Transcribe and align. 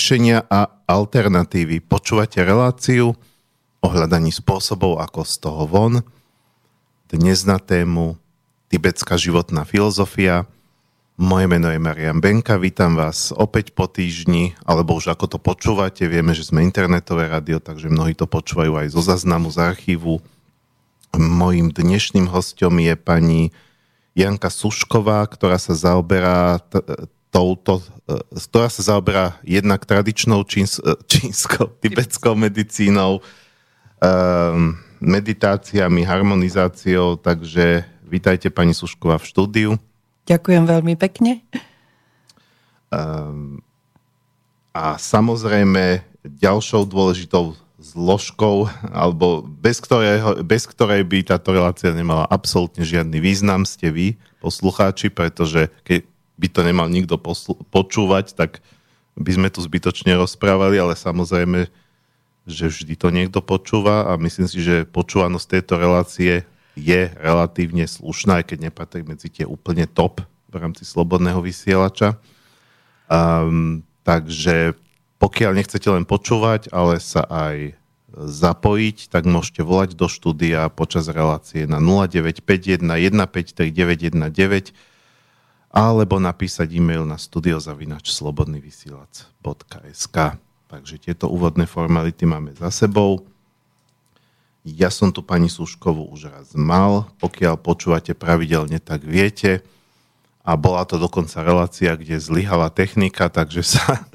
riešenia 0.00 0.48
a 0.48 0.80
alternatívy. 0.88 1.84
Počúvate 1.84 2.40
reláciu 2.40 3.12
o 3.84 3.86
hľadaní 3.92 4.32
spôsobov, 4.32 4.96
ako 4.96 5.28
z 5.28 5.34
toho 5.44 5.68
von. 5.68 6.00
Dnes 7.12 7.44
na 7.44 7.60
tému 7.60 8.16
tibetská 8.72 9.20
životná 9.20 9.68
filozofia. 9.68 10.48
Moje 11.20 11.52
meno 11.52 11.68
je 11.68 11.76
Marian 11.76 12.16
Benka, 12.16 12.56
vítam 12.56 12.96
vás 12.96 13.28
opäť 13.28 13.76
po 13.76 13.92
týždni, 13.92 14.56
alebo 14.64 14.96
už 14.96 15.12
ako 15.12 15.36
to 15.36 15.36
počúvate, 15.36 16.08
vieme, 16.08 16.32
že 16.32 16.48
sme 16.48 16.64
internetové 16.64 17.28
rádio, 17.28 17.60
takže 17.60 17.92
mnohí 17.92 18.16
to 18.16 18.24
počúvajú 18.24 18.80
aj 18.80 18.96
zo 18.96 19.04
zaznamu, 19.04 19.52
z 19.52 19.60
archívu. 19.60 20.16
Mojím 21.12 21.76
dnešným 21.76 22.24
hostom 22.32 22.80
je 22.80 22.96
pani 22.96 23.52
Janka 24.16 24.48
Sušková, 24.48 25.28
ktorá 25.28 25.60
sa 25.60 25.76
zaoberá 25.76 26.56
t- 26.72 26.80
touto, 27.30 27.78
e, 28.10 28.18
ktorá 28.36 28.66
sa 28.66 28.82
zaoberá 28.82 29.38
jednak 29.46 29.86
tradičnou 29.86 30.42
číns, 30.44 30.82
e, 30.82 30.94
čínskou, 31.06 31.70
tibetskou 31.78 32.34
medicínou, 32.34 33.22
um, 34.02 34.76
meditáciami, 35.00 36.04
harmonizáciou, 36.04 37.16
takže 37.16 37.86
vítajte 38.04 38.50
pani 38.52 38.74
Sušková 38.74 39.16
v 39.22 39.28
štúdiu. 39.30 39.70
Ďakujem 40.28 40.64
veľmi 40.68 40.94
pekne. 40.98 41.40
Um, 42.90 43.62
a 44.74 44.98
samozrejme 44.98 46.04
ďalšou 46.26 46.84
dôležitou 46.84 47.56
zložkou, 47.80 48.68
alebo 48.92 49.40
bez, 49.40 49.80
ktorého, 49.80 50.44
bez 50.44 50.68
ktorej 50.68 51.00
by 51.08 51.24
táto 51.24 51.56
relácia 51.56 51.96
nemala 51.96 52.28
absolútne 52.28 52.84
žiadny 52.84 53.18
význam, 53.24 53.64
ste 53.64 53.88
vy, 53.88 54.06
poslucháči, 54.44 55.08
pretože 55.08 55.72
keď 55.80 56.04
by 56.40 56.48
to 56.48 56.60
nemal 56.64 56.88
nikto 56.88 57.20
poslu- 57.20 57.60
počúvať, 57.68 58.32
tak 58.32 58.64
by 59.20 59.30
sme 59.36 59.48
tu 59.52 59.60
zbytočne 59.60 60.16
rozprávali, 60.16 60.80
ale 60.80 60.96
samozrejme, 60.96 61.68
že 62.48 62.66
vždy 62.72 62.94
to 62.96 63.12
niekto 63.12 63.44
počúva 63.44 64.08
a 64.08 64.16
myslím 64.16 64.48
si, 64.48 64.64
že 64.64 64.88
počúvanosť 64.88 65.46
tejto 65.60 65.74
relácie 65.76 66.48
je 66.72 67.12
relatívne 67.20 67.84
slušná, 67.84 68.40
aj 68.40 68.54
keď 68.54 68.72
nepatrí 68.72 69.04
medzi 69.04 69.28
tie 69.28 69.44
úplne 69.44 69.84
top 69.84 70.24
v 70.48 70.54
rámci 70.56 70.88
slobodného 70.88 71.44
vysielača. 71.44 72.16
Um, 73.10 73.84
takže 74.02 74.72
pokiaľ 75.20 75.60
nechcete 75.60 75.84
len 75.92 76.08
počúvať, 76.08 76.72
ale 76.72 76.96
sa 76.96 77.28
aj 77.28 77.76
zapojiť, 78.16 79.12
tak 79.12 79.28
môžete 79.28 79.62
volať 79.62 79.94
do 79.94 80.10
štúdia 80.10 80.66
počas 80.72 81.06
relácie 81.06 81.68
na 81.68 81.78
0951 81.78 82.82
153 82.82 83.70
919 83.70 84.89
alebo 85.70 86.18
napísať 86.18 86.74
e-mail 86.74 87.06
na 87.06 87.14
studiozavinačslobodnyvysielac.sk 87.16 90.16
Takže 90.70 91.02
tieto 91.02 91.26
úvodné 91.26 91.66
formality 91.66 92.30
máme 92.30 92.54
za 92.54 92.70
sebou. 92.70 93.26
Ja 94.62 94.86
som 94.86 95.10
tu 95.10 95.18
pani 95.18 95.50
Suškovu 95.50 96.14
už 96.14 96.30
raz 96.30 96.54
mal. 96.54 97.10
Pokiaľ 97.18 97.58
počúvate 97.58 98.14
pravidelne, 98.14 98.78
tak 98.78 99.02
viete. 99.02 99.66
A 100.46 100.54
bola 100.54 100.86
to 100.86 100.94
dokonca 100.94 101.42
relácia, 101.42 101.98
kde 101.98 102.22
zlyhala 102.22 102.70
technika, 102.70 103.26
takže 103.26 103.66
sa 103.66 103.98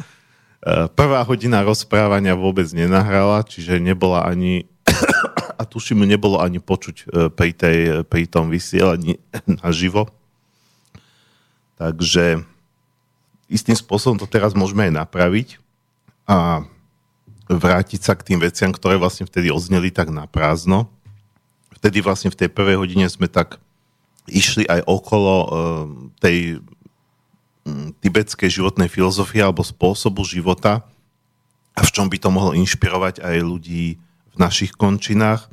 Prvá 0.97 1.21
hodina 1.21 1.61
rozprávania 1.61 2.33
vôbec 2.33 2.65
nenahrala, 2.73 3.45
čiže 3.45 3.77
nebola 3.77 4.25
ani, 4.25 4.65
a 5.61 5.61
tuším, 5.61 6.09
nebolo 6.09 6.41
ani 6.41 6.57
počuť 6.57 6.95
e, 6.97 7.05
pri, 7.29 7.53
tej, 7.53 7.77
pri 8.09 8.25
tom 8.25 8.49
vysielaní 8.49 9.21
naživo. 9.61 10.09
Takže 11.75 12.43
istým 13.51 13.75
spôsobom 13.75 14.15
to 14.15 14.27
teraz 14.27 14.55
môžeme 14.55 14.87
aj 14.89 14.93
napraviť 15.05 15.59
a 16.25 16.65
vrátiť 17.45 18.01
sa 18.01 18.17
k 18.17 18.33
tým 18.33 18.39
veciam, 18.41 18.73
ktoré 18.73 18.97
vlastne 18.97 19.27
vtedy 19.29 19.53
ozneli 19.53 19.93
tak 19.93 20.09
na 20.09 20.25
prázdno. 20.25 20.89
Vtedy 21.77 22.01
vlastne 22.01 22.33
v 22.33 22.39
tej 22.39 22.49
prvej 22.49 22.81
hodine 22.81 23.05
sme 23.05 23.29
tak 23.29 23.61
išli 24.25 24.65
aj 24.65 24.81
okolo 24.89 25.35
uh, 25.37 25.47
tej 26.17 26.57
Mm, 27.65 27.97
tibetskej 27.97 28.61
životnej 28.61 28.85
filozofie 28.85 29.41
alebo 29.41 29.65
spôsobu 29.65 30.21
života 30.21 30.85
a 31.73 31.81
v 31.81 31.89
čom 31.89 32.05
by 32.05 32.21
to 32.21 32.29
mohlo 32.29 32.53
inšpirovať 32.53 33.25
aj 33.25 33.41
ľudí 33.41 33.97
v 34.29 34.35
našich 34.37 34.77
končinách. 34.77 35.49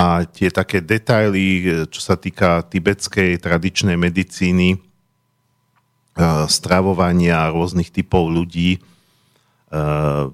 A 0.00 0.24
tie 0.24 0.48
také 0.48 0.80
detaily, 0.80 1.84
čo 1.92 2.00
sa 2.00 2.16
týka 2.16 2.64
tibetskej 2.64 3.36
tradičnej 3.36 4.00
medicíny, 4.00 4.80
stravovania 6.48 7.50
rôznych 7.52 7.88
typov 7.88 8.28
ľudí, 8.28 8.76
e, 8.76 8.80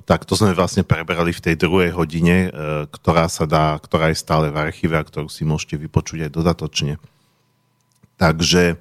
tak 0.02 0.24
to 0.24 0.34
sme 0.34 0.56
vlastne 0.56 0.82
preberali 0.82 1.30
v 1.30 1.44
tej 1.44 1.54
druhej 1.58 1.94
hodine, 1.94 2.36
e, 2.46 2.48
ktorá 2.90 3.26
sa 3.30 3.44
dá, 3.44 3.76
ktorá 3.78 4.10
je 4.10 4.18
stále 4.18 4.50
v 4.52 4.60
archíve 4.60 4.96
a 4.98 5.06
ktorú 5.06 5.30
si 5.30 5.46
môžete 5.46 5.78
vypočuť 5.80 6.26
aj 6.26 6.34
dodatočne. 6.34 6.94
Takže 8.16 8.80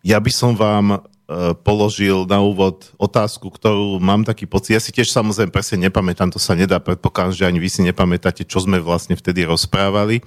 ja 0.00 0.18
by 0.18 0.30
som 0.32 0.58
vám 0.58 1.04
E, 1.30 1.54
položil 1.62 2.26
na 2.26 2.42
úvod 2.42 2.90
otázku, 2.98 3.54
ktorú 3.54 4.02
mám 4.02 4.26
taký 4.26 4.50
pocit. 4.50 4.74
Ja 4.74 4.82
si 4.82 4.90
tiež 4.90 5.14
samozrejme 5.14 5.54
presne 5.54 5.86
nepamätám, 5.86 6.34
to 6.34 6.42
sa 6.42 6.58
nedá, 6.58 6.82
predpokladám, 6.82 7.38
že 7.38 7.46
ani 7.46 7.62
vy 7.62 7.70
si 7.70 7.86
nepamätáte, 7.86 8.42
čo 8.42 8.58
sme 8.58 8.82
vlastne 8.82 9.14
vtedy 9.14 9.46
rozprávali, 9.46 10.18
e, 10.18 10.22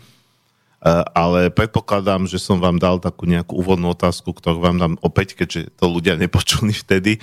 ale 1.15 1.47
predpokladám, 1.47 2.27
že 2.27 2.35
som 2.35 2.59
vám 2.59 2.75
dal 2.75 2.99
takú 2.99 3.23
nejakú 3.23 3.55
úvodnú 3.55 3.95
otázku, 3.95 4.35
ktorú 4.35 4.59
vám 4.59 4.77
dám 4.77 4.93
opäť, 4.99 5.39
keďže 5.39 5.71
to 5.79 5.87
ľudia 5.87 6.19
nepočuli 6.19 6.75
vtedy. 6.75 7.17
E, 7.17 7.21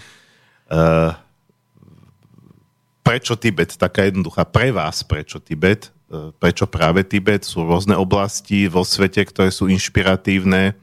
prečo 3.04 3.36
Tibet? 3.36 3.76
Taká 3.76 4.08
jednoduchá. 4.08 4.48
Pre 4.48 4.72
vás 4.72 5.04
prečo 5.04 5.44
Tibet? 5.44 5.92
Prečo 6.40 6.64
práve 6.66 7.04
Tibet? 7.04 7.44
Sú 7.44 7.68
rôzne 7.68 8.00
oblasti 8.00 8.64
vo 8.64 8.80
svete, 8.80 9.28
ktoré 9.28 9.52
sú 9.52 9.68
inšpiratívne 9.68 10.74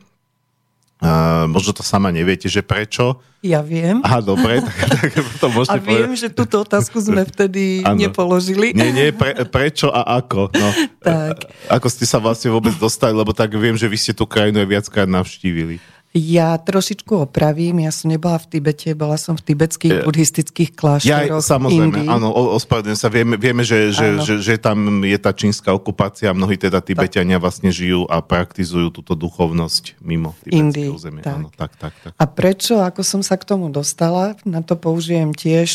Uh, 0.97 1.45
možno 1.45 1.77
to 1.77 1.85
sama 1.85 2.09
neviete, 2.09 2.49
že 2.49 2.65
prečo. 2.65 3.21
Ja 3.45 3.61
viem. 3.61 4.01
Aha, 4.01 4.17
dobre, 4.17 4.65
tak, 4.65 4.77
tak 5.13 5.13
to 5.37 5.47
môžete 5.53 5.77
A 5.77 5.77
viem, 5.77 6.09
povedať. 6.09 6.21
že 6.25 6.27
túto 6.33 6.55
otázku 6.65 6.97
sme 6.97 7.21
vtedy 7.21 7.85
ano. 7.85 8.01
nepoložili. 8.01 8.73
Nie, 8.73 8.89
nie, 8.89 9.13
pre, 9.13 9.45
prečo 9.45 9.93
a 9.93 10.17
ako. 10.17 10.49
No, 10.57 10.69
tak. 11.05 11.53
Ako 11.69 11.85
ste 11.93 12.09
sa 12.09 12.17
vlastne 12.17 12.49
vôbec 12.49 12.73
dostali, 12.81 13.13
lebo 13.13 13.29
tak 13.29 13.53
viem, 13.53 13.77
že 13.77 13.85
vy 13.85 13.93
ste 13.93 14.13
tú 14.17 14.25
krajinu 14.25 14.57
aj 14.65 14.69
viackrát 14.73 15.05
navštívili. 15.05 15.77
Ja 16.17 16.57
trošičku 16.57 17.29
opravím, 17.29 17.85
ja 17.85 17.93
som 17.93 18.09
nebola 18.09 18.41
v 18.41 18.57
Tibete, 18.57 18.97
bola 18.97 19.21
som 19.21 19.37
v 19.37 19.53
tibetských 19.53 20.01
buddhistických 20.01 20.73
kláštoroch. 20.73 21.29
Ja, 21.29 21.45
samozrejme, 21.45 22.01
Indii. 22.01 22.09
áno, 22.09 22.33
ospravedlňujem 22.57 22.97
sa. 22.97 23.13
Vieme, 23.13 23.37
vieme 23.37 23.61
že, 23.61 23.93
že, 23.93 24.17
že, 24.25 24.41
že 24.41 24.57
tam 24.57 25.05
je 25.05 25.17
tá 25.21 25.29
čínska 25.29 25.69
okupácia 25.69 26.33
a 26.33 26.33
mnohí 26.33 26.57
teda 26.57 26.81
Tibetania 26.81 27.37
vlastne 27.37 27.69
žijú 27.69 28.09
a 28.09 28.25
praktizujú 28.25 28.89
túto 28.89 29.13
duchovnosť 29.13 30.01
mimo 30.01 30.33
Indii. 30.49 30.89
územie. 30.89 31.21
Tak. 31.21 31.37
Áno, 31.37 31.53
tak, 31.53 31.77
tak, 31.77 31.93
tak. 32.01 32.11
A 32.17 32.25
prečo, 32.25 32.81
ako 32.81 33.05
som 33.05 33.21
sa 33.21 33.37
k 33.37 33.45
tomu 33.45 33.69
dostala, 33.69 34.33
na 34.41 34.65
to 34.65 34.73
použijem 34.73 35.37
tiež 35.37 35.69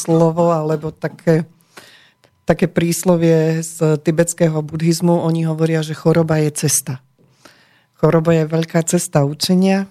slovo 0.00 0.56
alebo 0.56 0.88
také 0.88 1.44
také 2.48 2.66
príslovie 2.66 3.62
z 3.62 3.94
tibetského 4.02 4.58
buddhizmu, 4.58 5.22
oni 5.22 5.46
hovoria, 5.46 5.86
že 5.86 5.94
choroba 5.94 6.42
je 6.42 6.50
cesta. 6.66 6.98
Choroba 8.00 8.32
je 8.32 8.48
veľká 8.48 8.80
cesta 8.88 9.28
učenia 9.28 9.84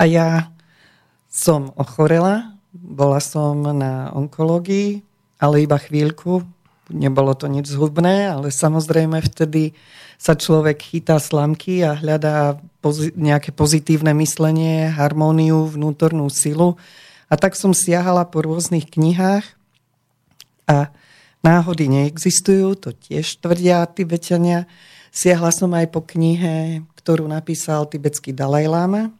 a 0.00 0.08
ja 0.08 0.48
som 1.28 1.68
ochorela, 1.76 2.56
bola 2.72 3.20
som 3.20 3.60
na 3.60 4.08
onkológii, 4.16 5.04
ale 5.36 5.68
iba 5.68 5.76
chvíľku, 5.76 6.48
nebolo 6.88 7.36
to 7.36 7.44
nič 7.44 7.76
zhubné, 7.76 8.32
ale 8.32 8.48
samozrejme 8.48 9.20
vtedy 9.20 9.76
sa 10.16 10.32
človek 10.32 10.80
chytá 10.80 11.20
slamky 11.20 11.84
a 11.84 11.92
hľadá 11.92 12.56
pozi- 12.80 13.12
nejaké 13.12 13.52
pozitívne 13.52 14.16
myslenie, 14.16 14.88
harmóniu, 14.88 15.68
vnútornú 15.68 16.32
silu. 16.32 16.80
A 17.28 17.36
tak 17.36 17.52
som 17.52 17.76
siahala 17.76 18.24
po 18.24 18.40
rôznych 18.40 18.88
knihách 18.88 19.44
a 20.64 20.88
náhody 21.44 21.92
neexistujú, 21.92 22.80
to 22.80 22.96
tiež 22.96 23.44
tvrdia 23.44 23.84
Tibetania. 23.92 24.64
Siahla 25.12 25.52
som 25.52 25.68
aj 25.76 25.92
po 25.92 26.00
knihe 26.00 26.80
ktorú 27.04 27.28
napísal 27.28 27.84
tibetský 27.84 28.32
Dalaj 28.32 28.64
Lama. 28.64 29.12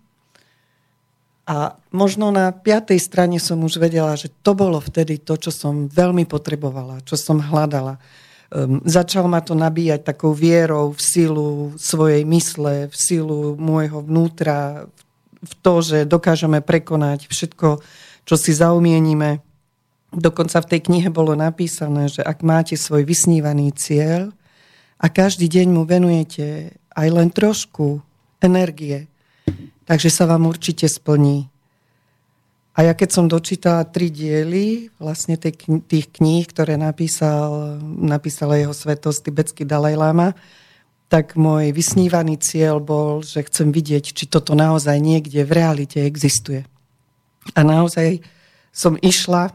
A 1.44 1.76
možno 1.92 2.32
na 2.32 2.48
piatej 2.48 2.96
strane 2.96 3.36
som 3.36 3.60
už 3.60 3.76
vedela, 3.76 4.16
že 4.16 4.32
to 4.40 4.56
bolo 4.56 4.80
vtedy 4.80 5.20
to, 5.20 5.36
čo 5.36 5.52
som 5.52 5.92
veľmi 5.92 6.24
potrebovala, 6.24 7.04
čo 7.04 7.20
som 7.20 7.36
hľadala. 7.36 8.00
Um, 8.48 8.80
začal 8.88 9.28
ma 9.28 9.44
to 9.44 9.52
nabíjať 9.52 10.00
takou 10.00 10.32
vierou 10.32 10.96
v 10.96 11.00
silu 11.04 11.48
svojej 11.76 12.24
mysle, 12.24 12.88
v 12.88 12.96
silu 12.96 13.60
môjho 13.60 14.00
vnútra, 14.00 14.88
v 15.44 15.54
to, 15.60 15.84
že 15.84 16.08
dokážeme 16.08 16.64
prekonať 16.64 17.28
všetko, 17.28 17.84
čo 18.24 18.34
si 18.40 18.56
zaumienime. 18.56 19.44
Dokonca 20.08 20.64
v 20.64 20.70
tej 20.72 20.80
knihe 20.88 21.12
bolo 21.12 21.36
napísané, 21.36 22.08
že 22.08 22.24
ak 22.24 22.40
máte 22.40 22.80
svoj 22.80 23.04
vysnívaný 23.04 23.76
cieľ 23.76 24.32
a 24.96 25.12
každý 25.12 25.44
deň 25.52 25.66
mu 25.76 25.84
venujete 25.84 26.78
aj 26.94 27.08
len 27.10 27.28
trošku 27.30 28.00
energie, 28.38 29.10
takže 29.84 30.08
sa 30.10 30.24
vám 30.30 30.46
určite 30.46 30.86
splní. 30.86 31.50
A 32.74 32.90
ja 32.90 32.92
keď 32.94 33.10
som 33.14 33.30
dočítala 33.30 33.86
tri 33.86 34.10
diely 34.10 34.90
vlastne 34.98 35.38
tých 35.38 36.06
kníh, 36.10 36.42
ktoré 36.50 36.74
napísal, 36.74 37.78
napísala 37.82 38.58
jeho 38.58 38.74
svetosť 38.74 39.30
tibetský 39.30 39.62
Dalaj 39.62 39.94
Lama, 39.94 40.34
tak 41.06 41.38
môj 41.38 41.70
vysnívaný 41.70 42.42
cieľ 42.42 42.82
bol, 42.82 43.22
že 43.22 43.46
chcem 43.46 43.70
vidieť, 43.70 44.10
či 44.10 44.26
toto 44.26 44.58
naozaj 44.58 44.98
niekde 44.98 45.46
v 45.46 45.54
realite 45.54 46.02
existuje. 46.02 46.66
A 47.54 47.62
naozaj 47.62 48.26
som 48.74 48.98
išla 48.98 49.54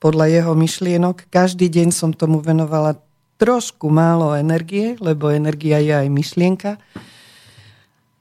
podľa 0.00 0.32
jeho 0.32 0.52
myšlienok. 0.56 1.28
Každý 1.28 1.68
deň 1.68 1.92
som 1.92 2.16
tomu 2.16 2.40
venovala 2.40 2.96
trošku 3.36 3.90
málo 3.90 4.34
energie, 4.34 4.94
lebo 5.02 5.30
energia 5.30 5.82
je 5.82 5.94
aj 5.94 6.08
myšlienka. 6.10 6.72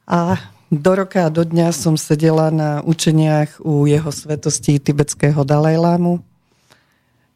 A 0.09 0.37
do 0.73 0.91
roka 0.97 1.29
a 1.29 1.33
do 1.33 1.45
dňa 1.45 1.69
som 1.69 1.93
sedela 1.93 2.49
na 2.49 2.81
učeniach 2.81 3.61
u 3.61 3.85
jeho 3.85 4.09
svetosti 4.09 4.81
tibetského 4.81 5.45
Dalajlámu 5.45 6.17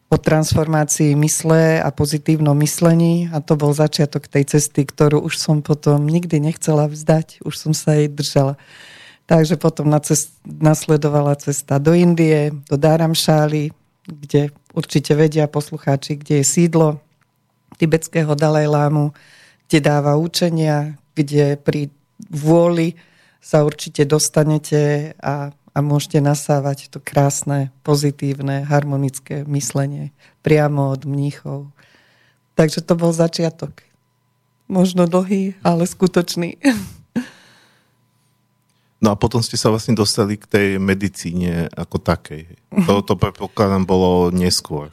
o 0.07 0.15
transformácii 0.15 1.19
mysle 1.19 1.83
a 1.83 1.91
pozitívnom 1.91 2.55
myslení 2.63 3.27
a 3.29 3.43
to 3.43 3.59
bol 3.59 3.75
začiatok 3.75 4.31
tej 4.31 4.57
cesty, 4.57 4.87
ktorú 4.87 5.19
už 5.19 5.35
som 5.35 5.59
potom 5.59 6.07
nikdy 6.07 6.39
nechcela 6.39 6.87
vzdať, 6.87 7.43
už 7.43 7.53
som 7.59 7.71
sa 7.75 7.99
jej 7.99 8.07
držala. 8.07 8.55
Takže 9.27 9.59
potom 9.59 9.91
cest, 9.99 10.39
nasledovala 10.47 11.35
cesta 11.35 11.75
do 11.83 11.91
Indie, 11.91 12.55
do 12.71 12.79
Dharamšály, 12.79 13.75
kde 14.07 14.55
určite 14.71 15.11
vedia 15.11 15.51
poslucháči, 15.51 16.15
kde 16.15 16.39
je 16.39 16.45
sídlo 16.47 17.03
tibetského 17.77 18.33
Dalajlámu, 18.33 19.13
kde 19.69 19.79
dáva 19.79 20.17
učenia, 20.17 20.97
kde 21.13 21.57
pri 21.57 21.93
vôli 22.29 22.97
sa 23.37 23.63
určite 23.63 24.03
dostanete 24.03 25.13
a, 25.21 25.53
a 25.53 25.77
môžete 25.79 26.19
nasávať 26.19 26.91
to 26.91 26.99
krásne, 26.99 27.71
pozitívne, 27.85 28.65
harmonické 28.65 29.45
myslenie 29.45 30.11
priamo 30.41 30.91
od 30.91 31.05
mníchov. 31.05 31.69
Takže 32.57 32.81
to 32.81 32.97
bol 32.97 33.13
začiatok. 33.13 33.85
Možno 34.67 35.07
dlhý, 35.07 35.55
ale 35.63 35.87
skutočný. 35.87 36.59
No 38.97 39.13
a 39.13 39.15
potom 39.15 39.45
ste 39.45 39.61
sa 39.61 39.69
vlastne 39.69 39.93
dostali 39.93 40.41
k 40.41 40.49
tej 40.49 40.67
medicíne 40.81 41.69
ako 41.69 42.01
takej. 42.01 42.49
To, 42.89 43.05
to 43.05 43.13
predpokladám 43.13 43.85
bolo 43.85 44.33
neskôr. 44.33 44.89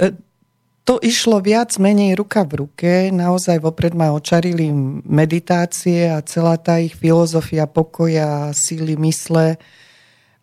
To 0.85 1.01
išlo 1.01 1.41
viac 1.41 1.73
menej 1.81 2.13
ruka 2.13 2.45
v 2.45 2.69
ruke. 2.69 3.09
Naozaj 3.09 3.57
vopred 3.65 3.97
ma 3.97 4.13
očarili 4.13 4.69
meditácie 5.09 6.13
a 6.13 6.21
celá 6.21 6.61
tá 6.61 6.77
ich 6.77 6.93
filozofia 6.93 7.65
pokoja, 7.65 8.53
síly 8.53 8.93
mysle. 9.01 9.57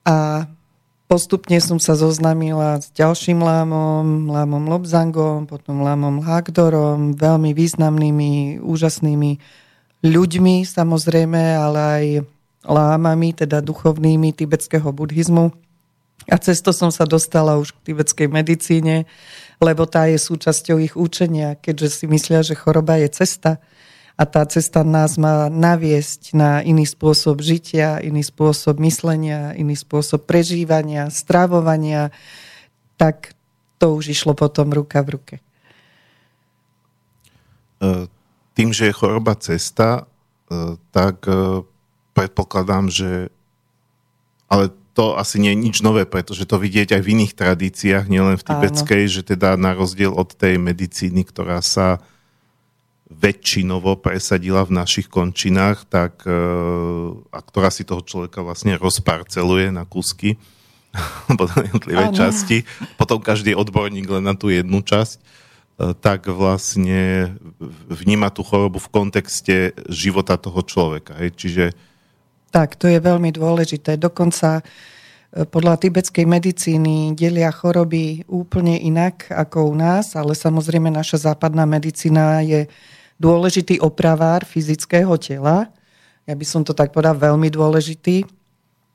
A 0.01 0.49
postupne 1.05 1.61
som 1.61 1.77
sa 1.77 1.93
zoznámila 1.93 2.81
s 2.81 2.89
ďalším 2.89 3.37
lámom, 3.37 4.33
lámom 4.33 4.65
Lobzangom, 4.65 5.45
potom 5.45 5.85
lámom 5.85 6.25
Hagdorom, 6.25 7.13
veľmi 7.13 7.53
významnými, 7.53 8.65
úžasnými 8.65 9.37
ľuďmi 10.01 10.55
samozrejme, 10.65 11.41
ale 11.53 11.79
aj 11.79 12.05
lámami, 12.65 13.37
teda 13.37 13.61
duchovnými 13.61 14.33
tibetského 14.33 14.89
buddhizmu. 14.89 15.53
A 16.29 16.37
cez 16.37 16.61
to 16.65 16.73
som 16.73 16.89
sa 16.89 17.05
dostala 17.05 17.57
už 17.57 17.73
k 17.77 17.93
tibetskej 17.93 18.29
medicíne 18.29 19.09
lebo 19.61 19.85
tá 19.85 20.09
je 20.09 20.17
súčasťou 20.17 20.81
ich 20.81 20.97
učenia, 20.97 21.53
keďže 21.53 22.03
si 22.03 22.05
myslia, 22.09 22.41
že 22.41 22.57
choroba 22.57 22.97
je 22.97 23.13
cesta 23.13 23.61
a 24.17 24.23
tá 24.25 24.41
cesta 24.49 24.81
nás 24.81 25.21
má 25.21 25.47
naviesť 25.47 26.33
na 26.33 26.65
iný 26.65 26.89
spôsob 26.89 27.41
žitia, 27.41 28.01
iný 28.01 28.25
spôsob 28.25 28.81
myslenia, 28.81 29.53
iný 29.53 29.77
spôsob 29.77 30.25
prežívania, 30.25 31.13
stravovania, 31.13 32.09
tak 32.97 33.37
to 33.77 33.97
už 33.97 34.13
išlo 34.13 34.33
potom 34.37 34.73
ruka 34.73 35.01
v 35.05 35.09
ruke. 35.17 35.35
E, 37.81 38.05
tým, 38.53 38.69
že 38.73 38.89
je 38.89 38.97
choroba 38.97 39.33
cesta, 39.37 40.09
e, 40.49 40.77
tak 40.93 41.25
e, 41.25 41.65
predpokladám, 42.13 42.93
že 42.93 43.33
ale 44.51 44.69
to 45.01 45.17
asi 45.17 45.41
nie 45.41 45.57
je 45.57 45.63
nič 45.65 45.81
nové, 45.81 46.05
pretože 46.05 46.45
to 46.45 46.61
vidieť 46.61 46.93
aj 46.93 47.01
v 47.01 47.11
iných 47.17 47.33
tradíciách, 47.33 48.05
nielen 48.05 48.37
v 48.37 48.45
tibetskej, 48.45 49.09
Áno. 49.09 49.13
že 49.17 49.21
teda 49.25 49.57
na 49.57 49.73
rozdiel 49.73 50.13
od 50.13 50.29
tej 50.37 50.61
medicíny, 50.61 51.25
ktorá 51.25 51.57
sa 51.65 52.05
väčšinovo 53.09 53.97
presadila 53.97 54.61
v 54.61 54.77
našich 54.77 55.09
končinách, 55.09 55.89
tak, 55.89 56.21
e, 56.29 56.37
a 57.17 57.39
ktorá 57.41 57.73
si 57.73 57.81
toho 57.81 58.05
človeka 58.05 58.45
vlastne 58.45 58.77
rozparceluje 58.77 59.73
na 59.73 59.89
kúsky, 59.89 60.37
potom 61.39 61.65
jednotlivé 61.65 62.13
časti, 62.13 62.61
potom 63.01 63.17
každý 63.25 63.57
odborník 63.57 64.05
len 64.05 64.21
na 64.21 64.37
tú 64.37 64.53
jednu 64.53 64.85
časť, 64.85 65.17
e, 65.17 65.21
tak 65.97 66.29
vlastne 66.29 67.33
vníma 67.89 68.29
tú 68.29 68.45
chorobu 68.45 68.77
v 68.77 68.91
kontexte 68.93 69.73
života 69.89 70.37
toho 70.37 70.61
človeka. 70.61 71.17
Hej. 71.17 71.33
Čiže 71.41 71.65
tak, 72.51 72.75
to 72.75 72.91
je 72.91 72.99
veľmi 72.99 73.31
dôležité. 73.31 73.95
Dokonca 73.95 74.59
e, 74.59 74.63
podľa 75.47 75.79
tibetskej 75.79 76.27
medicíny 76.27 77.15
delia 77.15 77.49
choroby 77.49 78.27
úplne 78.27 78.75
inak 78.75 79.31
ako 79.31 79.71
u 79.71 79.75
nás, 79.79 80.19
ale 80.19 80.35
samozrejme 80.35 80.91
naša 80.91 81.31
západná 81.31 81.63
medicína 81.63 82.43
je 82.43 82.67
dôležitý 83.15 83.79
opravár 83.79 84.43
fyzického 84.43 85.15
tela. 85.15 85.71
Ja 86.27 86.35
by 86.35 86.45
som 86.45 86.61
to 86.67 86.75
tak 86.75 86.91
povedal 86.91 87.15
veľmi 87.15 87.47
dôležitý. 87.47 88.27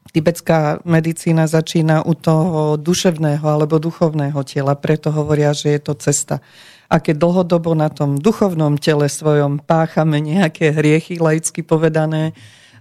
Tibetská 0.06 0.84
medicína 0.86 1.50
začína 1.50 2.06
u 2.06 2.14
toho 2.14 2.78
duševného 2.78 3.42
alebo 3.42 3.82
duchovného 3.82 4.38
tela, 4.46 4.78
preto 4.78 5.10
hovoria, 5.10 5.50
že 5.50 5.74
je 5.74 5.80
to 5.82 5.94
cesta. 5.98 6.38
A 6.86 7.02
keď 7.02 7.18
dlhodobo 7.18 7.74
na 7.74 7.90
tom 7.90 8.14
duchovnom 8.14 8.78
tele 8.78 9.10
svojom 9.10 9.58
páchame 9.58 10.22
nejaké 10.22 10.70
hriechy, 10.70 11.18
laicky 11.18 11.66
povedané, 11.66 12.30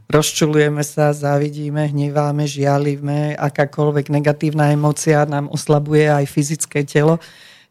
rozčulujeme 0.09 0.85
sa, 0.85 1.13
závidíme, 1.13 1.89
hneváme, 1.89 2.45
žialíme, 2.45 3.37
akákoľvek 3.37 4.13
negatívna 4.13 4.71
emocia 4.73 5.25
nám 5.25 5.49
oslabuje 5.49 6.09
aj 6.09 6.25
fyzické 6.29 6.85
telo, 6.85 7.17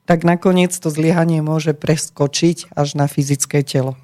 tak 0.05 0.27
nakoniec 0.27 0.75
to 0.77 0.93
zlyhanie 0.93 1.41
môže 1.41 1.73
preskočiť 1.73 2.77
až 2.77 2.99
na 2.99 3.09
fyzické 3.09 3.65
telo. 3.65 3.97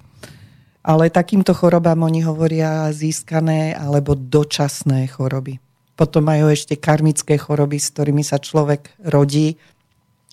Ale 0.80 1.12
takýmto 1.12 1.52
chorobám 1.52 2.00
oni 2.00 2.24
hovoria 2.24 2.88
získané 2.88 3.76
alebo 3.76 4.16
dočasné 4.16 5.12
choroby. 5.12 5.60
Potom 5.92 6.24
majú 6.24 6.48
ešte 6.48 6.80
karmické 6.80 7.36
choroby, 7.36 7.76
s 7.76 7.92
ktorými 7.92 8.24
sa 8.24 8.40
človek 8.40 8.88
rodí 9.04 9.60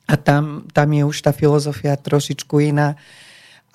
a 0.08 0.16
tam, 0.16 0.64
tam 0.72 0.88
je 0.96 1.04
už 1.04 1.18
tá 1.20 1.36
filozofia 1.36 2.00
trošičku 2.00 2.64
iná 2.64 2.96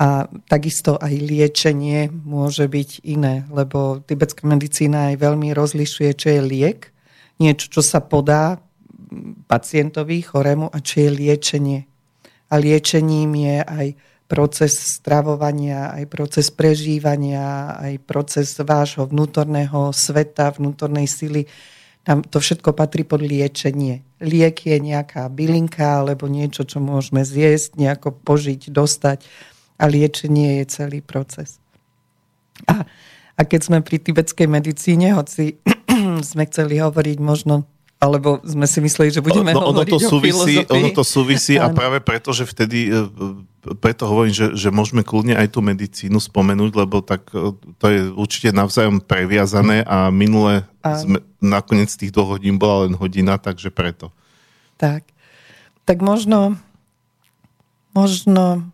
a 0.02 0.26
takisto 0.50 0.99
aj 0.99 1.14
liečenie 1.14 2.11
môže 2.11 2.66
byť 2.66 3.06
iné, 3.06 3.47
lebo 3.54 4.02
tibetská 4.02 4.42
medicína 4.50 5.14
aj 5.14 5.23
veľmi 5.23 5.54
rozlišuje, 5.54 6.11
čo 6.18 6.26
je 6.35 6.40
liek, 6.42 6.90
niečo, 7.38 7.71
čo 7.71 7.87
sa 7.87 8.02
podá 8.02 8.59
pacientovi, 9.47 10.26
chorému 10.26 10.66
a 10.75 10.82
čo 10.82 11.06
je 11.06 11.11
liečenie. 11.14 11.80
A 12.50 12.59
liečením 12.59 13.30
je 13.47 13.56
aj 13.62 13.87
proces 14.26 14.75
stravovania, 14.99 15.94
aj 15.94 16.04
proces 16.11 16.50
prežívania, 16.50 17.78
aj 17.78 18.02
proces 18.02 18.59
vášho 18.59 19.06
vnútorného 19.06 19.94
sveta, 19.94 20.50
vnútornej 20.50 21.06
sily. 21.06 21.47
Tam 22.02 22.26
to 22.26 22.42
všetko 22.42 22.75
patrí 22.75 23.06
pod 23.06 23.23
liečenie. 23.23 24.02
Liek 24.18 24.66
je 24.66 24.82
nejaká 24.82 25.30
bylinka 25.30 26.02
alebo 26.02 26.26
niečo, 26.26 26.66
čo 26.66 26.82
môžeme 26.82 27.23
zjesť, 27.23 27.78
nejako 27.78 28.18
požiť, 28.26 28.75
dostať 28.75 29.51
a 29.82 29.84
liečenie 29.90 30.62
je 30.62 30.64
celý 30.70 31.02
proces. 31.02 31.58
A, 32.70 32.86
a 33.34 33.40
keď 33.42 33.60
sme 33.66 33.78
pri 33.82 33.98
tibetskej 33.98 34.46
medicíne, 34.46 35.10
hoci 35.18 35.58
sme 36.30 36.46
chceli 36.46 36.78
hovoriť 36.78 37.18
možno 37.18 37.66
alebo 38.02 38.42
sme 38.42 38.66
si 38.66 38.82
mysleli, 38.82 39.14
že 39.14 39.22
budeme 39.22 39.54
no, 39.54 39.62
hovoriť 39.70 39.94
ono 39.94 39.94
to 39.94 39.98
súvisí, 40.02 40.54
o 40.66 40.74
Ono 40.74 40.90
to 40.90 41.04
súvisí 41.06 41.54
a 41.54 41.70
práve 41.70 42.02
preto, 42.02 42.34
že 42.34 42.42
vtedy, 42.42 42.90
e, 42.90 43.06
preto 43.78 44.10
hovorím, 44.10 44.34
že, 44.34 44.46
že 44.58 44.74
môžeme 44.74 45.06
kľudne 45.06 45.38
aj 45.38 45.54
tú 45.54 45.62
medicínu 45.62 46.18
spomenúť, 46.18 46.82
lebo 46.82 46.98
tak 46.98 47.30
e, 47.30 47.54
to 47.78 47.86
je 47.86 48.10
určite 48.10 48.50
navzájom 48.50 48.98
previazané 48.98 49.86
a 49.86 50.10
minule 50.10 50.66
a... 50.82 50.98
sme, 50.98 51.22
nakoniec 51.38 51.94
tých 51.94 52.10
dvoch 52.10 52.34
hodín 52.34 52.58
bola 52.58 52.90
len 52.90 52.98
hodina, 52.98 53.38
takže 53.38 53.70
preto. 53.70 54.10
Tak. 54.82 55.06
Tak 55.86 56.02
možno, 56.02 56.58
možno 57.94 58.66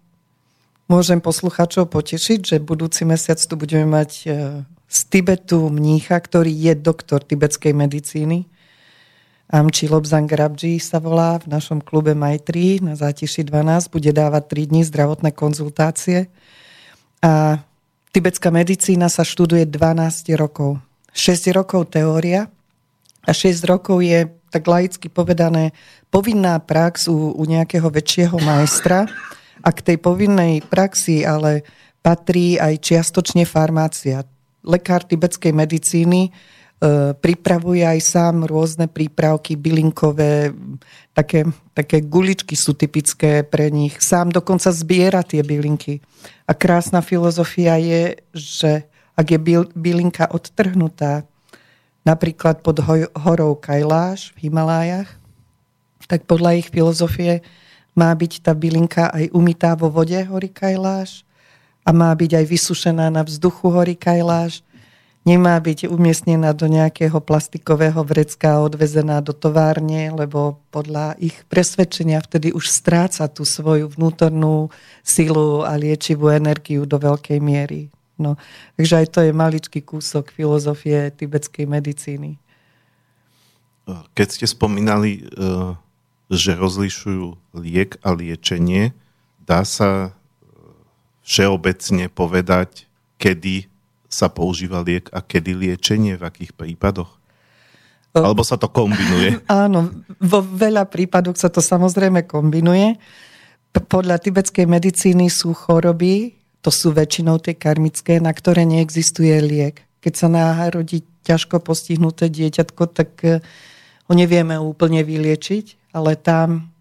Môžem 0.88 1.20
poslucháčov 1.20 1.92
potešiť, 1.92 2.40
že 2.40 2.64
budúci 2.64 3.04
mesiac 3.04 3.36
tu 3.36 3.60
budeme 3.60 3.84
mať 3.84 4.10
e, 4.24 4.26
z 4.88 4.98
Tibetu 5.12 5.68
mnícha, 5.68 6.16
ktorý 6.16 6.48
je 6.48 6.72
doktor 6.80 7.20
tibetskej 7.20 7.76
medicíny. 7.76 8.48
Amči 9.52 9.84
Lobzang 9.84 10.24
Grabji 10.24 10.80
sa 10.80 10.96
volá 10.96 11.36
v 11.44 11.52
našom 11.52 11.84
klube 11.84 12.16
Maitri 12.16 12.80
na 12.80 12.96
Zátiši 12.96 13.44
12. 13.44 13.92
Bude 13.92 14.16
dávať 14.16 14.64
3 14.64 14.72
dní 14.72 14.82
zdravotné 14.88 15.36
konzultácie. 15.36 16.32
A 17.20 17.60
tibetská 18.16 18.48
medicína 18.48 19.12
sa 19.12 19.28
študuje 19.28 19.68
12 19.68 20.32
rokov. 20.40 20.80
6 21.12 21.52
rokov 21.52 21.92
teória 21.92 22.48
a 23.28 23.30
6 23.36 23.60
rokov 23.68 24.00
je 24.00 24.24
tak 24.48 24.64
laicky 24.64 25.12
povedané, 25.12 25.76
povinná 26.08 26.56
prax 26.56 27.12
u, 27.12 27.36
u 27.36 27.44
nejakého 27.44 27.92
väčšieho 27.92 28.40
majstra 28.40 29.04
a 29.68 29.70
k 29.76 29.84
tej 29.84 29.98
povinnej 30.00 30.64
praxi 30.64 31.28
ale 31.28 31.60
patrí 32.00 32.56
aj 32.56 32.80
čiastočne 32.80 33.44
farmácia. 33.44 34.24
Lekár 34.64 35.04
tibetskej 35.04 35.52
medicíny 35.52 36.32
E, 36.78 37.10
pripravuje 37.10 37.82
aj 37.82 37.98
sám 37.98 38.46
rôzne 38.46 38.86
prípravky 38.86 39.58
bylinkové, 39.58 40.54
také, 41.10 41.42
také 41.74 41.98
guličky 41.98 42.54
sú 42.54 42.78
typické 42.78 43.42
pre 43.42 43.66
nich. 43.66 43.98
Sám 43.98 44.30
dokonca 44.30 44.70
zbiera 44.70 45.26
tie 45.26 45.42
bylinky. 45.42 45.98
A 46.46 46.54
krásna 46.54 47.02
filozofia 47.02 47.82
je, 47.82 48.22
že 48.30 48.86
ak 49.18 49.26
je 49.26 49.38
bylinka 49.74 50.30
odtrhnutá, 50.30 51.26
napríklad 52.06 52.62
pod 52.62 52.78
horou 53.26 53.58
Kailáš 53.58 54.30
v 54.38 54.46
Himalájach, 54.46 55.10
tak 56.06 56.30
podľa 56.30 56.62
ich 56.62 56.70
filozofie 56.70 57.42
má 57.98 58.14
byť 58.14 58.46
tá 58.46 58.54
bylinka 58.54 59.10
aj 59.10 59.34
umytá 59.34 59.74
vo 59.74 59.90
vode 59.90 60.14
hory 60.14 60.46
Kailáš 60.46 61.26
a 61.82 61.90
má 61.90 62.14
byť 62.14 62.38
aj 62.38 62.44
vysušená 62.46 63.10
na 63.10 63.26
vzduchu 63.26 63.66
hory 63.74 63.98
Kailáš 63.98 64.62
nemá 65.28 65.60
byť 65.60 65.92
umiestnená 65.92 66.56
do 66.56 66.64
nejakého 66.72 67.20
plastikového 67.20 68.00
vrecka 68.00 68.56
a 68.56 68.64
odvezená 68.64 69.20
do 69.20 69.36
továrne, 69.36 70.08
lebo 70.08 70.56
podľa 70.72 71.20
ich 71.20 71.36
presvedčenia 71.52 72.24
vtedy 72.24 72.56
už 72.56 72.64
stráca 72.64 73.28
tú 73.28 73.44
svoju 73.44 73.92
vnútornú 73.92 74.72
silu 75.04 75.68
a 75.68 75.76
liečivú 75.76 76.32
energiu 76.32 76.88
do 76.88 76.96
veľkej 76.96 77.38
miery. 77.44 77.92
No, 78.18 78.34
takže 78.74 79.04
aj 79.04 79.06
to 79.14 79.20
je 79.22 79.32
maličký 79.36 79.84
kúsok 79.84 80.34
filozofie 80.34 81.14
tibetskej 81.14 81.70
medicíny. 81.70 82.40
Keď 83.86 84.26
ste 84.26 84.46
spomínali, 84.48 85.22
eh, 85.22 85.72
že 86.28 86.52
rozlišujú 86.56 87.56
liek 87.56 87.96
a 88.04 88.12
liečenie, 88.12 88.92
dá 89.42 89.64
sa 89.64 90.12
všeobecne 91.24 92.08
povedať, 92.12 92.88
kedy 93.16 93.68
sa 94.08 94.32
používa 94.32 94.80
liek 94.80 95.12
a 95.12 95.20
kedy 95.20 95.52
liečenie, 95.52 96.16
v 96.16 96.24
akých 96.24 96.52
prípadoch? 96.56 97.20
Alebo 98.16 98.40
sa 98.40 98.56
to 98.56 98.72
kombinuje? 98.72 99.44
Áno, 99.52 99.92
vo 100.16 100.40
veľa 100.40 100.88
prípadoch 100.88 101.36
sa 101.36 101.52
to 101.52 101.60
samozrejme 101.60 102.24
kombinuje. 102.24 102.96
Podľa 103.72 104.16
tibetskej 104.18 104.64
medicíny 104.64 105.28
sú 105.28 105.52
choroby, 105.52 106.34
to 106.64 106.72
sú 106.72 106.90
väčšinou 106.90 107.38
tie 107.38 107.54
karmické, 107.54 108.18
na 108.18 108.32
ktoré 108.32 108.64
neexistuje 108.64 109.36
liek. 109.44 109.84
Keď 110.00 110.12
sa 110.16 110.28
národí 110.32 111.04
ťažko 111.28 111.60
postihnuté 111.60 112.32
dieťatko, 112.32 112.82
tak 112.90 113.10
eh, 113.22 113.44
ho 114.08 114.12
nevieme 114.16 114.56
úplne 114.56 115.04
vyliečiť, 115.04 115.92
ale 115.92 116.16
tam 116.16 116.72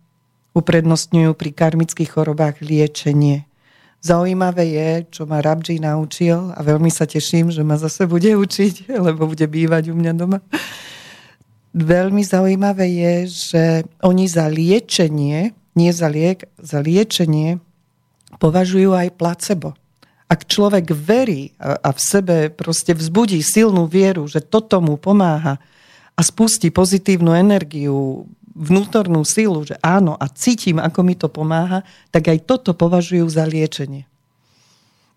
uprednostňujú 0.55 1.35
pri 1.35 1.51
karmických 1.51 2.09
chorobách 2.09 2.63
liečenie. 2.63 3.45
Zaujímavé 4.01 4.63
je, 4.71 4.89
čo 5.11 5.27
ma 5.27 5.43
Rabji 5.43 5.83
naučil 5.83 6.55
a 6.55 6.59
veľmi 6.63 6.87
sa 6.87 7.03
teším, 7.03 7.51
že 7.51 7.67
ma 7.67 7.75
zase 7.75 8.07
bude 8.07 8.31
učiť, 8.33 8.87
lebo 9.05 9.27
bude 9.27 9.45
bývať 9.45 9.91
u 9.91 9.95
mňa 9.99 10.13
doma. 10.15 10.39
Veľmi 11.77 12.23
zaujímavé 12.25 12.87
je, 12.89 13.13
že 13.27 13.63
oni 14.01 14.25
za 14.25 14.49
liečenie, 14.49 15.53
nie 15.77 15.91
za 15.93 16.09
liek, 16.09 16.49
za 16.57 16.81
liečenie 16.81 17.61
považujú 18.41 18.97
aj 18.97 19.13
placebo. 19.19 19.77
Ak 20.27 20.49
človek 20.49 20.91
verí 20.91 21.53
a 21.59 21.87
v 21.93 21.99
sebe 22.01 22.37
proste 22.51 22.97
vzbudí 22.97 23.39
silnú 23.45 23.85
vieru, 23.85 24.27
že 24.27 24.43
toto 24.43 24.81
mu 24.81 24.97
pomáha 24.97 25.61
a 26.17 26.21
spustí 26.25 26.73
pozitívnu 26.73 27.37
energiu, 27.37 28.25
vnútornú 28.57 29.21
silu, 29.21 29.61
že 29.61 29.77
áno 29.85 30.17
a 30.17 30.25
cítim, 30.33 30.81
ako 30.81 30.99
mi 31.05 31.13
to 31.13 31.29
pomáha, 31.29 31.85
tak 32.09 32.33
aj 32.33 32.49
toto 32.49 32.73
považujú 32.73 33.29
za 33.29 33.45
liečenie. 33.45 34.09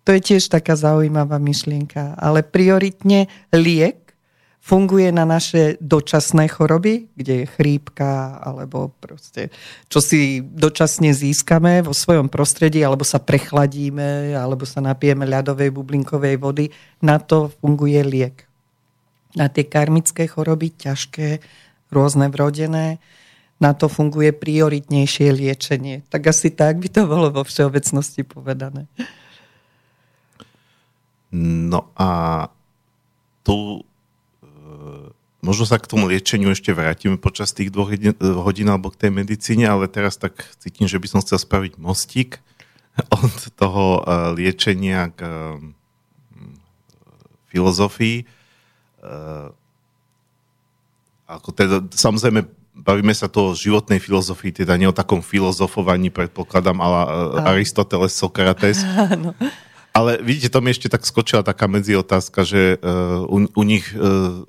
To 0.04 0.12
je 0.12 0.20
tiež 0.20 0.52
taká 0.52 0.76
zaujímavá 0.76 1.40
myšlienka. 1.40 2.20
Ale 2.20 2.44
prioritne 2.44 3.32
liek 3.48 4.12
funguje 4.60 5.08
na 5.08 5.24
naše 5.24 5.80
dočasné 5.80 6.52
choroby, 6.52 7.08
kde 7.16 7.44
je 7.44 7.52
chrípka 7.56 8.36
alebo 8.44 8.92
proste, 9.00 9.48
čo 9.88 10.04
si 10.04 10.44
dočasne 10.44 11.16
získame 11.16 11.80
vo 11.80 11.96
svojom 11.96 12.28
prostredí, 12.28 12.84
alebo 12.84 13.08
sa 13.08 13.24
prechladíme, 13.24 14.36
alebo 14.36 14.68
sa 14.68 14.84
napijeme 14.84 15.24
ľadovej 15.24 15.72
bublinkovej 15.72 16.36
vody. 16.36 16.68
Na 17.00 17.16
to 17.16 17.48
funguje 17.64 18.04
liek. 18.04 18.49
Na 19.38 19.46
tie 19.46 19.62
karmické 19.62 20.26
choroby, 20.26 20.74
ťažké, 20.74 21.38
rôzne 21.90 22.30
vrodené, 22.30 22.98
na 23.60 23.76
to 23.76 23.92
funguje 23.92 24.32
prioritnejšie 24.32 25.36
liečenie. 25.36 26.00
Tak 26.08 26.32
asi 26.32 26.48
tak 26.48 26.80
by 26.80 26.88
to 26.88 27.04
bolo 27.04 27.28
vo 27.28 27.44
všeobecnosti 27.44 28.24
povedané. 28.24 28.88
No 31.36 31.92
a 31.94 32.08
tu 33.46 33.84
e, 34.42 34.50
možno 35.44 35.64
sa 35.68 35.78
k 35.78 35.86
tomu 35.86 36.08
liečeniu 36.10 36.50
ešte 36.50 36.74
vrátime 36.74 37.20
počas 37.20 37.54
tých 37.54 37.70
dvoch 37.70 37.92
hodín 38.42 38.68
alebo 38.72 38.90
k 38.90 39.06
tej 39.06 39.10
medicíne, 39.14 39.68
ale 39.68 39.86
teraz 39.86 40.18
tak 40.18 40.42
cítim, 40.58 40.90
že 40.90 40.98
by 40.98 41.06
som 41.06 41.22
chcel 41.22 41.38
spraviť 41.38 41.78
mostík 41.78 42.42
od 43.22 43.34
toho 43.54 44.00
e, 44.00 44.34
liečenia 44.40 45.12
k 45.14 45.20
e, 45.20 45.32
filozofii. 49.00 49.52
Ako 51.30 51.54
teda, 51.54 51.86
samozrejme, 51.94 52.42
bavíme 52.74 53.14
sa 53.14 53.30
tu 53.30 53.38
o 53.38 53.54
životnej 53.54 54.02
filozofii, 54.02 54.64
teda 54.64 54.74
nie 54.74 54.90
o 54.90 54.96
takom 54.96 55.22
filozofovaní, 55.22 56.10
predpokladám, 56.10 56.82
ale 56.82 56.98
Aristoteles, 57.54 58.18
Sokrates. 58.18 58.82
Áno. 59.14 59.30
Ale 59.90 60.22
vidíte, 60.22 60.54
to 60.54 60.62
mi 60.62 60.70
ešte 60.70 60.90
tak 60.90 61.02
skočila 61.02 61.42
taká 61.42 61.66
medzi 61.66 61.98
otázka, 61.98 62.46
že 62.46 62.78
uh, 62.78 63.26
u, 63.26 63.46
u 63.46 63.62
nich 63.66 63.90
uh, 63.94 64.42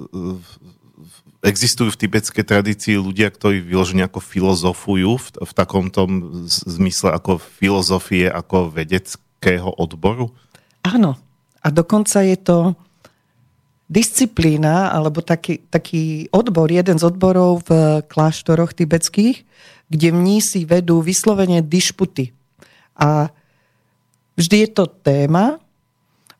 existujú 1.41 1.97
v 1.97 2.01
tibetskej 2.05 2.45
tradícii 2.45 2.95
ľudia, 3.01 3.33
ktorí 3.33 3.65
vyložene 3.65 4.05
ako 4.05 4.21
filozofujú 4.21 5.17
v, 5.17 5.27
v 5.41 5.51
takom 5.57 5.89
tom 5.89 6.45
zmysle 6.45 7.17
ako 7.17 7.41
filozofie, 7.41 8.29
ako 8.29 8.69
vedeckého 8.69 9.69
odboru? 9.81 10.29
Áno. 10.85 11.17
A 11.61 11.67
dokonca 11.69 12.21
je 12.25 12.37
to 12.37 12.73
disciplína 13.91 14.95
alebo 14.95 15.19
taký, 15.19 15.59
taký 15.67 16.31
odbor, 16.31 16.71
jeden 16.71 16.95
z 16.95 17.03
odborov 17.03 17.67
v 17.67 17.99
kláštoroch 18.07 18.71
tibetských, 18.71 19.43
kde 19.91 20.07
mnísi 20.15 20.63
vedú 20.63 21.03
vyslovene 21.03 21.59
dišputy. 21.59 22.31
A 22.95 23.27
vždy 24.39 24.55
je 24.63 24.69
to 24.71 24.87
téma, 24.87 25.59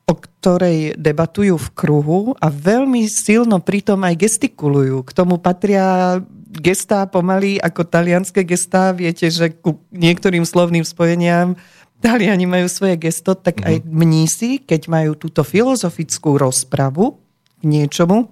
o 0.08 0.16
ktorej 0.16 0.96
debatujú 0.96 1.60
v 1.60 1.68
kruhu 1.76 2.20
a 2.40 2.48
veľmi 2.48 3.04
silno 3.06 3.60
pritom 3.60 4.00
aj 4.00 4.16
gestikulujú. 4.16 5.04
K 5.04 5.12
tomu 5.12 5.36
patria 5.36 6.18
gestá 6.48 7.04
pomaly 7.04 7.60
ako 7.60 7.84
talianské 7.84 8.48
gestá. 8.48 8.96
Viete, 8.96 9.28
že 9.28 9.52
ku 9.52 9.76
niektorým 9.92 10.48
slovným 10.48 10.88
spojeniam 10.88 11.54
Taliani 12.02 12.50
majú 12.50 12.66
svoje 12.66 12.98
gesto, 12.98 13.38
tak 13.38 13.62
aj 13.62 13.78
mhm. 13.78 13.86
mnísi, 13.86 14.50
keď 14.58 14.90
majú 14.90 15.14
túto 15.14 15.46
filozofickú 15.46 16.34
rozpravu, 16.34 17.22
niečomu, 17.64 18.30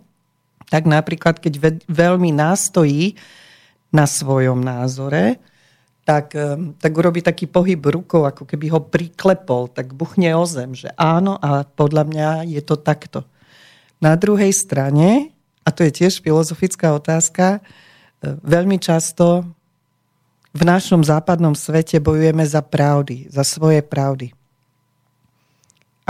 tak 0.71 0.87
napríklad, 0.87 1.43
keď 1.43 1.55
ve, 1.59 1.71
veľmi 1.91 2.31
nástojí 2.31 3.19
na 3.91 4.07
svojom 4.07 4.63
názore, 4.63 5.43
tak, 6.07 6.35
tak 6.79 6.93
urobí 6.95 7.23
taký 7.23 7.47
pohyb 7.47 7.79
rukou, 7.79 8.27
ako 8.27 8.43
keby 8.43 8.67
ho 8.75 8.81
priklepol, 8.83 9.71
tak 9.71 9.95
buchne 9.95 10.35
o 10.35 10.43
zem, 10.43 10.75
že 10.75 10.91
áno 10.99 11.39
a 11.39 11.63
podľa 11.63 12.05
mňa 12.07 12.29
je 12.51 12.63
to 12.67 12.75
takto. 12.75 13.23
Na 14.03 14.17
druhej 14.19 14.51
strane, 14.51 15.31
a 15.63 15.69
to 15.71 15.87
je 15.87 15.93
tiež 16.03 16.25
filozofická 16.25 16.97
otázka, 16.97 17.63
veľmi 18.23 18.81
často 18.83 19.47
v 20.51 20.63
našom 20.67 21.07
západnom 21.07 21.55
svete 21.55 22.03
bojujeme 22.03 22.43
za 22.43 22.59
pravdy, 22.65 23.31
za 23.31 23.47
svoje 23.47 23.85
pravdy. 23.85 24.35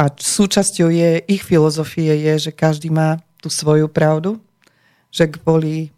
A 0.00 0.08
súčasťou 0.08 0.88
je, 0.88 1.20
ich 1.28 1.44
filozofie 1.44 2.16
je, 2.24 2.48
že 2.48 2.56
každý 2.56 2.88
má 2.88 3.20
tú 3.36 3.52
svoju 3.52 3.84
pravdu, 3.84 4.40
že 5.12 5.28
kvôli 5.28 5.92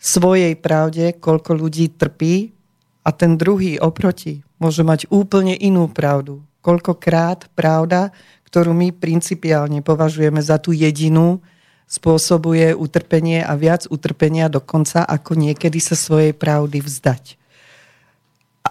svojej 0.00 0.56
pravde, 0.56 1.12
koľko 1.12 1.60
ľudí 1.60 1.92
trpí 1.92 2.56
a 3.04 3.12
ten 3.12 3.36
druhý 3.36 3.76
oproti 3.76 4.40
môže 4.56 4.80
mať 4.80 5.04
úplne 5.12 5.52
inú 5.52 5.84
pravdu. 5.92 6.40
Koľkokrát 6.64 7.52
pravda, 7.52 8.08
ktorú 8.48 8.72
my 8.72 8.88
principiálne 8.88 9.84
považujeme 9.84 10.40
za 10.40 10.56
tú 10.56 10.72
jedinú, 10.72 11.44
spôsobuje 11.84 12.72
utrpenie 12.72 13.44
a 13.44 13.52
viac 13.52 13.84
utrpenia 13.92 14.48
dokonca, 14.48 15.04
ako 15.04 15.36
niekedy 15.36 15.76
sa 15.76 15.92
svojej 15.92 16.32
pravdy 16.32 16.80
vzdať. 16.80 17.36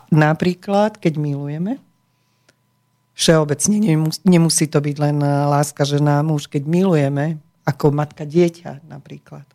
Napríklad, 0.09 0.97
keď 0.97 1.21
milujeme, 1.21 1.77
všeobecne. 3.17 3.77
Nemusí 4.25 4.65
to 4.67 4.79
byť 4.79 4.95
len 4.99 5.17
láska 5.23 5.83
žena 5.85 6.19
a 6.19 6.25
muž. 6.25 6.47
Keď 6.47 6.63
milujeme, 6.65 7.39
ako 7.67 7.93
matka 7.93 8.25
dieťa 8.25 8.87
napríklad, 8.89 9.45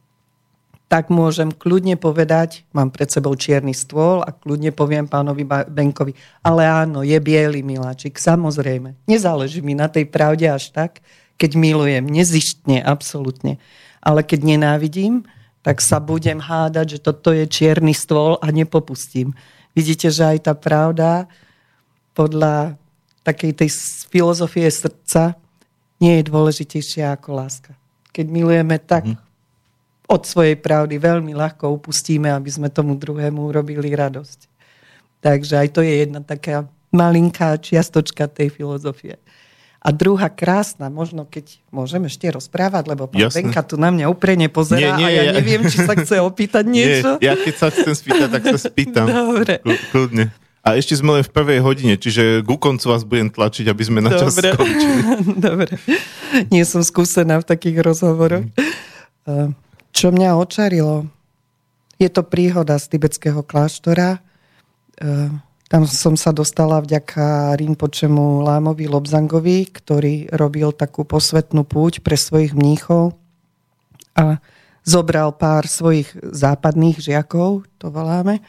tak 0.86 1.10
môžem 1.10 1.50
kľudne 1.50 1.98
povedať, 1.98 2.62
mám 2.70 2.94
pred 2.94 3.10
sebou 3.10 3.34
čierny 3.34 3.74
stôl 3.74 4.22
a 4.22 4.30
kľudne 4.30 4.70
poviem 4.70 5.10
pánovi 5.10 5.42
Benkovi, 5.66 6.14
ale 6.46 6.62
áno, 6.62 7.02
je 7.02 7.18
biely 7.18 7.66
miláčik, 7.66 8.14
samozrejme. 8.22 8.94
Nezáleží 9.10 9.66
mi 9.66 9.74
na 9.74 9.90
tej 9.90 10.06
pravde 10.06 10.46
až 10.46 10.70
tak, 10.70 11.02
keď 11.42 11.58
milujem, 11.58 12.06
nezištne, 12.06 12.86
absolútne. 12.86 13.58
Ale 13.98 14.22
keď 14.22 14.46
nenávidím, 14.46 15.26
tak 15.66 15.82
sa 15.82 15.98
budem 15.98 16.38
hádať, 16.38 16.86
že 16.96 16.98
toto 17.02 17.34
je 17.34 17.50
čierny 17.50 17.90
stôl 17.90 18.38
a 18.38 18.54
nepopustím. 18.54 19.34
Vidíte, 19.74 20.14
že 20.14 20.22
aj 20.22 20.46
tá 20.46 20.54
pravda 20.54 21.26
podľa 22.14 22.78
takej 23.26 23.52
tej 23.58 23.70
filozofie 24.06 24.70
srdca 24.70 25.34
nie 25.98 26.22
je 26.22 26.30
dôležitejšia 26.30 27.18
ako 27.18 27.42
láska. 27.42 27.72
Keď 28.14 28.26
milujeme 28.30 28.78
tak, 28.78 29.10
mm 29.10 29.26
od 30.06 30.22
svojej 30.22 30.54
pravdy 30.54 31.02
veľmi 31.02 31.34
ľahko 31.34 31.66
upustíme, 31.82 32.30
aby 32.30 32.46
sme 32.46 32.70
tomu 32.70 32.94
druhému 32.94 33.42
urobili 33.42 33.90
radosť. 33.90 34.46
Takže 35.18 35.66
aj 35.66 35.68
to 35.74 35.80
je 35.82 36.06
jedna 36.06 36.22
taká 36.22 36.70
malinká 36.94 37.58
čiastočka 37.58 38.30
tej 38.30 38.54
filozofie. 38.54 39.18
A 39.82 39.94
druhá 39.94 40.26
krásna, 40.30 40.90
možno 40.90 41.26
keď 41.26 41.62
môžem 41.70 42.02
ešte 42.10 42.26
rozprávať, 42.30 42.90
lebo 42.90 43.06
pán 43.06 43.22
Jasne. 43.22 43.50
Benka 43.50 43.62
tu 43.62 43.78
na 43.78 43.94
mňa 43.94 44.06
úprene 44.10 44.50
pozerá 44.50 44.98
nie, 44.98 45.02
nie, 45.02 45.06
a 45.06 45.10
ja, 45.10 45.22
ja 45.30 45.32
neviem, 45.38 45.62
či 45.70 45.78
sa 45.78 45.94
chce 45.94 46.18
opýtať 46.22 46.64
niečo. 46.66 47.22
Nie, 47.22 47.30
ja 47.30 47.34
keď 47.38 47.54
sa 47.54 47.66
chcem 47.70 47.94
spýtať, 47.94 48.28
tak 48.30 48.42
sa 48.50 48.58
spýtam. 48.58 49.06
Dobre. 49.14 49.62
Kľudne. 49.94 50.34
A 50.66 50.74
ešte 50.74 50.98
sme 50.98 51.14
len 51.14 51.22
v 51.22 51.30
prvej 51.30 51.62
hodine, 51.62 51.94
čiže 51.94 52.42
ku 52.42 52.58
koncu 52.58 52.90
vás 52.90 53.06
budem 53.06 53.30
tlačiť, 53.30 53.70
aby 53.70 53.82
sme 53.86 54.02
na 54.02 54.10
čas 54.18 54.34
Dobre. 54.34 54.50
skončili. 54.50 55.00
Dobre. 55.46 55.70
Nie 56.50 56.66
som 56.66 56.82
skúsená 56.82 57.38
v 57.38 57.46
takých 57.46 57.86
rozhovoroch. 57.86 58.50
Mm. 59.30 59.54
Čo 59.94 60.10
mňa 60.10 60.34
očarilo, 60.34 61.06
je 62.02 62.10
to 62.10 62.26
príhoda 62.26 62.82
z 62.82 62.98
tibetského 62.98 63.46
kláštora. 63.46 64.18
E, 64.18 64.20
tam 65.70 65.82
som 65.86 66.18
sa 66.18 66.34
dostala 66.34 66.82
vďaka 66.82 67.54
Rinpočemu 67.54 68.42
Lámovi 68.42 68.90
Lobzangovi, 68.90 69.70
ktorý 69.70 70.34
robil 70.34 70.74
takú 70.74 71.06
posvetnú 71.06 71.62
púť 71.62 72.02
pre 72.02 72.18
svojich 72.18 72.58
mníchov 72.58 73.14
a 74.18 74.42
zobral 74.82 75.30
pár 75.30 75.70
svojich 75.70 76.10
západných 76.22 76.98
žiakov, 76.98 77.66
to 77.78 77.86
voláme. 77.90 78.42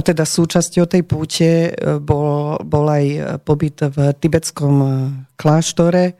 A 0.00 0.02
teda 0.02 0.24
súčasťou 0.24 0.88
tej 0.88 1.04
púte 1.04 1.68
e, 1.68 2.00
bol, 2.00 2.56
bol 2.64 2.88
aj 2.88 3.36
pobyt 3.44 3.84
v 3.84 4.16
tibetskom 4.16 4.74
e, 4.80 4.88
kláštore, 5.36 6.16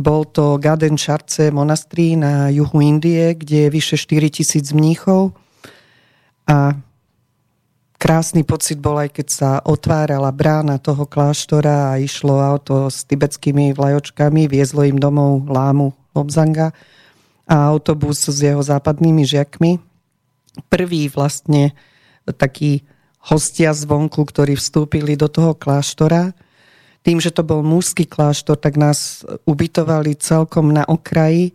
bol 0.00 0.24
to 0.24 0.56
Gaden 0.56 0.96
Charce 0.96 1.52
monastrí 1.52 2.16
na 2.16 2.48
juhu 2.48 2.80
Indie, 2.80 3.36
kde 3.36 3.68
je 3.68 3.74
vyše 3.76 4.00
4 4.00 4.32
tisíc 4.32 4.72
mníchov. 4.72 5.36
A 6.48 6.72
krásny 8.00 8.48
pocit 8.48 8.80
bol 8.80 8.96
aj 8.96 9.12
keď 9.12 9.28
sa 9.28 9.50
otvárala 9.60 10.32
brána 10.32 10.80
toho 10.80 11.04
kláštora 11.04 11.92
a 11.92 12.00
išlo 12.00 12.40
auto 12.40 12.88
s 12.88 13.04
tibetskými 13.04 13.76
vlajočkami, 13.76 14.48
viezlo 14.48 14.88
im 14.88 14.96
domov 14.96 15.52
lámu 15.52 15.92
Lobzanga 16.16 16.72
a 17.44 17.68
autobus 17.68 18.24
s 18.24 18.40
jeho 18.40 18.64
západnými 18.64 19.22
žiakmi. 19.28 19.76
Prvý 20.72 21.12
vlastne 21.12 21.76
taký 22.24 22.88
hostia 23.30 23.70
zvonku, 23.70 24.26
ktorí 24.26 24.58
vstúpili 24.58 25.14
do 25.14 25.30
toho 25.30 25.54
kláštora 25.54 26.34
tým, 27.02 27.18
že 27.18 27.34
to 27.34 27.42
bol 27.42 27.66
mužský 27.66 28.06
kláštor, 28.06 28.56
tak 28.56 28.78
nás 28.78 29.26
ubytovali 29.42 30.14
celkom 30.14 30.70
na 30.70 30.86
okraji 30.86 31.50
e, 31.50 31.52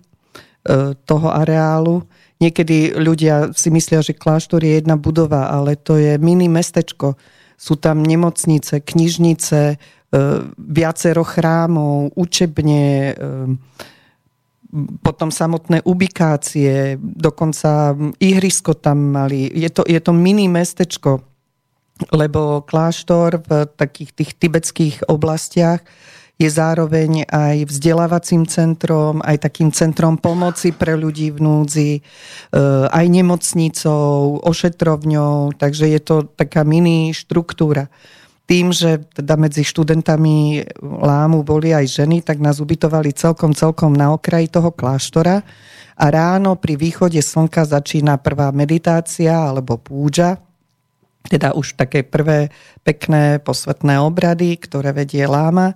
toho 1.07 1.31
areálu. 1.31 2.03
Niekedy 2.43 2.99
ľudia 2.99 3.55
si 3.55 3.71
myslia, 3.71 4.03
že 4.03 4.13
kláštor 4.13 4.61
je 4.61 4.77
jedna 4.77 4.99
budova, 4.99 5.49
ale 5.49 5.79
to 5.79 5.95
je 5.95 6.19
mini 6.19 6.51
mestečko. 6.51 7.15
Sú 7.57 7.79
tam 7.79 8.03
nemocnice, 8.03 8.83
knižnice, 8.83 9.61
e, 9.71 9.75
viacero 10.59 11.23
chrámov, 11.23 12.11
učebne, 12.19 12.85
e, 13.07 13.13
potom 14.99 15.31
samotné 15.31 15.79
ubikácie, 15.87 16.99
dokonca 16.99 17.95
ihrisko 18.19 18.75
tam 18.75 19.15
mali. 19.15 19.47
Je 19.47 19.71
to, 19.71 19.87
je 19.87 19.95
to 20.03 20.11
mini 20.11 20.51
mestečko 20.51 21.23
lebo 22.13 22.61
kláštor 22.61 23.41
v 23.41 23.65
takých 23.65 24.11
tých 24.13 24.31
tibetských 24.37 24.95
oblastiach 25.09 25.81
je 26.37 26.49
zároveň 26.53 27.25
aj 27.25 27.65
vzdelávacím 27.65 28.45
centrom, 28.45 29.25
aj 29.25 29.49
takým 29.49 29.73
centrom 29.73 30.21
pomoci 30.21 30.69
pre 30.69 30.93
ľudí 30.93 31.33
v 31.33 31.41
núdzi, 31.41 31.91
e, 31.97 32.01
aj 32.93 33.05
nemocnicou, 33.09 34.37
ošetrovňou, 34.45 35.57
takže 35.57 35.89
je 35.89 36.01
to 36.01 36.29
taká 36.37 36.61
mini 36.61 37.09
štruktúra. 37.09 37.89
Tým, 38.47 38.71
že 38.71 39.03
teda 39.11 39.35
medzi 39.35 39.65
študentami 39.65 40.63
lámu 40.79 41.43
boli 41.43 41.75
aj 41.75 41.99
ženy, 41.99 42.23
tak 42.23 42.39
nás 42.39 42.63
ubytovali 42.63 43.11
celkom, 43.11 43.51
celkom 43.51 43.91
na 43.91 44.13
okraji 44.15 44.47
toho 44.47 44.71
kláštora. 44.71 45.43
A 45.97 46.05
ráno 46.13 46.55
pri 46.55 46.77
východe 46.77 47.19
slnka 47.19 47.65
začína 47.65 48.21
prvá 48.21 48.53
meditácia 48.53 49.33
alebo 49.33 49.81
púža, 49.81 50.46
teda 51.27 51.53
už 51.53 51.75
také 51.75 52.01
prvé 52.07 52.49
pekné 52.81 53.43
posvetné 53.43 53.99
obrady, 53.99 54.55
ktoré 54.55 54.95
vedie 54.95 55.27
láma. 55.27 55.75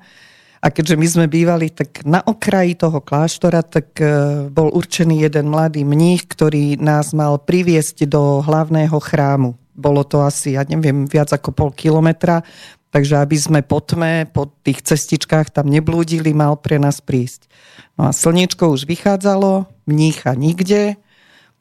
A 0.62 0.70
keďže 0.70 0.96
my 0.96 1.08
sme 1.10 1.26
bývali 1.26 1.74
tak 1.74 2.06
na 2.06 2.22
okraji 2.22 2.78
toho 2.78 3.02
kláštora, 3.02 3.66
tak 3.66 3.98
e, 3.98 4.06
bol 4.54 4.70
určený 4.70 5.26
jeden 5.26 5.50
mladý 5.50 5.82
mních, 5.82 6.30
ktorý 6.30 6.78
nás 6.78 7.18
mal 7.18 7.42
priviesť 7.42 8.06
do 8.06 8.46
hlavného 8.46 8.94
chrámu. 9.02 9.58
Bolo 9.74 10.06
to 10.06 10.22
asi, 10.22 10.54
ja 10.54 10.62
neviem, 10.62 11.10
viac 11.10 11.34
ako 11.34 11.50
pol 11.50 11.70
kilometra, 11.74 12.46
takže 12.94 13.18
aby 13.18 13.38
sme 13.42 13.60
po 13.66 13.82
tme, 13.82 14.30
po 14.30 14.54
tých 14.62 14.86
cestičkách 14.86 15.50
tam 15.50 15.66
neblúdili, 15.66 16.30
mal 16.30 16.54
pre 16.62 16.78
nás 16.78 17.02
prísť. 17.02 17.50
No 17.98 18.06
a 18.06 18.12
slniečko 18.14 18.70
už 18.70 18.86
vychádzalo, 18.86 19.66
mnícha 19.90 20.38
nikde, 20.38 21.02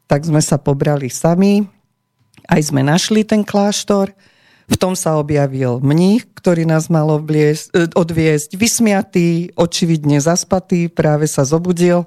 tak 0.04 0.28
sme 0.28 0.44
sa 0.44 0.60
pobrali 0.60 1.08
sami, 1.08 1.64
aj 2.46 2.60
sme 2.72 2.80
našli 2.86 3.26
ten 3.26 3.44
kláštor, 3.44 4.14
v 4.70 4.76
tom 4.78 4.94
sa 4.94 5.18
objavil 5.18 5.82
mních, 5.82 6.30
ktorý 6.38 6.62
nás 6.62 6.86
mal 6.86 7.10
obliesť, 7.10 7.74
e, 7.74 7.90
odviesť 7.90 8.54
vysmiatý, 8.54 9.50
očividne 9.58 10.22
zaspatý, 10.22 10.86
práve 10.86 11.26
sa 11.26 11.42
zobudil. 11.42 12.06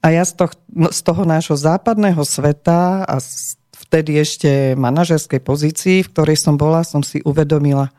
A 0.00 0.08
ja 0.08 0.24
z 0.24 0.40
toho, 0.40 0.56
no, 0.72 0.88
z 0.88 1.00
toho 1.04 1.22
nášho 1.28 1.52
západného 1.52 2.24
sveta 2.24 3.04
a 3.04 3.16
vtedy 3.76 4.16
ešte 4.24 4.72
manažerskej 4.72 5.44
pozícii, 5.44 6.00
v 6.00 6.10
ktorej 6.10 6.40
som 6.40 6.56
bola, 6.56 6.80
som 6.80 7.04
si 7.04 7.20
uvedomila, 7.28 7.92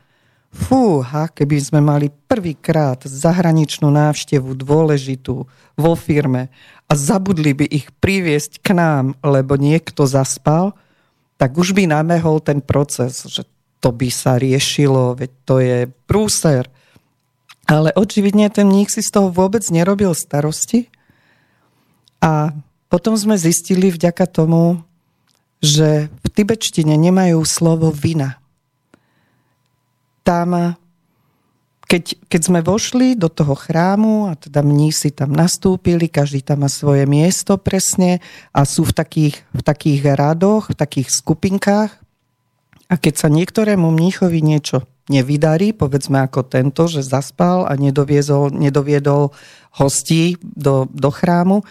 fúha, 0.53 1.29
keby 1.29 1.57
sme 1.61 1.81
mali 1.81 2.09
prvýkrát 2.09 3.01
zahraničnú 3.05 3.89
návštevu 3.89 4.53
dôležitú 4.53 5.49
vo 5.77 5.93
firme 5.97 6.53
a 6.85 6.93
zabudli 6.93 7.57
by 7.57 7.65
ich 7.69 7.89
priviesť 7.97 8.61
k 8.61 8.77
nám, 8.77 9.17
lebo 9.25 9.57
niekto 9.57 10.05
zaspal, 10.05 10.77
tak 11.37 11.57
už 11.57 11.73
by 11.73 11.89
namehol 11.89 12.39
ten 12.39 12.61
proces, 12.63 13.25
že 13.27 13.43
to 13.83 13.91
by 13.91 14.07
sa 14.07 14.39
riešilo, 14.39 15.19
veď 15.19 15.31
to 15.43 15.55
je 15.59 15.79
prúser. 16.07 16.71
Ale 17.67 17.91
očividne 17.95 18.47
ten 18.51 18.67
mních 18.67 18.91
si 18.91 19.01
z 19.03 19.11
toho 19.11 19.27
vôbec 19.31 19.63
nerobil 19.71 20.15
starosti. 20.15 20.87
A 22.23 22.55
potom 22.87 23.19
sme 23.19 23.35
zistili 23.35 23.91
vďaka 23.91 24.23
tomu, 24.27 24.83
že 25.63 26.11
v 26.11 26.27
tibetštine 26.27 26.95
nemajú 26.95 27.39
slovo 27.47 27.91
vina. 27.91 28.39
Tam 30.23 30.75
keď, 31.93 32.25
keď 32.25 32.41
sme 32.41 32.59
vošli 32.65 33.13
do 33.13 33.29
toho 33.29 33.53
chrámu 33.53 34.25
a 34.25 34.33
teda 34.33 34.65
mnísi 34.65 35.13
tam 35.13 35.29
nastúpili, 35.29 36.09
každý 36.09 36.41
tam 36.41 36.65
má 36.65 36.69
svoje 36.73 37.05
miesto 37.05 37.61
presne 37.61 38.17
a 38.49 38.65
sú 38.65 38.81
v 38.81 38.97
takých, 38.97 39.45
v 39.53 39.61
takých 39.61 40.01
radoch, 40.17 40.73
v 40.73 40.79
takých 40.81 41.13
skupinkách 41.13 41.93
a 42.89 42.97
keď 42.97 43.13
sa 43.13 43.29
niektorému 43.29 43.93
mníchovi 43.93 44.41
niečo 44.41 44.89
nevydarí, 45.05 45.69
povedzme 45.77 46.17
ako 46.25 46.41
tento, 46.49 46.89
že 46.89 47.05
zaspal 47.05 47.69
a 47.69 47.77
nedoviezol, 47.77 48.49
nedoviedol 48.49 49.29
hostí 49.77 50.41
do, 50.41 50.89
do 50.89 51.13
chrámu, 51.13 51.61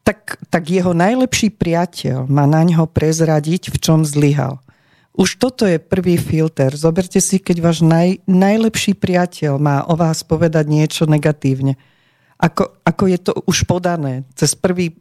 tak, 0.00 0.40
tak 0.48 0.72
jeho 0.72 0.96
najlepší 0.96 1.52
priateľ 1.52 2.24
má 2.24 2.48
na 2.48 2.64
ňo 2.64 2.88
prezradiť, 2.88 3.68
v 3.68 3.76
čom 3.76 4.00
zlyhal. 4.00 4.64
Už 5.12 5.36
toto 5.36 5.68
je 5.68 5.76
prvý 5.76 6.16
filter. 6.16 6.72
Zoberte 6.72 7.20
si, 7.20 7.36
keď 7.36 7.56
váš 7.60 7.84
naj, 7.84 8.24
najlepší 8.24 8.96
priateľ 8.96 9.60
má 9.60 9.84
o 9.84 9.92
vás 9.92 10.24
povedať 10.24 10.64
niečo 10.72 11.04
negatívne. 11.04 11.76
Ako, 12.40 12.80
ako 12.80 13.04
je 13.06 13.18
to 13.20 13.32
už 13.44 13.68
podané 13.68 14.24
cez 14.32 14.56
prvý 14.56 14.96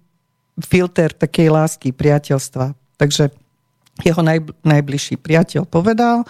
filter 0.59 1.15
takej 1.15 1.47
lásky, 1.47 1.95
priateľstva. 1.95 2.75
Takže 2.99 3.31
jeho 4.03 4.21
naj, 4.21 4.51
najbližší 4.67 5.15
priateľ 5.15 5.63
povedal, 5.63 6.27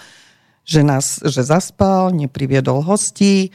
že, 0.61 0.85
nás, 0.85 1.17
že 1.25 1.41
zaspal, 1.41 2.13
nepriviedol 2.13 2.85
hostí, 2.85 3.49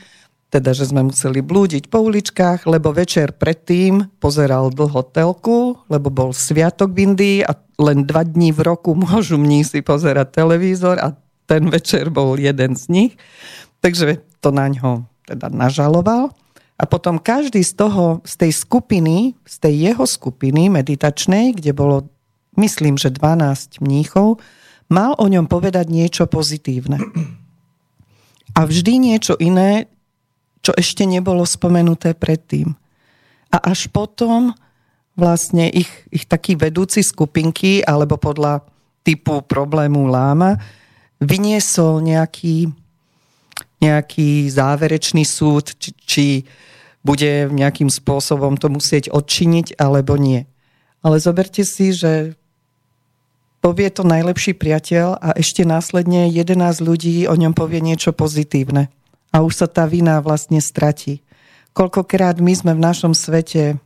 teda, 0.46 0.70
že 0.70 0.88
sme 0.88 1.02
museli 1.02 1.42
blúdiť 1.42 1.90
po 1.90 2.06
uličkách, 2.06 2.70
lebo 2.70 2.94
večer 2.94 3.34
predtým 3.34 4.06
pozeral 4.22 4.70
dlho 4.70 5.02
telku, 5.10 5.82
lebo 5.90 6.08
bol 6.08 6.30
sviatok 6.30 6.94
v 6.94 7.12
Indii 7.12 7.38
a 7.42 7.58
len 7.76 8.06
dva 8.06 8.22
dní 8.22 8.54
v 8.54 8.60
roku 8.62 8.94
môžu 8.94 9.36
mní 9.36 9.66
si 9.66 9.82
pozerať 9.82 10.32
televízor 10.32 11.02
a 11.02 11.18
ten 11.46 11.66
večer 11.70 12.10
bol 12.10 12.38
jeden 12.38 12.74
z 12.78 12.84
nich. 12.90 13.12
Takže 13.82 14.22
to 14.42 14.50
na 14.50 14.70
ňo 14.70 15.06
teda 15.26 15.50
nažaloval. 15.50 16.34
A 16.76 16.84
potom 16.84 17.16
každý 17.16 17.64
z 17.64 17.72
toho, 17.72 18.20
z 18.22 18.34
tej 18.36 18.52
skupiny, 18.52 19.32
z 19.48 19.56
tej 19.58 19.74
jeho 19.90 20.04
skupiny 20.04 20.68
meditačnej, 20.68 21.56
kde 21.56 21.72
bolo, 21.72 22.04
myslím, 22.60 23.00
že 23.00 23.08
12 23.08 23.80
mníchov, 23.80 24.38
mal 24.92 25.16
o 25.16 25.26
ňom 25.26 25.48
povedať 25.48 25.88
niečo 25.88 26.28
pozitívne. 26.28 27.00
A 28.56 28.64
vždy 28.68 28.92
niečo 29.00 29.40
iné, 29.40 29.88
čo 30.66 30.74
ešte 30.74 31.06
nebolo 31.06 31.46
spomenuté 31.46 32.10
predtým. 32.18 32.74
A 33.54 33.62
až 33.70 33.86
potom 33.86 34.50
vlastne 35.14 35.70
ich, 35.70 35.86
ich 36.10 36.26
takí 36.26 36.58
vedúci 36.58 37.06
skupinky, 37.06 37.86
alebo 37.86 38.18
podľa 38.18 38.66
typu 39.06 39.46
problému 39.46 40.10
láma, 40.10 40.58
vyniesol 41.22 42.02
nejaký, 42.02 42.74
nejaký 43.78 44.50
záverečný 44.50 45.22
súd, 45.22 45.78
či, 45.78 45.90
či 46.02 46.26
bude 47.06 47.46
nejakým 47.54 47.86
spôsobom 47.86 48.58
to 48.58 48.66
musieť 48.66 49.14
odčiniť 49.14 49.78
alebo 49.78 50.18
nie. 50.18 50.50
Ale 51.06 51.22
zoberte 51.22 51.62
si, 51.62 51.94
že 51.94 52.34
povie 53.62 53.86
to 53.94 54.02
najlepší 54.02 54.58
priateľ 54.58 55.22
a 55.22 55.38
ešte 55.38 55.62
následne 55.62 56.26
11 56.26 56.58
ľudí 56.82 57.30
o 57.30 57.34
ňom 57.38 57.54
povie 57.54 57.78
niečo 57.78 58.10
pozitívne. 58.10 58.90
A 59.36 59.44
už 59.44 59.52
sa 59.52 59.68
tá 59.68 59.84
vina 59.84 60.16
vlastne 60.24 60.64
stratí. 60.64 61.20
Koľkokrát 61.76 62.40
my 62.40 62.56
sme 62.56 62.72
v 62.72 62.80
našom 62.80 63.12
svete 63.12 63.76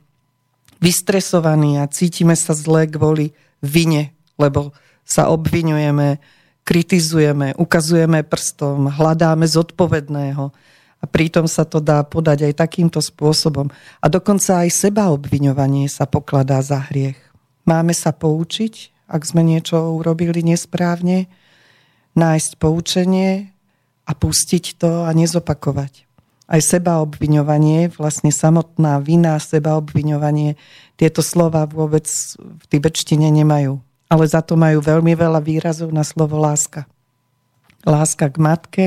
vystresovaní 0.78 1.82
a 1.82 1.90
cítime 1.90 2.38
sa 2.38 2.54
zle 2.54 2.86
kvôli 2.86 3.34
vine, 3.58 4.14
lebo 4.38 4.70
sa 5.02 5.26
obvinujeme, 5.26 6.22
kritizujeme, 6.62 7.58
ukazujeme 7.58 8.22
prstom, 8.22 8.94
hľadáme 8.94 9.42
zodpovedného 9.42 10.54
a 11.02 11.04
pritom 11.10 11.50
sa 11.50 11.66
to 11.66 11.82
dá 11.82 12.06
podať 12.06 12.46
aj 12.46 12.62
takýmto 12.62 13.02
spôsobom. 13.02 13.66
A 13.98 14.06
dokonca 14.06 14.62
aj 14.62 14.70
seba 14.70 15.10
obviňovanie 15.10 15.90
sa 15.90 16.06
pokladá 16.06 16.62
za 16.62 16.78
hriech. 16.78 17.18
Máme 17.66 17.90
sa 17.90 18.14
poučiť, 18.14 19.02
ak 19.10 19.26
sme 19.26 19.42
niečo 19.42 19.98
urobili 19.98 20.46
nesprávne, 20.46 21.26
nájsť 22.14 22.50
poučenie 22.54 23.49
a 24.11 24.12
pustiť 24.18 24.75
to 24.75 25.07
a 25.07 25.11
nezopakovať. 25.14 26.11
Aj 26.51 26.59
seba 26.59 26.99
obviňovanie, 26.99 27.94
vlastne 27.94 28.35
samotná 28.35 28.99
vina, 28.99 29.38
seba 29.38 29.79
obviňovanie, 29.79 30.59
tieto 30.99 31.23
slova 31.23 31.62
vôbec 31.70 32.11
v 32.35 32.64
tibetštine 32.66 33.31
nemajú. 33.31 33.79
Ale 34.11 34.27
za 34.27 34.42
to 34.42 34.59
majú 34.59 34.83
veľmi 34.83 35.14
veľa 35.14 35.38
výrazov 35.38 35.94
na 35.94 36.03
slovo 36.03 36.42
láska. 36.42 36.90
Láska 37.87 38.27
k 38.27 38.37
matke, 38.42 38.87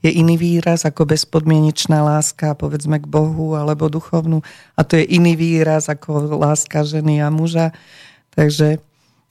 je 0.00 0.08
iný 0.08 0.40
výraz 0.40 0.88
ako 0.88 1.04
bezpodmienečná 1.04 2.00
láska, 2.00 2.56
povedzme 2.56 2.96
k 3.02 3.10
Bohu 3.10 3.52
alebo 3.52 3.92
duchovnú. 3.92 4.40
A 4.72 4.80
to 4.80 4.96
je 4.96 5.04
iný 5.04 5.36
výraz 5.36 5.92
ako 5.92 6.40
láska 6.40 6.86
ženy 6.88 7.20
a 7.20 7.28
muža. 7.28 7.76
Takže 8.32 8.80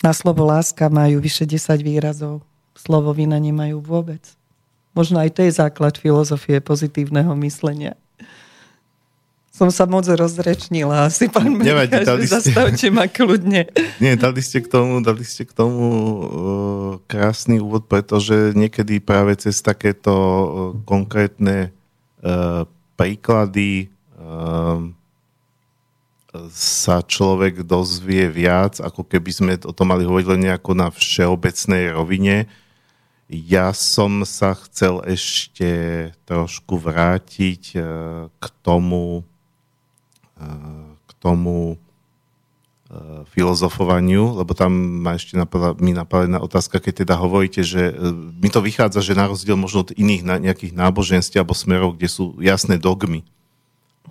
na 0.05 0.13
slovo 0.13 0.45
láska 0.45 0.91
majú 0.93 1.23
vyše 1.23 1.49
10 1.49 1.81
výrazov. 1.81 2.45
Slovo 2.77 3.17
vina 3.17 3.41
nemajú 3.41 3.81
vôbec. 3.81 4.38
Možno 4.97 5.21
aj 5.21 5.37
to 5.37 5.45
je 5.45 5.51
základ 5.53 5.95
filozofie 5.95 6.59
pozitívneho 6.59 7.31
myslenia 7.39 7.95
som 9.59 9.67
sa 9.67 9.83
moc 9.83 10.07
rozrečnila. 10.07 11.11
Asi 11.11 11.27
pán 11.27 11.59
Nevadí, 11.59 11.99
dali 12.07 12.23
ste... 12.23 12.39
zastavte 12.39 12.87
ma 12.95 13.11
kľudne. 13.11 13.67
Nie, 13.99 14.15
dali 14.15 14.39
ste 14.39 14.63
k 14.63 14.71
tomu, 14.71 15.03
dali 15.03 15.27
ste 15.27 15.43
k 15.43 15.51
tomu 15.51 15.83
uh, 15.83 16.23
krásny 17.11 17.59
úvod, 17.59 17.83
pretože 17.91 18.55
niekedy 18.55 19.03
práve 19.03 19.35
cez 19.35 19.59
takéto 19.59 20.15
uh, 20.15 20.47
konkrétne 20.87 21.75
uh, 22.23 22.63
príklady 22.95 23.91
uh, 24.15 24.79
sa 26.55 27.03
človek 27.03 27.67
dozvie 27.67 28.31
viac, 28.31 28.79
ako 28.79 29.03
keby 29.03 29.31
sme 29.33 29.53
o 29.67 29.75
tom 29.75 29.91
mali 29.91 30.07
hovoriť 30.07 30.27
len 30.29 30.41
nejako 30.47 30.71
na 30.71 30.87
všeobecnej 30.87 31.91
rovine. 31.91 32.47
Ja 33.29 33.77
som 33.77 34.25
sa 34.25 34.57
chcel 34.57 35.05
ešte 35.05 35.69
trošku 36.25 36.81
vrátiť 36.81 37.77
uh, 37.77 37.85
k 38.41 38.45
tomu, 38.65 39.21
k 41.05 41.11
tomu 41.19 41.75
e, 41.75 41.77
filozofovaniu, 43.35 44.39
lebo 44.39 44.55
tam 44.55 44.71
ma 45.03 45.19
ešte 45.19 45.35
napadla, 45.35 45.75
mi 45.83 45.91
napadla 45.91 46.39
otázka, 46.39 46.79
keď 46.79 47.03
teda 47.03 47.19
hovoríte, 47.19 47.59
že 47.59 47.91
mi 48.39 48.47
to 48.47 48.63
vychádza, 48.63 49.03
že 49.03 49.19
na 49.19 49.27
rozdiel 49.27 49.59
možno 49.59 49.83
od 49.83 49.91
iných 49.91 50.23
nejakých 50.39 50.73
náboženstiev 50.79 51.43
alebo 51.43 51.59
smerov, 51.59 51.99
kde 51.99 52.07
sú 52.07 52.39
jasné 52.39 52.79
dogmy, 52.79 53.27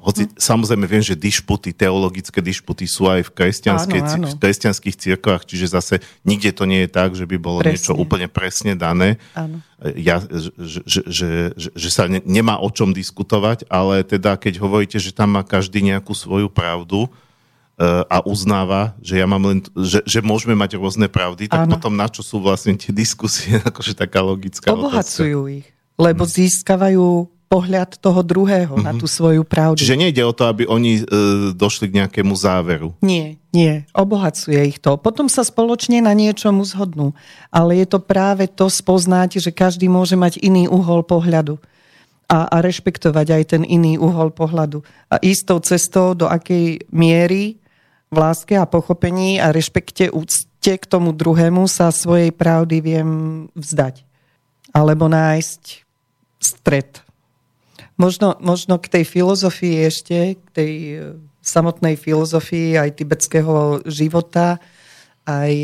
hoci 0.08 0.24
hm. 0.24 0.40
samozrejme 0.40 0.88
viem, 0.88 1.04
že 1.04 1.12
dišputy, 1.12 1.76
teologické 1.76 2.40
dišputy 2.40 2.88
sú 2.88 3.12
aj 3.12 3.28
v, 3.28 3.30
kresťanskej, 3.36 4.00
áno, 4.00 4.12
áno. 4.24 4.26
v 4.32 4.40
kresťanských 4.40 4.96
cirkvách, 4.96 5.44
čiže 5.44 5.76
zase 5.76 6.00
nikde 6.24 6.56
to 6.56 6.64
nie 6.64 6.88
je 6.88 6.90
tak, 6.90 7.12
že 7.12 7.28
by 7.28 7.36
bolo 7.36 7.60
presne. 7.60 7.76
niečo 7.76 7.92
úplne 7.92 8.24
presne 8.32 8.72
dané. 8.72 9.20
Áno. 9.36 9.60
Ja, 9.94 10.24
že, 10.24 10.80
že, 10.88 11.00
že, 11.04 11.30
že 11.54 11.88
sa 11.92 12.08
ne, 12.08 12.24
nemá 12.24 12.56
o 12.56 12.72
čom 12.72 12.96
diskutovať, 12.96 13.68
ale 13.68 14.00
teda 14.00 14.40
keď 14.40 14.64
hovoríte, 14.64 14.96
že 14.96 15.12
tam 15.12 15.36
má 15.36 15.44
každý 15.44 15.84
nejakú 15.84 16.16
svoju 16.16 16.48
pravdu, 16.48 17.04
e, 17.04 17.10
a 18.08 18.18
uznáva, 18.24 18.96
že 19.04 19.20
ja 19.20 19.26
mám 19.28 19.44
len, 19.44 19.60
že, 19.76 20.00
že 20.08 20.18
môžeme 20.24 20.56
mať 20.56 20.80
rôzne 20.80 21.06
pravdy, 21.06 21.52
tak 21.52 21.68
Áno. 21.68 21.76
potom 21.76 21.94
na 21.94 22.08
čo 22.08 22.24
sú 22.24 22.40
vlastne 22.40 22.74
tie 22.80 22.96
diskusie, 23.04 23.60
akože 23.60 23.92
taká 23.92 24.24
logická 24.24 24.72
Obohacujú 24.72 25.46
otázka. 25.46 25.56
ich, 25.62 25.66
lebo 26.00 26.22
získavajú 26.24 27.37
pohľad 27.48 27.96
toho 27.96 28.20
druhého 28.20 28.76
mm-hmm. 28.76 28.86
na 28.86 28.92
mhm. 28.92 29.00
tú 29.00 29.06
svoju 29.08 29.42
pravdu. 29.42 29.80
Čiže 29.80 29.96
nejde 29.96 30.22
o 30.22 30.36
to, 30.36 30.44
aby 30.46 30.68
oni 30.68 31.00
e, 31.00 31.04
došli 31.56 31.88
k 31.88 32.04
nejakému 32.04 32.36
záveru. 32.36 32.92
Nie, 33.00 33.40
nie. 33.56 33.88
Obohacuje 33.96 34.60
ich 34.68 34.78
to. 34.78 35.00
Potom 35.00 35.32
sa 35.32 35.42
spoločne 35.42 36.04
na 36.04 36.12
niečom 36.12 36.60
zhodnú. 36.62 37.16
Ale 37.48 37.80
je 37.80 37.88
to 37.88 37.98
práve 38.04 38.44
to 38.52 38.68
spoznať, 38.68 39.40
že 39.40 39.50
každý 39.50 39.88
môže 39.88 40.14
mať 40.14 40.36
iný 40.44 40.68
uhol 40.68 41.02
pohľadu. 41.02 41.56
A, 42.28 42.44
a 42.44 42.56
rešpektovať 42.60 43.40
aj 43.40 43.44
ten 43.56 43.62
iný 43.64 43.96
uhol 43.96 44.28
pohľadu. 44.28 44.84
A 45.08 45.16
istou 45.24 45.56
cestou, 45.64 46.12
do 46.12 46.28
akej 46.28 46.84
miery 46.92 47.56
v 48.12 48.16
láske 48.20 48.52
a 48.52 48.68
pochopení 48.68 49.40
a 49.40 49.48
rešpekte 49.48 50.12
úcte 50.12 50.72
k 50.76 50.84
tomu 50.84 51.16
druhému 51.16 51.64
sa 51.64 51.88
svojej 51.88 52.28
pravdy 52.28 52.84
viem 52.84 53.10
vzdať. 53.56 54.04
Alebo 54.76 55.08
nájsť 55.08 55.88
stred 56.36 57.07
Možno, 57.98 58.38
možno 58.38 58.78
k 58.78 58.86
tej 58.86 59.04
filozofii 59.04 59.90
ešte, 59.90 60.38
k 60.38 60.48
tej 60.54 60.72
e, 60.72 60.96
samotnej 61.42 61.98
filozofii 61.98 62.78
aj 62.78 62.94
tibetského 62.94 63.82
života, 63.90 64.62
aj, 65.28 65.54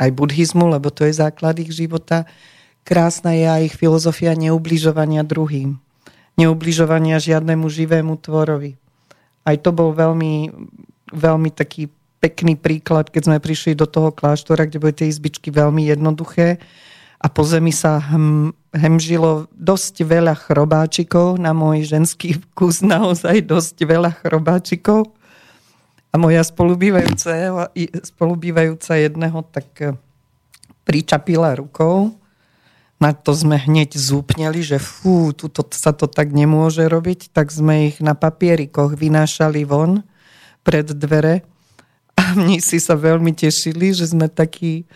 aj 0.00 0.10
buddhizmu, 0.16 0.64
lebo 0.72 0.88
to 0.88 1.04
je 1.04 1.12
základ 1.12 1.60
ich 1.60 1.76
života. 1.76 2.24
Krásna 2.88 3.36
je 3.36 3.44
aj 3.44 3.62
ich 3.68 3.76
filozofia 3.76 4.32
neubližovania 4.32 5.20
druhým. 5.20 5.76
Neubližovania 6.40 7.20
žiadnemu 7.20 7.68
živému 7.68 8.16
tvorovi. 8.16 8.80
Aj 9.44 9.56
to 9.60 9.76
bol 9.76 9.92
veľmi, 9.92 10.48
veľmi 11.12 11.50
taký 11.52 11.92
pekný 12.22 12.56
príklad, 12.56 13.10
keď 13.12 13.22
sme 13.28 13.38
prišli 13.42 13.76
do 13.76 13.84
toho 13.84 14.14
kláštora, 14.14 14.64
kde 14.64 14.78
boli 14.80 14.94
tie 14.94 15.10
izbičky 15.10 15.52
veľmi 15.52 15.90
jednoduché 15.90 16.62
a 17.22 17.26
po 17.30 17.46
zemi 17.46 17.70
sa 17.70 18.02
hm, 18.02 18.50
hemžilo 18.74 19.46
dosť 19.54 20.02
veľa 20.02 20.34
chrobáčikov, 20.34 21.38
na 21.38 21.54
môj 21.54 21.86
ženský 21.86 22.34
vkus 22.34 22.82
naozaj 22.82 23.46
dosť 23.46 23.78
veľa 23.86 24.10
chrobáčikov. 24.18 25.14
A 26.12 26.20
moja 26.20 26.44
spolubývajúca, 26.44 27.32
spolubývajúca 28.04 29.00
jedného 29.00 29.38
tak 29.48 29.68
eh, 29.80 29.94
pričapila 30.82 31.56
rukou. 31.56 32.18
Na 32.98 33.14
to 33.14 33.34
sme 33.34 33.58
hneď 33.58 33.98
zúpneli, 33.98 34.62
že 34.62 34.78
fú, 34.82 35.34
tuto 35.34 35.66
sa 35.74 35.90
to 35.94 36.06
tak 36.06 36.30
nemôže 36.30 36.86
robiť, 36.86 37.34
tak 37.34 37.50
sme 37.50 37.90
ich 37.90 37.98
na 37.98 38.14
papierikoch 38.14 38.94
vynášali 38.94 39.62
von 39.66 40.02
pred 40.66 40.90
dvere. 40.90 41.46
A 42.18 42.34
mní 42.38 42.58
si 42.58 42.82
sa 42.82 42.98
veľmi 42.98 43.30
tešili, 43.30 43.94
že 43.94 44.10
sme 44.10 44.26
takí 44.26 44.90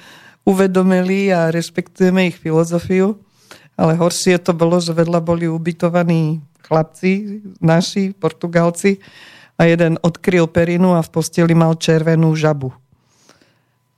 uvedomili 0.47 1.35
a 1.35 1.51
rešpektujeme 1.51 2.31
ich 2.31 2.39
filozofiu. 2.39 3.19
Ale 3.77 3.93
horšie 3.99 4.41
to 4.41 4.57
bolo, 4.57 4.81
že 4.81 4.97
vedľa 4.97 5.21
boli 5.21 5.45
ubytovaní 5.51 6.41
chlapci, 6.65 7.45
naši, 7.61 8.17
Portugalci, 8.17 9.03
a 9.57 9.65
jeden 9.69 9.97
odkryl 10.05 10.49
perinu 10.49 10.97
a 10.97 11.01
v 11.01 11.13
posteli 11.13 11.57
mal 11.57 11.77
červenú 11.77 12.33
žabu. 12.37 12.73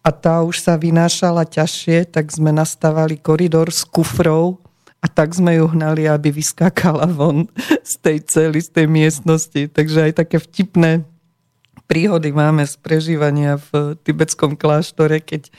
A 0.07 0.15
tá 0.15 0.41
už 0.47 0.63
sa 0.63 0.79
vynášala 0.79 1.45
ťažšie, 1.45 2.09
tak 2.09 2.31
sme 2.31 2.55
nastavali 2.55 3.19
koridor 3.19 3.69
s 3.69 3.83
kufrou 3.83 4.63
a 5.03 5.07
tak 5.11 5.35
sme 5.35 5.59
ju 5.59 5.67
hnali, 5.67 6.07
aby 6.07 6.31
vyskákala 6.31 7.07
von 7.11 7.51
z 7.83 7.95
tej 8.03 8.19
cely, 8.25 8.59
z 8.63 8.71
tej 8.71 8.87
miestnosti. 8.87 9.63
Takže 9.69 10.11
aj 10.11 10.13
také 10.23 10.39
vtipné 10.39 11.03
príhody 11.91 12.31
máme 12.31 12.63
z 12.65 12.79
prežívania 12.79 13.59
v 13.59 13.99
tibetskom 14.07 14.55
kláštore, 14.55 15.19
keď 15.19 15.51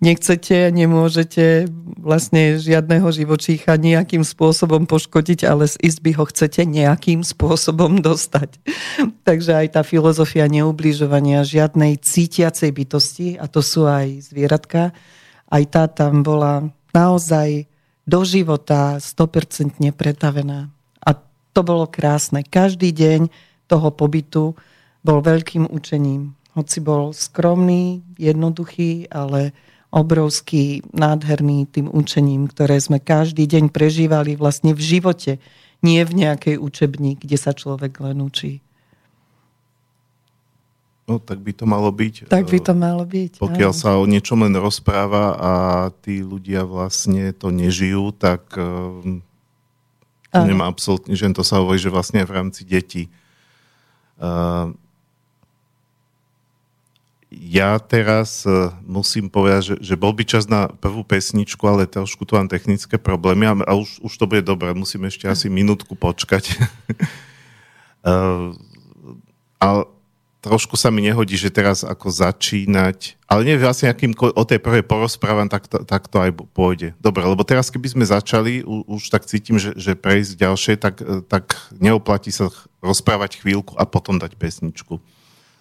nechcete, 0.00 0.68
nemôžete 0.72 1.68
vlastne 1.96 2.60
žiadneho 2.60 3.08
živočícha 3.08 3.80
nejakým 3.80 4.22
spôsobom 4.22 4.84
poškodiť, 4.84 5.48
ale 5.48 5.64
z 5.64 5.80
izby 5.80 6.12
ho 6.16 6.28
chcete 6.28 6.68
nejakým 6.68 7.24
spôsobom 7.24 8.00
dostať. 8.06 8.60
Takže 9.24 9.52
aj 9.64 9.66
tá 9.80 9.82
filozofia 9.82 10.44
neubližovania 10.46 11.46
žiadnej 11.46 11.96
cítiacej 11.96 12.70
bytosti, 12.72 13.28
a 13.40 13.48
to 13.48 13.64
sú 13.64 13.88
aj 13.88 14.32
zvieratka, 14.32 14.92
aj 15.48 15.62
tá 15.72 15.84
tam 15.88 16.20
bola 16.20 16.68
naozaj 16.92 17.68
do 18.06 18.20
života 18.22 19.02
100% 19.02 19.80
pretavená. 19.96 20.70
A 21.02 21.10
to 21.52 21.60
bolo 21.66 21.90
krásne. 21.90 22.46
Každý 22.46 22.94
deň 22.94 23.28
toho 23.66 23.90
pobytu 23.90 24.54
bol 25.02 25.18
veľkým 25.22 25.66
učením. 25.66 26.34
Hoci 26.54 26.78
bol 26.80 27.12
skromný, 27.12 28.00
jednoduchý, 28.16 29.10
ale 29.12 29.52
obrovský, 29.96 30.84
nádherný 30.92 31.64
tým 31.72 31.88
učením, 31.88 32.52
ktoré 32.52 32.76
sme 32.76 33.00
každý 33.00 33.48
deň 33.48 33.72
prežívali 33.72 34.36
vlastne 34.36 34.76
v 34.76 34.80
živote, 34.84 35.40
nie 35.80 36.04
v 36.04 36.12
nejakej 36.12 36.60
učebni, 36.60 37.16
kde 37.16 37.40
sa 37.40 37.56
človek 37.56 37.96
len 38.04 38.20
učí. 38.20 38.60
No, 41.06 41.22
tak 41.22 41.38
by 41.38 41.54
to 41.54 41.64
malo 41.70 41.88
byť. 41.94 42.26
Tak 42.26 42.50
by 42.50 42.58
to 42.58 42.74
malo 42.74 43.06
byť. 43.06 43.38
Pokiaľ 43.38 43.72
áno. 43.72 43.78
sa 43.78 43.94
o 43.94 44.04
niečom 44.10 44.42
len 44.42 44.58
rozpráva 44.58 45.38
a 45.38 45.52
tí 46.02 46.18
ľudia 46.18 46.66
vlastne 46.66 47.30
to 47.30 47.54
nežijú, 47.54 48.10
tak 48.10 48.42
um, 48.58 49.22
to 50.34 50.42
nemá 50.42 50.66
absolútne, 50.66 51.14
že 51.14 51.30
to 51.30 51.46
sa 51.46 51.62
hovorí, 51.62 51.78
že 51.78 51.94
vlastne 51.94 52.20
aj 52.20 52.28
v 52.28 52.34
rámci 52.34 52.62
detí. 52.66 53.06
Uh, 54.18 54.74
ja 57.30 57.74
teraz 57.82 58.46
uh, 58.46 58.70
musím 58.86 59.26
povedať, 59.26 59.74
že, 59.74 59.76
že 59.82 59.94
bol 59.98 60.14
by 60.14 60.22
čas 60.22 60.46
na 60.46 60.70
prvú 60.70 61.02
pesničku, 61.02 61.62
ale 61.66 61.90
trošku 61.90 62.22
tu 62.22 62.38
mám 62.38 62.46
technické 62.46 63.02
problémy 63.02 63.50
a, 63.50 63.54
a 63.66 63.72
už, 63.74 63.98
už 63.98 64.12
to 64.14 64.30
bude 64.30 64.46
dobré, 64.46 64.70
musím 64.70 65.10
ešte 65.10 65.26
asi 65.26 65.50
minútku 65.50 65.98
počkať. 65.98 66.54
uh, 68.06 68.54
ale 69.58 69.82
trošku 70.38 70.78
sa 70.78 70.94
mi 70.94 71.02
nehodí, 71.02 71.34
že 71.34 71.50
teraz 71.50 71.82
ako 71.82 72.06
začínať, 72.06 73.18
ale 73.26 73.42
nie 73.42 73.58
vlastne 73.58 73.90
akým 73.90 74.14
o 74.14 74.44
tej 74.46 74.62
prvej 74.62 74.86
porozprávam, 74.86 75.50
tak 75.50 75.66
to, 75.66 75.82
tak 75.82 76.06
to 76.06 76.22
aj 76.22 76.30
pôjde. 76.54 76.94
Dobre, 77.02 77.26
lebo 77.26 77.42
teraz 77.42 77.74
keby 77.74 77.90
sme 77.90 78.04
začali, 78.06 78.62
u, 78.62 78.86
už 78.86 79.10
tak 79.10 79.26
cítim, 79.26 79.58
že, 79.58 79.74
že 79.74 79.98
prejsť 79.98 80.38
ďalšie, 80.38 80.74
tak, 80.78 81.02
tak 81.26 81.58
neoplatí 81.74 82.30
sa 82.30 82.54
rozprávať 82.78 83.42
chvíľku 83.42 83.74
a 83.74 83.82
potom 83.82 84.22
dať 84.22 84.38
pesničku. 84.38 85.02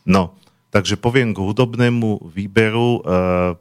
No, 0.05 0.37
takže 0.75 0.99
poviem 0.99 1.31
k 1.31 1.39
hudobnému 1.39 2.27
výberu. 2.27 2.99
Uh, 2.99 3.55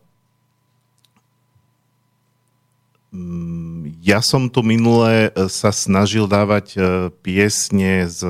ja 4.03 4.19
som 4.19 4.51
tu 4.51 4.59
minule 4.67 5.31
e, 5.31 5.47
sa 5.47 5.71
snažil 5.71 6.27
dávať 6.27 6.67
uh, 6.75 6.83
piesne 7.23 8.11
z 8.11 8.27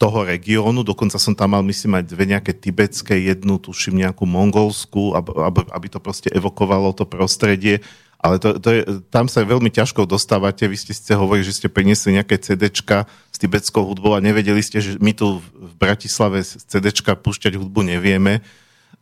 toho 0.00 0.24
regiónu, 0.24 0.80
dokonca 0.80 1.20
som 1.20 1.36
tam 1.36 1.52
mal, 1.52 1.60
myslím, 1.68 2.00
aj 2.00 2.08
dve 2.08 2.24
nejaké 2.24 2.56
tibetské, 2.56 3.20
jednu, 3.20 3.60
tuším, 3.60 4.00
nejakú 4.00 4.24
mongolskú, 4.24 5.12
aby 5.12 5.86
to 5.92 6.00
proste 6.00 6.32
evokovalo 6.32 6.96
to 6.96 7.04
prostredie, 7.04 7.84
ale 8.20 8.36
to, 8.36 8.60
to 8.60 8.68
je, 8.68 8.80
tam 9.08 9.32
sa 9.32 9.40
veľmi 9.40 9.72
ťažko 9.72 10.04
dostávate, 10.04 10.68
vy 10.68 10.76
ste 10.76 10.92
ste 10.92 11.16
hovorili, 11.16 11.48
že 11.48 11.56
ste 11.56 11.72
priniesli 11.72 12.20
nejaké 12.20 12.36
CDčka 12.36 13.08
s 13.32 13.36
tibetskou 13.40 13.80
hudbou 13.80 14.12
a 14.12 14.20
nevedeli 14.20 14.60
ste, 14.60 14.84
že 14.84 15.00
my 15.00 15.16
tu 15.16 15.40
v 15.40 15.72
Bratislave 15.80 16.44
z 16.44 16.60
CDčka 16.68 17.16
púšťať 17.16 17.56
hudbu 17.56 17.80
nevieme. 17.80 18.44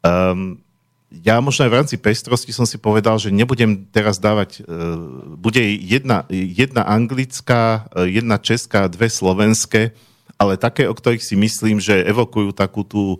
Um, 0.06 0.62
ja 1.10 1.42
možno 1.42 1.66
aj 1.66 1.70
v 1.74 1.78
rámci 1.82 1.96
pestrosti 1.98 2.54
som 2.54 2.62
si 2.62 2.78
povedal, 2.78 3.18
že 3.18 3.34
nebudem 3.34 3.90
teraz 3.90 4.22
dávať, 4.22 4.62
uh, 4.62 4.94
bude 5.34 5.66
jedna, 5.66 6.22
jedna 6.30 6.86
anglická, 6.86 7.90
jedna 8.06 8.38
česká, 8.38 8.86
dve 8.86 9.10
slovenské, 9.10 9.98
ale 10.38 10.54
také, 10.54 10.86
o 10.86 10.94
ktorých 10.94 11.26
si 11.26 11.34
myslím, 11.34 11.82
že 11.82 12.06
evokujú 12.06 12.54
takú 12.54 12.86
tú, 12.86 13.18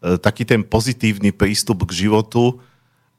e, 0.00 0.16
taký 0.16 0.48
ten 0.48 0.64
pozitívny 0.64 1.28
prístup 1.28 1.84
k 1.84 2.08
životu 2.08 2.56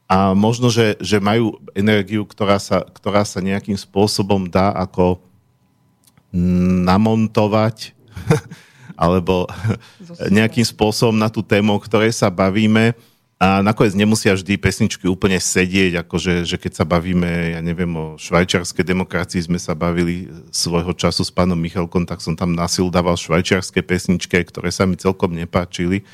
a 0.06 0.38
možno, 0.38 0.70
že, 0.70 1.02
že 1.02 1.18
majú 1.18 1.58
energiu, 1.74 2.30
ktorá 2.30 2.62
sa, 2.62 2.86
ktorá 2.86 3.26
sa 3.26 3.42
nejakým 3.42 3.74
spôsobom 3.74 4.46
dá 4.46 4.70
ako 4.74 5.18
namontovať 6.86 7.98
alebo 9.02 9.50
nejakým 10.30 10.64
spôsobom 10.64 11.18
na 11.18 11.28
tú 11.28 11.42
tému, 11.42 11.76
o 11.76 11.82
ktorej 11.82 12.14
sa 12.14 12.30
bavíme 12.30 12.94
a 13.36 13.60
nakoniec 13.60 13.92
nemusia 14.00 14.32
vždy 14.32 14.56
pesničky 14.56 15.12
úplne 15.12 15.36
sedieť, 15.36 16.08
akože 16.08 16.48
že 16.48 16.56
keď 16.56 16.72
sa 16.72 16.86
bavíme, 16.88 17.52
ja 17.52 17.60
neviem, 17.60 17.92
o 17.92 18.16
švajčiarskej 18.16 18.88
demokracii 18.88 19.44
sme 19.44 19.60
sa 19.60 19.76
bavili 19.76 20.32
svojho 20.56 20.96
času 20.96 21.28
s 21.28 21.36
pánom 21.36 21.60
Michalkom, 21.60 22.08
tak 22.08 22.24
som 22.24 22.40
tam 22.40 22.56
nasil 22.56 22.88
dával 22.88 23.20
švajčiarske 23.20 23.84
pesničky, 23.84 24.40
ktoré 24.40 24.72
sa 24.72 24.88
mi 24.88 24.96
celkom 24.96 25.36
nepáčili. 25.36 26.08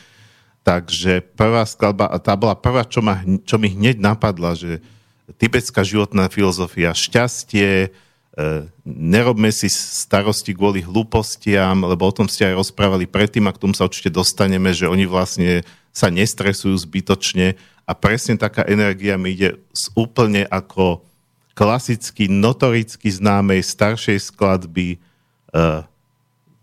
Takže 0.61 1.25
prvá 1.33 1.65
skladba, 1.65 2.13
tá 2.21 2.37
bola 2.37 2.53
prvá, 2.53 2.85
čo, 2.85 3.01
ma, 3.01 3.25
čo 3.49 3.57
mi 3.57 3.73
hneď 3.73 3.97
napadla, 3.97 4.53
že 4.53 4.77
tibetská 5.41 5.81
životná 5.81 6.29
filozofia, 6.29 6.93
šťastie, 6.93 7.87
e, 7.87 7.89
nerobme 8.85 9.49
si 9.49 9.65
starosti 9.73 10.53
kvôli 10.53 10.85
hlúpostiam, 10.85 11.81
lebo 11.81 12.05
o 12.05 12.13
tom 12.13 12.29
ste 12.29 12.45
aj 12.45 12.61
rozprávali 12.61 13.09
predtým 13.09 13.49
a 13.49 13.55
k 13.55 13.61
tomu 13.61 13.73
sa 13.73 13.89
určite 13.89 14.13
dostaneme, 14.13 14.69
že 14.69 14.85
oni 14.85 15.09
vlastne 15.09 15.65
sa 15.89 16.13
nestresujú 16.13 16.77
zbytočne. 16.77 17.57
A 17.89 17.91
presne 17.97 18.37
taká 18.37 18.61
energia 18.69 19.17
mi 19.17 19.33
ide 19.33 19.57
z 19.73 19.89
úplne 19.97 20.45
ako 20.47 21.01
klasicky, 21.57 22.31
notoricky 22.31 23.11
známej 23.11 23.65
staršej 23.65 24.31
skladby 24.31 25.01
uh, 25.51 25.83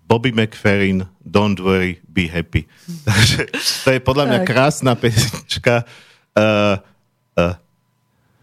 Bobby 0.08 0.32
McFerrin 0.32 1.04
Don't 1.20 1.60
Worry, 1.60 2.00
Be 2.08 2.24
Happy. 2.32 2.64
Takže 3.04 3.52
to 3.84 3.88
je 3.92 4.00
podľa 4.00 4.24
mňa 4.24 4.38
krásna 4.48 4.96
pesnička. 4.96 5.84
Uh, 6.32 6.80
uh, 7.36 7.54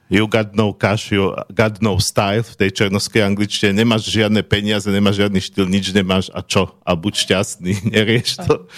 You 0.05 0.29
got 0.29 0.53
no 0.53 0.69
cash, 0.69 1.09
you 1.09 1.33
got 1.49 1.81
no 1.81 1.97
style 1.97 2.45
v 2.45 2.53
tej 2.53 2.69
černoskej 2.77 3.25
angličtine. 3.25 3.73
Nemáš 3.73 4.05
žiadne 4.05 4.45
peniaze, 4.45 4.85
nemáš 4.85 5.17
žiadny 5.17 5.41
štýl, 5.41 5.65
nič 5.65 5.89
nemáš 5.89 6.29
a 6.29 6.45
čo? 6.45 6.77
A 6.85 6.93
buď 6.93 7.25
šťastný, 7.25 7.73
nerieš 7.93 8.37
to. 8.45 8.69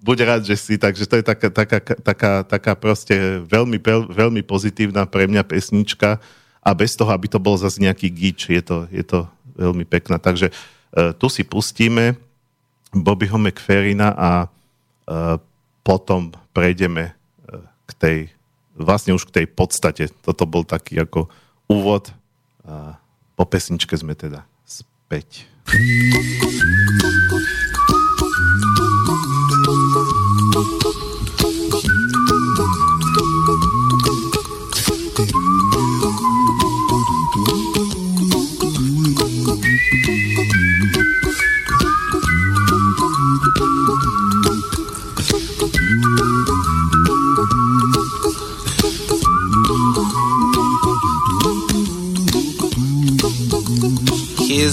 Buď 0.00 0.24
rád, 0.24 0.42
že 0.48 0.56
si. 0.56 0.80
Takže 0.80 1.04
to 1.04 1.20
je 1.20 1.24
taká, 1.28 1.52
taká, 1.52 1.78
taká, 1.84 2.32
taká 2.48 2.72
proste 2.80 3.44
veľmi, 3.44 3.76
veľmi 4.08 4.40
pozitívna 4.40 5.04
pre 5.04 5.28
mňa 5.28 5.44
pesnička 5.44 6.16
a 6.64 6.70
bez 6.72 6.96
toho, 6.96 7.12
aby 7.12 7.28
to 7.28 7.36
bol 7.36 7.60
zase 7.60 7.76
nejaký 7.76 8.08
gič, 8.08 8.48
je 8.48 8.64
to, 8.64 8.88
je 8.88 9.04
to 9.04 9.28
veľmi 9.60 9.84
pekná. 9.84 10.16
Takže 10.16 10.48
uh, 10.48 10.74
tu 11.18 11.26
si 11.26 11.42
pustíme 11.42 12.14
Bobbyho 12.94 13.34
McFerrina 13.34 14.14
a 14.14 14.30
uh, 14.46 15.36
potom 15.82 16.30
prejdeme 16.54 17.10
uh, 17.10 17.66
k 17.86 17.92
tej 17.98 18.18
vlastne 18.78 19.14
už 19.14 19.30
k 19.30 19.42
tej 19.42 19.46
podstate. 19.50 20.10
Toto 20.22 20.46
bol 20.46 20.62
taký 20.66 21.02
ako 21.02 21.30
úvod 21.70 22.10
po 23.34 23.44
pesničke 23.44 23.94
sme 23.98 24.14
teda 24.14 24.46
späť. 24.64 25.46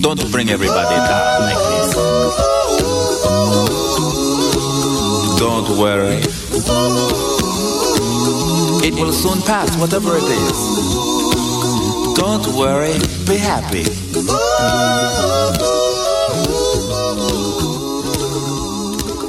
Don't 0.00 0.30
bring 0.30 0.50
everybody 0.50 0.94
down 0.94 1.42
like 1.42 1.62
this. 1.70 1.90
Don't 5.38 5.68
worry. 5.78 6.22
It 8.86 8.94
will 8.94 9.12
soon 9.12 9.42
pass, 9.42 9.76
whatever 9.76 10.16
it 10.16 10.28
is. 10.28 10.58
Don't 12.14 12.46
worry, 12.54 12.94
be 13.26 13.36
happy. 13.38 13.84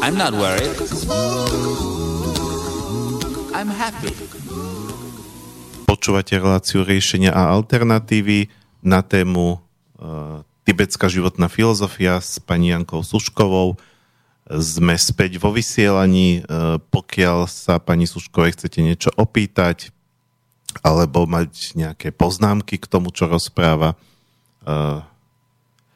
I'm 0.02 0.16
not 0.18 0.34
worried. 0.34 0.78
I'm 3.54 3.70
happy. 3.70 4.14
Počúvate 5.90 6.38
reláciu 6.38 6.86
riešenia 6.86 7.34
a 7.34 7.50
alternatívy 7.58 8.48
na 8.86 9.02
tému 9.02 9.69
tibetská 10.70 11.10
životná 11.10 11.50
filozofia 11.50 12.22
s 12.22 12.38
pani 12.38 12.70
Jankou 12.70 13.02
Suškovou. 13.02 13.82
Sme 14.46 14.94
späť 15.02 15.42
vo 15.42 15.50
vysielaní. 15.50 16.46
Uh, 16.46 16.78
pokiaľ 16.94 17.50
sa 17.50 17.82
pani 17.82 18.06
Suškovej 18.06 18.54
chcete 18.54 18.86
niečo 18.86 19.10
opýtať 19.18 19.90
alebo 20.86 21.26
mať 21.26 21.74
nejaké 21.74 22.14
poznámky 22.14 22.78
k 22.78 22.86
tomu, 22.86 23.10
čo 23.10 23.26
rozpráva, 23.26 23.98
uh, 24.70 25.02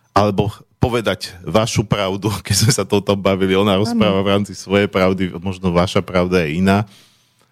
alebo 0.09 0.49
povedať 0.81 1.37
vašu 1.45 1.85
pravdu, 1.85 2.33
keď 2.45 2.65
sme 2.65 2.71
sa 2.73 2.81
toto 2.81 3.13
bavili. 3.13 3.53
Ona 3.53 3.77
rozpráva 3.77 4.25
v 4.25 4.31
rámci 4.33 4.57
svojej 4.57 4.89
pravdy, 4.89 5.37
možno 5.37 5.69
vaša 5.69 6.01
pravda 6.01 6.49
je 6.49 6.65
iná. 6.65 6.89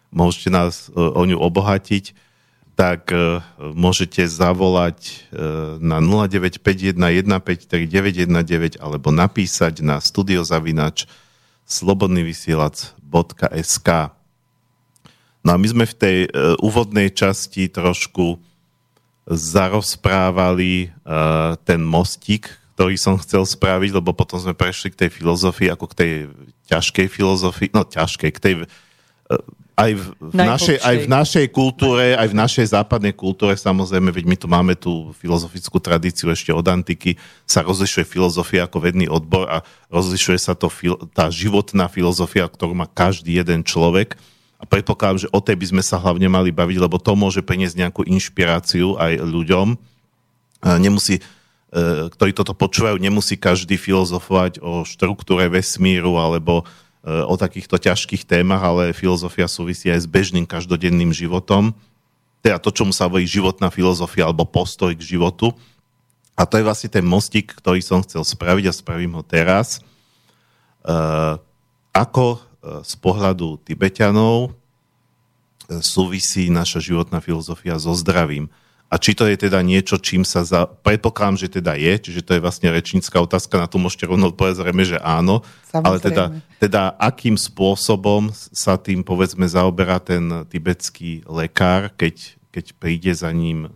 Môžete 0.10 0.50
nás 0.50 0.90
uh, 0.90 1.14
o 1.14 1.22
ňu 1.22 1.38
obohatiť 1.38 2.18
tak 2.76 3.12
uh, 3.14 3.42
môžete 3.60 4.28
zavolať 4.28 5.28
uh, 5.32 5.78
na 5.78 6.00
0951153919 6.00 8.80
alebo 8.80 9.12
napísať 9.12 9.82
na 9.84 10.02
studiozavinač 10.02 11.06
slobodnyvysielac.sk 11.68 13.90
No 15.42 15.58
a 15.58 15.60
my 15.60 15.74
sme 15.74 15.90
v 15.90 15.96
tej 15.98 16.30
uh, 16.30 16.54
úvodnej 16.62 17.10
časti 17.10 17.66
trošku 17.66 18.38
zarozprávali 19.32 20.92
ten 21.64 21.82
mostík, 21.86 22.50
ktorý 22.74 22.98
som 22.98 23.22
chcel 23.22 23.46
spraviť, 23.46 23.94
lebo 23.94 24.18
potom 24.18 24.42
sme 24.42 24.58
prešli 24.58 24.90
k 24.92 25.06
tej 25.06 25.14
filozofii, 25.14 25.70
ako 25.70 25.86
k 25.94 25.96
tej 25.96 26.34
ťažkej 26.68 27.08
filozofii, 27.08 27.70
no 27.72 27.86
ťažkej, 27.86 28.32
k 28.34 28.40
tej 28.42 28.66
aj 29.82 29.92
v, 29.98 30.04
v 30.22 30.34
našej, 30.38 30.78
aj 30.78 30.96
v 31.02 31.08
našej 31.10 31.46
kultúre, 31.50 32.14
aj 32.14 32.30
v 32.30 32.38
našej 32.38 32.66
západnej 32.78 33.14
kultúre, 33.18 33.58
samozrejme, 33.58 34.14
veď 34.14 34.26
my 34.30 34.38
tu 34.38 34.48
máme 34.48 34.74
tú 34.78 35.10
filozofickú 35.18 35.82
tradíciu 35.82 36.30
ešte 36.30 36.54
od 36.54 36.62
antiky, 36.62 37.18
sa 37.50 37.66
rozlišuje 37.66 38.06
filozofia 38.06 38.70
ako 38.70 38.78
vedný 38.78 39.10
odbor 39.10 39.50
a 39.50 39.66
rozlišuje 39.90 40.38
sa 40.38 40.54
to 40.54 40.70
tá 41.18 41.34
životná 41.34 41.90
filozofia, 41.90 42.46
ktorú 42.46 42.78
má 42.78 42.86
každý 42.86 43.42
jeden 43.42 43.66
človek. 43.66 44.14
A 44.62 44.70
predpokladám, 44.70 45.26
že 45.26 45.32
o 45.34 45.42
tej 45.42 45.58
by 45.58 45.66
sme 45.74 45.84
sa 45.84 45.98
hlavne 45.98 46.30
mali 46.30 46.54
baviť, 46.54 46.78
lebo 46.78 47.02
to 47.02 47.18
môže 47.18 47.42
priniesť 47.42 47.82
nejakú 47.82 48.06
inšpiráciu 48.06 48.94
aj 49.02 49.26
ľuďom. 49.26 49.74
Nemusí, 50.78 51.18
e, 51.18 51.22
ktorí 52.14 52.38
toto 52.38 52.54
počúvajú, 52.54 53.02
nemusí 53.02 53.42
každý 53.42 53.82
filozofovať 53.82 54.62
o 54.62 54.86
štruktúre 54.86 55.50
vesmíru 55.50 56.22
alebo 56.22 56.62
o 57.02 57.34
takýchto 57.34 57.82
ťažkých 57.82 58.30
témach, 58.30 58.62
ale 58.62 58.94
filozofia 58.94 59.50
súvisí 59.50 59.90
aj 59.90 60.06
s 60.06 60.08
bežným 60.08 60.46
každodenným 60.46 61.10
životom. 61.10 61.74
Teda 62.46 62.62
to, 62.62 62.70
čo 62.70 62.86
mu 62.86 62.94
sa 62.94 63.10
hovorí 63.10 63.26
životná 63.26 63.74
filozofia 63.74 64.30
alebo 64.30 64.46
postoj 64.46 64.94
k 64.94 65.02
životu. 65.02 65.50
A 66.38 66.46
to 66.46 66.62
je 66.62 66.66
vlastne 66.66 66.90
ten 66.94 67.06
mostík, 67.06 67.58
ktorý 67.58 67.82
som 67.82 68.06
chcel 68.06 68.22
spraviť 68.22 68.70
a 68.70 68.74
spravím 68.74 69.18
ho 69.18 69.26
teraz. 69.26 69.82
Ako 71.94 72.42
z 72.82 72.94
pohľadu 73.02 73.62
Tibetanov 73.66 74.54
súvisí 75.82 76.54
naša 76.54 76.82
životná 76.82 77.18
filozofia 77.22 77.82
so 77.82 77.94
zdravím. 77.98 78.50
A 78.92 79.00
či 79.00 79.16
to 79.16 79.24
je 79.24 79.40
teda 79.40 79.64
niečo, 79.64 79.96
čím 79.96 80.28
sa 80.28 80.44
za... 80.44 80.68
predpokladám, 80.68 81.40
že 81.40 81.48
teda 81.48 81.80
je, 81.80 81.96
čiže 81.96 82.28
to 82.28 82.36
je 82.36 82.44
vlastne 82.44 82.68
rečnícka 82.68 83.24
otázka, 83.24 83.56
na 83.56 83.72
to 83.72 83.80
môžete 83.80 84.04
rovno 84.04 84.36
odpovedať 84.36 84.68
zrejme, 84.68 84.84
že 84.84 85.00
áno. 85.00 85.48
Samozrejme. 85.72 85.88
Ale 85.88 85.98
teda, 86.04 86.24
teda 86.60 86.82
akým 87.00 87.40
spôsobom 87.40 88.36
sa 88.36 88.76
tým 88.76 89.08
povedzme 89.08 89.48
zaoberá 89.48 90.04
ten 90.04 90.44
tibetský 90.52 91.24
lekár, 91.24 91.96
keď, 91.96 92.36
keď 92.52 92.66
príde 92.76 93.16
za 93.16 93.32
ním 93.32 93.66
e, 93.66 93.70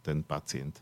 ten 0.00 0.24
pacient? 0.24 0.80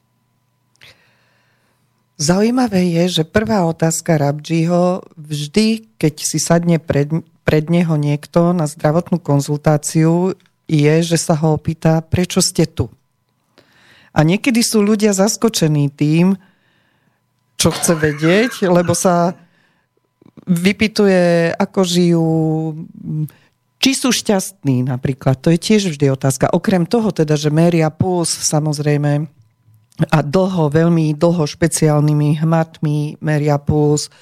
Zaujímavé 2.17 2.87
je, 3.03 3.21
že 3.21 3.29
prvá 3.29 3.67
otázka 3.67 4.17
Rabdžiho 4.17 5.05
vždy, 5.19 5.91
keď 6.01 6.15
si 6.23 6.39
sadne 6.39 6.79
pred, 6.79 7.11
pred 7.43 7.67
neho 7.67 7.99
niekto 7.99 8.55
na 8.55 8.71
zdravotnú 8.71 9.21
konzultáciu, 9.21 10.39
je, 10.71 10.95
že 11.03 11.19
sa 11.21 11.37
ho 11.37 11.59
opýta, 11.59 12.01
prečo 12.01 12.41
ste 12.41 12.65
tu. 12.65 12.89
A 14.17 14.25
niekedy 14.25 14.65
sú 14.65 14.81
ľudia 14.81 15.13
zaskočení 15.13 15.93
tým, 15.93 16.41
čo 17.61 17.69
chce 17.69 17.93
vedieť, 17.93 18.65
lebo 18.69 18.97
sa 18.97 19.37
vypituje, 20.49 21.53
ako 21.53 21.81
žijú, 21.85 22.29
či 23.77 23.91
sú 23.93 24.13
šťastní 24.13 24.89
napríklad. 24.89 25.41
To 25.45 25.53
je 25.53 25.61
tiež 25.61 25.93
vždy 25.93 26.13
otázka. 26.13 26.53
Okrem 26.53 26.89
toho 26.89 27.13
teda, 27.13 27.37
že 27.37 27.53
meria 27.53 27.93
puls 27.93 28.33
samozrejme 28.33 29.29
a 29.97 30.19
dlho, 30.21 30.69
veľmi 30.69 31.17
dlho 31.17 31.45
špeciálnymi 31.49 32.45
hmatmi 32.45 33.17
meria 33.25 33.57
puls 33.57 34.13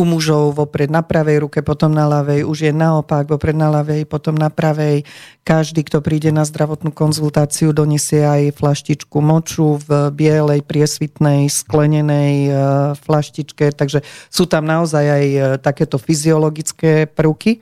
u 0.00 0.08
mužov 0.08 0.56
vopred 0.56 0.88
na 0.88 1.04
pravej 1.04 1.44
ruke, 1.44 1.60
potom 1.60 1.92
na 1.92 2.08
ľavej, 2.08 2.48
už 2.48 2.58
je 2.64 2.72
naopak, 2.72 3.28
vopred 3.28 3.52
na 3.52 3.68
ľavej, 3.68 4.08
potom 4.08 4.32
na 4.32 4.48
pravej. 4.48 5.04
Každý, 5.44 5.84
kto 5.84 6.00
príde 6.00 6.32
na 6.32 6.48
zdravotnú 6.48 6.88
konzultáciu, 6.88 7.76
donesie 7.76 8.24
aj 8.24 8.56
flaštičku 8.56 9.20
moču 9.20 9.76
v 9.84 10.08
bielej, 10.08 10.64
priesvitnej, 10.64 11.52
sklenenej 11.52 12.32
e, 12.48 12.52
flaštičke, 12.96 13.76
takže 13.76 14.00
sú 14.32 14.48
tam 14.48 14.64
naozaj 14.64 15.04
aj 15.04 15.26
e, 15.28 15.40
takéto 15.60 16.00
fyziologické 16.00 17.04
prvky, 17.04 17.60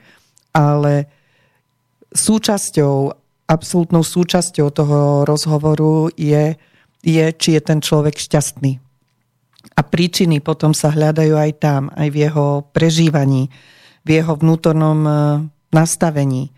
ale 0.55 1.11
súčasťou, 2.15 3.19
absolútnou 3.51 4.07
súčasťou 4.07 4.71
toho 4.71 5.27
rozhovoru 5.27 6.15
je 6.15 6.55
je, 7.03 7.27
či 7.33 7.49
je 7.55 7.61
ten 7.63 7.79
človek 7.79 8.19
šťastný. 8.19 8.88
A 9.75 9.83
príčiny 9.83 10.39
potom 10.39 10.71
sa 10.75 10.95
hľadajú 10.95 11.35
aj 11.35 11.53
tam, 11.59 11.83
aj 11.95 12.09
v 12.11 12.17
jeho 12.29 12.67
prežívaní, 12.71 13.51
v 14.07 14.09
jeho 14.23 14.39
vnútornom 14.39 15.01
e, 15.03 15.13
nastavení. 15.75 16.55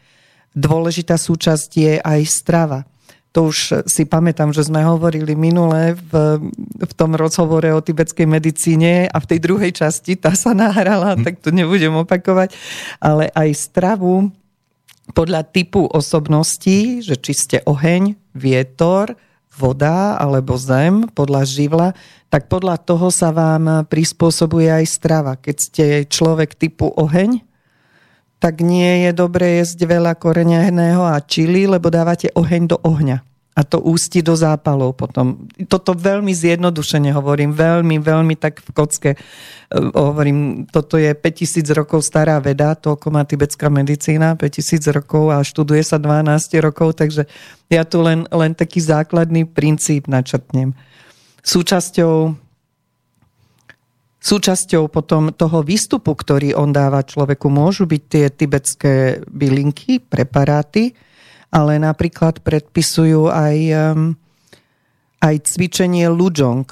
Dôležitá 0.53 1.17
súčasť 1.17 1.71
je 1.77 1.93
aj 2.01 2.21
strava. 2.29 2.85
To 3.31 3.55
už 3.55 3.87
si 3.87 4.03
pamätám, 4.11 4.51
že 4.51 4.67
sme 4.67 4.83
hovorili 4.83 5.39
minule 5.39 5.95
v, 5.95 6.43
v 6.83 6.93
tom 6.99 7.15
rozhovore 7.15 7.71
o 7.71 7.79
tibetskej 7.79 8.27
medicíne 8.27 9.07
a 9.07 9.17
v 9.23 9.29
tej 9.31 9.39
druhej 9.39 9.71
časti, 9.71 10.19
tá 10.19 10.35
sa 10.35 10.51
nahrala, 10.51 11.15
hm. 11.15 11.23
tak 11.23 11.35
to 11.39 11.55
nebudem 11.55 11.95
opakovať, 11.95 12.53
ale 12.99 13.31
aj 13.31 13.49
stravu 13.55 14.35
podľa 15.15 15.47
typu 15.47 15.87
osobností, 15.87 17.03
že 17.03 17.19
či 17.19 17.33
ste 17.35 17.57
oheň, 17.67 18.19
vietor, 18.35 19.15
voda 19.55 20.19
alebo 20.19 20.55
zem 20.59 21.07
podľa 21.11 21.43
živla, 21.47 21.89
tak 22.31 22.47
podľa 22.51 22.79
toho 22.79 23.11
sa 23.11 23.35
vám 23.35 23.87
prispôsobuje 23.87 24.71
aj 24.71 24.85
strava. 24.87 25.33
Keď 25.39 25.57
ste 25.59 25.85
človek 26.07 26.55
typu 26.59 26.91
oheň, 26.95 27.43
tak 28.41 28.65
nie 28.65 29.05
je 29.05 29.11
dobré 29.13 29.61
jesť 29.61 29.85
veľa 29.85 30.17
koreňahného 30.17 31.05
a 31.05 31.21
čili, 31.21 31.69
lebo 31.69 31.93
dávate 31.93 32.33
oheň 32.33 32.63
do 32.73 32.77
ohňa 32.83 33.30
a 33.61 33.63
to 33.69 33.77
ústi 33.85 34.25
do 34.25 34.33
zápalov 34.33 34.97
potom. 34.97 35.45
Toto 35.69 35.93
veľmi 35.93 36.33
zjednodušene 36.33 37.13
hovorím, 37.13 37.53
veľmi, 37.53 38.01
veľmi 38.01 38.35
tak 38.41 38.65
v 38.65 38.71
kocke 38.73 39.11
e, 39.13 39.19
hovorím, 39.93 40.65
toto 40.65 40.97
je 40.97 41.13
5000 41.13 41.69
rokov 41.77 42.01
stará 42.01 42.41
veda, 42.41 42.73
toľko 42.73 43.13
má 43.13 43.29
tibetská 43.29 43.69
medicína, 43.69 44.33
5000 44.41 44.97
rokov 44.97 45.29
a 45.29 45.45
študuje 45.45 45.85
sa 45.85 46.01
12 46.01 46.57
rokov, 46.65 46.97
takže 46.97 47.29
ja 47.69 47.85
tu 47.85 48.01
len, 48.01 48.25
len 48.33 48.57
taký 48.57 48.81
základný 48.81 49.45
princíp 49.45 50.09
načrtnem. 50.09 50.73
Súčasťou 51.45 52.33
Súčasťou 54.21 54.93
potom 54.93 55.33
toho 55.33 55.65
výstupu, 55.65 56.13
ktorý 56.13 56.53
on 56.53 56.77
dáva 56.77 57.01
človeku, 57.01 57.49
môžu 57.49 57.89
byť 57.89 58.03
tie 58.05 58.29
tibetské 58.29 59.25
bylinky, 59.25 59.97
preparáty, 59.97 60.93
ale 61.51 61.83
napríklad 61.83 62.41
predpisujú 62.47 63.27
aj, 63.27 63.59
aj 65.19 65.35
cvičenie 65.51 66.07
Lujong. 66.07 66.63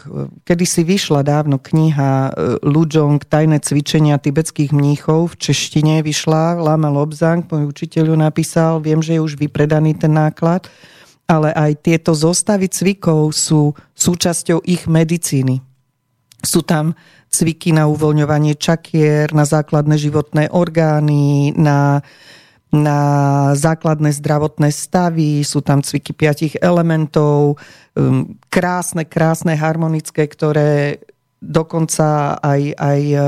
Kedy 0.47 0.65
si 0.65 0.87
vyšla 0.87 1.27
dávno 1.27 1.59
kniha 1.59 2.31
uh, 2.31 2.33
Lujong, 2.63 3.19
tajné 3.19 3.59
cvičenia 3.59 4.23
tibetských 4.23 4.71
mníchov, 4.71 5.35
v 5.35 5.51
češtine 5.51 6.01
vyšla, 6.07 6.63
Lama 6.63 6.89
Lobzang, 6.89 7.43
môj 7.51 7.75
učiteľ 7.75 8.15
ju 8.15 8.17
napísal, 8.17 8.73
viem, 8.79 9.03
že 9.03 9.19
je 9.19 9.25
už 9.27 9.35
vypredaný 9.35 9.99
ten 9.99 10.15
náklad, 10.15 10.71
ale 11.29 11.53
aj 11.53 11.85
tieto 11.85 12.17
zostavy 12.17 12.73
cvikov 12.73 13.37
sú 13.37 13.77
súčasťou 13.93 14.65
ich 14.65 14.89
medicíny. 14.89 15.61
Sú 16.41 16.63
tam 16.63 16.95
cviky 17.29 17.77
na 17.77 17.85
uvoľňovanie 17.91 18.57
čakier, 18.57 19.35
na 19.37 19.45
základné 19.45 20.01
životné 20.01 20.49
orgány, 20.55 21.53
na 21.53 22.01
na 22.69 23.01
základné 23.57 24.13
zdravotné 24.13 24.69
stavy, 24.69 25.41
sú 25.41 25.65
tam 25.65 25.81
cviky 25.81 26.13
piatich 26.13 26.55
elementov, 26.61 27.57
um, 27.97 28.37
krásne, 28.53 29.09
krásne, 29.09 29.57
harmonické, 29.57 30.29
ktoré 30.29 31.01
dokonca 31.41 32.37
aj, 32.37 32.61
aj 32.77 33.01
uh, 33.17 33.25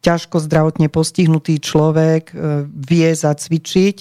ťažko 0.00 0.40
zdravotne 0.40 0.88
postihnutý 0.88 1.60
človek 1.60 2.32
uh, 2.32 2.64
vie 2.64 3.12
zacvičiť, 3.12 3.96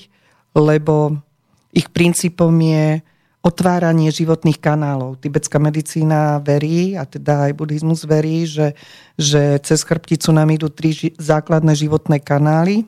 lebo 0.55 1.19
ich 1.75 1.91
princípom 1.91 2.55
je 2.63 3.03
otváranie 3.39 4.11
životných 4.11 4.59
kanálov. 4.59 5.19
Tibetská 5.23 5.63
medicína 5.63 6.43
verí, 6.43 6.99
a 6.99 7.07
teda 7.07 7.47
aj 7.47 7.51
buddhizmus 7.55 8.03
verí, 8.03 8.43
že, 8.43 8.75
že 9.15 9.59
cez 9.63 9.79
chrbticu 9.83 10.31
nám 10.35 10.51
idú 10.51 10.67
tri 10.67 10.91
základné 11.15 11.71
životné 11.75 12.19
kanály, 12.19 12.83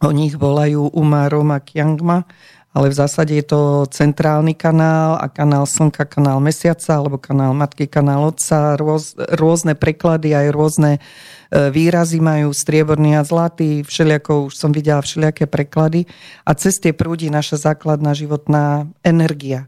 o 0.00 0.10
nich 0.10 0.32
volajú 0.36 0.88
Uma, 0.96 1.28
Roma, 1.28 1.60
Kiangma, 1.60 2.24
ale 2.70 2.86
v 2.86 2.94
zásade 2.94 3.34
je 3.34 3.42
to 3.42 3.60
centrálny 3.90 4.54
kanál 4.54 5.18
a 5.18 5.26
kanál 5.26 5.66
Slnka, 5.66 6.06
kanál 6.06 6.38
Mesiaca 6.38 7.02
alebo 7.02 7.18
kanál 7.18 7.50
Matky, 7.50 7.90
kanál 7.90 8.30
Otca. 8.30 8.78
Rôz, 8.78 9.18
rôzne 9.18 9.74
preklady, 9.74 10.38
aj 10.38 10.54
rôzne 10.54 10.90
e, 10.96 11.00
výrazy 11.50 12.22
majú 12.22 12.54
strieborný 12.54 13.18
a 13.18 13.26
zlatý, 13.26 13.82
všelijako 13.82 14.46
už 14.46 14.54
som 14.54 14.70
videla 14.70 15.02
všelijaké 15.02 15.50
preklady 15.50 16.06
a 16.46 16.54
cez 16.54 16.78
tie 16.78 16.94
prúdi 16.94 17.26
naša 17.26 17.58
základná 17.74 18.14
životná 18.14 18.86
energia. 19.02 19.66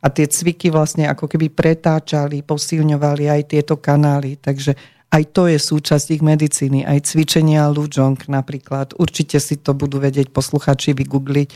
A 0.00 0.08
tie 0.08 0.24
cviky 0.24 0.72
vlastne 0.72 1.04
ako 1.10 1.28
keby 1.28 1.52
pretáčali, 1.52 2.40
posilňovali 2.46 3.28
aj 3.28 3.42
tieto 3.50 3.76
kanály. 3.76 4.40
Takže 4.40 4.72
aj 5.08 5.22
to 5.32 5.48
je 5.48 5.56
súčasť 5.56 6.20
ich 6.20 6.22
medicíny, 6.22 6.84
aj 6.84 7.08
cvičenia 7.08 7.64
Lujong 7.72 8.20
napríklad. 8.28 8.92
Určite 9.00 9.40
si 9.40 9.56
to 9.56 9.72
budú 9.72 9.96
vedieť 10.04 10.28
posluchači 10.28 10.92
vygoogliť, 10.92 11.50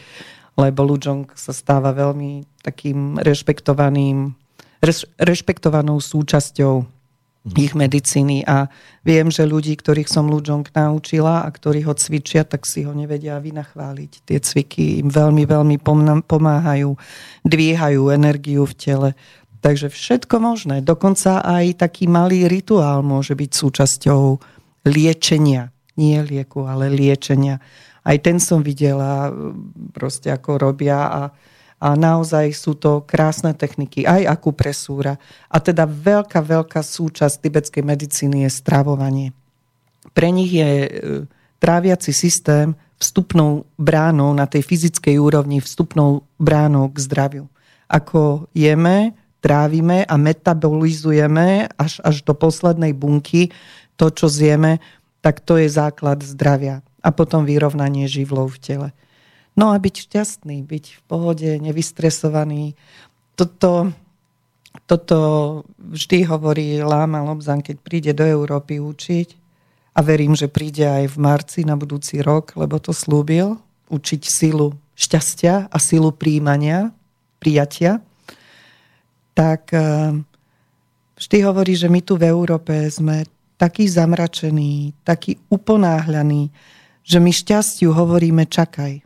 lebo 0.57 0.81
Lujong 0.81 1.29
sa 1.37 1.53
stáva 1.53 1.93
veľmi 1.93 2.49
takým 2.65 3.21
rešpektovaným, 3.21 4.33
reš, 4.81 5.05
rešpektovanou 5.21 6.01
súčasťou 6.01 6.75
mhm. 6.81 7.57
ich 7.61 7.77
medicíny 7.77 8.41
a 8.49 8.73
viem, 9.05 9.29
že 9.29 9.45
ľudí, 9.45 9.77
ktorých 9.77 10.09
som 10.09 10.33
Lujong 10.33 10.65
naučila 10.73 11.45
a 11.45 11.49
ktorí 11.53 11.85
ho 11.85 11.93
cvičia, 11.93 12.49
tak 12.49 12.65
si 12.65 12.89
ho 12.89 12.97
nevedia 12.97 13.37
vynachváliť. 13.37 14.33
Tie 14.33 14.39
cviky 14.41 15.05
im 15.05 15.13
veľmi, 15.13 15.45
veľmi 15.45 15.77
pomáhajú, 16.25 16.97
dvíhajú 17.45 18.03
energiu 18.09 18.65
v 18.65 18.77
tele 18.81 19.11
Takže 19.63 19.95
všetko 19.95 20.43
možné. 20.43 20.83
Dokonca 20.83 21.39
aj 21.39 21.87
taký 21.87 22.11
malý 22.11 22.51
rituál 22.51 23.07
môže 23.07 23.39
byť 23.39 23.51
súčasťou 23.55 24.23
liečenia. 24.91 25.71
Nie 25.95 26.27
lieku, 26.27 26.67
ale 26.67 26.91
liečenia. 26.91 27.63
Aj 28.03 28.19
ten 28.19 28.43
som 28.43 28.67
videla, 28.67 29.31
proste 29.95 30.35
ako 30.35 30.59
robia 30.59 31.07
a, 31.07 31.23
a 31.79 31.89
naozaj 31.95 32.51
sú 32.51 32.75
to 32.75 33.07
krásne 33.07 33.55
techniky, 33.55 34.03
aj 34.03 34.27
akupresúra. 34.27 35.15
A 35.47 35.63
teda 35.63 35.87
veľká, 35.87 36.43
veľká 36.43 36.83
súčasť 36.83 37.39
tibetskej 37.39 37.87
medicíny 37.87 38.43
je 38.43 38.51
stravovanie. 38.51 39.31
Pre 40.11 40.29
nich 40.35 40.51
je 40.51 40.71
e, 40.83 40.91
tráviaci 41.63 42.11
systém 42.11 42.75
vstupnou 42.99 43.71
bránou 43.79 44.35
na 44.35 44.51
tej 44.51 44.67
fyzickej 44.67 45.23
úrovni, 45.23 45.63
vstupnou 45.63 46.27
bránou 46.43 46.91
k 46.91 46.99
zdraviu. 46.99 47.47
Ako 47.87 48.51
jeme, 48.51 49.15
trávime 49.43 50.07
a 50.07 50.15
metabolizujeme 50.15 51.67
až, 51.75 51.99
až 52.07 52.23
do 52.23 52.33
poslednej 52.33 52.95
bunky 52.95 53.51
to, 53.99 54.09
čo 54.09 54.31
zjeme, 54.31 54.79
tak 55.19 55.43
to 55.43 55.59
je 55.59 55.67
základ 55.67 56.23
zdravia. 56.23 56.81
A 57.03 57.11
potom 57.11 57.43
vyrovnanie 57.43 58.07
živlov 58.07 58.55
v 58.57 58.63
tele. 58.63 58.89
No 59.59 59.75
a 59.75 59.77
byť 59.77 59.95
šťastný, 60.09 60.63
byť 60.63 60.85
v 60.97 61.01
pohode, 61.11 61.51
nevystresovaný. 61.59 62.79
Toto, 63.35 63.91
toto 64.87 65.19
vždy 65.77 66.25
hovorí 66.31 66.79
Láma 66.81 67.27
Lobzan, 67.27 67.61
keď 67.61 67.77
príde 67.83 68.13
do 68.15 68.23
Európy 68.23 68.79
učiť. 68.79 69.43
A 69.93 70.01
verím, 70.01 70.33
že 70.33 70.49
príde 70.49 70.89
aj 70.89 71.13
v 71.13 71.17
marci 71.21 71.61
na 71.69 71.77
budúci 71.77 72.25
rok, 72.25 72.57
lebo 72.57 72.81
to 72.81 72.97
slúbil. 72.97 73.61
Učiť 73.93 74.23
silu 74.25 74.73
šťastia 74.97 75.69
a 75.69 75.77
silu 75.77 76.15
príjmania, 76.15 76.95
prijatia 77.43 78.01
tak 79.33 79.73
eh, 79.73 80.17
vždy 81.17 81.39
hovorí, 81.45 81.75
že 81.77 81.89
my 81.89 82.01
tu 82.05 82.17
v 82.17 82.29
Európe 82.29 82.73
sme 82.89 83.25
takí 83.57 83.87
zamračení, 83.87 84.91
takí 85.07 85.39
uponáhľaní, 85.47 86.51
že 87.07 87.19
my 87.23 87.31
šťastiu 87.31 87.95
hovoríme 87.95 88.47
čakaj. 88.47 89.03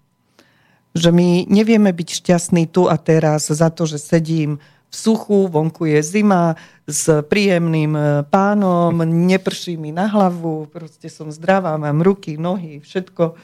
Že 0.97 1.11
my 1.13 1.45
nevieme 1.53 1.93
byť 1.93 2.09
šťastní 2.25 2.73
tu 2.73 2.89
a 2.89 2.97
teraz 2.97 3.53
za 3.53 3.69
to, 3.69 3.85
že 3.85 4.01
sedím 4.01 4.57
v 4.89 4.95
suchu, 4.97 5.51
vonku 5.51 5.85
je 5.85 6.01
zima, 6.01 6.57
s 6.87 7.11
príjemným 7.27 7.93
e, 7.93 8.01
pánom, 8.31 8.95
neprší 9.05 9.77
mi 9.77 9.91
na 9.93 10.07
hlavu, 10.07 10.71
proste 10.71 11.11
som 11.11 11.29
zdravá, 11.29 11.77
mám 11.77 12.01
ruky, 12.01 12.39
nohy, 12.39 12.81
všetko 12.81 13.35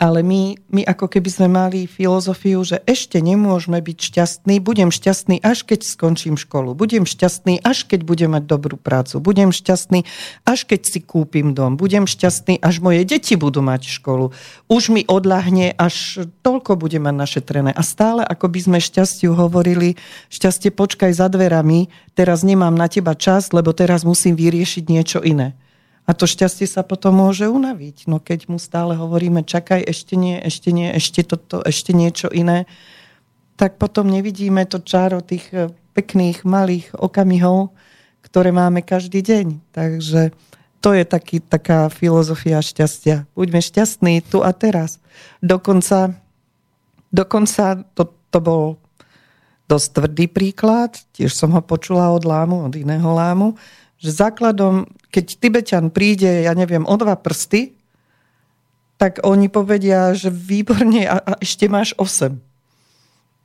ale 0.00 0.26
my, 0.26 0.58
my 0.74 0.82
ako 0.84 1.06
keby 1.06 1.30
sme 1.30 1.48
mali 1.48 1.86
filozofiu, 1.86 2.64
že 2.66 2.82
ešte 2.88 3.22
nemôžeme 3.22 3.78
byť 3.78 3.98
šťastní, 4.00 4.58
budem 4.58 4.90
šťastný 4.90 5.38
až 5.44 5.62
keď 5.62 5.86
skončím 5.86 6.34
školu, 6.34 6.74
budem 6.74 7.06
šťastný 7.06 7.62
až 7.62 7.86
keď 7.86 8.02
budem 8.02 8.34
mať 8.34 8.44
dobrú 8.48 8.76
prácu, 8.80 9.22
budem 9.22 9.54
šťastný 9.54 10.02
až 10.42 10.66
keď 10.66 10.80
si 10.88 10.98
kúpim 11.04 11.54
dom, 11.54 11.78
budem 11.78 12.10
šťastný 12.10 12.58
až 12.58 12.82
moje 12.82 13.06
deti 13.06 13.38
budú 13.38 13.62
mať 13.62 13.86
školu, 14.00 14.34
už 14.66 14.90
mi 14.90 15.06
odľahne, 15.06 15.76
až 15.78 16.26
toľko 16.42 16.74
bude 16.80 16.98
mať 16.98 17.14
našetrené. 17.14 17.70
A 17.70 17.82
stále 17.86 18.26
ako 18.26 18.50
by 18.50 18.60
sme 18.60 18.78
šťastiu 18.82 19.36
hovorili, 19.36 19.94
šťastie 20.32 20.74
počkaj 20.74 21.14
za 21.14 21.30
dverami, 21.30 21.92
teraz 22.18 22.42
nemám 22.42 22.74
na 22.74 22.90
teba 22.90 23.14
čas, 23.14 23.54
lebo 23.54 23.70
teraz 23.70 24.02
musím 24.02 24.34
vyriešiť 24.34 24.84
niečo 24.90 25.20
iné. 25.22 25.54
A 26.04 26.12
to 26.12 26.28
šťastie 26.28 26.68
sa 26.68 26.84
potom 26.84 27.16
môže 27.16 27.48
unaviť. 27.48 28.04
No 28.12 28.20
keď 28.20 28.52
mu 28.52 28.60
stále 28.60 28.92
hovoríme, 28.92 29.40
čakaj, 29.40 29.80
ešte 29.88 30.20
nie, 30.20 30.36
ešte 30.36 30.68
nie, 30.68 30.92
ešte 30.92 31.24
toto, 31.24 31.64
ešte 31.64 31.96
niečo 31.96 32.28
iné, 32.28 32.68
tak 33.56 33.80
potom 33.80 34.12
nevidíme 34.12 34.68
to 34.68 34.84
čáro 34.84 35.24
tých 35.24 35.48
eh, 35.54 35.72
pekných, 35.96 36.44
malých 36.44 36.92
okamihov, 36.98 37.72
ktoré 38.20 38.52
máme 38.52 38.84
každý 38.84 39.24
deň. 39.24 39.46
Takže 39.72 40.34
to 40.84 40.92
je 40.92 41.04
taký, 41.08 41.40
taká 41.40 41.88
filozofia 41.88 42.60
šťastia. 42.60 43.24
Buďme 43.32 43.64
šťastní 43.64 44.20
tu 44.28 44.44
a 44.44 44.52
teraz. 44.52 45.00
Dokonca, 45.40 46.12
dokonca 47.08 47.80
to, 47.96 48.12
to 48.28 48.38
bol 48.44 48.76
dosť 49.64 49.88
tvrdý 49.96 50.26
príklad, 50.28 50.92
tiež 51.16 51.32
som 51.32 51.56
ho 51.56 51.64
počula 51.64 52.12
od 52.12 52.28
lámu, 52.28 52.68
od 52.68 52.74
iného 52.76 53.08
lámu, 53.16 53.56
že 53.96 54.12
základom, 54.12 54.84
keď 55.14 55.38
Tibetan 55.38 55.94
príde, 55.94 56.42
ja 56.42 56.50
neviem, 56.58 56.82
o 56.82 56.94
dva 56.98 57.14
prsty, 57.14 57.78
tak 58.98 59.22
oni 59.22 59.46
povedia, 59.46 60.10
že 60.10 60.26
výborne 60.26 61.06
a, 61.06 61.22
a 61.22 61.32
ešte 61.38 61.70
máš 61.70 61.94
8. 61.94 62.34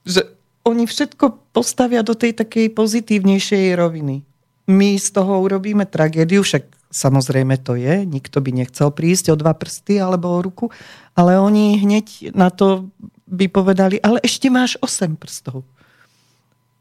Že 0.10 0.22
oni 0.66 0.90
všetko 0.90 1.54
postavia 1.54 2.02
do 2.02 2.18
tej 2.18 2.34
takej 2.34 2.74
pozitívnejšej 2.74 3.78
roviny. 3.78 4.26
My 4.66 4.98
z 4.98 5.08
toho 5.14 5.46
urobíme 5.46 5.86
tragédiu, 5.86 6.42
však 6.42 6.66
samozrejme 6.90 7.62
to 7.62 7.78
je, 7.78 8.02
nikto 8.06 8.42
by 8.42 8.50
nechcel 8.50 8.90
prísť 8.90 9.34
o 9.34 9.36
dva 9.38 9.54
prsty 9.54 10.02
alebo 10.02 10.34
o 10.34 10.42
ruku, 10.42 10.66
ale 11.14 11.38
oni 11.38 11.78
hneď 11.86 12.34
na 12.34 12.50
to 12.50 12.90
by 13.30 13.46
povedali, 13.46 14.02
ale 14.02 14.18
ešte 14.26 14.50
máš 14.50 14.74
8 14.82 15.18
prstov. 15.22 15.62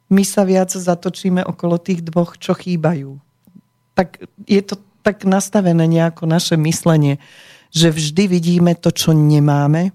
My 0.08 0.24
sa 0.24 0.48
viac 0.48 0.72
zatočíme 0.72 1.44
okolo 1.44 1.76
tých 1.76 2.00
dvoch, 2.00 2.40
čo 2.40 2.56
chýbajú 2.56 3.27
tak 3.98 4.22
je 4.46 4.62
to 4.62 4.78
tak 5.02 5.26
nastavené 5.26 5.90
nejako 5.90 6.30
naše 6.30 6.54
myslenie, 6.54 7.18
že 7.74 7.90
vždy 7.90 8.30
vidíme 8.30 8.78
to, 8.78 8.94
čo 8.94 9.10
nemáme 9.10 9.90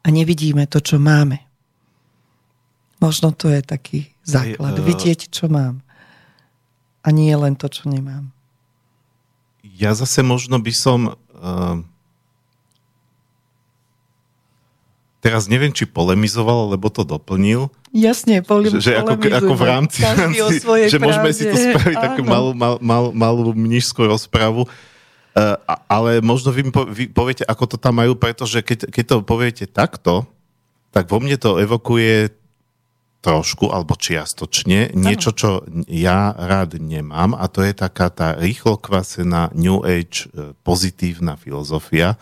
a 0.00 0.06
nevidíme 0.08 0.64
to, 0.64 0.80
čo 0.80 0.96
máme. 0.96 1.44
Možno 3.04 3.36
to 3.36 3.52
je 3.52 3.60
taký 3.60 4.08
základ. 4.24 4.72
Aj, 4.72 4.80
uh... 4.80 4.86
Vidieť, 4.88 5.28
čo 5.28 5.52
mám. 5.52 5.84
A 7.04 7.12
nie 7.12 7.36
len 7.36 7.52
to, 7.52 7.68
čo 7.68 7.92
nemám. 7.92 8.32
Ja 9.60 9.92
zase 9.92 10.24
možno 10.24 10.56
by 10.56 10.72
som 10.72 11.12
uh, 11.12 11.84
teraz 15.24 15.48
neviem, 15.48 15.72
či 15.72 15.88
polemizoval, 15.88 16.68
alebo 16.68 16.92
to 16.92 17.00
doplnil. 17.00 17.72
Jasne, 17.96 18.44
polem, 18.44 18.76
že, 18.76 18.92
že 18.92 19.00
ako, 19.00 19.16
ako 19.16 19.54
v 19.56 19.64
rámci, 19.64 20.00
rámci 20.20 20.60
že 20.92 21.00
môžeme 21.00 21.32
si 21.32 21.48
tu 21.48 21.56
spraviť 21.56 21.96
Áno. 21.96 22.04
takú 22.04 22.20
malú, 22.28 22.50
mal, 22.52 22.76
mal, 22.84 23.04
malú 23.16 23.56
mnižskú 23.56 24.04
rozpravu. 24.04 24.68
Uh, 25.34 25.58
ale 25.90 26.22
možno 26.22 26.52
vy 26.52 26.68
po, 26.68 26.86
vy 26.86 27.10
poviete, 27.10 27.42
ako 27.48 27.74
to 27.74 27.76
tam 27.80 27.98
majú, 27.98 28.14
pretože 28.14 28.60
keď, 28.60 28.92
keď 28.92 29.04
to 29.08 29.16
poviete 29.26 29.64
takto, 29.66 30.28
tak 30.94 31.10
vo 31.10 31.18
mne 31.18 31.40
to 31.40 31.58
evokuje 31.58 32.30
trošku 33.24 33.72
alebo 33.72 33.96
čiastočne 33.96 34.92
niečo, 34.92 35.32
čo 35.32 35.64
ja 35.88 36.36
rád 36.36 36.76
nemám 36.76 37.32
a 37.32 37.48
to 37.48 37.64
je 37.64 37.72
taká 37.72 38.12
tá 38.12 38.36
rýchlo 38.36 38.76
kvasená 38.76 39.48
New 39.56 39.80
Age 39.80 40.28
e, 40.28 40.52
pozitívna 40.60 41.40
filozofia, 41.40 42.20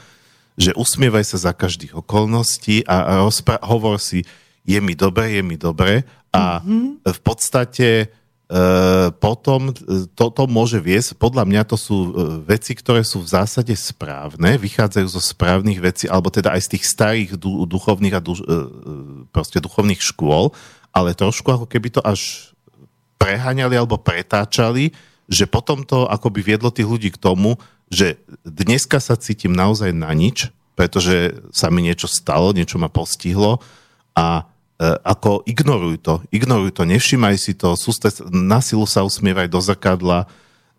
že 0.57 0.77
usmievaj 0.77 1.25
sa 1.25 1.39
za 1.41 1.53
každých 1.57 1.97
okolností 1.97 2.85
a 2.85 3.25
rozpra- 3.25 3.63
hovor 3.65 3.97
si, 3.97 4.25
je 4.63 4.79
mi 4.79 4.95
dobre, 4.95 5.39
je 5.39 5.43
mi 5.43 5.57
dobre 5.59 6.07
a 6.33 6.61
mm-hmm. 6.61 7.09
v 7.09 7.21
podstate 7.21 7.89
e, 8.05 8.07
potom 9.21 9.73
e, 9.73 10.09
toto 10.17 10.47
môže 10.47 10.79
viesť, 10.79 11.19
podľa 11.19 11.45
mňa 11.45 11.63
to 11.67 11.77
sú 11.77 11.97
e, 11.99 12.11
veci, 12.47 12.73
ktoré 12.73 13.03
sú 13.03 13.21
v 13.21 13.33
zásade 13.33 13.75
správne, 13.75 14.57
vychádzajú 14.57 15.07
zo 15.09 15.21
správnych 15.21 15.81
vecí, 15.83 16.05
alebo 16.07 16.31
teda 16.31 16.55
aj 16.55 16.69
z 16.69 16.71
tých 16.79 16.85
starých 16.89 17.31
du- 17.37 17.67
duchovných 17.69 18.15
a 18.17 18.21
du- 18.25 18.39
e, 18.39 18.57
proste 19.35 19.59
duchovných 19.61 20.01
škôl, 20.01 20.55
ale 20.93 21.17
trošku 21.17 21.49
ako 21.49 21.67
keby 21.67 21.89
to 21.97 22.01
až 22.05 22.53
preháňali 23.17 23.79
alebo 23.79 23.99
pretáčali, 24.01 24.93
že 25.31 25.47
potom 25.47 25.87
to 25.87 26.05
akoby 26.11 26.43
viedlo 26.43 26.69
tých 26.75 26.89
ľudí 26.89 27.09
k 27.15 27.21
tomu, 27.21 27.57
že 27.93 28.17
dneska 28.41 28.97
sa 28.97 29.21
cítim 29.21 29.53
naozaj 29.53 29.93
na 29.93 30.09
nič, 30.17 30.49
pretože 30.73 31.37
sa 31.53 31.69
mi 31.69 31.85
niečo 31.85 32.09
stalo, 32.09 32.57
niečo 32.57 32.81
ma 32.81 32.89
postihlo 32.89 33.61
a 34.17 34.49
e, 34.81 34.97
ako 35.05 35.45
ignoruj 35.45 36.01
to, 36.01 36.25
ignoruj 36.33 36.73
to, 36.73 36.89
nevšimaj 36.89 37.37
si 37.37 37.53
to, 37.53 37.77
súste, 37.77 38.09
na 38.33 38.65
silu 38.65 38.89
sa 38.89 39.05
usmievaj 39.05 39.53
do 39.53 39.61
zrkadla. 39.61 40.25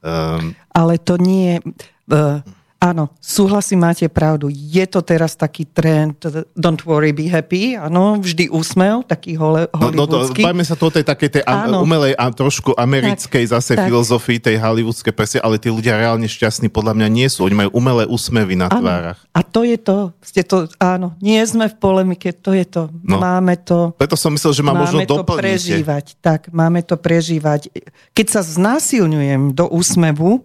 Um, 0.01 0.57
Ale 0.73 0.97
to 0.97 1.21
nie... 1.21 1.61
Uh, 2.09 2.41
Áno, 2.83 3.15
súhlasím, 3.23 3.87
máte 3.87 4.11
pravdu. 4.11 4.51
Je 4.51 4.83
to 4.91 4.99
teraz 4.99 5.39
taký 5.39 5.63
trend 5.63 6.19
don't 6.51 6.83
worry, 6.83 7.15
be 7.15 7.31
happy. 7.31 7.79
Áno, 7.79 8.19
vždy 8.19 8.51
úsmev, 8.51 9.07
taký 9.07 9.39
hole, 9.39 9.71
hollywoodský. 9.71 9.95
No, 9.95 10.03
no 10.03 10.35
to, 10.35 10.51
bajme 10.51 10.63
sa 10.67 10.75
to 10.75 10.91
o 10.91 10.91
tej 10.91 11.07
takej 11.07 11.29
tej 11.39 11.43
áno. 11.47 11.79
umelej 11.79 12.11
a 12.19 12.27
trošku 12.27 12.75
americkej 12.75 13.47
tak, 13.47 13.53
zase 13.55 13.79
tak. 13.79 13.87
filozofii, 13.87 14.43
tej 14.43 14.59
hollywoodskej 14.59 15.15
presne, 15.15 15.39
ale 15.39 15.55
tí 15.63 15.71
ľudia 15.71 15.95
reálne 15.95 16.27
šťastní 16.27 16.67
podľa 16.67 16.99
mňa 16.99 17.07
nie 17.07 17.27
sú. 17.31 17.47
Oni 17.47 17.55
majú 17.55 17.71
umelé 17.71 18.03
úsmevy 18.03 18.59
na 18.59 18.67
áno. 18.67 18.83
tvárach. 18.83 19.19
A 19.31 19.39
to 19.47 19.63
je 19.63 19.79
to, 19.79 20.11
ste 20.19 20.43
to, 20.43 20.67
áno, 20.75 21.15
nie 21.23 21.39
sme 21.47 21.71
v 21.71 21.75
polemike, 21.79 22.35
to 22.35 22.51
je 22.51 22.67
to. 22.67 22.91
No. 22.99 23.23
Máme 23.23 23.63
to. 23.63 23.95
Preto 23.95 24.19
som 24.19 24.35
myslel, 24.35 24.59
že 24.59 24.63
má 24.67 24.75
možno 24.75 24.99
to 25.07 25.23
prežívať. 25.23 26.19
Tak, 26.19 26.51
máme 26.51 26.83
to 26.83 26.99
prežívať. 26.99 27.71
Keď 28.11 28.27
sa 28.27 28.41
znásilňujem 28.43 29.55
do 29.55 29.71
úsmevu, 29.71 30.43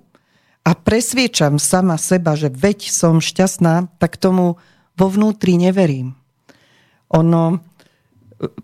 a 0.69 0.77
presviečam 0.77 1.57
sama 1.57 1.97
seba, 1.97 2.37
že 2.37 2.53
veď 2.53 2.93
som 2.93 3.25
šťastná, 3.25 3.89
tak 3.97 4.21
tomu 4.21 4.61
vo 5.01 5.07
vnútri 5.09 5.57
neverím. 5.57 6.13
Ono, 7.09 7.65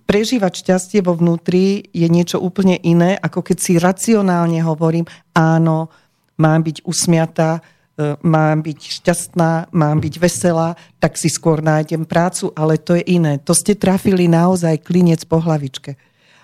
prežívať 0.04 0.52
šťastie 0.60 1.00
vo 1.00 1.16
vnútri 1.16 1.88
je 1.96 2.04
niečo 2.12 2.44
úplne 2.44 2.76
iné, 2.76 3.16
ako 3.16 3.40
keď 3.40 3.56
si 3.56 3.80
racionálne 3.80 4.60
hovorím, 4.60 5.08
áno, 5.32 5.88
mám 6.36 6.60
byť 6.60 6.84
usmiatá, 6.84 7.64
e, 7.96 8.20
mám 8.20 8.60
byť 8.60 8.80
šťastná, 9.00 9.72
mám 9.72 10.04
byť 10.04 10.14
veselá, 10.20 10.76
tak 11.00 11.16
si 11.16 11.32
skôr 11.32 11.64
nájdem 11.64 12.04
prácu, 12.04 12.52
ale 12.52 12.76
to 12.76 13.00
je 13.00 13.04
iné. 13.16 13.40
To 13.48 13.56
ste 13.56 13.80
trafili 13.80 14.28
naozaj 14.28 14.84
klinec 14.84 15.24
po 15.24 15.40
hlavičke. 15.40 15.96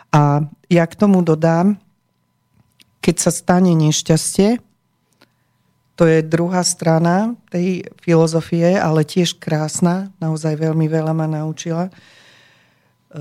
A 0.09 0.41
ja 0.73 0.89
k 0.89 0.97
tomu 0.97 1.21
dodám, 1.21 1.77
keď 3.05 3.29
sa 3.29 3.31
stane 3.35 3.77
nešťastie, 3.77 4.70
to 6.01 6.09
je 6.09 6.25
druhá 6.25 6.65
strana 6.65 7.37
tej 7.53 7.85
filozofie, 8.01 8.73
ale 8.81 9.05
tiež 9.05 9.37
krásna, 9.37 10.09
naozaj 10.17 10.57
veľmi 10.57 10.89
veľa 10.89 11.13
ma 11.13 11.29
naučila. 11.29 11.93
E, 11.93 13.21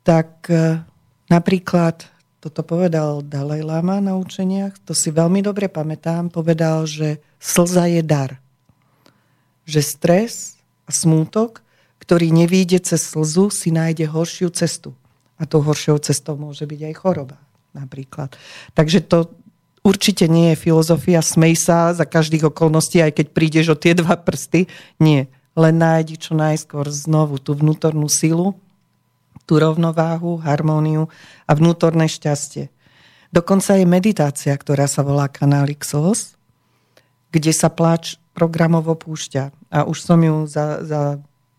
tak 0.00 0.48
e, 0.48 0.80
napríklad, 1.28 2.08
toto 2.40 2.64
povedal 2.64 3.20
Dalaj 3.20 3.68
Lama 3.68 4.00
na 4.00 4.16
učeniach, 4.16 4.80
to 4.80 4.96
si 4.96 5.12
veľmi 5.12 5.44
dobre 5.44 5.68
pamätám, 5.68 6.32
povedal, 6.32 6.88
že 6.88 7.20
slza 7.36 7.84
je 7.84 8.00
dar. 8.00 8.40
Že 9.68 9.80
stres 9.84 10.56
a 10.88 10.90
smútok, 10.96 11.60
ktorý 12.00 12.32
nevíde 12.32 12.80
cez 12.80 13.12
slzu, 13.12 13.52
si 13.52 13.68
nájde 13.68 14.08
horšiu 14.08 14.48
cestu. 14.56 14.96
A 15.36 15.44
tou 15.44 15.60
horšou 15.60 16.00
cestou 16.00 16.32
môže 16.40 16.64
byť 16.64 16.80
aj 16.80 16.94
choroba 16.96 17.36
napríklad. 17.76 18.36
Takže 18.76 19.04
to, 19.04 19.32
určite 19.82 20.30
nie 20.30 20.54
je 20.54 20.62
filozofia 20.62 21.20
smej 21.22 21.58
sa 21.58 21.94
za 21.94 22.06
každých 22.06 22.50
okolností, 22.54 23.02
aj 23.02 23.18
keď 23.18 23.26
prídeš 23.34 23.66
o 23.74 23.76
tie 23.78 23.92
dva 23.94 24.14
prsty. 24.18 24.70
Nie. 25.02 25.28
Len 25.52 25.76
nájdi 25.76 26.16
čo 26.16 26.32
najskôr 26.32 26.88
znovu 26.88 27.36
tú 27.36 27.52
vnútornú 27.52 28.08
silu, 28.08 28.56
tú 29.44 29.60
rovnováhu, 29.60 30.40
harmóniu 30.40 31.12
a 31.44 31.52
vnútorné 31.52 32.08
šťastie. 32.08 32.72
Dokonca 33.28 33.76
je 33.76 33.84
meditácia, 33.84 34.52
ktorá 34.56 34.88
sa 34.88 35.04
volá 35.04 35.28
Canalixos, 35.28 36.36
kde 37.32 37.52
sa 37.52 37.68
pláč 37.68 38.16
programovo 38.32 38.96
púšťa. 38.96 39.52
A 39.72 39.84
už 39.84 40.04
som 40.04 40.20
ju 40.20 40.44
za, 40.48 40.84
za 40.84 41.02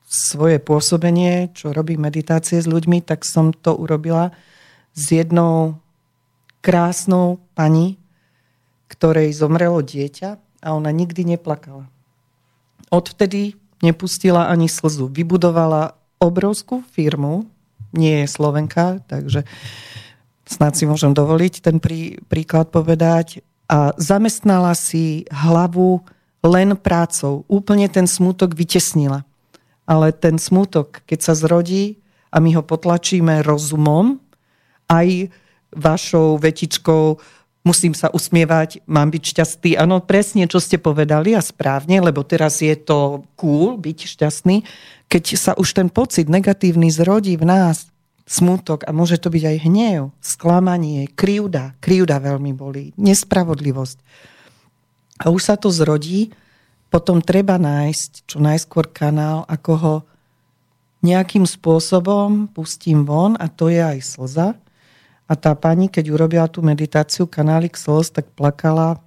svoje 0.05 0.61
pôsobenie, 0.61 1.49
čo 1.57 1.74
robí 1.74 1.97
meditácie 1.97 2.61
s 2.61 2.69
ľuďmi, 2.69 3.01
tak 3.01 3.26
som 3.26 3.49
to 3.49 3.74
urobila 3.74 4.30
s 4.93 5.09
jednou 5.09 5.82
krásnou 6.61 7.41
pani, 7.57 7.97
ktorej 8.93 9.33
zomrelo 9.33 9.81
dieťa 9.81 10.29
a 10.61 10.69
ona 10.77 10.93
nikdy 10.93 11.25
neplakala. 11.25 11.89
Odvtedy 12.93 13.57
nepustila 13.81 14.53
ani 14.53 14.69
slzu. 14.69 15.09
Vybudovala 15.09 15.97
obrovskú 16.21 16.85
firmu, 16.93 17.49
nie 17.91 18.23
je 18.23 18.27
Slovenka, 18.29 19.01
takže 19.09 19.43
snad 20.45 20.77
si 20.77 20.85
môžem 20.85 21.11
dovoliť 21.11 21.53
ten 21.65 21.77
prí, 21.81 22.21
príklad 22.29 22.69
povedať. 22.69 23.41
A 23.65 23.97
zamestnala 23.97 24.77
si 24.77 25.25
hlavu 25.33 26.05
len 26.45 26.77
prácou. 26.77 27.43
Úplne 27.49 27.89
ten 27.89 28.05
smútok 28.05 28.53
vytesnila. 28.53 29.25
Ale 29.83 30.15
ten 30.15 30.37
smútok, 30.39 31.03
keď 31.09 31.19
sa 31.19 31.33
zrodí 31.35 31.99
a 32.31 32.39
my 32.39 32.55
ho 32.55 32.63
potlačíme 32.63 33.43
rozumom, 33.43 34.21
aj 34.87 35.31
vašou 35.73 36.37
vetičkou 36.37 37.17
musím 37.64 37.95
sa 37.95 38.11
usmievať, 38.11 38.84
mám 38.86 39.09
byť 39.09 39.24
šťastný. 39.24 39.72
Áno, 39.80 40.03
presne, 40.03 40.45
čo 40.51 40.59
ste 40.59 40.76
povedali 40.76 41.34
a 41.34 41.41
správne, 41.41 42.03
lebo 42.03 42.22
teraz 42.28 42.59
je 42.59 42.76
to 42.76 43.24
cool 43.39 43.80
byť 43.80 43.97
šťastný. 44.03 44.68
Keď 45.07 45.24
sa 45.39 45.51
už 45.55 45.76
ten 45.76 45.88
pocit 45.88 46.28
negatívny 46.28 46.91
zrodí 46.91 47.39
v 47.39 47.47
nás, 47.47 47.88
smutok 48.28 48.88
a 48.88 48.91
môže 48.95 49.20
to 49.20 49.28
byť 49.32 49.43
aj 49.43 49.57
hnev, 49.68 50.01
sklamanie, 50.24 51.11
krivda, 51.11 51.76
krivda 51.84 52.20
veľmi 52.24 52.51
bolí, 52.55 52.95
nespravodlivosť. 52.95 53.97
A 55.24 55.32
už 55.32 55.41
sa 55.43 55.55
to 55.59 55.72
zrodí, 55.72 56.32
potom 56.88 57.20
treba 57.24 57.59
nájsť 57.59 58.28
čo 58.28 58.38
najskôr 58.39 58.91
kanál, 58.91 59.47
ako 59.47 59.72
ho 59.76 59.95
nejakým 61.03 61.43
spôsobom 61.43 62.47
pustím 62.47 63.03
von 63.03 63.36
a 63.36 63.51
to 63.51 63.68
je 63.68 63.84
aj 63.84 63.99
slza, 63.99 64.55
a 65.24 65.34
tá 65.39 65.55
pani, 65.55 65.88
keď 65.88 66.11
urobila 66.11 66.47
tú 66.51 66.59
meditáciu 66.59 67.24
kanálik 67.26 67.80
slz, 67.80 68.11
tak 68.11 68.28
plakala 68.36 68.99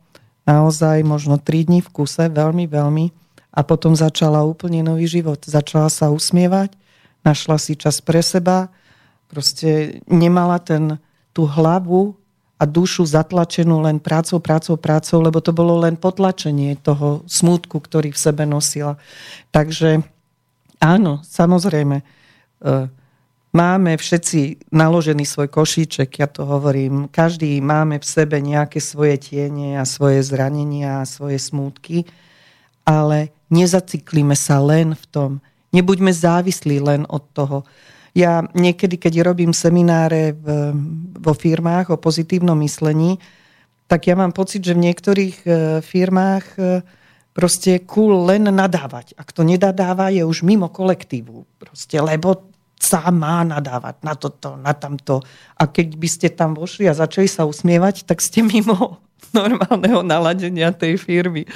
naozaj 0.48 1.04
možno 1.04 1.36
3 1.36 1.68
dní 1.68 1.80
v 1.84 1.92
kuse, 1.92 2.32
veľmi, 2.32 2.64
veľmi. 2.70 3.12
A 3.56 3.60
potom 3.64 3.96
začala 3.96 4.44
úplne 4.44 4.84
nový 4.84 5.08
život. 5.08 5.40
Začala 5.44 5.88
sa 5.88 6.12
usmievať, 6.12 6.76
našla 7.24 7.56
si 7.56 7.72
čas 7.76 8.00
pre 8.04 8.20
seba, 8.20 8.68
proste 9.28 10.00
nemala 10.08 10.60
ten, 10.60 11.00
tú 11.32 11.48
hlavu 11.48 12.16
a 12.56 12.64
dušu 12.64 13.04
zatlačenú 13.04 13.84
len 13.84 14.00
prácou, 14.00 14.40
prácou, 14.40 14.80
prácou, 14.80 15.20
lebo 15.20 15.44
to 15.44 15.52
bolo 15.52 15.76
len 15.84 16.00
potlačenie 16.00 16.80
toho 16.80 17.20
smútku, 17.28 17.76
ktorý 17.80 18.16
v 18.16 18.22
sebe 18.22 18.48
nosila. 18.48 18.96
Takže 19.52 20.00
áno, 20.80 21.20
samozrejme, 21.20 22.00
uh, 22.00 22.88
máme 23.56 23.96
všetci 23.96 24.68
naložený 24.68 25.24
svoj 25.24 25.48
košíček, 25.48 26.20
ja 26.20 26.28
to 26.28 26.44
hovorím, 26.44 27.08
každý 27.08 27.56
máme 27.64 27.96
v 27.96 28.04
sebe 28.04 28.36
nejaké 28.44 28.84
svoje 28.84 29.16
tiene 29.16 29.80
a 29.80 29.88
svoje 29.88 30.20
zranenia 30.20 31.00
a 31.00 31.08
svoje 31.08 31.40
smútky, 31.40 32.04
ale 32.84 33.32
nezaciklíme 33.48 34.36
sa 34.36 34.60
len 34.60 34.92
v 34.92 35.04
tom. 35.08 35.30
Nebuďme 35.72 36.12
závislí 36.12 36.84
len 36.84 37.08
od 37.08 37.24
toho. 37.32 37.64
Ja 38.12 38.44
niekedy, 38.52 39.00
keď 39.00 39.24
robím 39.24 39.52
semináre 39.56 40.36
v, 40.36 40.72
vo 41.16 41.32
firmách 41.32 41.96
o 41.96 42.00
pozitívnom 42.00 42.56
myslení, 42.60 43.20
tak 43.86 44.08
ja 44.08 44.16
mám 44.16 44.32
pocit, 44.32 44.64
že 44.64 44.74
v 44.74 44.84
niektorých 44.88 45.36
e, 45.44 45.48
firmách 45.84 46.46
e, 46.56 46.60
proste 47.36 47.84
cool 47.84 48.24
len 48.24 48.48
nadávať. 48.48 49.14
Ak 49.14 49.30
to 49.30 49.44
nedadáva, 49.44 50.08
je 50.08 50.24
už 50.24 50.42
mimo 50.42 50.72
kolektívu. 50.72 51.44
Proste, 51.60 52.00
lebo 52.00 52.55
sa 52.76 53.08
má 53.08 53.42
nadávať 53.42 53.96
na 54.04 54.14
toto, 54.14 54.54
na 54.60 54.76
tamto. 54.76 55.24
A 55.56 55.64
keď 55.64 55.96
by 55.96 56.08
ste 56.08 56.28
tam 56.28 56.52
vošli 56.52 56.86
a 56.86 56.94
začali 56.94 57.26
sa 57.26 57.48
usmievať, 57.48 58.04
tak 58.04 58.20
ste 58.20 58.44
mimo 58.44 59.00
normálneho 59.36 60.04
naladenia 60.04 60.70
tej 60.70 61.00
firmy. 61.00 61.48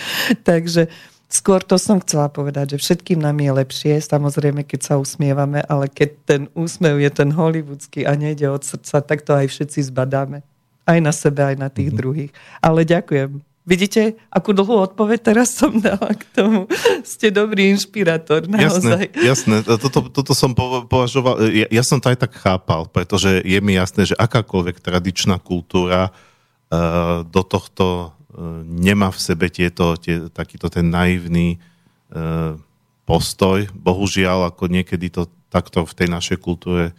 Takže 0.42 0.88
skôr 1.28 1.60
to 1.62 1.76
som 1.76 2.00
chcela 2.00 2.32
povedať, 2.32 2.76
že 2.76 2.82
všetkým 2.82 3.20
nám 3.20 3.36
je 3.38 3.52
lepšie, 3.52 3.92
samozrejme, 4.00 4.64
keď 4.64 4.80
sa 4.80 4.94
usmievame, 4.96 5.60
ale 5.68 5.86
keď 5.86 6.10
ten 6.24 6.42
úsmev 6.56 6.98
je 6.98 7.10
ten 7.12 7.30
hollywoodský 7.30 8.08
a 8.08 8.16
nejde 8.16 8.48
od 8.48 8.64
srdca, 8.64 9.04
tak 9.04 9.22
to 9.22 9.36
aj 9.36 9.46
všetci 9.52 9.92
zbadáme. 9.92 10.42
Aj 10.88 10.98
na 10.98 11.12
sebe, 11.14 11.44
aj 11.44 11.56
na 11.60 11.68
tých 11.70 11.92
mm-hmm. 11.92 12.00
druhých. 12.00 12.30
Ale 12.64 12.82
ďakujem. 12.82 13.49
Vidíte, 13.70 14.18
akú 14.34 14.50
dlhú 14.50 14.82
odpoveď 14.82 15.30
teraz 15.30 15.54
som 15.54 15.70
dala 15.78 16.10
k 16.18 16.26
tomu. 16.34 16.66
Ste 17.06 17.30
dobrý 17.30 17.70
inšpirátor, 17.70 18.50
naozaj. 18.50 19.14
Jasné, 19.14 19.62
jasné. 19.62 19.78
Toto, 19.78 20.10
toto 20.10 20.34
som 20.34 20.50
považoval, 20.90 21.46
ja, 21.54 21.70
ja 21.70 21.82
som 21.86 22.02
to 22.02 22.10
aj 22.10 22.18
tak 22.18 22.34
chápal, 22.34 22.90
pretože 22.90 23.38
je 23.46 23.58
mi 23.62 23.78
jasné, 23.78 24.10
že 24.10 24.18
akákoľvek 24.18 24.82
tradičná 24.82 25.38
kultúra 25.38 26.10
uh, 26.10 27.22
do 27.22 27.46
tohto 27.46 28.10
uh, 28.10 28.66
nemá 28.66 29.14
v 29.14 29.22
sebe 29.22 29.46
tieto, 29.46 29.94
tie, 29.94 30.26
takýto 30.34 30.66
ten 30.66 30.90
naivný 30.90 31.62
uh, 32.10 32.58
postoj. 33.06 33.70
Bohužiaľ, 33.70 34.50
ako 34.50 34.66
niekedy 34.66 35.14
to 35.14 35.30
takto 35.46 35.86
v 35.86 35.94
tej 35.94 36.08
našej 36.10 36.42
kultúre 36.42 36.90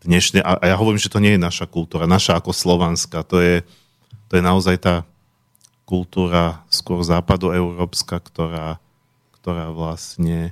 dnešne, 0.00 0.40
a, 0.40 0.56
a 0.56 0.64
ja 0.72 0.76
hovorím, 0.80 1.04
že 1.04 1.12
to 1.12 1.20
nie 1.20 1.36
je 1.36 1.44
naša 1.44 1.68
kultúra, 1.68 2.08
naša 2.08 2.40
ako 2.40 2.56
slovanská, 2.56 3.28
to 3.28 3.44
je, 3.44 3.60
to 4.32 4.40
je 4.40 4.42
naozaj 4.44 4.80
tá 4.80 5.04
kultúra 5.94 6.66
skôr 6.66 7.06
západoeurópska, 7.06 8.18
ktorá, 8.18 8.82
ktorá 9.38 9.70
vlastne 9.70 10.50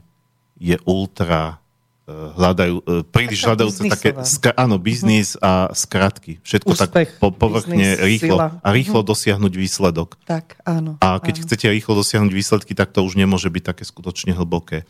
je 0.54 0.78
ultra 0.86 1.58
e, 2.06 2.14
hľadajú, 2.14 2.76
e, 2.78 3.02
príliš 3.10 3.42
hľadajúce 3.42 3.90
také, 3.90 4.14
skra, 4.22 4.54
áno, 4.54 4.78
biznis 4.78 5.34
uh-huh. 5.34 5.74
a 5.74 5.74
skratky. 5.74 6.38
Všetko 6.46 6.78
Úspech, 6.78 7.18
tak 7.18 7.18
po, 7.18 7.34
povrchne 7.34 7.98
biznis, 7.98 8.06
rýchlo 8.06 8.36
sila. 8.38 8.46
a 8.62 8.68
rýchlo 8.70 9.00
uh-huh. 9.02 9.10
dosiahnuť 9.10 9.52
výsledok. 9.58 10.14
Tak, 10.22 10.62
áno. 10.62 11.02
A 11.02 11.18
keď 11.18 11.34
áno. 11.34 11.44
chcete 11.50 11.66
rýchlo 11.74 11.98
dosiahnuť 11.98 12.30
výsledky, 12.30 12.78
tak 12.78 12.94
to 12.94 13.02
už 13.02 13.18
nemôže 13.18 13.50
byť 13.50 13.64
také 13.74 13.82
skutočne 13.82 14.38
hlboké. 14.38 14.86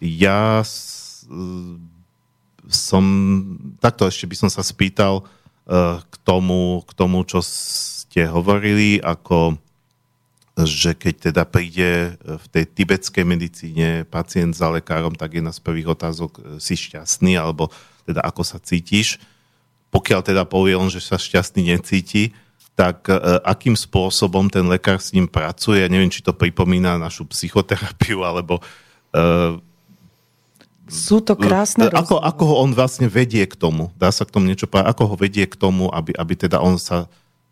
Ja 0.00 0.64
s, 0.64 1.28
som, 2.72 3.04
takto 3.84 4.08
ešte 4.08 4.24
by 4.24 4.36
som 4.40 4.50
sa 4.50 4.64
spýtal 4.64 5.22
uh, 5.22 6.00
k 6.00 6.14
tomu, 6.24 6.80
k 6.88 6.92
tomu, 6.96 7.22
čo 7.28 7.44
ste 7.44 8.24
hovorili, 8.28 8.96
ako 8.96 9.60
že 10.52 10.92
keď 10.92 11.32
teda 11.32 11.42
príde 11.48 12.20
v 12.20 12.46
tej 12.52 12.64
tibetskej 12.68 13.24
medicíne 13.24 14.04
pacient 14.04 14.52
za 14.52 14.68
lekárom, 14.68 15.16
tak 15.16 15.40
je 15.40 15.42
na 15.42 15.48
z 15.48 15.64
prvých 15.64 15.96
otázok, 15.96 16.30
e, 16.36 16.40
si 16.60 16.76
šťastný, 16.76 17.40
alebo 17.40 17.72
teda 18.04 18.20
ako 18.20 18.44
sa 18.44 18.60
cítiš. 18.60 19.16
Pokiaľ 19.88 20.20
teda 20.20 20.44
povie 20.44 20.76
on, 20.76 20.92
že 20.92 21.00
sa 21.00 21.16
šťastný 21.16 21.72
necíti, 21.72 22.36
tak 22.76 23.08
e, 23.08 23.16
akým 23.48 23.72
spôsobom 23.72 24.52
ten 24.52 24.68
lekár 24.68 25.00
s 25.00 25.16
ním 25.16 25.24
pracuje, 25.24 25.80
ja 25.80 25.88
neviem, 25.88 26.12
či 26.12 26.20
to 26.20 26.36
pripomína 26.36 27.00
našu 27.00 27.24
psychoterapiu, 27.32 28.20
alebo 28.20 28.60
e, 28.60 29.56
sú 30.92 31.24
to 31.24 31.32
krásne 31.38 31.88
ako, 31.88 32.20
ako 32.20 32.42
ho 32.52 32.54
on 32.68 32.76
vlastne 32.76 33.08
vedie 33.08 33.48
k 33.48 33.56
tomu? 33.56 33.88
Dá 33.96 34.12
sa 34.12 34.28
k 34.28 34.34
tomu 34.36 34.44
niečo 34.44 34.68
povedať? 34.68 34.92
Ako 34.92 35.02
ho 35.08 35.16
vedie 35.16 35.48
k 35.48 35.56
tomu, 35.56 35.88
aby, 35.88 36.12
aby 36.12 36.34
teda 36.36 36.60
on 36.60 36.76
sa 36.76 37.08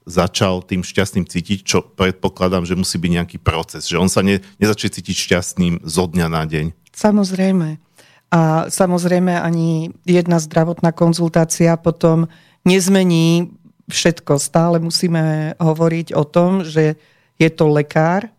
začal 0.08 0.64
tým 0.64 0.80
šťastným 0.80 1.28
cítiť, 1.28 1.58
čo 1.64 1.78
predpokladám, 1.84 2.64
že 2.64 2.78
musí 2.78 2.96
byť 2.96 3.12
nejaký 3.20 3.38
proces, 3.40 3.86
že 3.86 4.00
on 4.00 4.08
sa 4.08 4.24
ne, 4.24 4.40
nezačne 4.56 4.90
cítiť 4.90 5.16
šťastným 5.16 5.74
zo 5.84 6.04
dňa 6.08 6.26
na 6.26 6.42
deň. 6.48 6.72
Samozrejme. 6.92 7.78
A 8.30 8.70
samozrejme 8.70 9.34
ani 9.34 9.90
jedna 10.06 10.38
zdravotná 10.38 10.94
konzultácia 10.94 11.74
potom 11.74 12.30
nezmení 12.62 13.50
všetko. 13.90 14.38
Stále 14.38 14.78
musíme 14.78 15.54
hovoriť 15.58 16.14
o 16.14 16.22
tom, 16.22 16.62
že 16.62 16.94
je 17.36 17.50
to 17.50 17.66
lekár, 17.66 18.30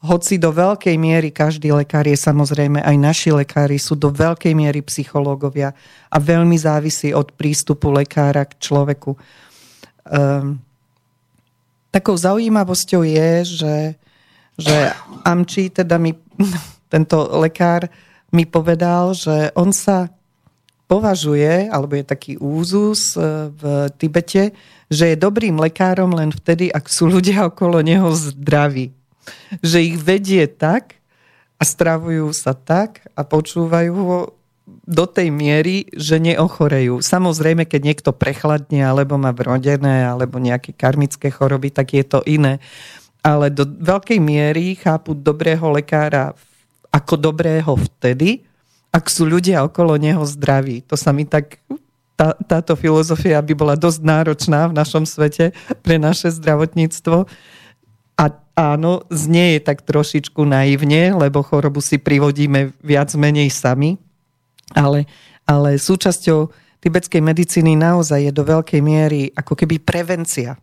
hoci 0.00 0.40
do 0.40 0.48
veľkej 0.48 0.96
miery 0.96 1.28
každý 1.28 1.76
lekár 1.76 2.08
je 2.08 2.16
samozrejme, 2.16 2.80
aj 2.80 2.96
naši 2.96 3.36
lekári 3.36 3.76
sú 3.76 4.00
do 4.00 4.08
veľkej 4.08 4.56
miery 4.56 4.80
psychológovia 4.80 5.76
a 6.08 6.16
veľmi 6.16 6.56
závisí 6.56 7.12
od 7.12 7.36
prístupu 7.36 7.92
lekára 7.92 8.48
k 8.48 8.56
človeku. 8.56 9.12
Um, 10.08 10.56
Takou 11.90 12.14
zaujímavosťou 12.14 13.02
je, 13.02 13.30
že, 13.42 13.76
že 14.54 14.76
Amči, 15.26 15.74
teda 15.74 15.98
mi, 15.98 16.14
tento 16.92 17.18
lekár 17.38 17.90
mi 18.30 18.46
povedal, 18.46 19.14
že 19.14 19.50
on 19.58 19.74
sa 19.74 20.10
považuje, 20.90 21.70
alebo 21.70 21.94
je 21.94 22.04
taký 22.06 22.32
úzus 22.38 23.14
e, 23.14 23.50
v 23.54 23.62
Tibete, 23.94 24.50
že 24.90 25.14
je 25.14 25.16
dobrým 25.22 25.54
lekárom 25.54 26.10
len 26.10 26.34
vtedy, 26.34 26.66
ak 26.66 26.90
sú 26.90 27.06
ľudia 27.06 27.46
okolo 27.50 27.78
neho 27.78 28.10
zdraví. 28.10 28.90
Že 29.62 29.78
ich 29.94 29.96
vedie 30.02 30.50
tak 30.50 30.98
a 31.58 31.62
stravujú 31.62 32.34
sa 32.34 32.58
tak 32.58 33.06
a 33.14 33.22
počúvajú 33.22 33.94
ho 33.94 34.18
do 34.90 35.06
tej 35.06 35.30
miery, 35.30 35.86
že 35.94 36.18
neochorejú. 36.18 36.98
Samozrejme, 36.98 37.62
keď 37.62 37.80
niekto 37.86 38.10
prechladne, 38.10 38.82
alebo 38.82 39.14
má 39.14 39.30
vrodené, 39.30 40.02
alebo 40.02 40.42
nejaké 40.42 40.74
karmické 40.74 41.30
choroby, 41.30 41.70
tak 41.70 41.94
je 41.94 42.02
to 42.02 42.26
iné. 42.26 42.58
Ale 43.22 43.54
do 43.54 43.62
veľkej 43.62 44.18
miery 44.18 44.74
chápu 44.74 45.14
dobrého 45.14 45.70
lekára 45.70 46.34
ako 46.90 47.14
dobrého 47.14 47.78
vtedy, 47.78 48.42
ak 48.90 49.06
sú 49.06 49.30
ľudia 49.30 49.62
okolo 49.62 49.94
neho 49.94 50.26
zdraví. 50.26 50.82
To 50.90 50.98
sa 50.98 51.14
mi 51.14 51.22
tak 51.22 51.62
tá, 52.18 52.34
táto 52.34 52.74
filozofia 52.74 53.38
by 53.38 53.54
bola 53.54 53.74
dosť 53.78 54.02
náročná 54.02 54.66
v 54.66 54.74
našom 54.74 55.06
svete 55.06 55.54
pre 55.86 56.02
naše 56.02 56.34
zdravotníctvo. 56.34 57.30
A 58.18 58.24
áno, 58.58 59.06
znie 59.06 59.54
je 59.56 59.60
tak 59.62 59.86
trošičku 59.86 60.42
naivne, 60.42 61.14
lebo 61.14 61.46
chorobu 61.46 61.78
si 61.78 62.02
privodíme 62.02 62.74
viac 62.82 63.14
menej 63.14 63.54
sami 63.54 64.09
ale, 64.74 65.06
ale 65.46 65.76
súčasťou 65.76 66.50
tibetskej 66.80 67.20
medicíny 67.20 67.76
naozaj 67.76 68.30
je 68.30 68.32
do 68.32 68.42
veľkej 68.42 68.80
miery 68.80 69.30
ako 69.36 69.54
keby 69.54 69.78
prevencia. 69.78 70.56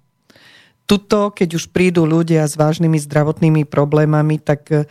Tuto, 0.88 1.36
keď 1.36 1.60
už 1.60 1.70
prídu 1.76 2.08
ľudia 2.08 2.48
s 2.48 2.56
vážnymi 2.56 2.98
zdravotnými 2.98 3.64
problémami, 3.68 4.40
tak 4.42 4.62
eh, 4.74 4.88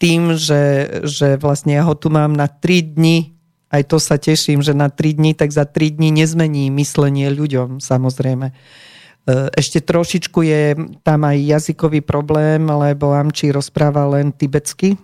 tým, 0.00 0.34
že, 0.34 0.88
že 1.06 1.38
vlastne 1.38 1.78
ja 1.78 1.86
ho 1.86 1.94
tu 1.94 2.10
mám 2.10 2.34
na 2.34 2.50
3 2.50 2.98
dni, 2.98 3.34
aj 3.72 3.82
to 3.86 3.96
sa 4.02 4.18
teším, 4.18 4.60
že 4.60 4.74
na 4.74 4.90
3 4.90 5.18
dni, 5.18 5.32
tak 5.34 5.54
za 5.54 5.66
3 5.66 5.98
dní 5.98 6.10
nezmení 6.10 6.70
myslenie 6.74 7.30
ľuďom, 7.30 7.82
samozrejme. 7.82 8.50
Eh, 8.50 9.48
ešte 9.54 9.82
trošičku 9.82 10.40
je 10.42 10.62
tam 11.06 11.22
aj 11.26 11.38
jazykový 11.38 12.02
problém, 12.02 12.66
lebo 12.66 13.14
Amči 13.14 13.54
rozpráva 13.54 14.06
len 14.18 14.34
tibetsky, 14.34 14.98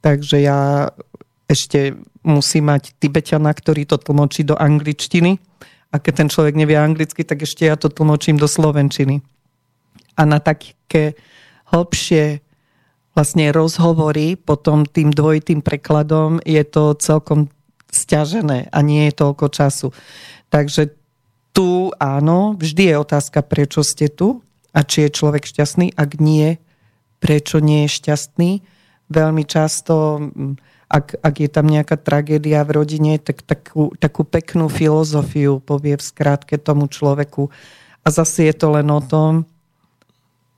takže 0.00 0.44
ja 0.44 0.88
ešte 1.48 1.96
musí 2.22 2.62
mať 2.62 2.94
Tibetana, 2.98 3.50
ktorý 3.50 3.86
to 3.86 3.98
tlmočí 3.98 4.46
do 4.46 4.54
angličtiny. 4.54 5.38
A 5.92 6.00
keď 6.00 6.24
ten 6.24 6.28
človek 6.32 6.56
nevie 6.56 6.78
anglicky, 6.78 7.20
tak 7.26 7.44
ešte 7.44 7.68
ja 7.68 7.76
to 7.76 7.92
tlmočím 7.92 8.40
do 8.40 8.48
slovenčiny. 8.48 9.20
A 10.16 10.22
na 10.24 10.40
také 10.40 11.18
hlbšie 11.68 12.40
vlastne 13.12 13.52
rozhovory 13.52 14.40
potom 14.40 14.88
tým 14.88 15.12
dvojitým 15.12 15.60
prekladom 15.60 16.40
je 16.48 16.64
to 16.64 16.96
celkom 16.96 17.52
stiažené 17.92 18.72
a 18.72 18.78
nie 18.80 19.12
je 19.12 19.18
toľko 19.20 19.46
času. 19.52 19.88
Takže 20.48 20.96
tu 21.52 21.92
áno, 22.00 22.56
vždy 22.56 22.92
je 22.92 22.96
otázka, 22.96 23.44
prečo 23.44 23.84
ste 23.84 24.08
tu 24.08 24.40
a 24.72 24.80
či 24.80 25.04
je 25.08 25.10
človek 25.12 25.44
šťastný. 25.44 25.92
Ak 25.92 26.16
nie, 26.16 26.56
prečo 27.20 27.60
nie 27.60 27.84
je 27.84 27.94
šťastný. 28.00 28.50
Veľmi 29.12 29.44
často 29.44 30.24
ak, 30.92 31.24
ak 31.24 31.34
je 31.40 31.48
tam 31.48 31.72
nejaká 31.72 31.96
tragédia 31.96 32.60
v 32.68 32.84
rodine, 32.84 33.16
tak 33.16 33.40
takú, 33.40 33.96
takú 33.96 34.28
peknú 34.28 34.68
filozofiu 34.68 35.56
povie 35.64 35.96
v 35.96 36.04
skrátke 36.04 36.60
tomu 36.60 36.84
človeku. 36.84 37.48
A 38.04 38.12
zase 38.12 38.52
je 38.52 38.54
to 38.54 38.76
len 38.76 38.84
o 38.92 39.00
tom, 39.00 39.48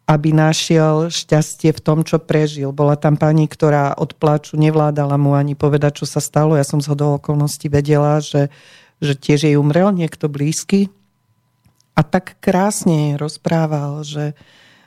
aby 0.05 0.35
našiel 0.35 1.09
šťastie 1.09 1.71
v 1.71 1.81
tom, 1.81 2.03
čo 2.03 2.19
prežil. 2.19 2.75
Bola 2.75 2.99
tam 2.99 3.15
pani, 3.15 3.47
ktorá 3.47 3.95
od 3.95 4.19
pláču 4.19 4.59
nevládala 4.59 5.15
mu 5.17 5.39
ani 5.39 5.55
povedať, 5.55 6.03
čo 6.03 6.07
sa 6.11 6.19
stalo. 6.19 6.59
Ja 6.59 6.67
som 6.67 6.83
z 6.83 6.91
hodou 6.91 7.17
okolností 7.17 7.71
vedela, 7.71 8.19
že, 8.19 8.51
že 8.99 9.15
tiež 9.15 9.49
jej 9.49 9.57
umrel 9.57 9.95
niekto 9.95 10.27
blízky. 10.27 10.91
A 11.95 12.03
tak 12.03 12.43
krásne 12.43 13.15
rozprával, 13.17 14.03
že, 14.03 14.35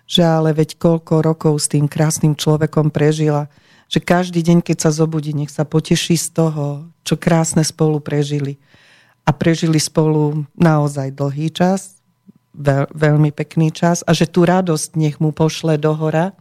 že 0.04 0.28
ale 0.28 0.52
veď 0.52 0.76
koľko 0.76 1.24
rokov 1.24 1.64
s 1.64 1.72
tým 1.72 1.88
krásnym 1.88 2.36
človekom 2.36 2.92
prežila 2.92 3.48
že 3.88 4.04
každý 4.04 4.44
deň, 4.44 4.60
keď 4.64 4.88
sa 4.88 4.92
zobudí, 4.92 5.32
nech 5.32 5.52
sa 5.52 5.64
poteší 5.64 6.20
z 6.20 6.36
toho, 6.36 6.92
čo 7.08 7.16
krásne 7.16 7.64
spolu 7.64 8.04
prežili. 8.04 8.60
A 9.28 9.36
prežili 9.36 9.80
spolu 9.80 10.48
naozaj 10.56 11.12
dlhý 11.16 11.52
čas, 11.52 12.00
veľ, 12.56 12.92
veľmi 12.92 13.32
pekný 13.32 13.72
čas 13.72 14.04
a 14.04 14.12
že 14.12 14.28
tú 14.28 14.44
radosť 14.44 14.98
nech 14.98 15.18
mu 15.22 15.32
pošle 15.32 15.78
do 15.80 15.94
hora, 15.96 16.36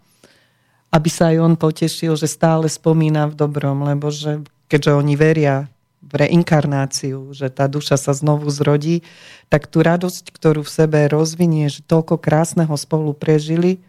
aby 0.90 1.08
sa 1.10 1.34
aj 1.34 1.36
on 1.42 1.54
potešil, 1.58 2.16
že 2.16 2.30
stále 2.30 2.70
spomína 2.70 3.28
v 3.30 3.34
dobrom, 3.36 3.84
lebo 3.84 4.08
že 4.08 4.42
keďže 4.70 4.96
oni 4.96 5.14
veria 5.18 5.68
v 6.06 6.26
reinkarnáciu, 6.26 7.34
že 7.34 7.50
tá 7.50 7.66
duša 7.66 7.98
sa 7.98 8.14
znovu 8.14 8.46
zrodí, 8.54 9.02
tak 9.50 9.66
tú 9.66 9.82
radosť, 9.82 10.30
ktorú 10.30 10.62
v 10.62 10.70
sebe 10.70 10.98
rozvinie, 11.10 11.66
že 11.66 11.82
toľko 11.82 12.22
krásneho 12.22 12.72
spolu 12.78 13.10
prežili, 13.10 13.82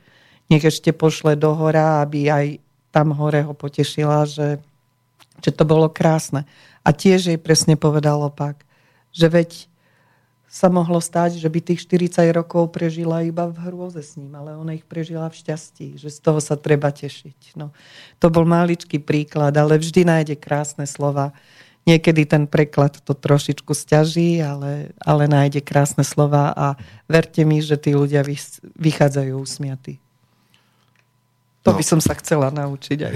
nech 0.49 0.65
ešte 0.65 0.89
pošle 0.89 1.37
do 1.37 1.53
hora, 1.53 2.01
aby 2.01 2.33
aj 2.33 2.45
tam 2.91 3.13
hore 3.13 3.43
ho 3.43 3.53
potešila, 3.53 4.25
že, 4.25 4.61
že 5.43 5.51
to 5.51 5.63
bolo 5.67 5.91
krásne. 5.91 6.47
A 6.81 6.95
tiež 6.95 7.31
jej 7.33 7.39
presne 7.39 7.75
povedal 7.75 8.23
opak, 8.23 8.63
že 9.11 9.27
veď 9.27 9.51
sa 10.47 10.71
mohlo 10.71 11.03
stať, 11.03 11.37
že 11.37 11.51
by 11.51 11.59
tých 11.59 11.83
40 11.83 12.31
rokov 12.31 12.71
prežila 12.71 13.19
iba 13.21 13.51
v 13.51 13.59
hrôze 13.67 13.99
s 13.99 14.15
ním, 14.15 14.31
ale 14.31 14.55
ona 14.55 14.73
ich 14.79 14.87
prežila 14.87 15.27
v 15.27 15.35
šťastí, 15.35 15.99
že 15.99 16.07
z 16.07 16.19
toho 16.23 16.39
sa 16.39 16.55
treba 16.55 16.87
tešiť. 16.87 17.59
No, 17.59 17.75
to 18.17 18.31
bol 18.31 18.47
maličký 18.47 19.03
príklad, 19.03 19.51
ale 19.59 19.75
vždy 19.75 20.07
nájde 20.07 20.35
krásne 20.39 20.87
slova. 20.87 21.35
Niekedy 21.83 22.27
ten 22.27 22.43
preklad 22.47 22.99
to 23.03 23.11
trošičku 23.11 23.71
stiaží, 23.75 24.39
ale, 24.39 24.95
ale 25.03 25.27
nájde 25.27 25.59
krásne 25.63 26.03
slova 26.07 26.55
a 26.55 26.79
verte 27.11 27.43
mi, 27.43 27.59
že 27.59 27.75
tí 27.75 27.91
ľudia 27.95 28.23
vychádzajú 28.75 29.33
usmiatí. 29.35 29.99
To 31.65 31.75
no. 31.75 31.77
by 31.79 31.83
som 31.83 31.99
sa 31.99 32.15
chcela 32.15 32.47
naučiť 32.53 32.99
aj. 33.01 33.13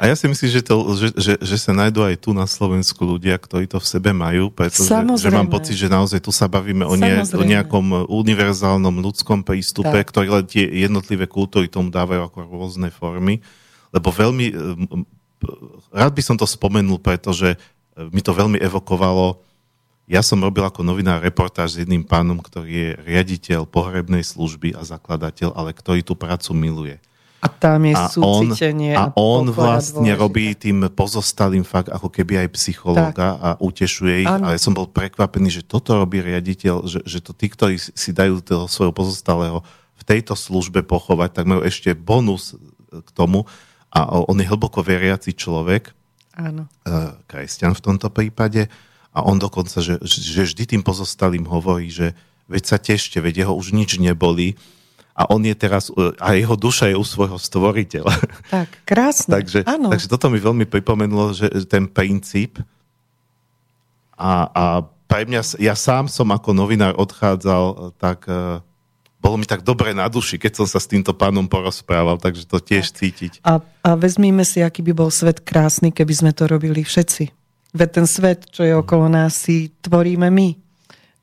A 0.00 0.10
ja 0.10 0.14
si 0.18 0.26
myslím, 0.26 0.50
že, 0.50 0.62
to, 0.62 0.74
že, 0.98 1.08
že, 1.14 1.34
že 1.38 1.56
sa 1.58 1.70
nájdú 1.74 2.02
aj 2.02 2.16
tu 2.18 2.30
na 2.34 2.46
Slovensku 2.46 2.98
ľudia, 3.02 3.38
ktorí 3.38 3.70
to 3.70 3.78
v 3.78 3.86
sebe 3.86 4.10
majú, 4.10 4.50
pretože 4.50 4.90
že 4.94 5.30
mám 5.30 5.46
pocit, 5.46 5.74
že 5.78 5.90
naozaj 5.90 6.22
tu 6.22 6.30
sa 6.34 6.50
bavíme 6.50 6.86
o, 6.86 6.94
nie, 6.98 7.18
o 7.22 7.44
nejakom 7.44 8.10
univerzálnom 8.10 9.02
ľudskom 9.02 9.46
prístupe, 9.46 10.02
tak. 10.02 10.08
ktorý 10.10 10.26
len 10.40 10.46
tie 10.46 10.66
jednotlivé 10.66 11.26
kultúry 11.30 11.70
tomu 11.70 11.90
dávajú 11.90 12.26
ako 12.26 12.38
rôzne 12.46 12.90
formy. 12.90 13.42
Lebo 13.94 14.10
veľmi, 14.10 14.54
rád 15.94 16.12
by 16.14 16.22
som 16.22 16.36
to 16.38 16.46
spomenul, 16.46 16.98
pretože 16.98 17.54
mi 18.14 18.22
to 18.22 18.34
veľmi 18.34 18.58
evokovalo 18.58 19.48
ja 20.08 20.24
som 20.24 20.40
robil 20.40 20.64
ako 20.64 20.80
novinár 20.80 21.20
reportáž 21.20 21.76
s 21.76 21.80
jedným 21.84 22.00
pánom, 22.00 22.40
ktorý 22.40 22.72
je 22.72 22.90
riaditeľ 23.04 23.68
pohrebnej 23.68 24.24
služby 24.24 24.72
a 24.72 24.80
zakladateľ, 24.80 25.52
ale 25.52 25.76
ktorý 25.76 26.00
tú 26.00 26.16
prácu 26.16 26.56
miluje. 26.56 26.96
A 27.38 27.46
tam 27.46 27.86
je 27.86 27.94
a 27.94 28.10
on, 28.18 28.50
a, 28.50 28.98
a 28.98 29.02
on 29.14 29.46
vlastne 29.54 30.02
dôležité. 30.02 30.18
robí 30.18 30.46
tým 30.58 30.90
pozostalým 30.90 31.62
fakt 31.62 31.86
ako 31.86 32.10
keby 32.10 32.42
aj 32.42 32.48
psychológa 32.58 33.38
a 33.38 33.48
utešuje 33.62 34.26
ich. 34.26 34.30
Ale 34.30 34.58
som 34.58 34.74
bol 34.74 34.90
prekvapený, 34.90 35.62
že 35.62 35.62
toto 35.62 35.94
robí 35.94 36.18
riaditeľ, 36.18 36.90
že, 36.90 37.00
že 37.06 37.22
to 37.22 37.30
tí, 37.30 37.46
ktorí 37.46 37.78
si 37.78 38.10
dajú 38.10 38.42
toho 38.42 38.66
svojho 38.66 38.90
pozostalého 38.90 39.62
v 39.98 40.02
tejto 40.02 40.34
službe 40.34 40.82
pochovať, 40.82 41.30
tak 41.30 41.44
majú 41.46 41.62
ešte 41.62 41.94
bonus 41.94 42.58
k 42.90 43.08
tomu. 43.14 43.46
A 43.94 44.18
on 44.18 44.36
je 44.36 44.50
hlboko 44.50 44.82
veriaci 44.82 45.32
človek, 45.32 45.94
Áno. 46.38 46.70
E, 46.86 46.94
kresťan 47.26 47.74
v 47.74 47.82
tomto 47.82 48.08
prípade. 48.14 48.70
A 49.10 49.26
on 49.26 49.42
dokonca, 49.42 49.82
že, 49.82 49.98
že 50.06 50.46
vždy 50.46 50.78
tým 50.78 50.82
pozostalým 50.86 51.42
hovorí, 51.50 51.90
že 51.90 52.14
veď 52.46 52.62
sa 52.62 52.78
tešte, 52.78 53.18
veď 53.18 53.44
jeho 53.44 53.54
už 53.58 53.74
nič 53.74 53.98
neboli 53.98 54.54
a 55.18 55.26
on 55.34 55.42
je 55.42 55.54
teraz, 55.58 55.90
e, 55.90 56.14
a 56.22 56.38
jeho 56.38 56.54
duša 56.54 56.94
je 56.94 56.96
u 56.96 57.02
svojho 57.02 57.34
stvoriteľa. 57.34 58.14
Tak, 58.48 58.68
krásne. 58.86 59.34
takže, 59.34 59.66
ano. 59.66 59.90
takže 59.90 60.06
toto 60.06 60.30
mi 60.30 60.38
veľmi 60.38 60.64
pripomenulo, 60.70 61.34
že 61.34 61.50
ten 61.66 61.90
princíp 61.90 62.62
a, 64.18 64.50
a 64.50 64.64
pre 65.08 65.24
mňa, 65.24 65.58
ja 65.62 65.74
sám 65.78 66.06
som 66.10 66.28
ako 66.30 66.52
novinár 66.52 66.94
odchádzal, 67.00 67.64
e, 67.64 67.74
tak 67.96 68.28
uh, 68.28 68.60
bolo 69.18 69.40
mi 69.40 69.46
tak 69.48 69.64
dobre 69.64 69.96
na 69.96 70.04
duši, 70.04 70.36
keď 70.36 70.62
som 70.62 70.66
sa 70.68 70.76
s 70.76 70.90
týmto 70.90 71.16
pánom 71.16 71.48
porozprával, 71.48 72.20
takže 72.20 72.44
to 72.44 72.60
tiež 72.60 72.92
cítiť. 72.92 73.40
A, 73.40 73.62
a 73.62 73.90
vezmíme 73.96 74.44
si, 74.44 74.60
aký 74.60 74.84
by 74.84 74.92
bol 74.92 75.08
svet 75.08 75.40
krásny, 75.42 75.90
keby 75.90 76.12
sme 76.12 76.32
to 76.36 76.44
robili 76.44 76.84
všetci. 76.84 77.32
Veď 77.72 77.88
ten 78.02 78.06
svet, 78.06 78.52
čo 78.52 78.62
je 78.68 78.76
okolo 78.76 79.08
nás, 79.08 79.32
si 79.32 79.72
tvoríme 79.80 80.28
my. 80.28 80.48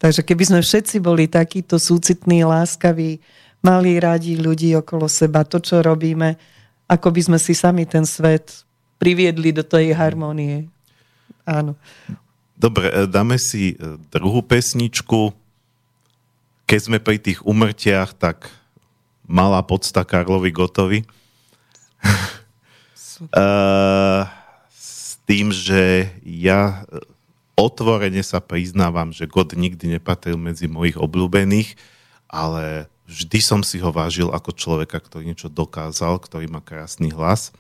Takže 0.02 0.26
keby 0.28 0.44
sme 0.44 0.60
všetci 0.66 0.98
boli 1.00 1.30
takíto 1.30 1.80
súcitní, 1.80 2.44
láskaví, 2.44 3.22
mali 3.66 3.98
radi 3.98 4.38
ľudí 4.38 4.78
okolo 4.78 5.10
seba, 5.10 5.42
to, 5.42 5.58
čo 5.58 5.82
robíme, 5.82 6.38
ako 6.86 7.10
by 7.10 7.22
sme 7.26 7.38
si 7.42 7.58
sami 7.58 7.90
ten 7.90 8.06
svet 8.06 8.62
priviedli 9.02 9.50
do 9.50 9.66
tej 9.66 9.98
harmónie. 9.98 10.70
Áno. 11.50 11.74
Dobre, 12.54 12.94
e, 12.94 13.10
dáme 13.10 13.42
si 13.42 13.74
e, 13.74 13.98
druhú 14.14 14.46
pesničku. 14.46 15.34
Keď 16.70 16.80
sme 16.80 16.98
pri 17.02 17.18
tých 17.18 17.42
umrtiach, 17.42 18.14
tak 18.14 18.54
malá 19.26 19.66
podsta 19.66 20.06
Karlovi 20.06 20.54
Gotovi. 20.54 21.00
uh, 23.34 24.26
s 24.74 25.18
tým, 25.26 25.50
že 25.50 26.10
ja 26.22 26.86
otvorene 27.58 28.22
sa 28.22 28.42
priznávam, 28.42 29.14
že 29.14 29.30
God 29.30 29.54
nikdy 29.54 29.98
nepatril 29.98 30.38
medzi 30.38 30.66
mojich 30.66 30.98
obľúbených, 30.98 31.78
ale 32.30 32.90
vždy 33.06 33.40
som 33.42 33.62
si 33.62 33.78
ho 33.82 33.94
vážil 33.94 34.30
ako 34.34 34.52
človeka, 34.54 34.98
ktorý 35.00 35.30
niečo 35.30 35.50
dokázal, 35.50 36.18
ktorý 36.22 36.50
má 36.50 36.62
krásny 36.62 37.14
hlas. 37.14 37.54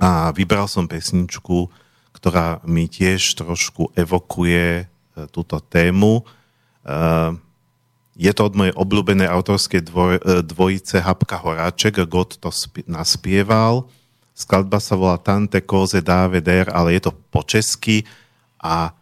A 0.00 0.32
vybral 0.34 0.66
som 0.66 0.90
pesničku, 0.90 1.70
ktorá 2.10 2.58
mi 2.66 2.90
tiež 2.90 3.38
trošku 3.38 3.94
evokuje 3.94 4.88
túto 5.30 5.60
tému. 5.60 6.24
Je 8.12 8.32
to 8.32 8.42
od 8.44 8.54
mojej 8.56 8.74
obľúbenej 8.76 9.28
autorskej 9.28 9.88
dvojice 10.44 11.00
Habka 11.00 11.40
Horáček, 11.40 12.04
God 12.08 12.36
to 12.40 12.50
naspieval. 12.84 13.88
Skladba 14.32 14.80
sa 14.80 14.96
volá 14.96 15.20
Tante 15.20 15.60
Koze 15.60 16.00
Daveder, 16.00 16.72
ale 16.72 16.96
je 16.96 17.08
to 17.08 17.12
po 17.12 17.44
česky 17.44 18.04
a 18.56 18.96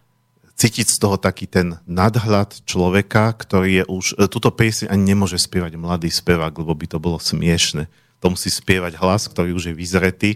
cítiť 0.61 0.93
z 0.93 0.97
toho 1.01 1.17
taký 1.17 1.49
ten 1.49 1.81
nadhľad 1.89 2.69
človeka, 2.69 3.33
ktorý 3.33 3.81
je 3.81 3.85
už... 3.89 4.05
E, 4.21 4.29
Tuto 4.29 4.53
pieseň 4.53 4.93
ani 4.93 5.17
nemôže 5.17 5.41
spievať 5.41 5.81
mladý 5.81 6.13
spevák, 6.13 6.53
lebo 6.53 6.77
by 6.77 6.87
to 6.93 6.99
bolo 7.01 7.17
smiešne. 7.17 7.89
To 8.21 8.29
musí 8.29 8.53
spievať 8.53 9.01
hlas, 9.01 9.25
ktorý 9.33 9.57
už 9.57 9.73
je 9.73 9.75
vyzretý. 9.75 10.31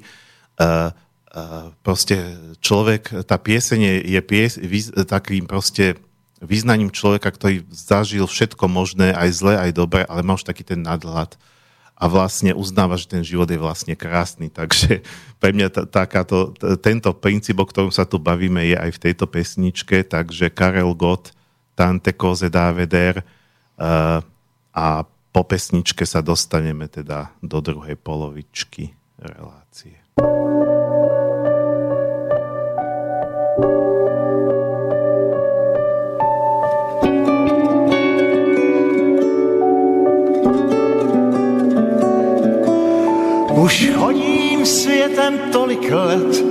Uh, 0.57 0.89
uh, 1.37 1.69
proste 1.85 2.17
človek, 2.65 3.29
tá 3.29 3.37
pieseň 3.37 4.07
je, 4.09 4.21
pies, 4.25 4.57
takým 5.05 5.45
proste 5.45 6.01
význaním 6.41 6.89
človeka, 6.89 7.29
ktorý 7.29 7.69
zažil 7.69 8.25
všetko 8.25 8.65
možné, 8.73 9.13
aj 9.13 9.29
zlé, 9.37 9.55
aj 9.61 9.71
dobré, 9.77 10.09
ale 10.09 10.25
má 10.25 10.33
už 10.33 10.49
taký 10.49 10.65
ten 10.65 10.81
nadhľad 10.81 11.37
a 11.95 12.05
vlastne 12.11 12.51
uznáva, 12.51 12.99
že 12.99 13.07
ten 13.07 13.23
život 13.23 13.47
je 13.47 13.59
vlastne 13.59 13.95
krásny. 13.95 14.51
Takže 14.59 15.01
pre 15.39 15.55
mňa 15.55 15.89
takáto, 15.89 16.53
tento 16.83 17.15
princíp, 17.15 17.63
o 17.63 17.67
ktorom 17.67 17.95
sa 17.95 18.05
tu 18.05 18.19
bavíme, 18.19 18.61
je 18.67 18.77
aj 18.77 18.91
v 18.99 19.03
tejto 19.11 19.25
pesničke, 19.31 20.03
takže 20.09 20.49
Karel 20.49 20.97
Gott, 20.97 21.37
Tante 21.77 22.17
Koze 22.17 22.49
Daveder 22.49 23.21
uh, 23.21 24.23
a 24.73 24.87
po 25.35 25.43
pesničke 25.43 26.07
sa 26.07 26.23
dostaneme 26.23 26.87
teda 26.87 27.35
do 27.43 27.59
druhej 27.59 27.99
polovičky 27.99 28.95
relácie. 29.19 29.99
Už 43.65 43.91
chodím 43.97 44.67
světem 44.67 45.39
tolik 45.53 45.91
let, 45.91 46.45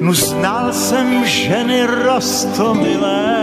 nu 0.00 0.14
znal 0.14 0.72
jsem 0.72 1.24
ženy 1.24 1.86
rostomilé 1.86 3.38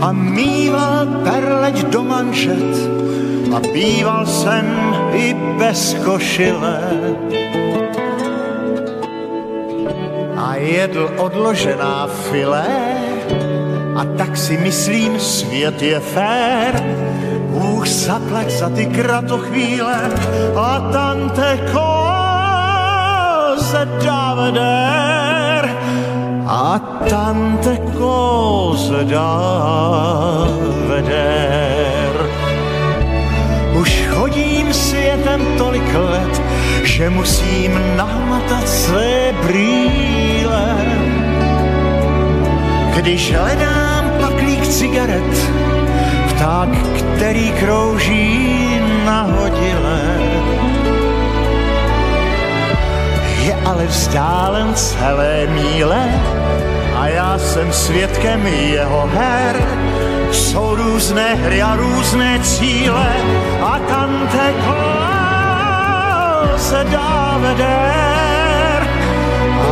a 0.00 0.12
mýval 0.12 1.06
perleť 1.26 1.90
do 1.90 2.02
manžet 2.02 2.70
a 3.50 3.58
býval 3.74 4.26
jsem 4.26 4.94
i 5.12 5.34
bez 5.58 5.98
košile. 6.04 6.78
A 10.38 10.54
jedl 10.56 11.10
odložená 11.16 12.06
filé 12.30 12.70
a 13.98 14.04
tak 14.14 14.36
si 14.36 14.54
myslím, 14.58 15.20
svět 15.20 15.82
je 15.82 16.00
fér, 16.00 16.82
Bůh 17.58 17.86
zaplať 17.86 18.50
za 18.50 18.68
ty 18.68 18.86
kratochvíle 18.86 20.10
a 20.56 20.80
tante 20.92 21.58
koze 21.72 22.38
daveder 24.04 25.76
a 26.46 26.78
tante 27.10 27.76
koze 27.98 29.04
daveder. 29.04 29.48
Už 33.80 34.06
chodím 34.10 34.74
světem 34.74 35.46
tolik 35.58 35.94
let, 35.94 36.42
že 36.84 37.10
musím 37.10 37.80
nahmatat 37.96 38.68
své 38.68 39.34
brýle. 39.46 40.76
Když 42.94 43.34
hledám 43.34 44.10
paklík 44.20 44.66
cigaret, 44.66 45.50
pták, 46.38 46.68
který 46.94 47.52
krouží 47.52 48.80
nahodile. 49.04 50.00
Je 53.42 53.54
ale 53.64 53.86
vzdálen 53.86 54.74
celé 54.74 55.46
míle 55.46 55.98
a 56.96 57.08
já 57.08 57.38
jsem 57.38 57.72
svědkem 57.72 58.46
jeho 58.46 59.10
her. 59.14 59.56
Jsou 60.30 60.74
různé 60.74 61.34
hry 61.34 61.62
a 61.62 61.76
různé 61.76 62.38
cíle 62.40 63.12
a 63.62 63.78
tante 63.78 64.54
se 66.56 66.84
dá 66.84 67.38
veder 67.40 68.88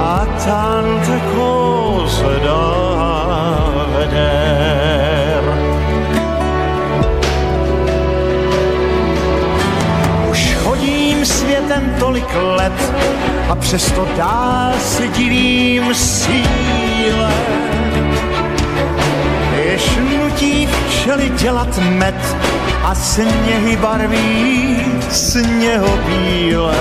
a 0.01 0.27
tante 0.45 1.21
se 2.09 2.41
dá 2.45 3.67
veder. 3.99 5.06
Světem 11.77 11.95
tolik 11.99 12.35
let 12.35 12.93
a 13.49 13.55
přesto 13.55 14.09
dál 14.17 14.73
se 14.81 15.09
divím 15.09 15.95
síle. 15.95 17.33
Jež 19.65 19.97
nutí 19.97 20.67
včely 20.67 21.29
dělat 21.29 21.79
med 21.79 22.37
a 22.85 22.95
sněhy 22.95 23.77
barví 23.77 24.77
sněho 25.11 25.99
bíle. 26.07 26.77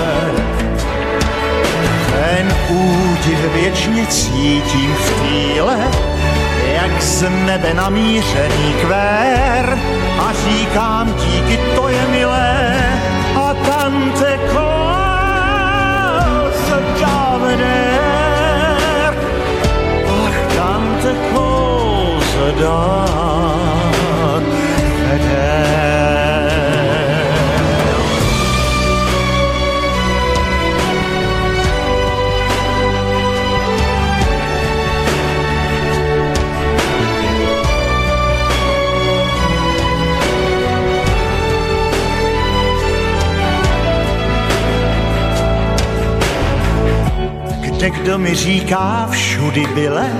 Ten 2.12 2.54
údiv 2.68 3.38
věčně 3.54 4.06
cítím 4.06 4.94
v 4.94 5.22
týle, 5.22 5.76
jak 6.74 7.02
z 7.02 7.24
nebe 7.46 7.74
namířený 7.74 8.74
kvér 8.80 9.78
a 10.18 10.32
říkám 10.32 11.14
díky, 11.14 11.58
to 11.74 11.88
je 11.88 12.06
milé 12.10 12.76
a 13.36 13.54
tante 13.54 14.35
già 17.46 17.54
veder 17.54 19.14
ach 20.06 20.54
tante 20.54 21.14
cose 21.32 22.54
da 22.58 23.65
Někdo 47.86 48.18
mi 48.18 48.34
říká 48.34 49.08
všudy 49.10 49.66
byle, 49.74 50.10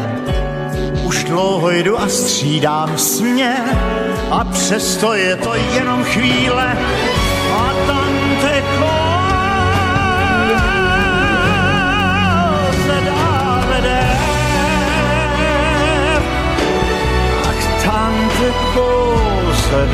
už 1.05 1.25
dlouho 1.25 1.71
jdu 1.71 2.01
a 2.01 2.09
střídám 2.09 2.99
směr 2.99 3.79
a 4.31 4.45
přesto 4.45 5.15
je 5.15 5.37
to 5.37 5.55
jenom 5.55 6.05
chvíle. 6.05 6.79
A 7.53 7.75
tante. 7.87 8.63
Ach, 17.49 17.85
tante 17.85 18.53
se 19.55 19.87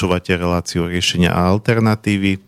Počúvate 0.00 0.32
reláciu 0.32 0.88
riešenia 0.88 1.28
a 1.28 1.52
alternatívy 1.52 2.40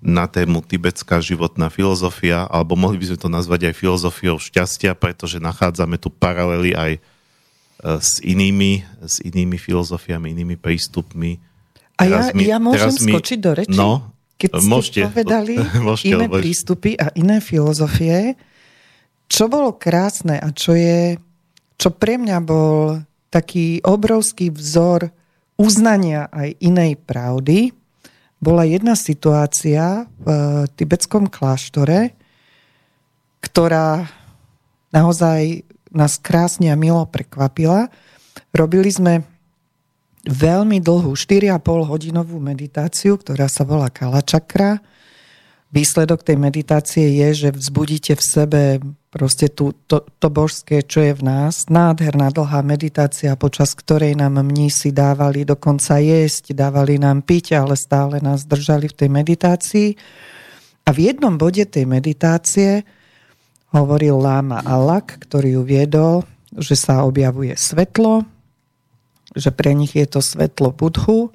na 0.00 0.24
tému 0.24 0.64
tibetská 0.64 1.20
životná 1.20 1.68
filozofia, 1.68 2.48
alebo 2.48 2.72
mohli 2.72 2.96
by 2.96 3.12
sme 3.12 3.18
to 3.20 3.28
nazvať 3.28 3.68
aj 3.68 3.74
filozofiou 3.76 4.40
šťastia, 4.40 4.96
pretože 4.96 5.44
nachádzame 5.44 6.00
tu 6.00 6.08
paralely 6.08 6.72
aj 6.72 6.96
e, 6.96 7.00
s 7.84 8.24
inými, 8.24 8.80
s 9.04 9.20
inými 9.20 9.60
filozofiami, 9.60 10.32
inými 10.32 10.56
prístupmi. 10.56 11.36
A 12.00 12.08
ja, 12.08 12.32
mi, 12.32 12.48
ja 12.48 12.56
môžem 12.56 12.96
mi, 13.04 13.12
skočiť 13.12 13.38
do 13.44 13.52
reči? 13.60 13.76
No, 13.76 14.16
keď 14.40 14.50
ste 14.56 14.70
môžete, 14.72 15.00
povedali 15.12 15.54
môžete, 15.84 16.16
iné 16.16 16.24
môžete. 16.32 16.40
prístupy 16.40 16.90
a 16.96 17.12
iné 17.12 17.44
filozofie, 17.44 18.40
čo 19.28 19.52
bolo 19.52 19.76
krásne 19.76 20.40
a 20.40 20.48
čo 20.48 20.72
je, 20.72 21.20
čo 21.76 21.92
pre 21.92 22.16
mňa 22.16 22.40
bol 22.40 23.04
taký 23.28 23.84
obrovský 23.84 24.48
vzor 24.48 25.19
uznania 25.60 26.32
aj 26.32 26.56
inej 26.64 26.96
pravdy, 27.04 27.76
bola 28.40 28.64
jedna 28.64 28.96
situácia 28.96 30.08
v 30.16 30.26
tibetskom 30.72 31.28
kláštore, 31.28 32.16
ktorá 33.44 34.08
naozaj 34.88 35.68
nás 35.92 36.16
krásne 36.16 36.72
a 36.72 36.80
milo 36.80 37.04
prekvapila. 37.04 37.92
Robili 38.56 38.88
sme 38.88 39.28
veľmi 40.24 40.80
dlhú 40.80 41.12
4,5 41.12 41.60
hodinovú 41.84 42.40
meditáciu, 42.40 43.20
ktorá 43.20 43.44
sa 43.52 43.68
volá 43.68 43.92
Kalačakra. 43.92 44.80
Výsledok 45.68 46.24
tej 46.24 46.40
meditácie 46.40 47.20
je, 47.20 47.28
že 47.46 47.48
vzbudíte 47.52 48.16
v 48.16 48.24
sebe 48.24 48.62
proste 49.10 49.50
tú, 49.50 49.74
to, 49.90 50.06
to 50.22 50.30
božské, 50.30 50.86
čo 50.86 51.02
je 51.02 51.12
v 51.18 51.22
nás. 51.26 51.66
Nádherná 51.66 52.30
dlhá 52.30 52.62
meditácia, 52.62 53.34
počas 53.34 53.74
ktorej 53.74 54.14
nám 54.14 54.38
mnísi 54.40 54.94
dávali 54.94 55.42
dokonca 55.42 55.98
jesť, 55.98 56.54
dávali 56.54 56.96
nám 56.96 57.26
piť, 57.26 57.58
ale 57.58 57.74
stále 57.74 58.22
nás 58.22 58.46
držali 58.46 58.86
v 58.86 58.96
tej 58.96 59.08
meditácii. 59.10 59.88
A 60.86 60.94
v 60.94 61.10
jednom 61.10 61.34
bode 61.34 61.66
tej 61.66 61.84
meditácie 61.90 62.86
hovoril 63.74 64.18
Láma 64.18 64.62
Alak, 64.62 65.26
ktorý 65.26 65.58
ju 65.58 65.62
viedol, 65.66 66.14
že 66.54 66.74
sa 66.78 67.06
objavuje 67.06 67.54
svetlo, 67.54 68.26
že 69.34 69.54
pre 69.54 69.74
nich 69.74 69.94
je 69.94 70.06
to 70.06 70.18
svetlo 70.18 70.74
Budhu 70.74 71.30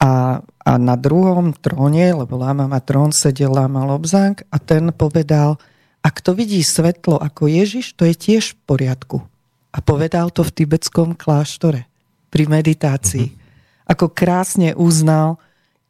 a, 0.00 0.40
a 0.40 0.72
na 0.80 0.96
druhom 0.96 1.52
tróne, 1.52 2.16
lebo 2.16 2.40
Lama 2.40 2.64
má 2.64 2.80
trón, 2.80 3.12
sedel 3.12 3.52
Lama 3.52 3.84
Lobzang 3.84 4.40
a 4.48 4.56
ten 4.56 4.88
povedal, 4.96 5.60
ak 6.02 6.18
to 6.18 6.34
vidí 6.34 6.58
svetlo 6.66 7.22
ako 7.22 7.46
Ježiš, 7.46 7.94
to 7.94 8.02
je 8.10 8.14
tiež 8.18 8.58
v 8.58 8.60
poriadku. 8.66 9.18
A 9.72 9.78
povedal 9.80 10.34
to 10.34 10.42
v 10.42 10.52
tibetskom 10.52 11.14
kláštore 11.14 11.86
pri 12.28 12.44
meditácii. 12.50 13.30
Mm-hmm. 13.30 13.86
Ako 13.88 14.10
krásne 14.10 14.74
uznal 14.74 15.38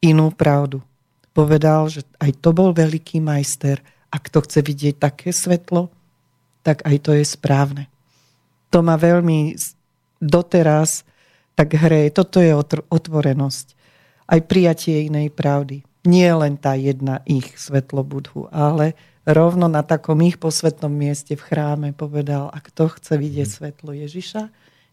inú 0.04 0.30
pravdu. 0.30 0.84
Povedal, 1.32 1.88
že 1.88 2.04
aj 2.20 2.44
to 2.44 2.52
bol 2.52 2.76
veľký 2.76 3.24
majster. 3.24 3.80
Ak 4.12 4.28
to 4.28 4.44
chce 4.44 4.60
vidieť 4.60 5.00
také 5.00 5.32
svetlo, 5.32 5.88
tak 6.60 6.84
aj 6.84 6.96
to 7.02 7.10
je 7.16 7.24
správne. 7.24 7.88
To 8.68 8.84
ma 8.84 9.00
veľmi 9.00 9.56
doteraz 10.20 11.08
tak 11.56 11.72
hreje. 11.72 12.12
Toto 12.12 12.38
je 12.38 12.52
otvorenosť 12.92 13.66
aj 14.28 14.40
prijatie 14.48 15.08
inej 15.08 15.32
pravdy. 15.32 15.82
Nie 16.04 16.34
len 16.36 16.58
tá 16.58 16.76
jedna 16.76 17.22
ich 17.24 17.54
svetlo 17.56 18.02
budhu, 18.02 18.50
ale 18.50 18.94
rovno 19.26 19.70
na 19.70 19.86
takom 19.86 20.18
ich 20.26 20.38
posvetnom 20.38 20.90
mieste 20.90 21.38
v 21.38 21.42
chráme 21.42 21.88
povedal, 21.94 22.50
a 22.50 22.58
kto 22.58 22.90
chce 22.90 23.14
vidieť 23.18 23.48
mhm. 23.48 23.54
svetlo 23.54 23.90
Ježiša, 23.94 24.42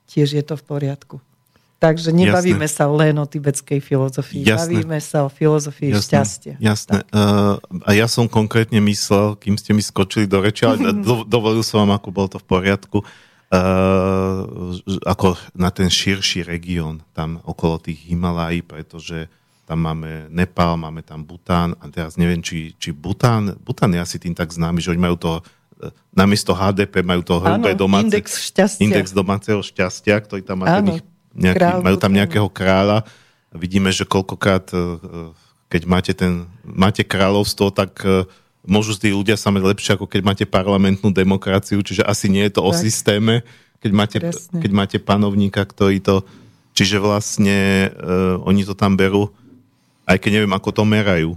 tiež 0.10 0.30
je 0.38 0.44
to 0.46 0.56
v 0.58 0.64
poriadku. 0.66 1.18
Takže 1.80 2.12
nebavíme 2.12 2.68
jasné. 2.68 2.76
sa 2.76 2.86
len 2.92 3.16
o 3.16 3.24
tibetskej 3.24 3.80
filozofii, 3.80 4.44
jasné. 4.44 4.84
bavíme 4.84 5.00
sa 5.00 5.24
o 5.24 5.32
filozofii 5.32 5.96
jasné. 5.96 6.04
šťastia. 6.04 6.54
Jasné. 6.60 7.08
Uh, 7.08 7.56
a 7.88 7.96
ja 7.96 8.04
som 8.12 8.28
konkrétne 8.28 8.84
myslel, 8.84 9.40
kým 9.40 9.56
ste 9.56 9.72
mi 9.72 9.80
skočili 9.80 10.28
do 10.28 10.44
reči, 10.44 10.68
ale 10.68 10.92
do, 11.08 11.24
dovolil 11.24 11.64
som 11.64 11.88
vám, 11.88 11.96
ako 11.96 12.10
bol 12.12 12.28
to 12.28 12.36
v 12.36 12.46
poriadku, 12.52 13.00
uh, 13.00 13.08
ako 15.08 15.40
na 15.56 15.72
ten 15.72 15.88
širší 15.88 16.44
región 16.44 17.00
tam 17.16 17.40
okolo 17.48 17.80
tých 17.80 18.12
Himalají, 18.12 18.68
pretože 18.68 19.32
tam 19.70 19.86
máme 19.86 20.26
Nepal, 20.34 20.82
máme 20.82 21.06
tam 21.06 21.22
Bután 21.22 21.78
a 21.78 21.86
teraz 21.94 22.18
neviem, 22.18 22.42
či, 22.42 22.74
či 22.82 22.90
Bután, 22.90 23.54
Bután 23.62 23.94
je 23.94 24.02
asi 24.02 24.18
tým 24.18 24.34
tak 24.34 24.50
známy, 24.50 24.82
že 24.82 24.90
oni 24.90 24.98
majú 24.98 25.14
to 25.14 25.32
e, 25.38 25.94
namiesto 26.10 26.58
HDP 26.58 27.06
majú 27.06 27.22
to 27.22 27.38
hrubé 27.38 27.78
domáce, 27.78 28.10
index, 28.10 28.50
šťastia. 28.50 28.82
index 28.82 29.14
domáceho 29.14 29.62
šťastia, 29.62 30.26
ktorý 30.26 30.42
tam 30.42 30.66
má 30.66 30.82
ich, 30.82 31.06
nejaký, 31.38 31.86
majú 31.86 31.98
tam 32.02 32.18
nejakého 32.18 32.50
kráľa. 32.50 33.06
Vidíme, 33.54 33.94
že 33.94 34.10
koľkokrát, 34.10 34.74
e, 34.74 34.78
e, 34.82 34.84
keď 35.70 35.82
máte, 35.86 36.18
ten, 36.18 36.50
máte 36.66 37.06
kráľovstvo, 37.06 37.70
tak 37.70 38.02
môžu 38.66 38.98
tí 38.98 39.14
ľudia 39.14 39.38
sa 39.38 39.54
mať 39.54 39.70
lepšie, 39.70 39.92
ako 40.02 40.10
keď 40.10 40.22
máte 40.26 40.46
parlamentnú 40.50 41.14
demokraciu, 41.14 41.78
čiže 41.86 42.02
asi 42.02 42.26
nie 42.26 42.42
je 42.50 42.58
to 42.58 42.66
tak. 42.66 42.70
o 42.70 42.72
systéme, 42.74 43.46
keď 43.78 43.92
máte, 43.94 44.18
keď 44.50 44.72
máte 44.74 44.98
panovníka, 44.98 45.62
ktorý 45.62 46.02
to... 46.02 46.26
Čiže 46.74 46.98
vlastne 47.02 47.92
uh, 47.92 48.40
oni 48.50 48.64
to 48.64 48.74
tam 48.74 48.96
berú 48.96 49.36
aj 50.10 50.18
keď 50.18 50.42
neviem, 50.42 50.54
ako 50.58 50.70
to 50.74 50.84
merajú. 50.90 51.32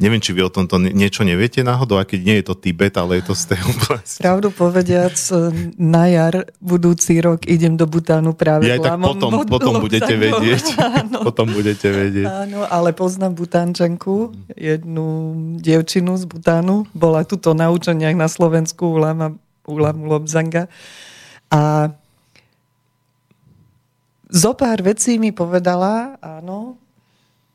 Neviem, 0.00 0.16
či 0.16 0.32
vy 0.32 0.48
o 0.48 0.48
tomto 0.48 0.80
niečo 0.80 1.28
neviete 1.28 1.60
náhodou, 1.60 2.00
aj 2.00 2.08
keď 2.08 2.20
nie 2.24 2.36
je 2.40 2.44
to 2.48 2.56
Tibet, 2.56 2.96
ale 2.96 3.20
je 3.20 3.24
to 3.28 3.34
z 3.36 3.52
tej 3.52 3.60
oblasti. 3.68 4.20
Pravdu 4.24 4.48
povediac, 4.48 5.12
na 5.76 6.08
jar 6.08 6.48
budúci 6.56 7.20
rok 7.20 7.44
idem 7.44 7.76
do 7.76 7.84
Butánu 7.84 8.32
práve 8.32 8.64
ja, 8.64 8.80
tak 8.80 8.96
potom, 8.96 9.44
potom 9.44 9.76
budete 9.76 10.16
vedieť. 10.16 10.72
Áno. 10.80 11.20
Potom 11.28 11.52
budete 11.52 11.92
vedieť. 11.92 12.24
Áno, 12.24 12.64
ale 12.64 12.96
poznám 12.96 13.36
Butánčanku, 13.36 14.32
jednu 14.56 15.36
dievčinu 15.60 16.16
z 16.16 16.24
Butánu. 16.24 16.88
Bola 16.96 17.28
tuto 17.28 17.52
na 17.52 17.68
učeniach 17.68 18.16
na 18.16 18.32
Slovensku 18.32 18.96
u 18.96 18.96
Lama, 18.96 19.36
u 19.68 19.76
Lamu 19.76 20.08
Lobzanga. 20.08 20.64
A 21.52 21.92
zo 24.32 24.56
pár 24.56 24.80
vecí 24.80 25.20
mi 25.20 25.28
povedala, 25.28 26.16
áno, 26.24 26.80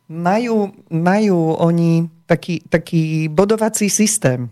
majú, 0.09 0.73
majú 0.89 1.39
oni 1.57 2.09
taký, 2.29 2.61
taký 2.65 3.29
bodovací 3.29 3.89
systém, 3.89 4.49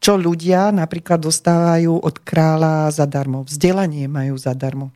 čo 0.00 0.16
ľudia 0.16 0.72
napríklad 0.72 1.20
dostávajú 1.20 2.00
od 2.00 2.16
kráľa 2.24 2.88
zadarmo. 2.92 3.44
Vzdelanie 3.44 4.08
majú 4.08 4.40
zadarmo. 4.40 4.88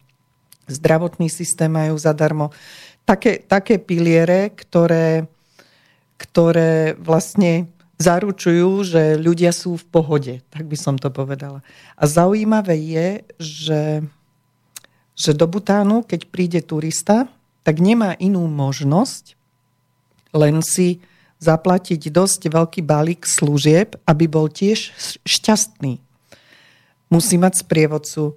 Zdravotný 0.65 1.29
systém 1.29 1.69
majú 1.69 2.01
zadarmo. 2.01 2.49
Také, 3.05 3.45
také 3.45 3.77
piliere, 3.77 4.49
ktoré, 4.57 5.29
ktoré 6.17 6.97
vlastne 6.97 7.69
zaručujú, 8.01 8.81
že 8.81 9.03
ľudia 9.21 9.53
sú 9.53 9.77
v 9.77 9.87
pohode, 9.93 10.35
tak 10.49 10.65
by 10.65 10.77
som 10.77 10.97
to 10.97 11.13
povedala. 11.13 11.61
A 12.01 12.09
zaujímavé 12.09 12.81
je, 12.81 13.09
že, 13.37 13.83
že 15.13 15.31
do 15.37 15.45
Butánu, 15.45 16.01
keď 16.03 16.21
príde 16.33 16.61
turista, 16.65 17.29
tak 17.61 17.79
nemá 17.79 18.17
inú 18.17 18.49
možnosť, 18.49 19.34
len 20.35 20.61
si 20.61 21.01
zaplatiť 21.39 22.11
dosť 22.11 22.51
veľký 22.51 22.81
balík 22.83 23.23
služieb, 23.25 23.97
aby 24.05 24.25
bol 24.27 24.51
tiež 24.51 24.91
šťastný. 25.25 26.01
Musí 27.13 27.37
mať 27.39 27.63
sprievodcu, 27.63 28.35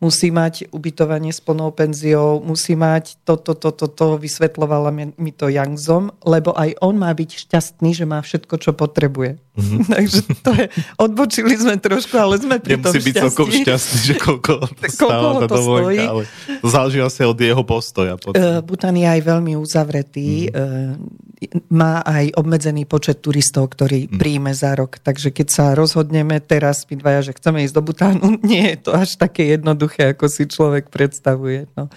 musí 0.00 0.28
mať 0.32 0.72
ubytovanie 0.72 1.32
s 1.32 1.40
plnou 1.40 1.72
penziou, 1.72 2.40
musí 2.42 2.76
mať 2.76 3.20
toto, 3.24 3.54
toto, 3.56 3.86
toto, 3.86 4.20
vysvetlovala 4.20 4.90
mi 4.92 5.32
to 5.32 5.48
Yangzom, 5.48 6.12
lebo 6.24 6.52
aj 6.56 6.76
on 6.80 6.96
má 7.00 7.12
byť 7.12 7.30
šťastný, 7.48 7.96
že 7.96 8.04
má 8.08 8.20
všetko, 8.20 8.54
čo 8.60 8.72
potrebuje. 8.76 9.45
Mm-hmm. 9.56 9.88
Takže 9.96 10.20
to 10.44 10.50
je, 10.52 10.66
odbočili 11.00 11.56
sme 11.56 11.80
trošku, 11.80 12.12
ale 12.20 12.36
sme 12.36 12.60
pri 12.60 12.76
Nemusí 12.76 13.00
tom 13.00 13.04
byť 13.08 13.14
celkom 13.24 13.48
šťastný, 13.48 13.98
že 14.04 14.14
koľko, 14.20 14.54
koľko 15.00 15.44
to 15.48 15.56
stojí. 15.56 16.04
Ale 16.04 16.22
to 16.60 16.68
záleží 16.68 16.98
asi 17.00 17.24
od 17.24 17.38
jeho 17.40 17.64
postoja. 17.64 18.20
Uh, 18.20 18.60
Butan 18.60 18.94
je 19.00 19.08
aj 19.08 19.20
veľmi 19.24 19.56
uzavretý. 19.56 20.52
Mm. 20.52 20.52
Uh, 20.52 21.24
má 21.68 22.00
aj 22.04 22.32
obmedzený 22.36 22.88
počet 22.88 23.20
turistov, 23.20 23.72
ktorý 23.72 24.08
mm. 24.08 24.16
príjme 24.20 24.52
za 24.52 24.76
rok. 24.76 25.00
Takže 25.00 25.32
keď 25.32 25.48
sa 25.48 25.64
rozhodneme 25.76 26.40
teraz, 26.40 26.84
my 26.88 27.00
dvaja, 27.00 27.32
že 27.32 27.36
chceme 27.36 27.64
ísť 27.64 27.76
do 27.76 27.82
Butánu, 27.84 28.28
nie 28.44 28.76
je 28.76 28.88
to 28.88 28.90
až 28.96 29.16
také 29.16 29.56
jednoduché, 29.56 30.16
ako 30.16 30.28
si 30.28 30.48
človek 30.48 30.88
predstavuje. 30.92 31.68
No. 31.76 31.88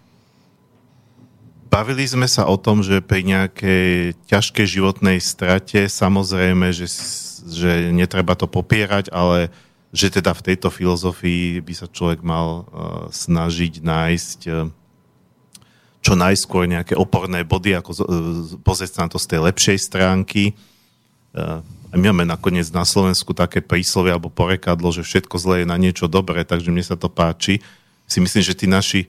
Bavili 1.72 2.04
sme 2.04 2.28
sa 2.28 2.44
o 2.44 2.60
tom, 2.60 2.84
že 2.84 3.00
pri 3.00 3.24
nejakej 3.24 4.12
ťažkej 4.28 4.66
životnej 4.76 5.16
strate 5.24 5.88
samozrejme, 5.88 6.68
že, 6.68 6.84
že 7.48 7.88
netreba 7.96 8.36
to 8.36 8.44
popierať, 8.44 9.08
ale 9.08 9.48
že 9.88 10.12
teda 10.12 10.36
v 10.36 10.52
tejto 10.52 10.68
filozofii 10.68 11.64
by 11.64 11.72
sa 11.72 11.88
človek 11.88 12.20
mal 12.20 12.48
uh, 12.48 12.64
snažiť 13.08 13.80
nájsť 13.80 14.38
uh, 14.52 14.68
čo 16.04 16.12
najskôr 16.12 16.68
nejaké 16.68 16.92
oporné 16.92 17.40
body, 17.40 17.78
ako 17.78 18.04
pozrieť 18.60 18.92
sa 18.92 19.08
na 19.08 19.16
to 19.16 19.22
z 19.22 19.32
tej 19.32 19.40
lepšej 19.46 19.78
stránky. 19.86 20.50
A 21.30 21.62
my 21.94 22.10
máme 22.10 22.26
nakoniec 22.26 22.66
na 22.74 22.82
Slovensku 22.82 23.30
také 23.30 23.62
príslovie 23.62 24.10
alebo 24.10 24.26
porekadlo, 24.26 24.90
že 24.90 25.06
všetko 25.06 25.38
zlé 25.38 25.62
je 25.62 25.70
na 25.70 25.78
niečo 25.78 26.10
dobré, 26.10 26.42
takže 26.42 26.74
mne 26.74 26.82
sa 26.82 26.98
to 26.98 27.06
páči. 27.06 27.62
Si 28.10 28.18
myslím, 28.18 28.42
že 28.42 28.58
tí 28.58 28.66
naši 28.66 29.06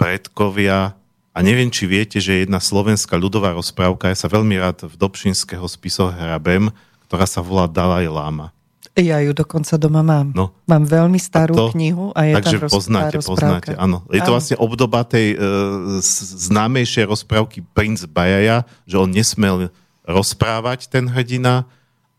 predkovia, 0.00 0.96
a 1.34 1.42
neviem, 1.42 1.66
či 1.66 1.90
viete, 1.90 2.22
že 2.22 2.46
jedna 2.46 2.62
slovenská 2.62 3.18
ľudová 3.18 3.50
rozprávka, 3.58 4.06
ja 4.06 4.14
sa 4.14 4.30
veľmi 4.30 4.54
rád 4.54 4.86
v 4.86 4.94
Dobšinského 4.94 5.66
spisoch 5.66 6.14
hrabem, 6.14 6.70
ktorá 7.10 7.26
sa 7.26 7.42
volá 7.42 7.66
Dalaj 7.66 8.06
Lama. 8.06 8.54
Ja 8.94 9.18
ju 9.18 9.34
dokonca 9.34 9.74
doma 9.74 10.06
mám. 10.06 10.30
No. 10.30 10.54
Mám 10.70 10.86
veľmi 10.86 11.18
starú 11.18 11.58
a 11.58 11.58
to, 11.58 11.74
knihu 11.74 12.14
a 12.14 12.30
je 12.30 12.34
takže 12.38 12.58
tam 12.62 12.70
poznáte, 12.70 13.16
poznáte, 13.26 13.74
áno. 13.74 14.06
Je 14.06 14.22
to 14.22 14.30
áno. 14.30 14.36
vlastne 14.38 14.56
obdoba 14.62 15.02
tej 15.02 15.34
uh, 15.34 15.98
známejšej 16.46 17.10
rozprávky 17.10 17.66
Prince 17.74 18.06
Bajaja, 18.06 18.62
že 18.86 18.94
on 18.94 19.10
nesmel 19.10 19.74
rozprávať 20.06 20.86
ten 20.86 21.10
hrdina 21.10 21.66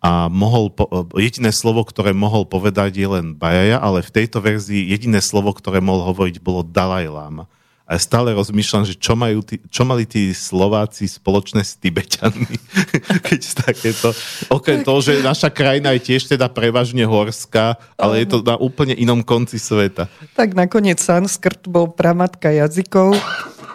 a 0.03 0.28
mohol, 0.28 0.70
po, 0.70 0.86
e, 1.16 1.24
jediné 1.26 1.49
slovo, 1.49 1.82
ktoré 1.82 2.13
mohol 2.13 2.45
povedať 2.45 2.93
je 2.93 3.07
len 3.09 3.34
Bajaja, 3.34 3.82
ale 3.82 4.05
v 4.05 4.13
tejto 4.13 4.38
verzii 4.38 4.91
jediné 4.91 5.18
slovo, 5.18 5.49
ktoré 5.49 5.82
mohol 5.82 6.13
hovoriť, 6.13 6.43
bolo 6.43 6.61
Dalaj 6.61 7.09
Lama. 7.09 7.49
A 7.86 7.94
ja 7.94 8.02
stále 8.02 8.34
rozmýšľam, 8.34 8.82
že 8.90 8.98
čo, 8.98 9.14
majú 9.14 9.46
tí, 9.46 9.62
čo 9.70 9.86
mali 9.86 10.10
tí 10.10 10.34
Slováci 10.34 11.06
spoločné 11.06 11.62
s 11.62 11.78
Tibeťanmi, 11.78 12.58
keď 13.30 13.42
takéto... 13.62 14.10
Okrem 14.50 14.82
toho, 14.82 15.06
že 15.06 15.22
naša 15.22 15.54
krajina 15.54 15.94
je 15.94 16.10
tiež 16.10 16.34
teda 16.34 16.50
prevažne 16.50 17.06
horská, 17.06 17.78
ale 17.94 18.26
je 18.26 18.34
to 18.34 18.38
na 18.42 18.58
úplne 18.58 18.98
inom 18.98 19.22
konci 19.22 19.62
sveta. 19.62 20.10
Tak 20.34 20.58
nakoniec 20.58 20.98
sanskrt 20.98 21.70
bol 21.70 21.94
pramatka 21.94 22.50
jazykov, 22.50 23.14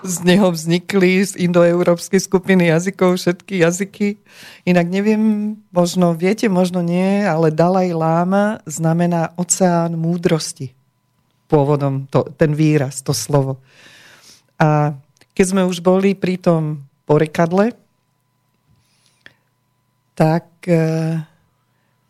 z 0.03 0.17
neho 0.25 0.49
vznikli 0.51 1.21
z 1.25 1.37
indoeurópskej 1.37 2.21
skupiny 2.21 2.73
jazykov 2.73 3.21
všetky 3.21 3.61
jazyky. 3.61 4.09
Inak 4.65 4.89
neviem, 4.89 5.55
možno 5.71 6.17
viete, 6.17 6.49
možno 6.49 6.81
nie, 6.81 7.25
ale 7.25 7.53
Dalaj 7.53 7.93
Lama 7.93 8.59
znamená 8.65 9.37
oceán 9.37 9.97
múdrosti. 10.01 10.73
Pôvodom 11.51 12.09
to, 12.09 12.27
ten 12.35 12.57
výraz, 12.57 13.05
to 13.05 13.13
slovo. 13.13 13.61
A 14.61 14.93
keď 15.33 15.47
sme 15.57 15.63
už 15.65 15.81
boli 15.81 16.13
pri 16.13 16.37
tom 16.37 16.85
porekadle, 17.09 17.73
tak 20.13 20.45
e, 20.69 21.17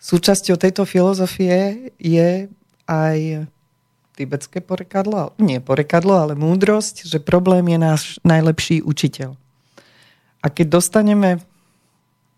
súčasťou 0.03 0.59
tejto 0.59 0.83
filozofie 0.83 1.95
je 2.03 2.51
aj 2.91 3.47
tibetské 4.19 4.59
porekadlo, 4.59 5.33
nie 5.39 5.63
porekadlo, 5.63 6.19
ale 6.19 6.35
múdrosť, 6.35 7.07
že 7.07 7.23
problém 7.23 7.65
je 7.71 7.79
náš 7.79 8.03
najlepší 8.27 8.83
učiteľ. 8.83 9.39
A 10.43 10.47
keď 10.51 10.83
dostaneme 10.83 11.39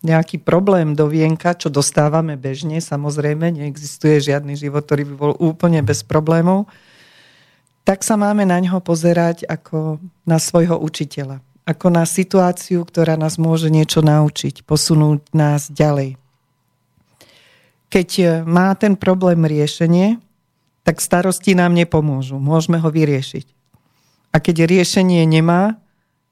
nejaký 0.03 0.43
problém 0.43 0.99
do 0.99 1.07
vienka, 1.07 1.55
čo 1.55 1.71
dostávame 1.71 2.35
bežne, 2.35 2.83
samozrejme, 2.83 3.55
neexistuje 3.55 4.19
žiadny 4.19 4.59
život, 4.59 4.85
ktorý 4.85 5.09
by 5.09 5.15
bol 5.15 5.33
úplne 5.39 5.81
bez 5.81 6.03
problémov, 6.03 6.67
tak 7.83 8.07
sa 8.07 8.15
máme 8.15 8.47
na 8.47 8.63
ňo 8.63 8.79
pozerať 8.79 9.43
ako 9.47 9.99
na 10.23 10.39
svojho 10.39 10.79
učiteľa. 10.79 11.43
Ako 11.63 11.95
na 11.95 12.07
situáciu, 12.07 12.83
ktorá 12.83 13.15
nás 13.15 13.39
môže 13.39 13.71
niečo 13.71 14.03
naučiť, 14.03 14.67
posunúť 14.67 15.31
nás 15.35 15.71
ďalej. 15.71 16.19
Keď 17.91 18.43
má 18.47 18.75
ten 18.75 18.99
problém 18.99 19.47
riešenie, 19.47 20.19
tak 20.83 20.99
starosti 20.99 21.55
nám 21.55 21.75
nepomôžu. 21.79 22.43
Môžeme 22.43 22.83
ho 22.83 22.91
vyriešiť. 22.91 23.47
A 24.35 24.41
keď 24.43 24.67
riešenie 24.67 25.23
nemá, 25.29 25.79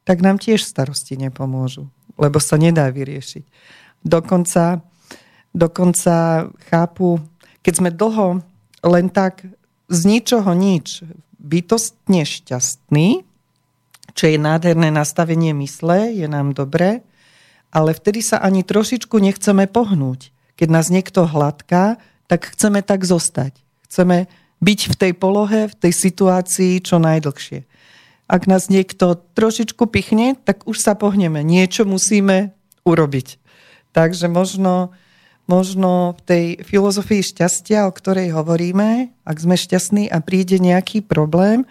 tak 0.03 0.25
nám 0.25 0.43
tiež 0.43 0.65
starosti 0.65 1.15
nepomôžu, 1.15 1.87
lebo 2.19 2.43
sa 2.43 2.59
nedá 2.59 2.91
vyriešiť. 2.91 3.45
Dokonca, 4.03 4.81
dokonca 5.53 6.49
chápu, 6.73 7.21
keď 7.63 7.73
sme 7.77 7.91
dlho 7.93 8.43
len 8.83 9.07
tak 9.13 9.45
z 9.93 10.01
ničoho 10.09 10.51
nič 10.57 11.05
bytostne 11.41 12.23
šťastný, 12.29 13.25
čo 14.13 14.25
je 14.29 14.37
nádherné 14.37 14.93
nastavenie 14.93 15.57
mysle, 15.57 16.13
je 16.13 16.29
nám 16.29 16.53
dobré, 16.53 17.01
ale 17.71 17.95
vtedy 17.97 18.21
sa 18.21 18.43
ani 18.43 18.67
trošičku 18.67 19.17
nechceme 19.17 19.65
pohnúť. 19.71 20.35
Keď 20.59 20.69
nás 20.69 20.93
niekto 20.93 21.25
hladká, 21.25 21.97
tak 22.29 22.53
chceme 22.53 22.85
tak 22.85 23.07
zostať. 23.07 23.57
Chceme 23.89 24.29
byť 24.61 24.81
v 24.93 24.95
tej 24.95 25.13
polohe, 25.17 25.73
v 25.73 25.75
tej 25.75 25.93
situácii 25.95 26.85
čo 26.85 27.01
najdlhšie. 27.01 27.65
Ak 28.31 28.47
nás 28.47 28.71
niekto 28.71 29.19
trošičku 29.35 29.91
pichne, 29.91 30.39
tak 30.47 30.69
už 30.69 30.79
sa 30.79 30.95
pohneme. 30.95 31.43
Niečo 31.43 31.83
musíme 31.83 32.55
urobiť. 32.87 33.43
Takže 33.91 34.31
možno 34.31 34.95
možno 35.51 36.15
v 36.15 36.21
tej 36.23 36.45
filozofii 36.63 37.27
šťastia, 37.27 37.91
o 37.91 37.93
ktorej 37.93 38.31
hovoríme, 38.31 39.11
ak 39.27 39.37
sme 39.43 39.59
šťastní 39.59 40.07
a 40.07 40.23
príde 40.23 40.63
nejaký 40.63 41.03
problém, 41.03 41.67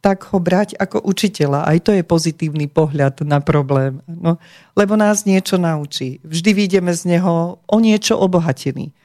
tak 0.00 0.24
ho 0.32 0.40
brať 0.40 0.80
ako 0.80 1.04
učiteľa. 1.04 1.68
Aj 1.68 1.76
to 1.84 1.92
je 1.92 2.00
pozitívny 2.00 2.72
pohľad 2.72 3.20
na 3.28 3.44
problém. 3.44 4.00
No, 4.08 4.40
lebo 4.72 4.96
nás 4.96 5.28
niečo 5.28 5.60
naučí. 5.60 6.24
Vždy 6.24 6.56
vyjdeme 6.56 6.88
z 6.96 7.16
neho 7.16 7.60
o 7.60 7.76
niečo 7.76 8.16
obohatený. 8.16 8.96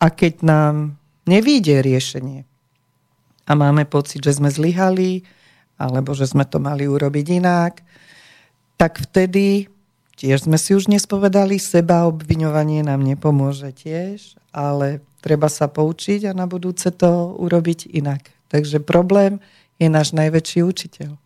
A 0.00 0.08
keď 0.08 0.40
nám 0.40 0.96
nevíde 1.28 1.84
riešenie 1.84 2.48
a 3.44 3.52
máme 3.52 3.84
pocit, 3.84 4.24
že 4.24 4.40
sme 4.40 4.48
zlyhali, 4.48 5.28
alebo 5.76 6.16
že 6.16 6.24
sme 6.24 6.48
to 6.48 6.56
mali 6.56 6.88
urobiť 6.88 7.26
inak, 7.36 7.84
tak 8.80 8.96
vtedy 8.96 9.68
Tiež 10.20 10.44
sme 10.44 10.60
si 10.60 10.76
už 10.76 10.92
nespovedali, 10.92 11.56
seba 11.56 12.04
obviňovanie 12.04 12.84
nám 12.84 13.00
nepomôže 13.00 13.72
tiež, 13.72 14.36
ale 14.52 15.00
treba 15.24 15.48
sa 15.48 15.64
poučiť 15.64 16.28
a 16.28 16.36
na 16.36 16.44
budúce 16.44 16.92
to 16.92 17.32
urobiť 17.40 17.88
inak. 17.88 18.28
Takže 18.52 18.84
problém 18.84 19.40
je 19.80 19.88
náš 19.88 20.12
najväčší 20.12 20.60
učiteľ. 20.60 21.16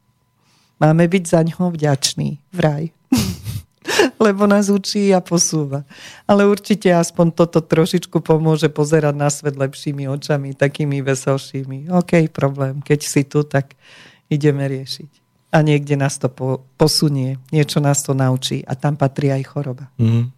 Máme 0.79 1.11
byť 1.11 1.25
za 1.27 1.43
ňo 1.43 1.75
vďační. 1.75 2.39
Vraj. 2.55 2.95
Lebo 4.25 4.47
nás 4.47 4.71
učí 4.71 5.11
a 5.11 5.19
posúva. 5.19 5.83
Ale 6.31 6.47
určite 6.47 6.87
aspoň 6.95 7.35
toto 7.35 7.66
trošičku 7.66 8.23
pomôže 8.23 8.71
pozerať 8.71 9.15
na 9.19 9.27
svet 9.27 9.59
lepšími 9.59 10.07
očami, 10.07 10.55
takými 10.55 11.03
veselšími. 11.03 11.91
OK, 11.91 12.31
problém. 12.31 12.79
Keď 12.79 13.01
si 13.03 13.27
tu, 13.27 13.43
tak 13.43 13.75
ideme 14.31 14.71
riešiť 14.71 15.23
a 15.55 15.62
niekde 15.62 15.94
nás 15.94 16.18
to 16.18 16.26
po, 16.26 16.66
posunie, 16.74 17.39
niečo 17.55 17.78
nás 17.78 18.02
to 18.02 18.10
naučí 18.10 18.66
a 18.66 18.74
tam 18.74 18.98
patrí 18.98 19.31
aj 19.31 19.43
choroba. 19.47 19.86
Mm. 20.02 20.35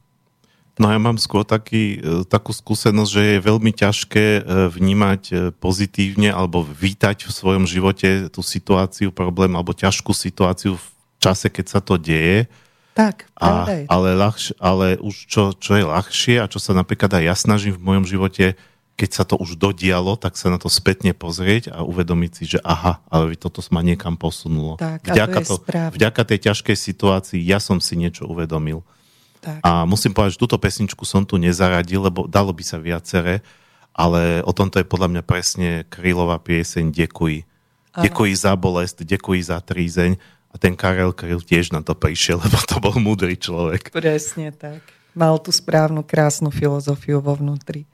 No 0.77 0.93
ja 0.93 1.01
mám 1.01 1.17
skôr 1.17 1.41
taký, 1.41 1.97
e, 2.05 2.29
takú 2.29 2.53
skúsenosť, 2.53 3.09
že 3.09 3.23
je 3.25 3.47
veľmi 3.49 3.73
ťažké 3.73 4.27
e, 4.37 4.41
vnímať 4.69 5.23
e, 5.33 5.35
pozitívne 5.57 6.29
alebo 6.29 6.61
vítať 6.61 7.25
v 7.25 7.33
svojom 7.33 7.65
živote 7.65 8.29
tú 8.29 8.45
situáciu, 8.45 9.09
problém 9.09 9.57
alebo 9.57 9.73
ťažkú 9.73 10.13
situáciu 10.13 10.77
v 10.77 10.87
čase, 11.17 11.49
keď 11.49 11.65
sa 11.65 11.81
to 11.81 11.97
deje. 11.97 12.45
Tak, 12.93 13.25
a, 13.41 13.65
ale, 13.89 14.17
ľahš, 14.21 14.53
ale 14.61 15.01
už 15.01 15.29
čo, 15.29 15.57
čo 15.57 15.81
je 15.81 15.85
ľahšie 15.85 16.45
a 16.45 16.49
čo 16.49 16.61
sa 16.61 16.77
napríklad 16.77 17.09
aj 17.21 17.25
ja 17.25 17.37
snažím 17.37 17.73
v 17.77 17.85
mojom 17.85 18.05
živote 18.05 18.57
keď 18.97 19.11
sa 19.13 19.25
to 19.29 19.37
už 19.37 19.61
dodialo, 19.61 20.17
tak 20.17 20.41
sa 20.41 20.49
na 20.49 20.57
to 20.57 20.73
spätne 20.73 21.13
pozrieť 21.13 21.69
a 21.69 21.85
uvedomiť 21.85 22.31
si, 22.33 22.45
že 22.57 22.59
aha, 22.65 23.05
ale 23.13 23.37
toto 23.37 23.61
ma 23.69 23.85
niekam 23.85 24.17
posunulo. 24.17 24.81
Tak, 24.81 25.05
vďaka, 25.05 25.39
to 25.45 25.55
to, 25.61 25.79
vďaka 25.93 26.23
tej 26.25 26.39
ťažkej 26.51 26.77
situácii 26.81 27.41
ja 27.45 27.61
som 27.61 27.77
si 27.77 28.01
niečo 28.01 28.25
uvedomil. 28.25 28.81
Tak. 29.45 29.61
A 29.61 29.85
musím 29.85 30.17
povedať, 30.17 30.41
že 30.41 30.43
túto 30.43 30.57
pesničku 30.57 31.05
som 31.05 31.29
tu 31.29 31.37
nezaradil, 31.37 32.09
lebo 32.09 32.25
dalo 32.25 32.57
by 32.57 32.65
sa 32.65 32.81
viacere, 32.81 33.45
ale 33.93 34.41
o 34.49 34.53
tomto 34.57 34.81
je 34.81 34.89
podľa 34.89 35.13
mňa 35.13 35.23
presne 35.29 35.69
Krylová 35.93 36.41
pieseň 36.41 36.89
Dekuj. 36.89 37.45
Dekuj 37.97 38.31
za 38.37 38.53
bolest, 38.57 39.01
dekuj 39.01 39.49
za 39.49 39.61
trízeň. 39.61 40.21
A 40.53 40.61
ten 40.61 40.73
Karel 40.73 41.13
Kryl 41.13 41.41
tiež 41.41 41.73
na 41.73 41.85
to 41.85 41.93
prišiel, 41.93 42.41
lebo 42.45 42.57
to 42.65 42.81
bol 42.81 42.97
múdry 42.97 43.37
človek. 43.37 43.93
Presne 43.93 44.53
tak. 44.57 44.81
Mal 45.17 45.37
tú 45.41 45.49
správnu, 45.49 46.05
krásnu 46.05 46.53
filozofiu 46.53 47.25
vo 47.25 47.37
vnútri. 47.37 47.89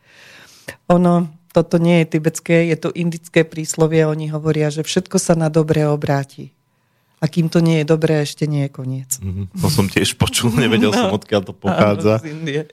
Ono, 0.91 1.29
toto 1.53 1.77
nie 1.77 2.03
je 2.03 2.17
tibetské, 2.17 2.69
je 2.73 2.77
to 2.81 2.89
indické 2.97 3.45
príslovie. 3.45 4.09
Oni 4.09 4.33
hovoria, 4.33 4.73
že 4.73 4.83
všetko 4.83 5.21
sa 5.21 5.37
na 5.37 5.53
dobre 5.53 5.85
obráti. 5.85 6.57
A 7.23 7.31
kým 7.31 7.47
to 7.47 7.63
nie 7.63 7.81
je 7.81 7.87
dobré, 7.87 8.27
ešte 8.27 8.51
nie 8.51 8.67
je 8.67 8.71
koniec. 8.75 9.23
Mm-hmm. 9.23 9.55
To 9.63 9.71
som 9.71 9.87
tiež 9.87 10.19
počul, 10.19 10.51
nevedel 10.59 10.91
no. 10.91 10.99
som, 10.99 11.11
odkiaľ 11.15 11.43
to 11.47 11.55
pochádza. 11.55 12.19
Áno, 12.19 12.67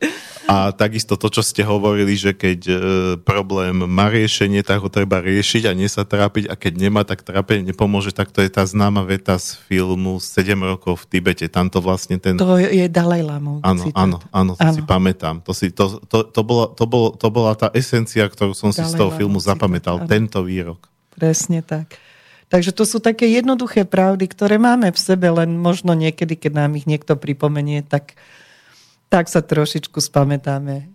a 0.49 0.73
takisto 0.73 1.13
to, 1.13 1.29
čo 1.29 1.45
ste 1.45 1.61
hovorili, 1.61 2.17
že 2.17 2.33
keď 2.33 2.59
e, 2.65 2.75
problém 3.21 3.85
má 3.85 4.09
riešenie, 4.09 4.65
tak 4.65 4.81
ho 4.81 4.89
treba 4.89 5.21
riešiť 5.21 5.69
a 5.69 5.77
nie 5.77 5.85
sa 5.85 6.01
trápiť. 6.01 6.49
A 6.49 6.57
keď 6.57 6.89
nemá, 6.89 7.05
tak 7.05 7.21
trápenie 7.21 7.69
nepomôže. 7.69 8.09
Tak 8.09 8.33
to 8.33 8.41
je 8.41 8.49
tá 8.49 8.65
známa 8.65 9.05
veta 9.05 9.37
z 9.37 9.61
filmu 9.69 10.17
7 10.17 10.57
rokov 10.57 11.05
v 11.05 11.13
Tibete. 11.13 11.45
Tam 11.45 11.69
to 11.69 11.77
vlastne 11.85 12.17
ten... 12.17 12.33
To 12.41 12.57
je 12.57 12.89
Dalaj 12.89 13.21
Lama. 13.21 13.61
Áno, 13.61 13.93
áno, 13.93 14.17
áno, 14.33 14.57
to 14.57 14.65
áno. 14.65 14.73
si 14.73 14.81
pamätám. 14.81 15.45
To, 15.45 15.53
si, 15.53 15.69
to, 15.69 16.01
to, 16.09 16.25
to, 16.25 16.41
bola, 16.41 16.73
to, 16.73 16.89
bol, 16.89 17.13
to 17.13 17.29
bola 17.29 17.53
tá 17.53 17.69
esencia, 17.77 18.25
ktorú 18.25 18.57
som 18.57 18.73
Dalaj 18.73 18.81
si 18.81 18.81
z 18.89 18.97
toho 18.97 19.13
filmu 19.13 19.37
zapamätál. 19.37 20.01
Áno. 20.01 20.09
Tento 20.09 20.41
výrok. 20.41 20.89
Presne 21.13 21.61
tak. 21.61 22.08
Takže 22.49 22.73
to 22.73 22.81
sú 22.81 22.97
také 22.97 23.29
jednoduché 23.29 23.85
pravdy, 23.85 24.25
ktoré 24.25 24.57
máme 24.57 24.89
v 24.89 24.97
sebe, 24.97 25.29
len 25.29 25.53
možno 25.53 25.93
niekedy, 25.93 26.33
keď 26.33 26.65
nám 26.65 26.73
ich 26.81 26.89
niekto 26.89 27.13
pripomenie, 27.13 27.85
tak, 27.85 28.17
tak 29.05 29.29
sa 29.29 29.45
trošičku 29.45 30.01
spamätáme. 30.01 30.89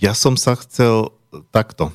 Ja 0.00 0.16
som 0.16 0.40
sa 0.40 0.56
chcel 0.56 1.12
takto, 1.52 1.92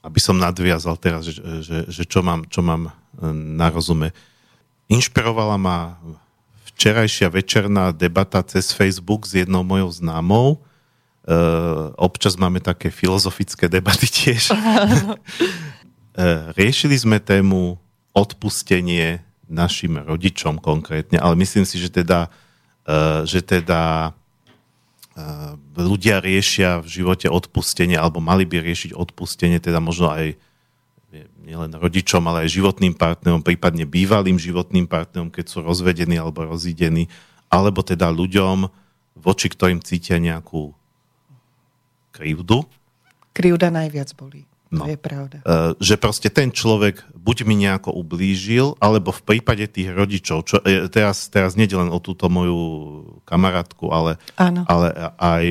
aby 0.00 0.24
som 0.24 0.40
nadviazal 0.40 0.96
teraz, 0.96 1.28
že, 1.28 1.44
že, 1.60 1.78
že 1.84 2.02
čo, 2.08 2.24
mám, 2.24 2.48
čo 2.48 2.64
mám 2.64 2.88
e, 2.88 2.92
na 3.32 3.68
rozume. 3.68 4.16
Inšpirovala 4.88 5.60
ma 5.60 6.00
včerajšia 6.72 7.28
večerná 7.28 7.92
debata 7.92 8.40
cez 8.40 8.72
Facebook 8.72 9.28
s 9.28 9.36
jednou 9.36 9.60
mojou 9.62 9.92
známou, 9.92 10.64
Uh, 11.28 11.92
občas 12.00 12.40
máme 12.40 12.56
také 12.56 12.88
filozofické 12.88 13.68
debaty 13.68 14.08
tiež. 14.08 14.48
uh, 14.48 15.12
riešili 16.56 16.96
sme 16.96 17.20
tému 17.20 17.76
odpustenie 18.18 19.22
našim 19.46 20.02
rodičom 20.02 20.58
konkrétne, 20.58 21.22
ale 21.22 21.38
myslím 21.38 21.62
si, 21.62 21.78
že 21.78 21.88
teda, 21.88 22.28
uh, 22.84 23.22
že 23.22 23.40
teda 23.40 24.12
uh, 24.12 25.54
ľudia 25.78 26.18
riešia 26.18 26.82
v 26.82 26.86
živote 26.90 27.30
odpustenie, 27.30 27.94
alebo 27.94 28.18
mali 28.18 28.42
by 28.44 28.60
riešiť 28.60 28.92
odpustenie, 28.92 29.62
teda 29.62 29.78
možno 29.78 30.10
aj 30.10 30.34
nielen 31.48 31.72
rodičom, 31.72 32.20
ale 32.28 32.44
aj 32.44 32.60
životným 32.60 32.92
partnerom, 32.92 33.40
prípadne 33.40 33.88
bývalým 33.88 34.36
životným 34.36 34.84
partnerom, 34.84 35.32
keď 35.32 35.48
sú 35.48 35.64
rozvedení 35.64 36.20
alebo 36.20 36.44
rozídení, 36.44 37.08
alebo 37.48 37.80
teda 37.80 38.12
ľuďom, 38.12 38.68
voči 39.16 39.48
ktorým 39.48 39.80
cítia 39.80 40.20
nejakú 40.20 40.76
krivdu. 42.12 42.68
Krivda 43.32 43.72
najviac 43.72 44.12
bolí. 44.12 44.44
No. 44.68 44.84
To 44.84 44.92
je 44.92 45.00
pravda. 45.00 45.40
Uh, 45.48 45.72
že 45.80 45.96
proste 45.96 46.28
ten 46.28 46.52
človek 46.52 47.00
buď 47.16 47.48
mi 47.48 47.56
nejako 47.56 47.96
ublížil, 47.96 48.76
alebo 48.84 49.16
v 49.16 49.24
prípade 49.24 49.64
tých 49.64 49.88
rodičov, 49.96 50.44
čo 50.44 50.60
je, 50.60 50.92
teraz, 50.92 51.32
teraz 51.32 51.56
nie 51.56 51.64
len 51.64 51.88
o 51.88 51.96
túto 52.04 52.28
moju 52.28 52.60
kamarátku, 53.24 53.88
ale, 53.88 54.20
ale 54.68 54.86
aj 55.16 55.44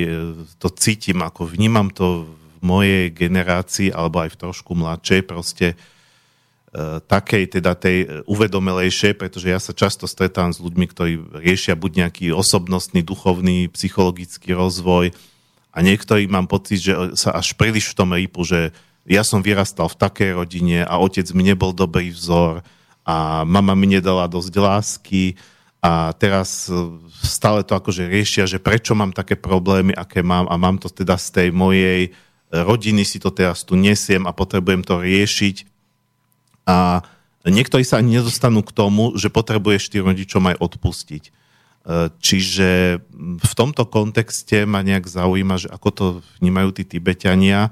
to 0.62 0.70
cítim, 0.70 1.26
ako 1.26 1.50
vnímam 1.50 1.90
to 1.90 2.30
v 2.30 2.62
mojej 2.62 3.10
generácii, 3.10 3.90
alebo 3.90 4.22
aj 4.22 4.38
v 4.38 4.40
trošku 4.46 4.78
mladšej, 4.78 5.22
proste 5.26 5.74
uh, 5.74 7.02
takej, 7.02 7.58
teda 7.58 7.74
tej 7.74 8.22
uvedomelejšej, 8.30 9.18
pretože 9.18 9.50
ja 9.50 9.58
sa 9.58 9.74
často 9.74 10.06
stretám 10.06 10.54
s 10.54 10.62
ľuďmi, 10.62 10.86
ktorí 10.94 11.42
riešia 11.42 11.74
buď 11.74 12.06
nejaký 12.06 12.26
osobnostný, 12.38 13.02
duchovný, 13.02 13.66
psychologický 13.74 14.54
rozvoj, 14.54 15.10
a 15.78 15.86
niektorí 15.86 16.26
mám 16.26 16.50
pocit, 16.50 16.82
že 16.82 16.94
sa 17.14 17.38
až 17.38 17.54
príliš 17.54 17.94
v 17.94 17.98
tom 18.02 18.10
rýpu, 18.10 18.42
že 18.42 18.74
ja 19.08 19.24
som 19.24 19.40
vyrastal 19.40 19.88
v 19.88 20.00
takej 20.00 20.30
rodine 20.36 20.84
a 20.84 21.00
otec 21.00 21.26
mi 21.32 21.48
nebol 21.48 21.72
dobrý 21.72 22.12
vzor 22.12 22.62
a 23.08 23.48
mama 23.48 23.74
mi 23.74 23.88
nedala 23.88 24.28
dosť 24.28 24.54
lásky 24.54 25.24
a 25.80 26.12
teraz 26.12 26.68
e, 26.68 26.76
stále 27.24 27.64
to 27.64 27.80
akože 27.80 28.04
riešia, 28.12 28.44
že 28.44 28.60
prečo 28.60 28.92
mám 28.94 29.16
také 29.16 29.40
problémy, 29.40 29.96
aké 29.96 30.20
mám 30.20 30.46
a 30.52 30.60
mám 30.60 30.76
to 30.76 30.92
teda 30.92 31.16
z 31.16 31.28
tej 31.32 31.50
mojej 31.56 32.12
rodiny, 32.52 33.04
si 33.04 33.20
to 33.20 33.32
teraz 33.32 33.64
tu 33.64 33.76
nesiem 33.76 34.24
a 34.24 34.32
potrebujem 34.32 34.84
to 34.84 35.04
riešiť. 35.04 35.68
A 36.68 37.04
niektorí 37.44 37.84
sa 37.84 38.00
ani 38.00 38.20
nedostanú 38.20 38.64
k 38.64 38.76
tomu, 38.76 39.16
že 39.16 39.32
potrebuješ 39.32 39.92
tým 39.92 40.08
rodičom 40.08 40.44
aj 40.52 40.60
odpustiť. 40.60 41.24
Čiže 42.20 43.00
v 43.40 43.54
tomto 43.56 43.88
kontexte 43.88 44.68
ma 44.68 44.84
nejak 44.84 45.08
zaujíma, 45.08 45.56
že 45.56 45.72
ako 45.72 45.90
to 45.92 46.06
vnímajú 46.44 46.76
tí 46.76 46.84
Tibetania, 46.84 47.72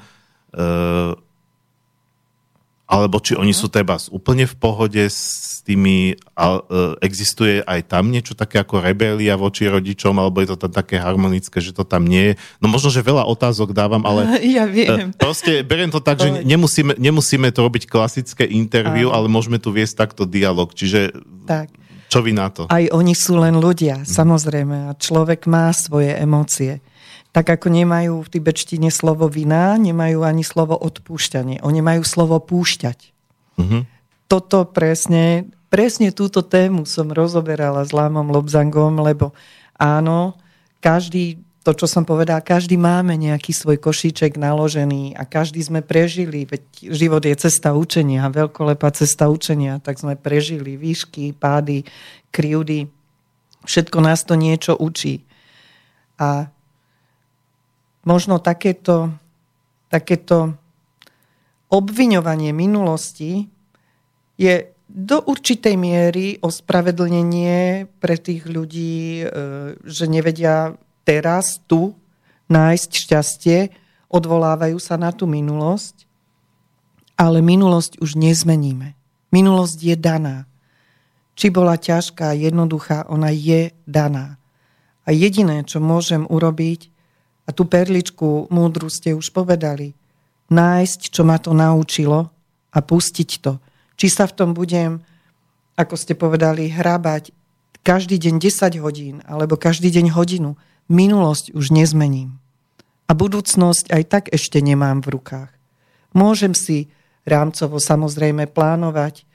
eh, 0.55 1.11
alebo 2.85 3.17
či 3.17 3.33
oni 3.33 3.49
sú 3.49 3.65
treba 3.65 3.97
úplne 4.13 4.45
v 4.45 4.55
pohode 4.61 5.01
s 5.01 5.61
tými, 5.65 6.13
eh, 6.13 6.93
existuje 7.01 7.65
aj 7.65 7.89
tam 7.89 8.13
niečo 8.13 8.37
také 8.37 8.61
ako 8.61 8.85
rebelia 8.85 9.33
voči 9.33 9.65
rodičom, 9.65 10.13
alebo 10.21 10.45
je 10.45 10.53
to 10.53 10.69
tam 10.69 10.71
také 10.71 11.01
harmonické, 11.01 11.57
že 11.57 11.73
to 11.73 11.81
tam 11.81 12.05
nie 12.05 12.33
je. 12.33 12.33
No 12.61 12.69
možno, 12.69 12.93
že 12.93 13.01
veľa 13.01 13.25
otázok 13.25 13.73
dávam, 13.73 14.05
ale 14.05 14.37
ja 14.57 14.69
viem. 14.69 15.09
Eh, 15.09 15.17
proste 15.17 15.65
beriem 15.65 15.89
to 15.89 15.97
tak, 15.97 16.21
že 16.21 16.45
nemusíme, 16.45 16.93
nemusíme 17.01 17.49
to 17.49 17.65
robiť 17.65 17.89
klasické 17.89 18.45
interviu, 18.45 19.09
ale 19.09 19.25
môžeme 19.25 19.57
tu 19.57 19.73
viesť 19.73 20.05
takto 20.05 20.29
dialog. 20.29 20.69
Čiže 20.69 21.17
tak 21.49 21.73
čo 22.15 22.21
vy 22.21 22.31
na 22.31 22.47
to? 22.53 22.69
Aj 22.71 22.85
oni 22.93 23.11
sú 23.11 23.35
len 23.41 23.57
ľudia, 23.57 24.05
samozrejme. 24.05 24.87
A 24.87 24.95
človek 24.95 25.49
má 25.49 25.73
svoje 25.73 26.13
emócie. 26.15 26.79
Tak 27.35 27.59
ako 27.59 27.67
nemajú 27.67 28.23
v 28.23 28.31
tibetštine 28.31 28.87
slovo 28.87 29.27
vina, 29.27 29.75
nemajú 29.75 30.23
ani 30.23 30.39
slovo 30.39 30.79
odpúšťanie. 30.79 31.59
Oni 31.67 31.83
majú 31.83 32.07
slovo 32.07 32.39
púšťať. 32.39 33.11
Uh-huh. 33.59 33.83
Toto 34.31 34.63
presne, 34.63 35.51
presne 35.67 36.15
túto 36.15 36.39
tému 36.47 36.87
som 36.87 37.11
rozoberala 37.11 37.83
s 37.83 37.91
Lámom 37.91 38.31
Lobzangom, 38.31 39.03
lebo 39.03 39.35
áno, 39.75 40.39
každý 40.79 41.43
to, 41.65 41.73
čo 41.73 41.89
som 41.89 42.05
povedal, 42.07 42.45
každý 42.45 42.77
máme 42.77 43.17
nejaký 43.17 43.49
svoj 43.49 43.81
košíček 43.81 44.37
naložený 44.37 45.17
a 45.17 45.25
každý 45.25 45.65
sme 45.65 45.81
prežili, 45.81 46.45
veď 46.45 46.61
život 46.93 47.25
je 47.25 47.35
cesta 47.35 47.73
učenia, 47.73 48.29
veľkolepá 48.29 48.93
cesta 48.93 49.27
učenia, 49.33 49.81
tak 49.81 49.97
sme 49.97 50.13
prežili 50.13 50.77
výšky, 50.77 51.33
pády, 51.33 51.81
kryjúdy, 52.29 52.85
všetko 53.65 53.97
nás 53.97 54.21
to 54.23 54.37
niečo 54.37 54.77
učí. 54.77 55.25
A 56.21 56.53
možno 58.05 58.37
takéto, 58.39 59.11
takéto 59.89 60.53
obviňovanie 61.73 62.53
minulosti 62.53 63.49
je 64.37 64.71
do 64.85 65.19
určitej 65.25 65.75
miery 65.75 66.37
ospravedlnenie 66.39 67.89
pre 67.99 68.15
tých 68.15 68.45
ľudí, 68.45 69.25
e, 69.25 69.27
že 69.81 70.05
nevedia 70.05 70.77
teraz, 71.03 71.59
tu, 71.65 71.97
nájsť 72.47 72.89
šťastie, 72.93 73.59
odvolávajú 74.07 74.77
sa 74.77 74.95
na 74.95 75.09
tú 75.09 75.25
minulosť, 75.25 76.05
ale 77.17 77.41
minulosť 77.41 77.99
už 77.99 78.15
nezmeníme. 78.15 78.93
Minulosť 79.33 79.77
je 79.81 79.95
daná. 79.97 80.37
Či 81.35 81.51
bola 81.51 81.75
ťažká, 81.75 82.31
jednoduchá, 82.37 83.09
ona 83.11 83.33
je 83.33 83.75
daná. 83.83 84.39
A 85.03 85.11
jediné, 85.11 85.67
čo 85.67 85.83
môžem 85.83 86.23
urobiť, 86.29 86.94
a 87.45 87.49
tú 87.53 87.69
perličku 87.69 88.49
múdru 88.49 88.89
ste 88.89 89.13
už 89.13 89.29
povedali, 89.29 89.93
nájsť, 90.49 90.99
čo 91.13 91.21
ma 91.25 91.37
to 91.37 91.53
naučilo 91.53 92.29
a 92.73 92.79
pustiť 92.81 93.29
to. 93.41 93.61
Či 93.95 94.07
sa 94.11 94.25
v 94.25 94.35
tom 94.35 94.49
budem, 94.51 95.01
ako 95.77 95.95
ste 95.95 96.17
povedali, 96.17 96.67
hrabať 96.69 97.31
každý 97.85 98.17
deň 98.17 98.41
10 98.41 98.81
hodín, 98.81 99.15
alebo 99.29 99.55
každý 99.55 99.93
deň 99.93 100.11
hodinu, 100.17 100.57
minulosť 100.89 101.53
už 101.53 101.69
nezmením. 101.69 102.41
A 103.05 103.13
budúcnosť 103.13 103.93
aj 103.93 104.03
tak 104.09 104.23
ešte 104.33 104.57
nemám 104.65 105.05
v 105.05 105.13
rukách. 105.17 105.53
Môžem 106.17 106.57
si 106.57 106.89
rámcovo 107.25 107.77
samozrejme 107.77 108.49
plánovať, 108.49 109.25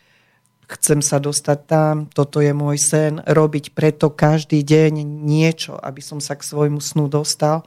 chcem 0.66 1.02
sa 1.02 1.18
dostať 1.18 1.58
tam, 1.66 1.94
toto 2.10 2.38
je 2.42 2.54
môj 2.54 2.78
sen, 2.78 3.12
robiť 3.22 3.74
preto 3.74 4.10
každý 4.10 4.62
deň 4.62 5.02
niečo, 5.02 5.74
aby 5.78 5.98
som 6.02 6.22
sa 6.22 6.38
k 6.38 6.46
svojmu 6.46 6.78
snu 6.78 7.10
dostal, 7.10 7.66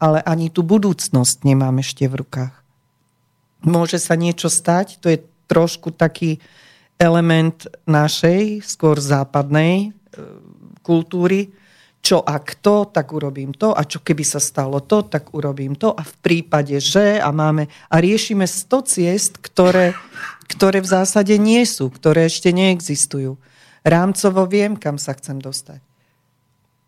ale 0.00 0.24
ani 0.24 0.48
tú 0.48 0.64
budúcnosť 0.64 1.44
nemám 1.44 1.76
ešte 1.84 2.08
v 2.08 2.24
rukách. 2.24 2.54
Môže 3.60 4.00
sa 4.00 4.16
niečo 4.16 4.48
stať, 4.48 4.96
to 5.04 5.12
je 5.12 5.20
trošku 5.44 5.92
taký 5.92 6.40
element 6.96 7.68
našej, 7.84 8.64
skôr 8.64 8.96
západnej 8.96 9.88
e, 9.88 10.20
kultúry, 10.80 11.52
čo 12.00 12.24
ak 12.24 12.64
to, 12.64 12.88
tak 12.88 13.12
urobím 13.12 13.52
to 13.52 13.76
a 13.76 13.84
čo 13.84 14.00
keby 14.00 14.24
sa 14.24 14.40
stalo 14.40 14.80
to, 14.80 15.04
tak 15.04 15.36
urobím 15.36 15.76
to 15.76 15.92
a 15.92 16.00
v 16.00 16.14
prípade, 16.24 16.80
že 16.80 17.20
a 17.20 17.28
máme 17.28 17.68
a 17.92 17.96
riešime 18.00 18.48
100 18.48 18.88
ciest, 18.88 19.32
ktoré, 19.36 19.92
ktoré 20.48 20.80
v 20.80 20.88
zásade 20.88 21.36
nie 21.36 21.68
sú, 21.68 21.92
ktoré 21.92 22.24
ešte 22.24 22.56
neexistujú. 22.56 23.36
Rámcovo 23.84 24.48
viem, 24.48 24.80
kam 24.80 24.96
sa 24.96 25.12
chcem 25.12 25.40
dostať. 25.40 25.84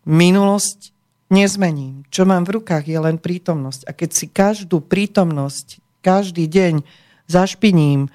Minulosť 0.09 0.93
nezmením. 1.33 2.05
Čo 2.13 2.29
mám 2.29 2.45
v 2.45 2.61
rukách 2.61 2.85
je 2.85 2.99
len 3.01 3.17
prítomnosť. 3.17 3.89
A 3.89 3.91
keď 3.97 4.09
si 4.13 4.25
každú 4.29 4.85
prítomnosť 4.85 5.81
každý 6.05 6.45
deň 6.45 6.85
zašpiním 7.25 8.13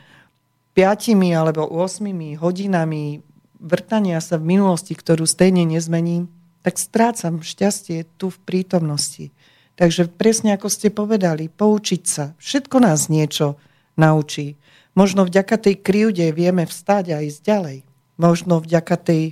piatimi 0.78 1.34
alebo 1.34 1.66
8 1.66 2.06
hodinami 2.38 3.26
vrtania 3.58 4.22
sa 4.22 4.38
v 4.38 4.54
minulosti, 4.54 4.94
ktorú 4.94 5.26
stejne 5.26 5.66
nezmením, 5.66 6.30
tak 6.62 6.78
strácam 6.78 7.42
šťastie 7.42 8.06
tu 8.20 8.30
v 8.30 8.38
prítomnosti. 8.46 9.34
Takže 9.74 10.10
presne 10.10 10.54
ako 10.54 10.68
ste 10.70 10.90
povedali, 10.90 11.50
poučiť 11.50 12.02
sa. 12.06 12.34
Všetko 12.38 12.82
nás 12.82 13.10
niečo 13.10 13.58
naučí. 13.94 14.58
Možno 14.98 15.22
vďaka 15.22 15.58
tej 15.58 15.78
krivde 15.78 16.30
vieme 16.34 16.66
vstať 16.66 17.04
a 17.14 17.22
ísť 17.22 17.40
ďalej. 17.42 17.78
Možno 18.18 18.58
vďaka 18.58 18.96
tej 18.98 19.22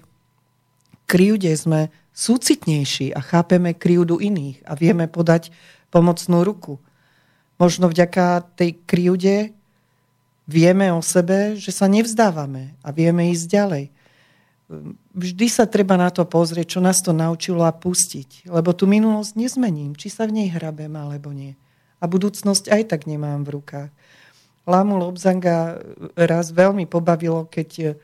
krivde 1.11 1.51
sme 1.59 1.91
súcitnejší 2.17 3.13
a 3.13 3.21
chápeme 3.21 3.77
krivdu 3.77 4.17
iných 4.17 4.65
a 4.65 4.73
vieme 4.73 5.05
podať 5.05 5.53
pomocnú 5.93 6.41
ruku. 6.43 6.81
Možno 7.61 7.93
vďaka 7.93 8.57
tej 8.57 8.81
krivde 8.89 9.53
vieme 10.49 10.89
o 10.97 11.05
sebe, 11.05 11.61
že 11.61 11.69
sa 11.77 11.85
nevzdávame 11.93 12.73
a 12.81 12.89
vieme 12.89 13.29
ísť 13.37 13.47
ďalej. 13.53 13.85
Vždy 15.15 15.47
sa 15.47 15.69
treba 15.69 15.95
na 16.01 16.11
to 16.11 16.25
pozrieť, 16.27 16.77
čo 16.77 16.81
nás 16.83 16.99
to 17.05 17.13
naučilo 17.13 17.63
a 17.63 17.71
pustiť. 17.71 18.49
Lebo 18.49 18.73
tú 18.73 18.89
minulosť 18.89 19.37
nezmením, 19.37 19.95
či 19.95 20.09
sa 20.09 20.25
v 20.25 20.43
nej 20.43 20.49
hrabem 20.51 20.91
alebo 20.97 21.31
nie. 21.31 21.55
A 22.01 22.09
budúcnosť 22.09 22.73
aj 22.73 22.83
tak 22.97 23.01
nemám 23.05 23.45
v 23.45 23.61
rukách. 23.61 23.91
Lámu 24.67 24.99
Lobzanga 24.99 25.79
raz 26.19 26.51
veľmi 26.51 26.91
pobavilo, 26.91 27.47
keď 27.47 27.95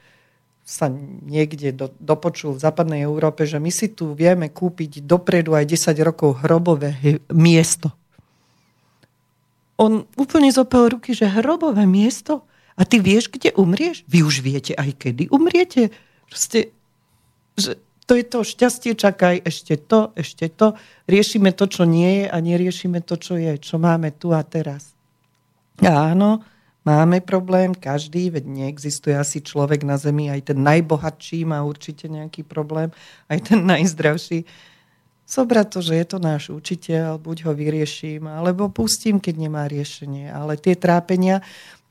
sa 0.73 0.89
niekde 1.29 1.77
do, 1.77 1.93
dopočul 2.01 2.57
v 2.57 2.65
západnej 2.65 3.05
Európe, 3.05 3.45
že 3.45 3.61
my 3.61 3.69
si 3.69 3.93
tu 3.93 4.17
vieme 4.17 4.49
kúpiť 4.49 5.05
dopredu 5.05 5.53
aj 5.53 5.69
10 5.69 6.01
rokov 6.01 6.41
hrobové 6.41 6.97
miesto. 7.29 7.93
On 9.77 10.09
úplne 10.17 10.49
zopel 10.49 10.97
ruky, 10.97 11.13
že 11.13 11.29
hrobové 11.29 11.85
miesto? 11.85 12.49
A 12.73 12.89
ty 12.89 13.05
vieš, 13.05 13.29
kde 13.29 13.53
umrieš? 13.53 14.09
Vy 14.09 14.25
už 14.25 14.41
viete 14.41 14.73
aj 14.73 14.97
kedy 14.97 15.29
umriete? 15.29 15.93
Proste, 16.25 16.73
že 17.53 17.77
to 18.09 18.17
je 18.17 18.25
to 18.25 18.41
šťastie, 18.41 18.93
čakaj, 18.97 19.45
ešte 19.45 19.77
to, 19.77 20.17
ešte 20.17 20.49
to. 20.49 20.73
Riešime 21.05 21.53
to, 21.53 21.69
čo 21.69 21.85
nie 21.85 22.25
je 22.25 22.27
a 22.33 22.37
neriešime 22.41 23.05
to, 23.05 23.21
čo 23.21 23.37
je, 23.37 23.61
čo 23.61 23.77
máme 23.77 24.17
tu 24.17 24.33
a 24.33 24.41
teraz. 24.41 24.97
A 25.85 26.17
áno, 26.17 26.41
máme 26.83 27.23
problém, 27.23 27.75
každý, 27.75 28.31
veď 28.31 28.45
neexistuje 28.47 29.15
asi 29.15 29.43
človek 29.43 29.87
na 29.87 29.99
Zemi, 29.99 30.31
aj 30.31 30.55
ten 30.55 30.59
najbohatší 30.63 31.47
má 31.47 31.63
určite 31.63 32.11
nejaký 32.11 32.43
problém, 32.43 32.91
aj 33.31 33.39
ten 33.53 33.61
najzdravší 33.63 34.45
zobrať 35.33 35.67
to, 35.73 35.81
že 35.81 35.95
je 35.97 36.07
to 36.07 36.19
náš 36.21 36.43
učiteľ, 36.53 37.17
buď 37.17 37.49
ho 37.49 37.53
vyrieším, 37.57 38.29
alebo 38.29 38.69
pustím, 38.69 39.17
keď 39.17 39.35
nemá 39.49 39.65
riešenie. 39.65 40.29
Ale 40.29 40.61
tie 40.61 40.77
trápenia, 40.77 41.41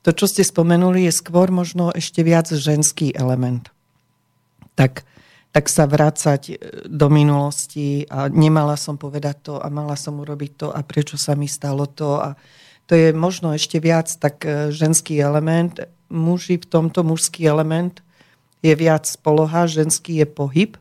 to, 0.06 0.14
čo 0.14 0.30
ste 0.30 0.46
spomenuli, 0.46 1.10
je 1.10 1.12
skôr 1.18 1.50
možno 1.50 1.90
ešte 1.90 2.22
viac 2.22 2.46
ženský 2.46 3.10
element. 3.18 3.66
Tak, 4.78 5.02
tak 5.50 5.66
sa 5.66 5.90
vrácať 5.90 6.42
e, 6.48 6.54
do 6.86 7.10
minulosti 7.10 8.06
a 8.06 8.30
nemala 8.30 8.78
som 8.78 8.94
povedať 8.94 9.36
to 9.42 9.54
a 9.58 9.66
mala 9.68 9.98
som 9.98 10.22
urobiť 10.22 10.52
to 10.56 10.68
a 10.70 10.80
prečo 10.86 11.18
sa 11.18 11.34
mi 11.34 11.50
stalo 11.50 11.90
to 11.90 12.22
a 12.22 12.38
to 12.92 13.00
je 13.00 13.16
možno 13.16 13.56
ešte 13.56 13.80
viac 13.80 14.12
tak 14.20 14.44
e, 14.44 14.68
ženský 14.68 15.16
element. 15.16 15.80
Muži 16.12 16.60
v 16.60 16.68
tomto 16.68 17.00
mužský 17.00 17.48
element 17.48 18.04
je 18.60 18.76
viac 18.76 19.08
poloha, 19.24 19.64
ženský 19.64 20.20
je 20.20 20.28
pohyb 20.28 20.76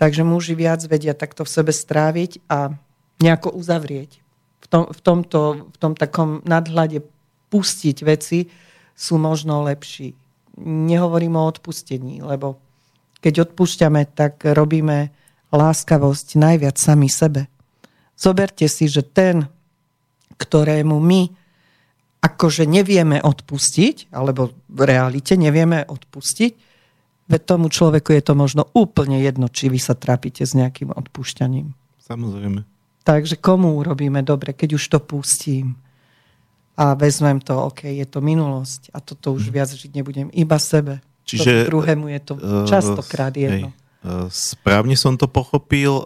Takže 0.00 0.24
muži 0.24 0.56
viac 0.56 0.80
vedia 0.88 1.12
takto 1.12 1.44
v 1.44 1.52
sebe 1.52 1.76
stráviť 1.76 2.40
a 2.48 2.72
nejako 3.20 3.52
uzavrieť. 3.52 4.24
V 4.64 4.66
tom, 4.72 4.84
v 4.88 5.00
tomto, 5.04 5.40
v 5.68 5.76
tom 5.76 5.92
takom 5.92 6.40
nadhľade 6.48 7.04
pustiť 7.52 8.00
veci 8.08 8.48
sú 8.96 9.20
možno 9.20 9.60
lepší. 9.60 10.16
Nehovorím 10.64 11.36
o 11.36 11.44
odpustení, 11.44 12.24
lebo 12.24 12.56
keď 13.20 13.52
odpúšťame, 13.52 14.08
tak 14.16 14.40
robíme 14.40 15.12
láskavosť 15.52 16.40
najviac 16.40 16.80
sami 16.80 17.12
sebe. 17.12 17.52
Zoberte 18.16 18.72
si, 18.72 18.88
že 18.88 19.04
ten, 19.04 19.52
ktorému 20.40 20.96
my 20.96 21.22
akože 22.24 22.64
nevieme 22.64 23.20
odpustiť, 23.20 24.12
alebo 24.12 24.56
v 24.68 24.80
realite 24.88 25.36
nevieme 25.36 25.84
odpustiť, 25.84 26.70
Veď 27.30 27.42
tomu 27.46 27.70
človeku 27.70 28.10
je 28.10 28.22
to 28.26 28.34
možno 28.34 28.66
úplne 28.74 29.22
jedno, 29.22 29.46
či 29.46 29.70
vy 29.70 29.78
sa 29.78 29.94
trápite 29.94 30.42
s 30.42 30.50
nejakým 30.58 30.90
odpúšťaním. 30.90 31.70
Samozrejme. 32.02 32.66
Takže 33.06 33.38
komu 33.38 33.78
urobíme 33.78 34.26
dobre, 34.26 34.50
keď 34.50 34.74
už 34.74 34.84
to 34.90 34.98
pustím 34.98 35.78
a 36.74 36.98
vezmem 36.98 37.38
to, 37.38 37.54
OK, 37.54 37.86
je 37.86 38.02
to 38.02 38.18
minulosť 38.18 38.90
a 38.90 38.98
toto 38.98 39.38
už 39.38 39.46
mhm. 39.46 39.52
viac 39.54 39.70
žiť 39.70 39.92
nebudem, 39.94 40.26
iba 40.34 40.58
sebe. 40.58 40.98
Čiže 41.22 41.70
to 41.70 41.70
druhému 41.70 42.10
je 42.10 42.20
to 42.26 42.34
uh, 42.34 42.66
častokrát 42.66 43.30
jedno. 43.30 43.70
Hej, 43.70 43.78
uh, 44.02 44.26
správne 44.26 44.98
som 44.98 45.14
to 45.14 45.30
pochopil, 45.30 46.02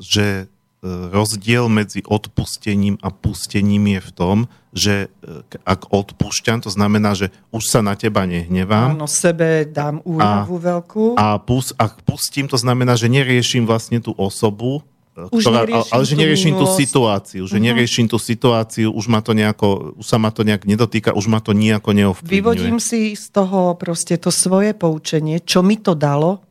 že 0.00 0.48
rozdiel 0.86 1.66
medzi 1.66 2.06
odpustením 2.06 3.02
a 3.02 3.10
pustením 3.10 3.98
je 3.98 4.00
v 4.00 4.10
tom, 4.14 4.36
že 4.70 4.94
e, 5.10 5.42
ak 5.66 5.90
odpúšťam, 5.90 6.62
to 6.62 6.70
znamená, 6.70 7.18
že 7.18 7.34
už 7.50 7.66
sa 7.66 7.82
na 7.82 7.98
teba 7.98 8.22
nehnevám. 8.30 8.94
Áno, 8.94 9.10
sebe 9.10 9.66
dám 9.66 9.98
úľavu 10.06 10.54
veľkú. 10.54 11.04
A 11.18 11.42
pus, 11.42 11.74
ak 11.74 12.06
pustím, 12.06 12.46
to 12.46 12.54
znamená, 12.54 12.94
že 12.94 13.10
neriešim 13.10 13.66
vlastne 13.66 13.98
tú 13.98 14.14
osobu, 14.14 14.86
e, 15.18 15.26
už 15.34 15.50
ktorá, 15.50 15.66
ale 15.66 16.02
že 16.06 16.14
neriešim 16.14 16.54
tú 16.54 16.70
situáciu, 16.70 17.42
že 17.50 17.58
uh-huh. 17.58 17.66
neriešim 17.74 18.06
tú 18.06 18.22
situáciu, 18.22 18.94
už 18.94 19.10
ma 19.10 19.18
to 19.18 19.34
nejako, 19.34 19.98
už 19.98 20.06
sa 20.06 20.22
ma 20.22 20.30
to 20.30 20.46
nejak 20.46 20.62
nedotýka, 20.62 21.10
už 21.10 21.26
ma 21.26 21.42
to 21.42 21.58
nejako 21.58 21.90
neovplyvňuje. 21.90 22.38
Vyvodím 22.38 22.78
si 22.78 23.18
z 23.18 23.34
toho 23.34 23.74
proste 23.74 24.14
to 24.14 24.30
svoje 24.30 24.78
poučenie, 24.78 25.42
čo 25.42 25.66
mi 25.66 25.74
to 25.74 25.98
dalo 25.98 26.46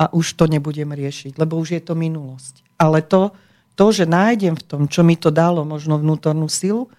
a 0.00 0.08
už 0.16 0.32
to 0.40 0.48
nebudem 0.48 0.96
riešiť, 0.96 1.36
lebo 1.36 1.60
už 1.60 1.76
je 1.76 1.82
to 1.84 1.92
minulosť. 1.92 2.64
Ale 2.80 3.04
to, 3.04 3.36
to, 3.74 3.86
že 3.94 4.04
nájdem 4.08 4.54
v 4.58 4.64
tom, 4.66 4.82
čo 4.86 5.00
mi 5.06 5.16
to 5.16 5.32
dalo, 5.32 5.64
možno 5.64 5.96
vnútornú 5.96 6.50
silu, 6.50 6.90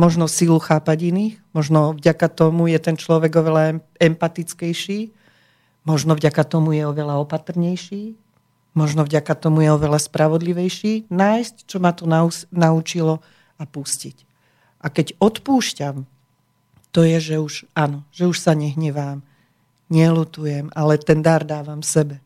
možno 0.00 0.26
silu 0.26 0.58
chápať 0.58 1.14
iných, 1.14 1.34
možno 1.54 1.94
vďaka 1.94 2.26
tomu 2.30 2.66
je 2.70 2.78
ten 2.82 2.96
človek 2.98 3.30
oveľa 3.34 3.84
empatickejší, 4.00 5.14
možno 5.86 6.18
vďaka 6.18 6.42
tomu 6.46 6.74
je 6.74 6.82
oveľa 6.88 7.22
opatrnejší, 7.22 8.18
možno 8.74 9.06
vďaka 9.06 9.34
tomu 9.38 9.62
je 9.62 9.70
oveľa 9.70 10.00
spravodlivejší, 10.02 11.12
nájsť, 11.12 11.54
čo 11.68 11.78
ma 11.78 11.94
to 11.94 12.10
naučilo 12.50 13.22
a 13.60 13.64
pustiť. 13.68 14.16
A 14.82 14.90
keď 14.90 15.14
odpúšťam, 15.22 16.04
to 16.90 17.00
je, 17.06 17.18
že 17.18 17.36
už 17.38 17.54
áno, 17.74 18.02
že 18.10 18.26
už 18.26 18.38
sa 18.38 18.54
nehnevám, 18.54 19.22
nelutujem, 19.90 20.74
ale 20.74 20.98
ten 20.98 21.22
dar 21.22 21.46
dávam 21.46 21.82
sebe 21.82 22.24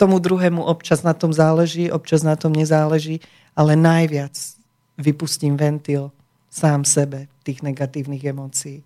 tomu 0.00 0.16
druhému 0.16 0.64
občas 0.64 1.04
na 1.04 1.12
tom 1.12 1.36
záleží, 1.36 1.92
občas 1.92 2.24
na 2.24 2.32
tom 2.40 2.56
nezáleží, 2.56 3.20
ale 3.52 3.76
najviac 3.76 4.32
vypustím 4.96 5.60
ventil 5.60 6.08
sám 6.48 6.88
sebe 6.88 7.28
tých 7.44 7.60
negatívnych 7.60 8.24
emócií. 8.24 8.80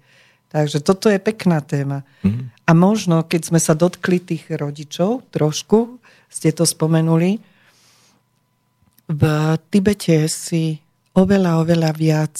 Takže 0.51 0.82
toto 0.82 1.07
je 1.07 1.23
pekná 1.23 1.62
téma. 1.62 2.03
Mm. 2.27 2.51
A 2.66 2.70
možno, 2.74 3.23
keď 3.23 3.55
sme 3.55 3.61
sa 3.62 3.78
dotkli 3.78 4.19
tých 4.19 4.51
rodičov, 4.51 5.31
trošku 5.31 6.03
ste 6.27 6.51
to 6.51 6.66
spomenuli, 6.66 7.39
v 9.05 9.23
Tibete 9.70 10.27
si 10.27 10.82
oveľa, 11.15 11.62
oveľa 11.62 11.91
viac 11.95 12.35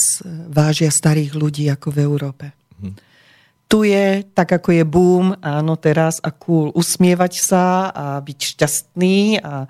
vážia 0.51 0.91
starých 0.91 1.37
ľudí 1.39 1.71
ako 1.71 1.89
v 1.95 1.99
Európe. 2.03 2.47
Mm 2.83 3.14
je, 3.83 4.23
tak 4.37 4.55
ako 4.61 4.71
je 4.71 4.85
boom, 4.87 5.35
áno, 5.43 5.75
teraz 5.75 6.23
a 6.23 6.31
cool, 6.31 6.71
usmievať 6.77 7.33
sa 7.43 7.91
a 7.91 8.05
byť 8.23 8.39
šťastný 8.55 9.43
a 9.43 9.67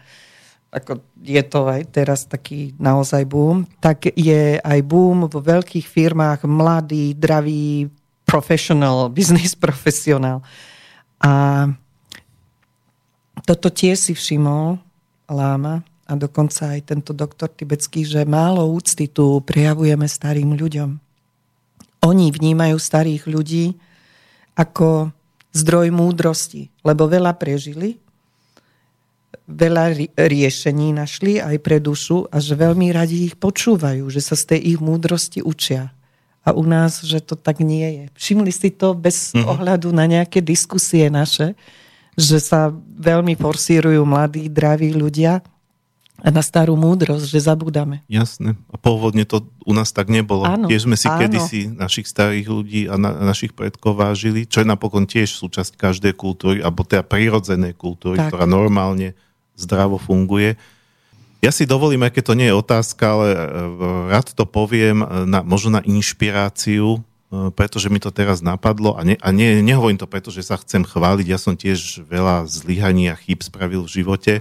ako 0.75 0.99
je 1.23 1.43
to 1.47 1.71
aj 1.71 1.83
teraz 1.95 2.27
taký 2.27 2.75
naozaj 2.83 3.23
boom, 3.31 3.63
tak 3.79 4.11
je 4.13 4.59
aj 4.59 4.81
boom 4.83 5.31
vo 5.31 5.41
veľkých 5.41 5.87
firmách 5.87 6.45
mladý, 6.51 7.15
dravý, 7.15 7.87
professional, 8.27 9.07
business 9.17 9.55
profesionál. 9.55 10.43
A 11.23 11.71
toto 13.47 13.71
tiež 13.71 14.11
si 14.11 14.13
všimol 14.13 14.83
Láma 15.31 15.81
a 16.05 16.13
dokonca 16.21 16.77
aj 16.77 16.93
tento 16.93 17.17
doktor 17.17 17.49
tibetský, 17.49 18.05
že 18.05 18.29
málo 18.29 18.69
úcty 18.69 19.09
tu 19.09 19.41
prejavujeme 19.41 20.05
starým 20.05 20.53
ľuďom. 20.53 21.01
Oni 22.05 22.29
vnímajú 22.29 22.77
starých 22.77 23.25
ľudí 23.25 23.73
ako 24.55 25.11
zdroj 25.55 25.95
múdrosti, 25.95 26.71
lebo 26.83 27.07
veľa 27.07 27.35
prežili, 27.39 27.99
veľa 29.47 30.15
riešení 30.19 30.95
našli 30.97 31.39
aj 31.39 31.57
pre 31.61 31.79
dušu 31.79 32.27
a 32.33 32.41
že 32.41 32.59
veľmi 32.59 32.91
radi 32.91 33.29
ich 33.29 33.37
počúvajú, 33.39 34.09
že 34.09 34.25
sa 34.25 34.35
z 34.35 34.57
tej 34.57 34.61
ich 34.75 34.79
múdrosti 34.81 35.45
učia. 35.45 35.93
A 36.45 36.53
u 36.53 36.65
nás, 36.65 37.01
že 37.01 37.25
to 37.25 37.41
tak 37.41 37.65
nie 37.65 37.89
je. 37.89 38.05
Všimli 38.17 38.53
si 38.53 38.69
to 38.69 38.93
bez 38.93 39.33
mm-hmm. 39.33 39.49
ohľadu 39.49 39.89
na 39.97 40.05
nejaké 40.05 40.45
diskusie 40.45 41.09
naše, 41.09 41.57
že 42.15 42.39
sa 42.39 42.71
veľmi 43.01 43.35
forsírujú 43.35 44.05
mladí, 44.05 44.47
draví 44.53 44.93
ľudia 44.93 45.41
na 46.33 46.41
starú 46.41 46.73
múdrosť, 46.73 47.29
že 47.29 47.45
zabúdame. 47.45 48.01
Jasné. 48.09 48.57
A 48.73 48.77
pôvodne 48.81 49.29
to 49.29 49.45
u 49.69 49.77
nás 49.77 49.93
tak 49.93 50.09
nebolo. 50.09 50.49
Áno, 50.49 50.73
tiež 50.73 50.89
sme 50.89 50.97
si 50.97 51.05
áno. 51.05 51.21
kedysi 51.21 51.69
našich 51.69 52.09
starých 52.09 52.47
ľudí 52.49 52.81
a 52.89 52.97
na, 52.97 53.13
našich 53.29 53.53
predkov 53.53 54.01
vážili, 54.01 54.49
čo 54.49 54.65
je 54.65 54.69
napokon 54.69 55.05
tiež 55.05 55.37
súčasť 55.37 55.77
každej 55.77 56.17
kultúry, 56.17 56.65
alebo 56.65 56.81
teda 56.81 57.05
prirodzenej 57.05 57.77
kultúry, 57.77 58.17
tak. 58.17 58.33
ktorá 58.33 58.49
normálne 58.49 59.13
zdravo 59.53 60.01
funguje. 60.01 60.57
Ja 61.45 61.53
si 61.53 61.69
dovolím, 61.69 62.09
aj 62.09 62.17
keď 62.17 62.25
to 62.25 62.39
nie 62.41 62.49
je 62.49 62.57
otázka, 62.57 63.05
ale 63.05 63.29
e, 63.37 63.39
rád 64.09 64.33
to 64.33 64.49
poviem, 64.49 65.05
e, 65.05 65.29
na, 65.29 65.45
možno 65.45 65.77
na 65.77 65.85
inšpiráciu, 65.85 66.97
e, 66.97 67.01
pretože 67.53 67.93
mi 67.93 68.01
to 68.01 68.09
teraz 68.09 68.41
napadlo 68.41 68.97
a, 68.97 69.05
ne, 69.05 69.21
a 69.21 69.29
nie, 69.29 69.61
nehovorím 69.61 70.01
to 70.01 70.09
preto, 70.09 70.33
že 70.33 70.41
sa 70.41 70.57
chcem 70.57 70.89
chváliť, 70.89 71.29
ja 71.29 71.37
som 71.37 71.53
tiež 71.53 72.01
veľa 72.09 72.49
zlyhaní 72.49 73.13
a 73.13 73.21
chyb 73.21 73.45
spravil 73.45 73.85
v 73.85 73.93
živote, 73.93 74.33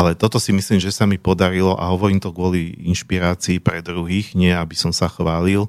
ale 0.00 0.16
toto 0.16 0.40
si 0.40 0.48
myslím, 0.56 0.80
že 0.80 0.88
sa 0.88 1.04
mi 1.04 1.20
podarilo 1.20 1.76
a 1.76 1.92
hovorím 1.92 2.24
to 2.24 2.32
kvôli 2.32 2.72
inšpirácii 2.88 3.60
pre 3.60 3.84
druhých, 3.84 4.32
nie 4.32 4.48
aby 4.48 4.72
som 4.72 4.96
sa 4.96 5.12
chválil. 5.12 5.68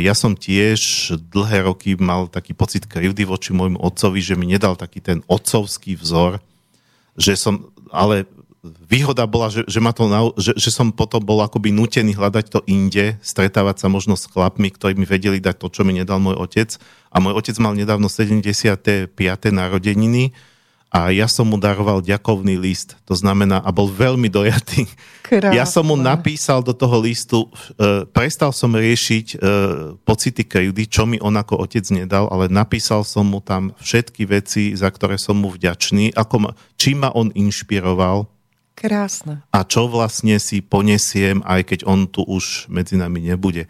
ja 0.00 0.16
som 0.16 0.32
tiež 0.32 1.12
dlhé 1.20 1.68
roky 1.68 2.00
mal 2.00 2.32
taký 2.32 2.56
pocit 2.56 2.88
krivdy 2.88 3.28
voči 3.28 3.52
môjmu 3.52 3.76
otcovi, 3.76 4.24
že 4.24 4.40
mi 4.40 4.48
nedal 4.48 4.72
taký 4.72 5.04
ten 5.04 5.20
otcovský 5.28 6.00
vzor, 6.00 6.40
že 7.12 7.36
som, 7.36 7.68
ale 7.92 8.24
výhoda 8.64 9.28
bola, 9.28 9.52
že, 9.52 9.68
že, 9.68 9.84
ma 9.84 9.92
to, 9.92 10.08
že, 10.40 10.56
že 10.56 10.72
som 10.72 10.88
potom 10.88 11.20
bol 11.20 11.44
akoby 11.44 11.76
nutený 11.76 12.16
hľadať 12.16 12.46
to 12.48 12.60
inde, 12.64 13.20
stretávať 13.20 13.84
sa 13.84 13.92
možno 13.92 14.16
s 14.16 14.24
chlapmi, 14.32 14.72
ktorí 14.72 14.96
mi 14.96 15.04
vedeli 15.04 15.44
dať 15.44 15.60
to, 15.60 15.68
čo 15.68 15.84
mi 15.84 15.92
nedal 15.92 16.24
môj 16.24 16.40
otec. 16.40 16.72
A 17.12 17.20
môj 17.20 17.36
otec 17.36 17.56
mal 17.60 17.76
nedávno 17.76 18.08
75. 18.08 19.12
narodeniny, 19.52 20.32
a 20.86 21.10
ja 21.10 21.26
som 21.26 21.50
mu 21.50 21.58
daroval 21.58 21.98
ďakovný 21.98 22.54
list. 22.56 22.94
To 23.10 23.18
znamená, 23.18 23.58
a 23.58 23.74
bol 23.74 23.90
veľmi 23.90 24.30
dojatý. 24.30 24.86
Krásne. 25.26 25.58
Ja 25.58 25.66
som 25.66 25.90
mu 25.90 25.98
napísal 25.98 26.62
do 26.62 26.70
toho 26.70 27.02
listu, 27.02 27.50
e, 27.74 28.06
prestal 28.06 28.54
som 28.54 28.70
riešiť 28.70 29.26
e, 29.34 29.36
pocity 30.06 30.46
krivdy, 30.46 30.86
čo 30.86 31.02
mi 31.02 31.18
on 31.18 31.34
ako 31.34 31.66
otec 31.66 31.82
nedal, 31.90 32.30
ale 32.30 32.46
napísal 32.46 33.02
som 33.02 33.26
mu 33.26 33.42
tam 33.42 33.74
všetky 33.82 34.22
veci, 34.30 34.78
za 34.78 34.86
ktoré 34.86 35.18
som 35.18 35.42
mu 35.42 35.50
vďačný, 35.50 36.14
ako 36.14 36.34
ma, 36.46 36.50
čím 36.78 37.02
ma 37.02 37.10
on 37.10 37.34
inšpiroval. 37.34 38.30
Krásne. 38.78 39.42
A 39.50 39.66
čo 39.66 39.90
vlastne 39.90 40.38
si 40.38 40.62
ponesiem, 40.62 41.42
aj 41.42 41.74
keď 41.74 41.80
on 41.90 42.06
tu 42.06 42.22
už 42.22 42.70
medzi 42.70 42.94
nami 42.94 43.26
nebude. 43.26 43.66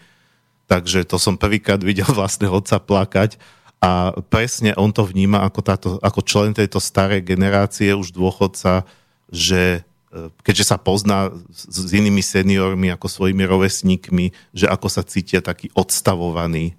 Takže 0.69 1.07
to 1.09 1.17
som 1.17 1.41
prvýkrát 1.41 1.81
videl 1.81 2.07
vlastne 2.19 2.51
otca 2.53 2.77
plakať 2.77 3.56
a 3.81 4.17
presne 4.33 4.73
on 4.75 4.89
to 4.89 5.05
vníma 5.05 5.45
ako, 5.45 5.61
táto, 5.61 5.89
ako 6.01 6.21
člen 6.25 6.57
tejto 6.57 6.81
starej 6.81 7.21
generácie, 7.21 7.93
už 7.93 8.09
dôchodca, 8.09 8.89
že 9.29 9.85
e, 10.09 10.33
keďže 10.41 10.65
sa 10.65 10.77
pozná 10.81 11.29
s, 11.53 11.93
inými 11.93 12.25
seniormi 12.25 12.89
ako 12.89 13.07
svojimi 13.07 13.45
rovesníkmi, 13.45 14.33
že 14.57 14.67
ako 14.67 14.89
sa 14.89 15.05
cítia 15.05 15.45
taký 15.45 15.69
odstavovaný, 15.77 16.73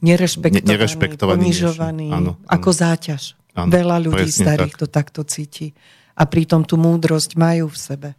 nerešpektovaný, 0.00 0.64
nerešpektovaný 0.64 1.42
ponižovaný, 1.52 2.08
áno, 2.08 2.40
áno. 2.40 2.48
ako 2.48 2.70
záťaž. 2.72 3.36
Áno, 3.56 3.72
Veľa 3.72 3.96
ľudí 4.04 4.28
starých 4.28 4.76
tak. 4.76 4.80
to 4.80 4.86
takto 4.88 5.20
cíti. 5.24 5.72
A 6.16 6.24
pritom 6.24 6.64
tú 6.64 6.80
múdrosť 6.80 7.36
majú 7.36 7.68
v 7.72 7.76
sebe. 7.76 8.10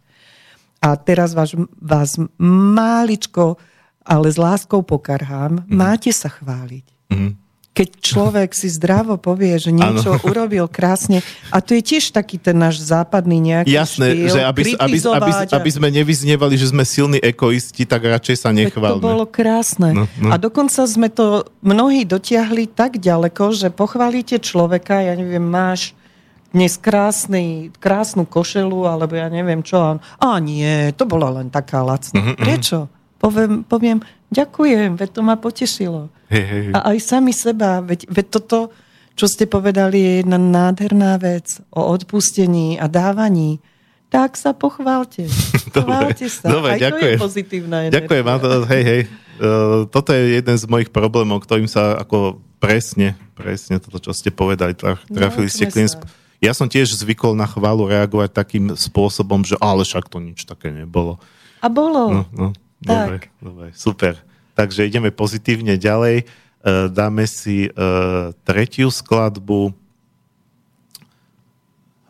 A 0.78 0.94
teraz 0.94 1.34
vás, 1.34 1.54
vás 1.78 2.14
máličko, 2.38 3.58
ale 4.06 4.30
s 4.30 4.38
láskou 4.38 4.86
pokarhám, 4.86 5.66
mm. 5.66 5.74
máte 5.74 6.10
sa 6.14 6.30
chváliť. 6.30 6.86
Mm 7.10 7.47
keď 7.78 7.88
človek 8.02 8.50
si 8.58 8.66
zdravo 8.66 9.14
povie, 9.22 9.54
že 9.54 9.70
niečo 9.70 10.18
ano. 10.18 10.26
urobil 10.26 10.66
krásne. 10.66 11.22
A 11.54 11.62
to 11.62 11.78
je 11.78 11.82
tiež 11.86 12.10
taký 12.10 12.34
ten 12.34 12.58
náš 12.58 12.82
západný 12.82 13.38
nejaký 13.38 13.70
Jasné, 13.70 14.18
štýl, 14.18 14.26
že 14.34 14.40
aby, 14.42 14.60
aby, 14.74 14.98
aby, 14.98 15.30
aby 15.46 15.70
sme 15.70 15.88
nevyznievali, 15.94 16.58
že 16.58 16.74
sme 16.74 16.82
silní 16.82 17.22
egoisti, 17.22 17.86
tak 17.86 18.02
radšej 18.02 18.36
sa 18.42 18.50
nechválme. 18.50 18.98
To 18.98 19.06
bolo 19.06 19.30
krásne. 19.30 19.94
No, 19.94 20.10
no. 20.18 20.34
A 20.34 20.42
dokonca 20.42 20.82
sme 20.90 21.06
to 21.06 21.46
mnohí 21.62 22.02
dotiahli 22.02 22.66
tak 22.66 22.98
ďaleko, 22.98 23.54
že 23.54 23.70
pochválite 23.70 24.42
človeka, 24.42 24.98
ja 24.98 25.14
neviem, 25.14 25.46
máš 25.46 25.94
dnes 26.50 26.74
krásny, 26.80 27.70
krásnu 27.78 28.26
košelu, 28.26 28.90
alebo 28.90 29.14
ja 29.14 29.30
neviem 29.30 29.62
čo. 29.62 30.02
A 30.02 30.28
nie, 30.42 30.90
to 30.98 31.06
bola 31.06 31.30
len 31.30 31.46
taká 31.46 31.86
lacná. 31.86 32.18
Mm-hmm. 32.18 32.42
Prečo? 32.42 32.78
Poviem, 33.22 33.62
poviem, 33.62 33.98
ďakujem, 34.32 34.96
veď 34.96 35.08
to 35.12 35.20
ma 35.24 35.36
potešilo. 35.36 36.12
Hej, 36.28 36.44
hej. 36.44 36.64
A 36.76 36.92
aj 36.92 36.98
sami 37.00 37.32
seba, 37.32 37.80
veď, 37.80 38.08
veď 38.08 38.26
toto, 38.28 38.72
čo 39.16 39.26
ste 39.26 39.48
povedali, 39.48 39.98
je 39.98 40.12
jedna 40.24 40.36
nádherná 40.36 41.16
vec 41.16 41.58
o 41.72 41.80
odpustení 41.88 42.76
a 42.76 42.86
dávaní. 42.86 43.58
Tak 44.08 44.40
sa 44.40 44.56
pochválte. 44.56 45.28
Chválte 45.74 46.32
sa. 46.32 46.48
Dobre, 46.48 46.76
aj 46.76 46.80
ďakujem. 46.80 47.00
to 47.00 47.06
je 47.06 47.24
pozitívna 47.28 47.76
energia. 47.88 47.96
Ďakujem. 48.00 48.24
Hej, 48.72 48.82
hej. 48.84 49.02
Uh, 49.38 49.84
toto 49.92 50.10
je 50.16 50.40
jeden 50.40 50.56
z 50.56 50.64
mojich 50.64 50.90
problémov, 50.90 51.44
ktorým 51.44 51.68
sa 51.68 52.00
ako 52.00 52.40
presne, 52.58 53.14
presne 53.38 53.78
toto, 53.78 54.02
čo 54.02 54.10
ste 54.10 54.34
povedali, 54.34 54.74
no, 54.82 54.98
trafili 55.14 55.46
no, 55.46 55.52
ste 55.52 55.70
klien. 55.70 55.88
Ja 56.38 56.54
som 56.54 56.70
tiež 56.70 56.94
zvykol 56.94 57.34
na 57.34 57.46
chválu 57.46 57.90
reagovať 57.90 58.30
takým 58.30 58.64
spôsobom, 58.74 59.42
že 59.42 59.58
ale 59.58 59.82
však 59.82 60.06
to 60.06 60.22
nič 60.22 60.46
také 60.46 60.70
nebolo. 60.70 61.18
A 61.58 61.66
bolo. 61.66 62.02
No, 62.10 62.22
no, 62.30 62.48
dobre, 62.82 63.16
dobre, 63.42 63.66
super. 63.74 64.14
Takže 64.58 64.86
ideme 64.86 65.14
pozitívne 65.14 65.78
ďalej. 65.78 66.22
E, 66.22 66.24
dáme 66.90 67.24
si 67.30 67.66
e, 67.66 67.70
tretiu 68.42 68.90
skladbu. 68.90 69.70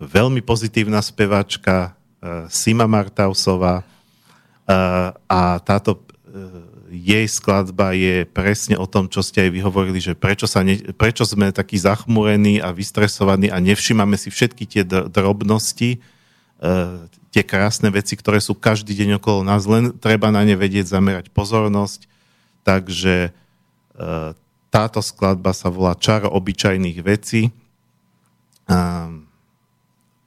Veľmi 0.00 0.40
pozitívna 0.40 1.04
speváčka 1.04 1.92
e, 2.20 2.48
Sima 2.48 2.88
Martausová 2.88 3.84
a 5.24 5.56
táto 5.64 6.04
jej 6.92 7.24
skladba 7.24 7.96
je 7.96 8.28
presne 8.28 8.76
o 8.76 8.84
tom, 8.84 9.08
čo 9.08 9.24
ste 9.24 9.48
aj 9.48 9.50
vyhovorili, 9.56 9.96
že 9.96 10.12
prečo, 10.12 10.44
sa 10.44 10.60
ne, 10.60 10.76
prečo 10.92 11.24
sme 11.24 11.52
takí 11.56 11.80
zachmurení 11.80 12.60
a 12.60 12.72
vystresovaní 12.72 13.48
a 13.48 13.60
nevšímame 13.64 14.20
si 14.20 14.28
všetky 14.28 14.64
tie 14.68 14.82
drobnosti, 14.84 16.04
tie 17.30 17.42
krásne 17.46 17.86
veci, 17.90 18.18
ktoré 18.18 18.42
sú 18.42 18.58
každý 18.58 18.98
deň 18.98 19.22
okolo 19.22 19.46
nás, 19.46 19.62
len 19.68 19.94
treba 19.94 20.34
na 20.34 20.42
ne 20.42 20.58
vedieť 20.58 20.90
zamerať 20.90 21.30
pozornosť 21.30 22.10
Takže 22.68 23.16
e, 23.24 23.30
táto 24.68 25.00
skladba 25.00 25.56
sa 25.56 25.72
volá 25.72 25.96
Čaro 25.96 26.28
obyčajných 26.28 26.98
vecí. 27.00 27.48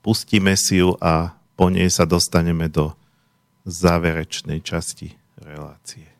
Pustíme 0.02 0.58
si 0.58 0.82
ju 0.82 0.98
a 0.98 1.38
po 1.54 1.70
nej 1.70 1.94
sa 1.94 2.10
dostaneme 2.10 2.66
do 2.66 2.98
záverečnej 3.70 4.66
časti 4.66 5.14
relácie. 5.38 6.11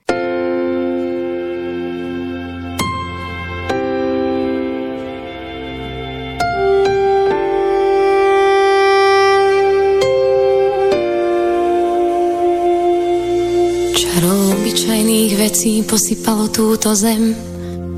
Čaro 14.02 14.58
obyčajných 14.58 15.38
vecí 15.38 15.86
posypalo 15.86 16.50
túto 16.50 16.98
zem. 16.98 17.38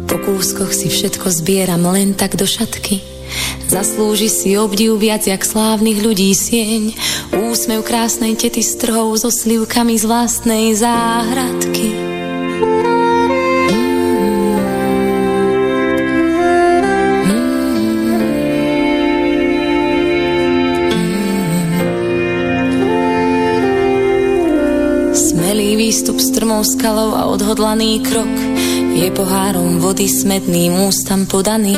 Po 0.03 0.19
kúskoch 0.19 0.75
si 0.75 0.91
všetko 0.91 1.31
zbieram 1.31 1.79
len 1.95 2.11
tak 2.11 2.35
do 2.35 2.43
šatky. 2.43 2.99
Zaslúži 3.71 4.27
si 4.27 4.59
obdiv 4.59 4.99
viac 4.99 5.23
jak 5.23 5.47
slávnych 5.47 6.03
ľudí 6.03 6.35
sieň. 6.35 6.91
Úsmev 7.47 7.87
krásnej 7.87 8.35
tety 8.35 8.59
strhov 8.59 9.15
so 9.15 9.31
slivkami 9.31 9.95
z 9.95 10.03
vlastnej 10.03 10.75
záhradky. 10.75 12.12
Strmou 26.53 26.69
skalou 26.77 27.17
a 27.17 27.25
odhodlaný 27.33 28.05
krok 28.05 28.29
je 28.93 29.09
pohárom 29.09 29.81
vody 29.81 30.05
smedným 30.05 30.85
ústam 30.85 31.25
podaný. 31.25 31.73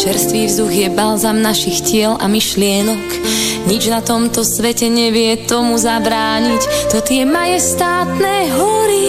Čerstvý 0.00 0.48
vzduch 0.48 0.72
je 0.72 0.88
balzam 0.88 1.44
našich 1.44 1.84
tiel 1.84 2.16
a 2.16 2.24
myšlienok. 2.24 3.04
Nič 3.68 3.92
na 3.92 4.00
tomto 4.00 4.40
svete 4.40 4.88
nevie 4.88 5.44
tomu 5.44 5.76
zabrániť. 5.76 6.88
To 6.96 7.04
tie 7.04 7.28
majestátne 7.28 8.56
hory 8.56 9.08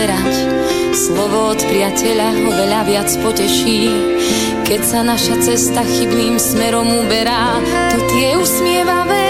Pozerať. 0.00 0.32
Slovo 0.96 1.52
od 1.52 1.60
priateľa 1.60 2.28
ho 2.32 2.50
veľa 2.56 2.80
viac 2.88 3.10
poteší, 3.20 3.92
keď 4.64 4.80
sa 4.80 5.04
naša 5.04 5.36
cesta 5.44 5.84
chybným 5.84 6.40
smerom 6.40 6.88
uberá, 7.04 7.60
to 7.92 8.00
tie 8.08 8.32
usmievavé 8.32 9.29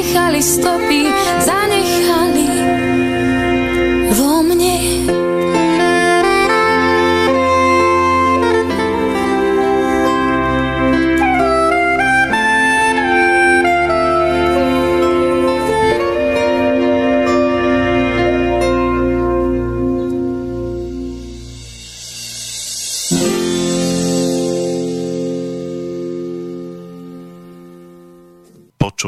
zanechali 0.00 0.42
stopy, 0.42 1.04
zanechali 1.44 2.39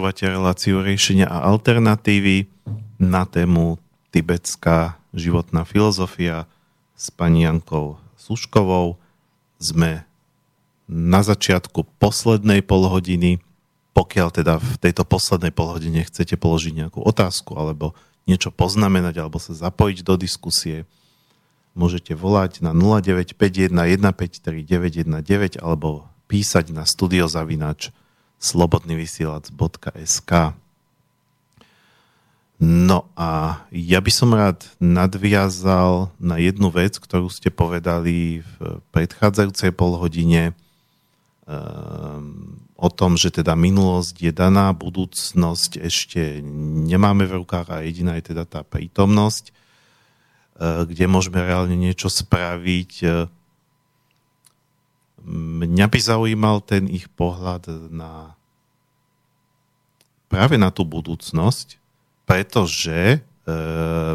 Počúvate 0.03 0.35
reláciu 0.35 0.83
riešenia 0.83 1.31
a 1.31 1.47
alternatívy 1.47 2.51
na 2.99 3.23
tému 3.23 3.79
tibetská 4.11 4.99
životná 5.15 5.63
filozofia 5.63 6.51
s 6.99 7.15
pani 7.15 7.47
Jankou 7.47 8.03
Suškovou. 8.19 8.99
Sme 9.63 10.03
na 10.91 11.23
začiatku 11.23 11.87
poslednej 12.03 12.67
polhodiny. 12.67 13.47
Pokiaľ 13.95 14.43
teda 14.43 14.59
v 14.59 14.75
tejto 14.83 15.07
poslednej 15.07 15.55
polhodine 15.55 16.03
chcete 16.03 16.35
položiť 16.35 16.83
nejakú 16.83 16.99
otázku 16.99 17.55
alebo 17.55 17.95
niečo 18.27 18.51
poznamenať 18.51 19.23
alebo 19.23 19.39
sa 19.39 19.55
zapojiť 19.55 20.03
do 20.03 20.19
diskusie, 20.19 20.83
môžete 21.79 22.19
volať 22.19 22.59
na 22.59 22.75
0951 22.75 23.71
153 23.71 24.67
919 24.67 25.63
alebo 25.63 26.11
písať 26.27 26.75
na 26.75 26.91
studiozavinač 26.91 27.95
slobodnyvysielac.sk 28.43 30.33
No 32.63 33.11
a 33.19 33.59
ja 33.75 33.99
by 33.99 34.13
som 34.15 34.31
rád 34.31 34.63
nadviazal 34.79 36.15
na 36.23 36.39
jednu 36.39 36.71
vec, 36.71 36.95
ktorú 36.95 37.27
ste 37.27 37.51
povedali 37.51 38.47
v 38.47 38.79
predchádzajúcej 38.95 39.75
polhodine 39.75 40.55
um, 41.43 42.63
o 42.79 42.87
tom, 42.87 43.19
že 43.19 43.35
teda 43.35 43.59
minulosť 43.59 44.15
je 44.15 44.31
daná, 44.31 44.71
budúcnosť 44.79 45.83
ešte 45.83 46.39
nemáme 46.87 47.27
v 47.27 47.43
rukách 47.43 47.67
a 47.67 47.83
jediná 47.83 48.15
je 48.23 48.31
teda 48.31 48.47
tá 48.47 48.63
prítomnosť, 48.63 49.51
uh, 49.51 50.87
kde 50.87 51.11
môžeme 51.11 51.43
reálne 51.43 51.75
niečo 51.75 52.07
spraviť. 52.07 53.27
Mňa 55.27 55.87
by 55.87 55.99
zaujímal 56.03 56.59
ten 56.67 56.91
ich 56.91 57.07
pohľad 57.07 57.91
na 57.91 58.35
práve 60.27 60.57
na 60.57 60.73
tú 60.73 60.89
budúcnosť, 60.89 61.77
pretože 62.25 62.97
e, 62.97 63.19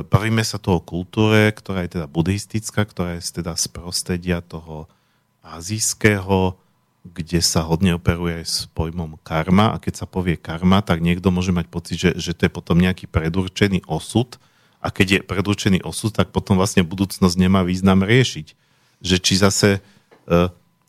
bavíme 0.10 0.42
sa 0.42 0.58
tu 0.58 0.74
o 0.74 0.82
kultúre, 0.82 1.54
ktorá 1.54 1.86
je 1.86 2.02
teda 2.02 2.10
buddhistická, 2.10 2.90
ktorá 2.90 3.22
je 3.22 3.38
teda 3.38 3.54
z 3.54 3.70
prostredia 3.70 4.42
toho 4.42 4.90
azijského, 5.46 6.58
kde 7.06 7.40
sa 7.40 7.64
hodne 7.64 7.96
operuje 7.96 8.44
s 8.44 8.68
pojmom 8.74 9.16
karma 9.24 9.78
a 9.78 9.80
keď 9.80 10.04
sa 10.04 10.06
povie 10.10 10.36
karma, 10.36 10.84
tak 10.84 11.00
niekto 11.00 11.32
môže 11.32 11.56
mať 11.56 11.68
pocit, 11.70 11.96
že, 11.96 12.12
že 12.20 12.36
to 12.36 12.50
je 12.50 12.52
potom 12.52 12.82
nejaký 12.82 13.08
predurčený 13.08 13.86
osud 13.88 14.36
a 14.82 14.92
keď 14.92 15.08
je 15.08 15.20
predurčený 15.24 15.80
osud, 15.86 16.12
tak 16.12 16.34
potom 16.34 16.60
vlastne 16.60 16.84
budúcnosť 16.84 17.36
nemá 17.38 17.64
význam 17.64 18.04
riešiť. 18.04 18.58
Že 19.06 19.16
či 19.22 19.34
zase 19.38 19.70
e, 19.78 19.80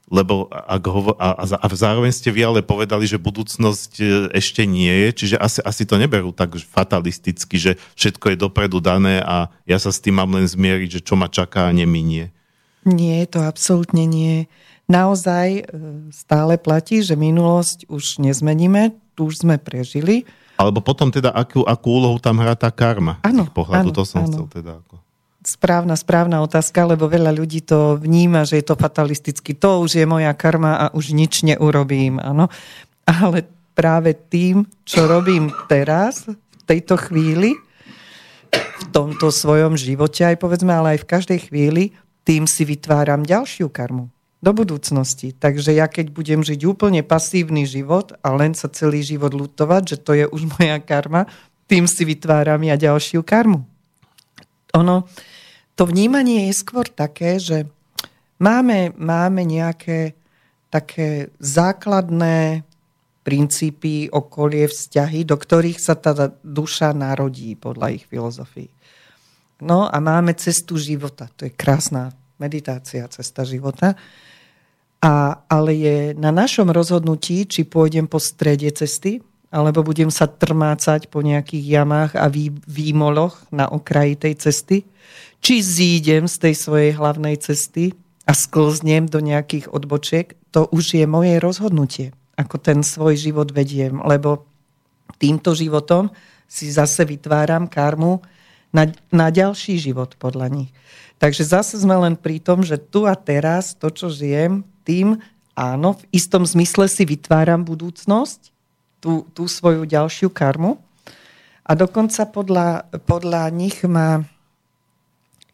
lebo 0.09 0.49
ak 0.49 0.83
hovo, 0.89 1.13
a, 1.21 1.45
a, 1.45 1.67
zároveň 1.73 2.13
ste 2.13 2.33
vy 2.33 2.41
ale 2.45 2.61
povedali, 2.65 3.05
že 3.05 3.21
budúcnosť 3.21 3.93
e, 4.01 4.05
ešte 4.33 4.65
nie 4.65 4.89
je, 4.89 5.09
čiže 5.13 5.37
asi, 5.37 5.61
asi 5.61 5.85
to 5.85 6.01
neberú 6.01 6.33
tak 6.33 6.57
fatalisticky, 6.57 7.61
že 7.61 7.73
všetko 7.97 8.33
je 8.33 8.37
dopredu 8.41 8.81
dané 8.81 9.21
a 9.21 9.53
ja 9.69 9.77
sa 9.77 9.93
s 9.93 10.01
tým 10.01 10.17
mám 10.17 10.33
len 10.33 10.49
zmieriť, 10.49 11.01
že 11.01 11.05
čo 11.05 11.15
ma 11.15 11.29
čaká 11.29 11.69
a 11.69 11.77
neminie. 11.77 12.33
Nie, 12.89 13.29
to 13.29 13.45
absolútne 13.45 14.09
nie. 14.09 14.49
Naozaj 14.89 15.49
e, 15.61 15.63
stále 16.09 16.57
platí, 16.57 17.05
že 17.05 17.13
minulosť 17.13 17.93
už 17.93 18.25
nezmeníme, 18.25 18.97
tu 19.13 19.29
už 19.29 19.45
sme 19.45 19.61
prežili. 19.61 20.25
Alebo 20.57 20.81
potom 20.81 21.13
teda, 21.13 21.37
akú, 21.37 21.69
akú 21.69 22.01
úlohu 22.01 22.17
tam 22.17 22.41
hrá 22.41 22.57
tá 22.57 22.73
karma? 22.73 23.21
Áno, 23.21 23.45
pohľadu, 23.53 23.93
áno, 23.93 23.97
to 23.97 24.03
som 24.09 24.25
áno. 24.25 24.33
chcel 24.33 24.47
teda. 24.49 24.81
Ako 24.83 25.08
správna, 25.49 25.97
správna 25.97 26.45
otázka, 26.45 26.85
lebo 26.85 27.09
veľa 27.09 27.33
ľudí 27.33 27.65
to 27.65 27.97
vníma, 27.97 28.45
že 28.45 28.61
je 28.61 28.69
to 28.69 28.77
fatalisticky. 28.77 29.57
To 29.57 29.81
už 29.81 29.97
je 29.97 30.05
moja 30.05 30.29
karma 30.37 30.77
a 30.77 30.87
už 30.93 31.17
nič 31.17 31.41
neurobím. 31.49 32.21
Áno. 32.21 32.53
Ale 33.09 33.49
práve 33.73 34.13
tým, 34.13 34.69
čo 34.85 35.09
robím 35.09 35.49
teraz, 35.65 36.29
v 36.29 36.63
tejto 36.69 37.01
chvíli, 37.01 37.57
v 38.53 38.85
tomto 38.93 39.33
svojom 39.33 39.81
živote, 39.81 40.29
aj 40.29 40.37
povedzme, 40.37 40.77
ale 40.77 40.97
aj 40.97 41.09
v 41.09 41.11
každej 41.17 41.39
chvíli, 41.49 41.97
tým 42.29 42.45
si 42.45 42.69
vytváram 42.69 43.25
ďalšiu 43.25 43.73
karmu 43.73 44.13
do 44.39 44.51
budúcnosti. 44.55 45.35
Takže 45.35 45.75
ja 45.75 45.91
keď 45.91 46.15
budem 46.15 46.47
žiť 46.47 46.61
úplne 46.69 47.03
pasívny 47.03 47.67
život 47.67 48.15
a 48.23 48.31
len 48.39 48.55
sa 48.55 48.71
celý 48.71 49.03
život 49.03 49.35
lutovať, 49.35 49.83
že 49.83 49.97
to 49.99 50.13
je 50.15 50.25
už 50.31 50.47
moja 50.59 50.79
karma, 50.79 51.27
tým 51.67 51.91
si 51.91 52.07
vytváram 52.07 52.63
ja 52.63 52.79
ďalšiu 52.79 53.27
karmu. 53.27 53.67
Ono, 54.77 55.09
to 55.79 55.87
vnímanie 55.87 56.51
je 56.51 56.59
skôr 56.59 56.91
také, 56.91 57.39
že 57.39 57.71
máme, 58.43 58.91
máme 58.99 59.47
nejaké 59.47 60.19
také 60.75 61.31
základné 61.39 62.67
princípy, 63.23 64.11
okolie, 64.11 64.67
vzťahy, 64.67 65.23
do 65.23 65.39
ktorých 65.39 65.79
sa 65.79 65.95
tá 65.95 66.35
duša 66.43 66.91
narodí 66.91 67.55
podľa 67.55 67.95
ich 67.95 68.05
filozofií. 68.11 68.67
No 69.63 69.87
a 69.87 69.97
máme 70.03 70.35
cestu 70.35 70.75
života. 70.83 71.31
To 71.39 71.47
je 71.47 71.55
krásna 71.55 72.11
meditácia, 72.43 73.07
cesta 73.07 73.47
života. 73.47 73.95
A, 74.99 75.47
ale 75.47 75.71
je 75.79 75.97
na 76.19 76.35
našom 76.35 76.75
rozhodnutí, 76.75 77.47
či 77.47 77.63
pôjdem 77.63 78.11
po 78.11 78.19
strede 78.19 78.67
cesty, 78.75 79.23
alebo 79.55 79.87
budem 79.87 80.11
sa 80.11 80.27
trmácať 80.27 81.07
po 81.07 81.23
nejakých 81.23 81.65
jamách 81.65 82.13
a 82.19 82.27
vý, 82.27 82.51
výmoloch 82.67 83.47
na 83.55 83.71
okraji 83.71 84.19
tej 84.19 84.35
cesty, 84.43 84.83
či 85.43 85.63
zídem 85.63 86.27
z 86.27 86.37
tej 86.49 86.55
svojej 86.55 86.93
hlavnej 86.99 87.39
cesty 87.41 87.95
a 88.29 88.37
sklznem 88.37 89.09
do 89.09 89.23
nejakých 89.23 89.73
odbočiek, 89.73 90.37
to 90.53 90.69
už 90.69 90.99
je 90.99 91.07
moje 91.09 91.41
rozhodnutie, 91.41 92.13
ako 92.37 92.57
ten 92.61 92.85
svoj 92.85 93.17
život 93.17 93.53
vediem, 93.55 94.01
lebo 94.05 94.45
týmto 95.17 95.57
životom 95.57 96.13
si 96.49 96.69
zase 96.73 97.05
vytváram 97.05 97.69
karmu 97.69 98.21
na, 98.73 98.89
na 99.09 99.29
ďalší 99.29 99.81
život 99.81 100.17
podľa 100.21 100.49
nich. 100.53 100.71
Takže 101.19 101.43
zase 101.43 101.81
sme 101.81 101.99
len 101.99 102.15
pri 102.15 102.39
tom, 102.39 102.63
že 102.63 102.79
tu 102.79 103.05
a 103.05 103.19
teraz 103.19 103.75
to, 103.75 103.91
čo 103.91 104.07
žijem, 104.09 104.63
tým 104.87 105.19
áno, 105.59 105.99
v 105.99 106.03
istom 106.15 106.47
zmysle 106.47 106.87
si 106.87 107.03
vytváram 107.03 107.67
budúcnosť, 107.67 108.55
tú, 109.03 109.27
tú 109.35 109.51
svoju 109.51 109.83
ďalšiu 109.83 110.31
karmu. 110.31 110.79
A 111.67 111.75
dokonca 111.75 112.25
podľa, 112.31 112.87
podľa 113.05 113.51
nich 113.51 113.83
má 113.85 114.25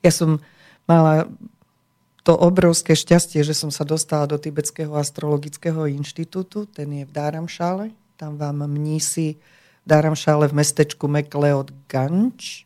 ja 0.05 0.13
som 0.13 0.39
mala 0.85 1.25
to 2.25 2.33
obrovské 2.33 2.97
šťastie, 2.97 3.45
že 3.45 3.53
som 3.53 3.69
sa 3.69 3.85
dostala 3.85 4.25
do 4.25 4.41
Tibetského 4.41 4.93
astrologického 4.97 5.85
inštitútu, 5.89 6.65
ten 6.69 6.89
je 6.93 7.05
v 7.05 7.13
Dáramšále, 7.13 7.93
tam 8.17 8.41
vám 8.41 8.65
mnísi 8.65 9.37
v 9.85 9.87
Dáramšále 9.89 10.49
v 10.49 10.57
mestečku 10.57 11.05
Mekleod 11.05 11.73
Ganč. 11.85 12.65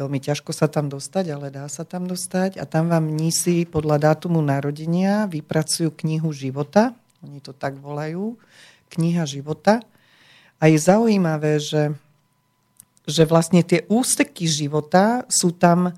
Veľmi 0.00 0.16
ťažko 0.16 0.56
sa 0.56 0.64
tam 0.64 0.88
dostať, 0.88 1.28
ale 1.28 1.52
dá 1.52 1.68
sa 1.68 1.84
tam 1.84 2.08
dostať. 2.08 2.56
A 2.56 2.64
tam 2.64 2.88
vám 2.88 3.04
mnísi 3.04 3.68
podľa 3.68 4.00
dátumu 4.00 4.40
narodenia 4.40 5.28
vypracujú 5.28 5.92
knihu 6.00 6.32
života, 6.32 6.96
oni 7.20 7.44
to 7.44 7.52
tak 7.52 7.76
volajú, 7.76 8.40
kniha 8.88 9.28
života. 9.28 9.84
A 10.56 10.72
je 10.72 10.80
zaujímavé, 10.80 11.60
že, 11.60 11.92
že 13.04 13.28
vlastne 13.28 13.60
tie 13.60 13.84
ústeky 13.92 14.48
života 14.48 15.28
sú 15.28 15.52
tam 15.52 15.92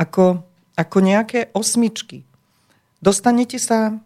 ako, 0.00 0.40
ako 0.80 0.98
nejaké 1.04 1.52
osmičky. 1.52 2.24
dostanete 3.04 3.60
sa 3.60 4.00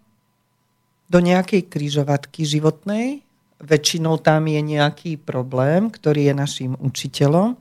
do 1.06 1.18
nejakej 1.22 1.70
kryžovatky 1.70 2.42
životnej, 2.42 3.22
väčšinou 3.62 4.18
tam 4.18 4.50
je 4.50 4.58
nejaký 4.58 5.22
problém, 5.22 5.86
ktorý 5.94 6.30
je 6.30 6.34
našim 6.34 6.72
učiteľom 6.74 7.54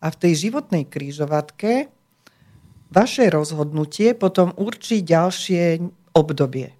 a 0.00 0.06
v 0.08 0.16
tej 0.16 0.48
životnej 0.48 0.88
kryžovatke 0.88 1.92
vaše 2.88 3.28
rozhodnutie 3.28 4.16
potom 4.16 4.56
určí 4.56 5.04
ďalšie 5.04 5.84
obdobie. 6.16 6.72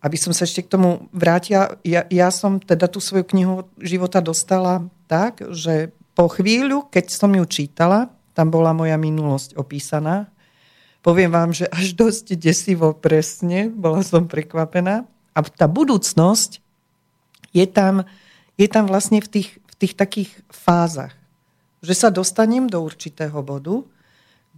Aby 0.00 0.16
som 0.16 0.32
sa 0.32 0.48
ešte 0.48 0.64
k 0.64 0.72
tomu 0.72 1.12
vrátila, 1.12 1.76
ja, 1.84 2.08
ja 2.08 2.32
som 2.32 2.56
teda 2.56 2.88
tú 2.88 3.04
svoju 3.04 3.28
knihu 3.36 3.68
života 3.76 4.24
dostala 4.24 4.88
tak, 5.04 5.44
že 5.52 5.92
po 6.16 6.32
chvíľu, 6.32 6.88
keď 6.88 7.04
som 7.12 7.36
ju 7.36 7.44
čítala, 7.44 8.08
tam 8.32 8.52
bola 8.52 8.70
moja 8.76 8.94
minulosť 9.00 9.58
opísaná. 9.58 10.30
Poviem 11.00 11.32
vám, 11.32 11.50
že 11.56 11.68
až 11.72 11.96
dosť 11.96 12.36
desivo 12.36 12.92
presne, 12.92 13.72
bola 13.72 14.04
som 14.04 14.28
prekvapená. 14.28 15.08
A 15.32 15.38
tá 15.46 15.64
budúcnosť 15.70 16.60
je 17.56 17.66
tam, 17.66 18.04
je 18.60 18.68
tam 18.68 18.84
vlastne 18.90 19.24
v 19.24 19.28
tých, 19.28 19.50
v 19.56 19.74
tých 19.80 19.94
takých 19.96 20.30
fázach. 20.52 21.16
Že 21.80 21.94
sa 21.96 22.08
dostanem 22.12 22.68
do 22.68 22.84
určitého 22.84 23.40
bodu, 23.40 23.82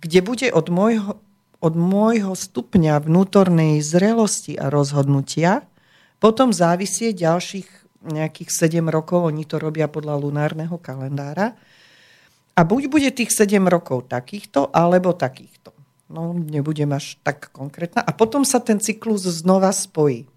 kde 0.03 0.19
bude 0.21 0.49
od 0.51 0.67
môjho, 0.67 1.23
od 1.63 1.75
môjho 1.79 2.35
stupňa 2.35 3.07
vnútornej 3.07 3.79
zrelosti 3.79 4.59
a 4.59 4.67
rozhodnutia 4.67 5.63
potom 6.23 6.55
závisie 6.55 7.11
ďalších 7.11 7.67
nejakých 8.07 8.51
7 8.51 8.87
rokov, 8.87 9.27
oni 9.27 9.43
to 9.43 9.59
robia 9.59 9.91
podľa 9.91 10.23
lunárneho 10.23 10.79
kalendára. 10.79 11.59
A 12.53 12.61
buď 12.69 12.83
bude 12.93 13.09
tých 13.11 13.33
7 13.33 13.65
rokov 13.69 14.13
takýchto, 14.13 14.69
alebo 14.73 15.17
takýchto. 15.17 15.73
No, 16.13 16.37
nebudem 16.37 16.93
až 16.93 17.17
tak 17.25 17.49
konkrétna. 17.57 18.05
A 18.05 18.13
potom 18.13 18.45
sa 18.45 18.61
ten 18.61 18.77
cyklus 18.77 19.25
znova 19.25 19.73
spojí. 19.73 20.29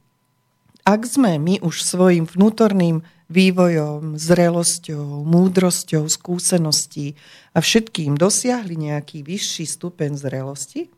Ak 0.87 1.03
sme 1.03 1.35
my 1.35 1.59
už 1.59 1.83
svojim 1.83 2.23
vnútorným 2.23 3.03
vývojom, 3.27 4.15
zrelosťou, 4.15 5.25
múdrosťou, 5.25 6.05
skúseností 6.05 7.17
a 7.51 7.59
všetkým 7.59 8.15
dosiahli 8.15 8.77
nejaký 8.77 9.25
vyšší 9.25 9.65
stupeň 9.65 10.13
zrelosti, 10.15 10.93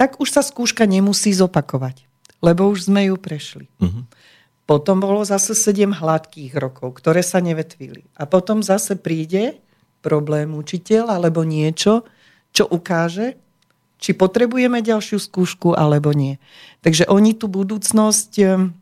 tak 0.00 0.16
už 0.18 0.32
sa 0.32 0.42
skúška 0.42 0.88
nemusí 0.88 1.30
zopakovať, 1.36 2.08
lebo 2.40 2.70
už 2.72 2.88
sme 2.88 3.12
ju 3.12 3.20
prešli. 3.20 3.68
Uh-huh. 3.76 4.08
Potom 4.64 5.04
bolo 5.04 5.20
zase 5.22 5.52
7 5.52 5.92
hladkých 5.92 6.56
rokov, 6.56 6.96
ktoré 6.98 7.20
sa 7.20 7.44
nevetvili. 7.44 8.08
A 8.16 8.24
potom 8.24 8.64
zase 8.64 8.96
príde 8.96 9.60
problém 10.04 10.54
učiteľ 10.54 11.18
alebo 11.18 11.42
niečo, 11.42 12.06
čo 12.52 12.64
ukáže, 12.68 13.38
či 13.98 14.14
potrebujeme 14.14 14.78
ďalšiu 14.82 15.18
skúšku 15.18 15.74
alebo 15.74 16.14
nie. 16.14 16.38
Takže 16.82 17.10
oni 17.10 17.34
tú 17.34 17.50
budúcnosť 17.50 18.30
ehm, 18.38 18.74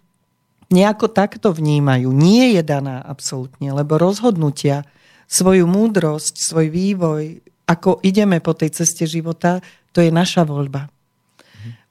nejako 0.68 1.09
takto 1.09 1.52
vnímajú. 1.55 2.12
Nie 2.12 2.56
je 2.59 2.62
daná 2.62 3.01
absolútne, 3.01 3.72
lebo 3.72 3.97
rozhodnutia, 3.97 4.84
svoju 5.26 5.66
múdrosť, 5.66 6.38
svoj 6.38 6.70
vývoj, 6.70 7.43
ako 7.66 7.98
ideme 8.06 8.38
po 8.38 8.55
tej 8.55 8.70
ceste 8.70 9.10
života, 9.10 9.59
to 9.90 9.98
je 9.98 10.14
naša 10.14 10.47
voľba 10.47 10.86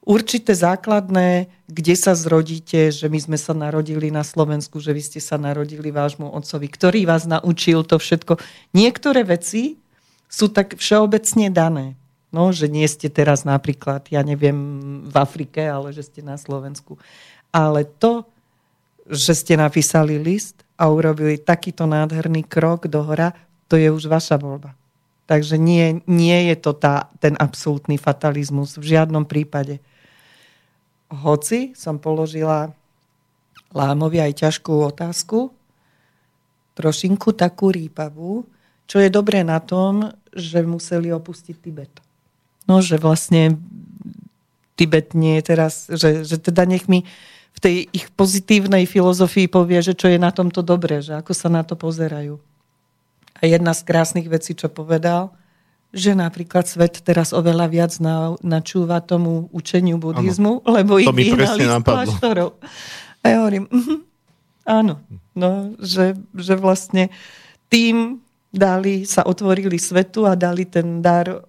určité 0.06 0.54
základné, 0.54 1.50
kde 1.66 1.94
sa 1.98 2.14
zrodíte, 2.14 2.94
že 2.94 3.10
my 3.10 3.18
sme 3.18 3.36
sa 3.36 3.52
narodili 3.52 4.14
na 4.14 4.22
Slovensku, 4.22 4.78
že 4.78 4.94
vy 4.94 5.02
ste 5.02 5.20
sa 5.20 5.34
narodili 5.34 5.90
vášmu 5.90 6.30
otcovi, 6.30 6.70
ktorý 6.70 7.10
vás 7.10 7.26
naučil 7.26 7.82
to 7.82 7.98
všetko. 7.98 8.38
Niektoré 8.70 9.26
veci 9.26 9.82
sú 10.30 10.48
tak 10.48 10.78
všeobecne 10.78 11.50
dané. 11.50 11.98
No, 12.30 12.54
že 12.54 12.70
nie 12.70 12.86
ste 12.86 13.10
teraz 13.10 13.42
napríklad, 13.42 14.06
ja 14.10 14.22
neviem, 14.22 14.56
v 15.06 15.14
Afrike, 15.18 15.66
ale 15.66 15.90
že 15.90 16.06
ste 16.06 16.20
na 16.22 16.38
Slovensku. 16.38 16.98
Ale 17.50 17.86
to, 17.86 18.26
že 19.06 19.34
ste 19.34 19.54
napísali 19.58 20.18
list 20.18 20.62
a 20.76 20.90
urobili 20.90 21.38
takýto 21.38 21.86
nádherný 21.86 22.44
krok 22.46 22.90
do 22.90 23.02
hora, 23.02 23.32
to 23.66 23.78
je 23.78 23.88
už 23.90 24.06
vaša 24.06 24.36
voľba. 24.38 24.74
Takže 25.26 25.58
nie, 25.58 26.02
nie 26.06 26.54
je 26.54 26.56
to 26.60 26.70
tá, 26.76 27.10
ten 27.18 27.34
absolútny 27.38 27.98
fatalizmus 27.98 28.78
v 28.78 28.94
žiadnom 28.94 29.26
prípade 29.26 29.82
hoci 31.22 31.72
som 31.72 31.96
položila 31.96 32.72
Lámovi 33.72 34.20
aj 34.20 34.46
ťažkú 34.46 34.72
otázku, 34.92 35.52
trošinku 36.76 37.32
takú 37.32 37.72
rýpavú, 37.72 38.44
čo 38.86 39.02
je 39.02 39.10
dobré 39.10 39.42
na 39.42 39.58
tom, 39.58 40.12
že 40.30 40.62
museli 40.62 41.10
opustiť 41.10 41.56
Tibet. 41.58 41.92
No, 42.68 42.84
že 42.84 43.00
vlastne 43.00 43.58
Tibet 44.76 45.16
nie 45.16 45.40
je 45.40 45.44
teraz, 45.44 45.88
že, 45.88 46.22
že 46.22 46.36
teda 46.36 46.68
nech 46.68 46.84
mi 46.86 47.08
v 47.56 47.58
tej 47.58 47.76
ich 47.88 48.12
pozitívnej 48.12 48.84
filozofii 48.84 49.48
povie, 49.48 49.80
že 49.80 49.96
čo 49.96 50.12
je 50.12 50.20
na 50.20 50.28
tomto 50.28 50.60
dobré, 50.60 51.00
že 51.00 51.16
ako 51.16 51.32
sa 51.32 51.48
na 51.48 51.64
to 51.64 51.72
pozerajú. 51.72 52.36
A 53.40 53.42
jedna 53.48 53.72
z 53.72 53.84
krásnych 53.88 54.28
vecí, 54.28 54.52
čo 54.52 54.68
povedal, 54.68 55.32
že 55.96 56.12
napríklad 56.12 56.68
svet 56.68 57.00
teraz 57.00 57.32
oveľa 57.32 57.66
viac 57.72 57.92
na, 58.04 58.36
načúva 58.44 59.00
tomu 59.00 59.48
učeniu 59.48 59.96
buddhizmu, 59.96 60.60
ano. 60.60 60.68
lebo 60.76 61.00
ich 61.00 61.08
vyhnali 61.08 61.64
z 61.64 61.80
kláštorov. 61.80 62.60
A 63.24 63.32
ja 63.32 63.36
hovorím, 63.40 63.64
uh-huh, 63.72 64.04
áno, 64.68 65.00
no, 65.32 65.72
že, 65.80 66.12
že 66.36 66.54
vlastne 66.60 67.08
tým 67.72 68.20
dali, 68.52 69.08
sa 69.08 69.24
otvorili 69.24 69.80
svetu 69.80 70.28
a 70.28 70.36
dali 70.36 70.68
ten 70.68 71.00
dar 71.00 71.48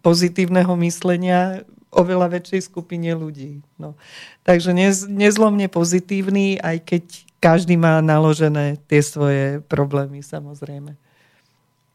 pozitívneho 0.00 0.72
myslenia 0.80 1.60
oveľa 1.92 2.40
väčšej 2.40 2.72
skupine 2.72 3.12
ľudí. 3.14 3.62
No. 3.76 3.94
Takže 4.42 4.72
nez, 4.74 5.06
nezlomne 5.06 5.68
pozitívny, 5.68 6.58
aj 6.58 6.82
keď 6.88 7.04
každý 7.38 7.76
má 7.76 8.00
naložené 8.00 8.80
tie 8.88 9.04
svoje 9.04 9.60
problémy, 9.68 10.24
samozrejme. 10.24 10.96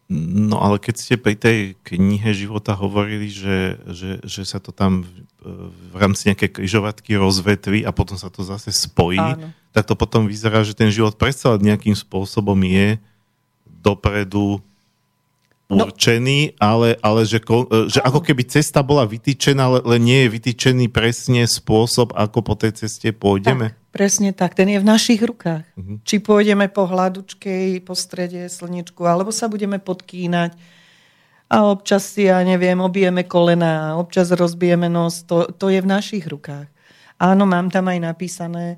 No 0.10 0.58
ale 0.58 0.82
keď 0.82 0.96
ste 0.98 1.16
pri 1.22 1.38
tej 1.38 1.78
knihe 1.86 2.34
života 2.34 2.74
hovorili, 2.74 3.30
že, 3.30 3.78
že, 3.86 4.18
že 4.26 4.42
sa 4.42 4.58
to 4.58 4.74
tam 4.74 5.06
v, 5.06 5.10
v 5.70 5.94
rámci 5.94 6.34
nejakej 6.34 6.50
križovatky 6.50 7.14
rozvetví 7.14 7.86
a 7.86 7.94
potom 7.94 8.18
sa 8.18 8.34
to 8.34 8.42
zase 8.42 8.74
spojí, 8.74 9.22
Áno. 9.22 9.54
tak 9.70 9.86
to 9.86 9.94
potom 9.94 10.26
vyzerá, 10.26 10.66
že 10.66 10.74
ten 10.74 10.90
život 10.90 11.14
predsa 11.14 11.54
nejakým 11.62 11.94
spôsobom 11.94 12.58
je 12.66 12.98
dopredu 13.70 14.58
no. 15.70 15.86
určený, 15.86 16.58
no. 16.58 16.60
ale, 16.60 16.98
ale 17.06 17.22
že, 17.30 17.38
že 17.94 18.02
ako 18.02 18.26
keby 18.26 18.50
cesta 18.50 18.82
bola 18.82 19.06
vytýčená, 19.06 19.70
ale 19.70 20.02
nie 20.02 20.26
je 20.26 20.34
vytýčený 20.34 20.90
presne 20.90 21.46
spôsob, 21.46 22.18
ako 22.18 22.42
po 22.42 22.58
tej 22.58 22.74
ceste 22.82 23.14
pôjdeme. 23.14 23.78
Tak. 23.78 23.79
Presne 23.90 24.38
tak, 24.38 24.54
ten 24.54 24.70
je 24.70 24.78
v 24.78 24.86
našich 24.86 25.18
rukách. 25.18 25.66
Uh-huh. 25.74 25.98
Či 26.06 26.22
pôjdeme 26.22 26.70
po 26.70 26.86
hladučkej, 26.86 27.82
po 27.82 27.98
strede 27.98 28.46
slničku, 28.46 29.02
alebo 29.02 29.34
sa 29.34 29.50
budeme 29.50 29.82
podkínať 29.82 30.54
a 31.50 31.66
občas 31.66 32.06
si, 32.06 32.30
ja 32.30 32.38
neviem, 32.46 32.78
obijeme 32.78 33.26
kolena, 33.26 33.98
občas 33.98 34.30
rozbijeme 34.30 34.86
nos, 34.86 35.26
to, 35.26 35.50
to 35.50 35.74
je 35.74 35.82
v 35.82 35.90
našich 35.90 36.30
rukách. 36.30 36.70
Áno, 37.18 37.50
mám 37.50 37.74
tam 37.74 37.90
aj 37.90 37.98
napísané 37.98 38.78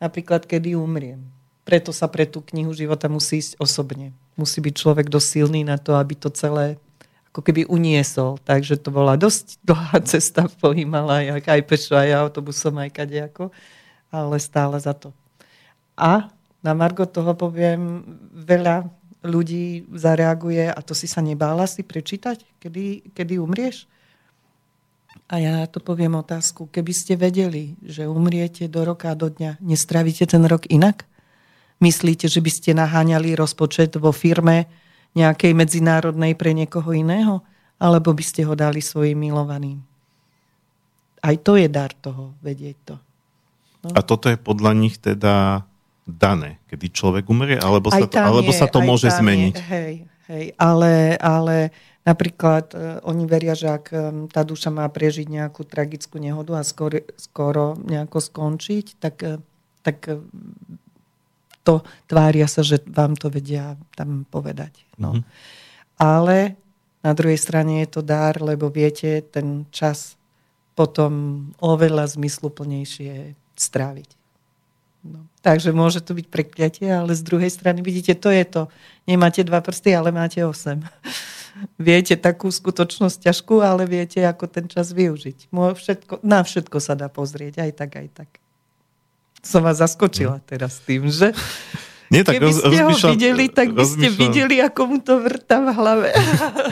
napríklad, 0.00 0.48
kedy 0.48 0.72
umriem. 0.72 1.20
Preto 1.68 1.92
sa 1.92 2.08
pre 2.08 2.24
tú 2.24 2.40
knihu 2.48 2.72
života 2.72 3.12
musí 3.12 3.44
ísť 3.44 3.60
osobne. 3.60 4.16
Musí 4.40 4.64
byť 4.64 4.74
človek 4.80 5.12
dosilný 5.12 5.68
na 5.68 5.76
to, 5.76 6.00
aby 6.00 6.16
to 6.16 6.32
celé 6.32 6.80
ako 7.28 7.44
keby 7.44 7.68
uniesol. 7.68 8.40
Takže 8.40 8.80
to 8.80 8.88
bola 8.88 9.20
dosť 9.20 9.60
dlhá 9.60 10.00
cesta 10.08 10.48
po 10.64 10.72
Himalajach, 10.72 11.44
aj 11.44 11.62
pešo, 11.68 11.92
aj 11.92 12.32
autobusom, 12.32 12.80
aj 12.80 12.88
kadejako 12.96 13.52
ale 14.08 14.40
stále 14.40 14.76
za 14.80 14.92
to. 14.96 15.12
A 15.98 16.30
na 16.62 16.72
Margo 16.74 17.06
toho 17.06 17.34
poviem, 17.34 18.02
veľa 18.34 18.88
ľudí 19.22 19.86
zareaguje 19.90 20.70
a 20.70 20.78
to 20.82 20.94
si 20.94 21.10
sa 21.10 21.18
nebála 21.18 21.66
si 21.66 21.82
prečítať, 21.82 22.42
kedy, 22.62 23.14
kedy 23.14 23.34
umrieš? 23.38 23.90
A 25.28 25.42
ja 25.42 25.54
to 25.68 25.82
poviem 25.82 26.16
otázku, 26.16 26.70
keby 26.72 26.92
ste 26.94 27.18
vedeli, 27.18 27.76
že 27.84 28.08
umriete 28.08 28.64
do 28.70 28.86
roka 28.86 29.12
a 29.12 29.18
do 29.18 29.28
dňa, 29.28 29.60
nestravíte 29.60 30.24
ten 30.24 30.40
rok 30.46 30.64
inak? 30.70 31.04
Myslíte, 31.78 32.26
že 32.26 32.40
by 32.40 32.50
ste 32.50 32.70
naháňali 32.74 33.36
rozpočet 33.38 33.94
vo 34.00 34.10
firme 34.10 34.66
nejakej 35.14 35.52
medzinárodnej 35.54 36.34
pre 36.34 36.56
niekoho 36.56 36.90
iného? 36.96 37.44
Alebo 37.78 38.10
by 38.10 38.24
ste 38.26 38.42
ho 38.42 38.58
dali 38.58 38.82
svojim 38.82 39.14
milovaným? 39.14 39.78
Aj 41.22 41.34
to 41.38 41.54
je 41.54 41.70
dar 41.70 41.94
toho, 41.94 42.34
vedieť 42.42 42.76
to. 42.82 42.96
No. 43.82 43.94
A 43.94 44.00
toto 44.02 44.26
je 44.26 44.38
podľa 44.38 44.72
nich 44.74 44.98
teda 44.98 45.62
dané, 46.08 46.58
kedy 46.72 46.88
človek 46.88 47.28
umrie, 47.28 47.60
alebo 47.60 47.92
sa 47.92 48.08
to, 48.08 48.16
alebo 48.16 48.50
je, 48.50 48.58
sa 48.58 48.66
to 48.66 48.80
môže 48.80 49.12
zmeniť? 49.12 49.54
Je, 49.54 49.64
hej, 49.68 49.94
hej, 50.32 50.44
ale, 50.56 51.14
ale 51.20 51.70
napríklad 52.02 52.72
uh, 52.72 52.98
oni 53.04 53.28
veria, 53.28 53.52
že 53.52 53.68
ak 53.68 53.84
um, 53.92 53.98
tá 54.26 54.40
duša 54.40 54.72
má 54.72 54.88
prežiť 54.88 55.28
nejakú 55.28 55.68
tragickú 55.68 56.16
nehodu 56.16 56.56
a 56.56 56.64
skoro, 56.64 57.04
skoro 57.20 57.76
nejako 57.84 58.18
skončiť, 58.24 58.86
tak, 58.96 59.14
uh, 59.20 59.36
tak 59.84 60.08
uh, 60.08 60.24
to 61.60 61.84
tvária 62.08 62.48
sa, 62.48 62.64
že 62.64 62.80
vám 62.88 63.12
to 63.12 63.28
vedia 63.28 63.76
tam 63.92 64.24
povedať. 64.24 64.88
No. 64.96 65.20
Mm-hmm. 65.20 65.24
Ale 66.00 66.56
na 67.04 67.12
druhej 67.12 67.36
strane 67.36 67.84
je 67.84 67.88
to 67.94 68.00
dar, 68.00 68.40
lebo 68.40 68.72
viete, 68.72 69.20
ten 69.28 69.68
čas 69.68 70.16
potom 70.72 71.44
oveľa 71.60 72.08
zmysluplnejšie 72.16 73.36
stráviť. 73.58 74.10
No. 75.04 75.26
Takže 75.42 75.70
môže 75.70 76.02
to 76.02 76.14
byť 76.14 76.26
prekliatie, 76.26 76.90
ale 76.90 77.14
z 77.14 77.22
druhej 77.22 77.50
strany 77.50 77.82
vidíte, 77.82 78.18
to 78.18 78.30
je 78.34 78.44
to. 78.44 78.62
Nemáte 79.06 79.46
dva 79.46 79.62
prsty, 79.62 79.94
ale 79.94 80.10
máte 80.10 80.42
osem. 80.42 80.82
viete 81.78 82.14
takú 82.18 82.50
skutočnosť 82.50 83.30
ťažkú, 83.30 83.62
ale 83.62 83.86
viete, 83.86 84.22
ako 84.22 84.46
ten 84.50 84.66
čas 84.66 84.94
využiť. 84.94 85.50
Všetko, 85.50 86.22
na 86.22 86.42
všetko 86.42 86.76
sa 86.78 86.94
dá 86.98 87.10
pozrieť, 87.10 87.62
aj 87.62 87.72
tak, 87.74 87.90
aj 87.98 88.08
tak. 88.14 88.30
Som 89.42 89.62
vás 89.62 89.78
zaskočila 89.78 90.42
teraz 90.44 90.82
tým, 90.82 91.06
že? 91.06 91.30
Nie, 92.08 92.24
tak 92.24 92.40
Keby 92.40 92.52
ste 92.56 92.80
ho 92.80 92.92
videli, 93.12 93.52
tak 93.52 93.76
by 93.76 93.84
ste 93.84 94.08
videli, 94.08 94.64
ako 94.64 94.80
mu 94.88 94.98
to 95.04 95.20
vrta 95.20 95.60
v 95.60 95.68
hlave. 95.76 96.08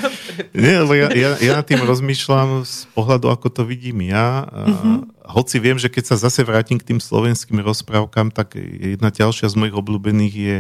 Nie, 0.57 0.81
lebo 0.81 0.97
ja, 0.97 1.09
ja, 1.13 1.31
ja 1.37 1.57
tým 1.61 1.85
rozmýšľam 1.85 2.65
z 2.65 2.89
pohľadu, 2.97 3.29
ako 3.29 3.53
to 3.53 3.63
vidím 3.69 4.09
ja. 4.09 4.49
Uh-huh. 4.49 5.05
Hoci 5.29 5.61
viem, 5.61 5.77
že 5.77 5.93
keď 5.93 6.15
sa 6.15 6.17
zase 6.17 6.41
vrátim 6.41 6.81
k 6.81 6.89
tým 6.89 7.01
slovenským 7.05 7.61
rozprávkam, 7.61 8.33
tak 8.33 8.57
jedna 8.61 9.13
ďalšia 9.13 9.53
z 9.53 9.59
mojich 9.61 9.77
obľúbených 9.77 10.35
je 10.35 10.57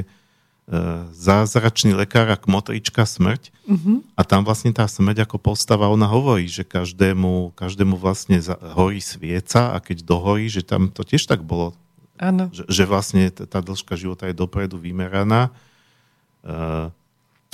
zázračný 1.14 1.94
lekár 1.94 2.26
a 2.26 2.34
kmotrička 2.34 3.06
smrť. 3.06 3.54
Uh-huh. 3.70 4.02
A 4.18 4.26
tam 4.26 4.42
vlastne 4.42 4.74
tá 4.74 4.82
smrť 4.90 5.22
ako 5.22 5.38
postava, 5.38 5.86
ona 5.86 6.10
hovorí, 6.10 6.50
že 6.50 6.66
každému, 6.66 7.54
každému 7.54 7.94
vlastne 7.94 8.42
horí 8.74 8.98
svieca 8.98 9.72
a 9.72 9.78
keď 9.78 10.02
dohorí, 10.02 10.50
že 10.50 10.66
tam 10.66 10.90
to 10.90 11.06
tiež 11.06 11.30
tak 11.30 11.46
bolo. 11.46 11.78
Ano. 12.16 12.48
Že, 12.52 12.64
že 12.68 12.84
vlastne 12.88 13.22
tá 13.32 13.60
dĺžka 13.60 13.94
života 13.96 14.28
je 14.28 14.34
dopredu 14.36 14.80
vymeraná. 14.80 15.52
Uh, 16.46 16.94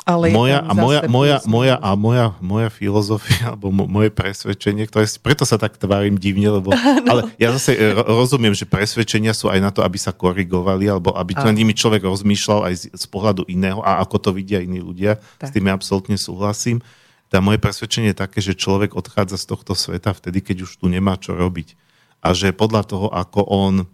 ale 0.03 0.35
moja, 0.35 0.59
a 0.59 0.75
moja, 0.75 1.01
moja, 1.07 1.37
moja, 1.47 1.77
a 1.79 1.95
moja, 1.95 2.27
moja 2.43 2.69
filozofia, 2.75 3.55
alebo 3.55 3.71
moje 3.71 4.11
presvedčenie, 4.11 4.91
ktoré, 4.91 5.07
preto 5.23 5.47
sa 5.47 5.55
tak 5.63 5.79
tvárim 5.79 6.19
divne, 6.19 6.59
lebo, 6.59 6.75
no. 6.75 7.07
ale 7.07 7.21
ja 7.39 7.55
zase 7.55 7.79
e, 7.79 7.95
rozumiem, 8.03 8.51
že 8.51 8.67
presvedčenia 8.67 9.31
sú 9.31 9.47
aj 9.47 9.63
na 9.63 9.71
to, 9.71 9.87
aby 9.87 9.95
sa 10.03 10.11
korigovali, 10.11 10.91
alebo 10.91 11.15
aby 11.15 11.39
nad 11.39 11.55
nimi 11.55 11.71
človek 11.71 12.03
rozmýšľal 12.03 12.67
aj 12.67 12.75
z, 12.83 12.85
z 12.91 13.05
pohľadu 13.07 13.47
iného 13.47 13.79
a 13.79 14.03
ako 14.03 14.19
to 14.19 14.31
vidia 14.35 14.59
iní 14.59 14.83
ľudia. 14.83 15.23
Tak. 15.39 15.51
S 15.51 15.55
tým 15.55 15.71
ja 15.71 15.73
absolútne 15.79 16.19
súhlasím. 16.19 16.83
Tá 17.31 17.39
moje 17.39 17.63
presvedčenie 17.63 18.11
je 18.11 18.19
také, 18.27 18.43
že 18.43 18.59
človek 18.59 18.99
odchádza 18.99 19.39
z 19.39 19.55
tohto 19.55 19.79
sveta 19.79 20.11
vtedy, 20.19 20.43
keď 20.43 20.67
už 20.67 20.83
tu 20.83 20.91
nemá 20.91 21.15
čo 21.15 21.39
robiť. 21.39 21.79
A 22.27 22.35
že 22.35 22.51
podľa 22.51 22.83
toho, 22.91 23.07
ako 23.07 23.47
on 23.47 23.75
e, 23.79 23.87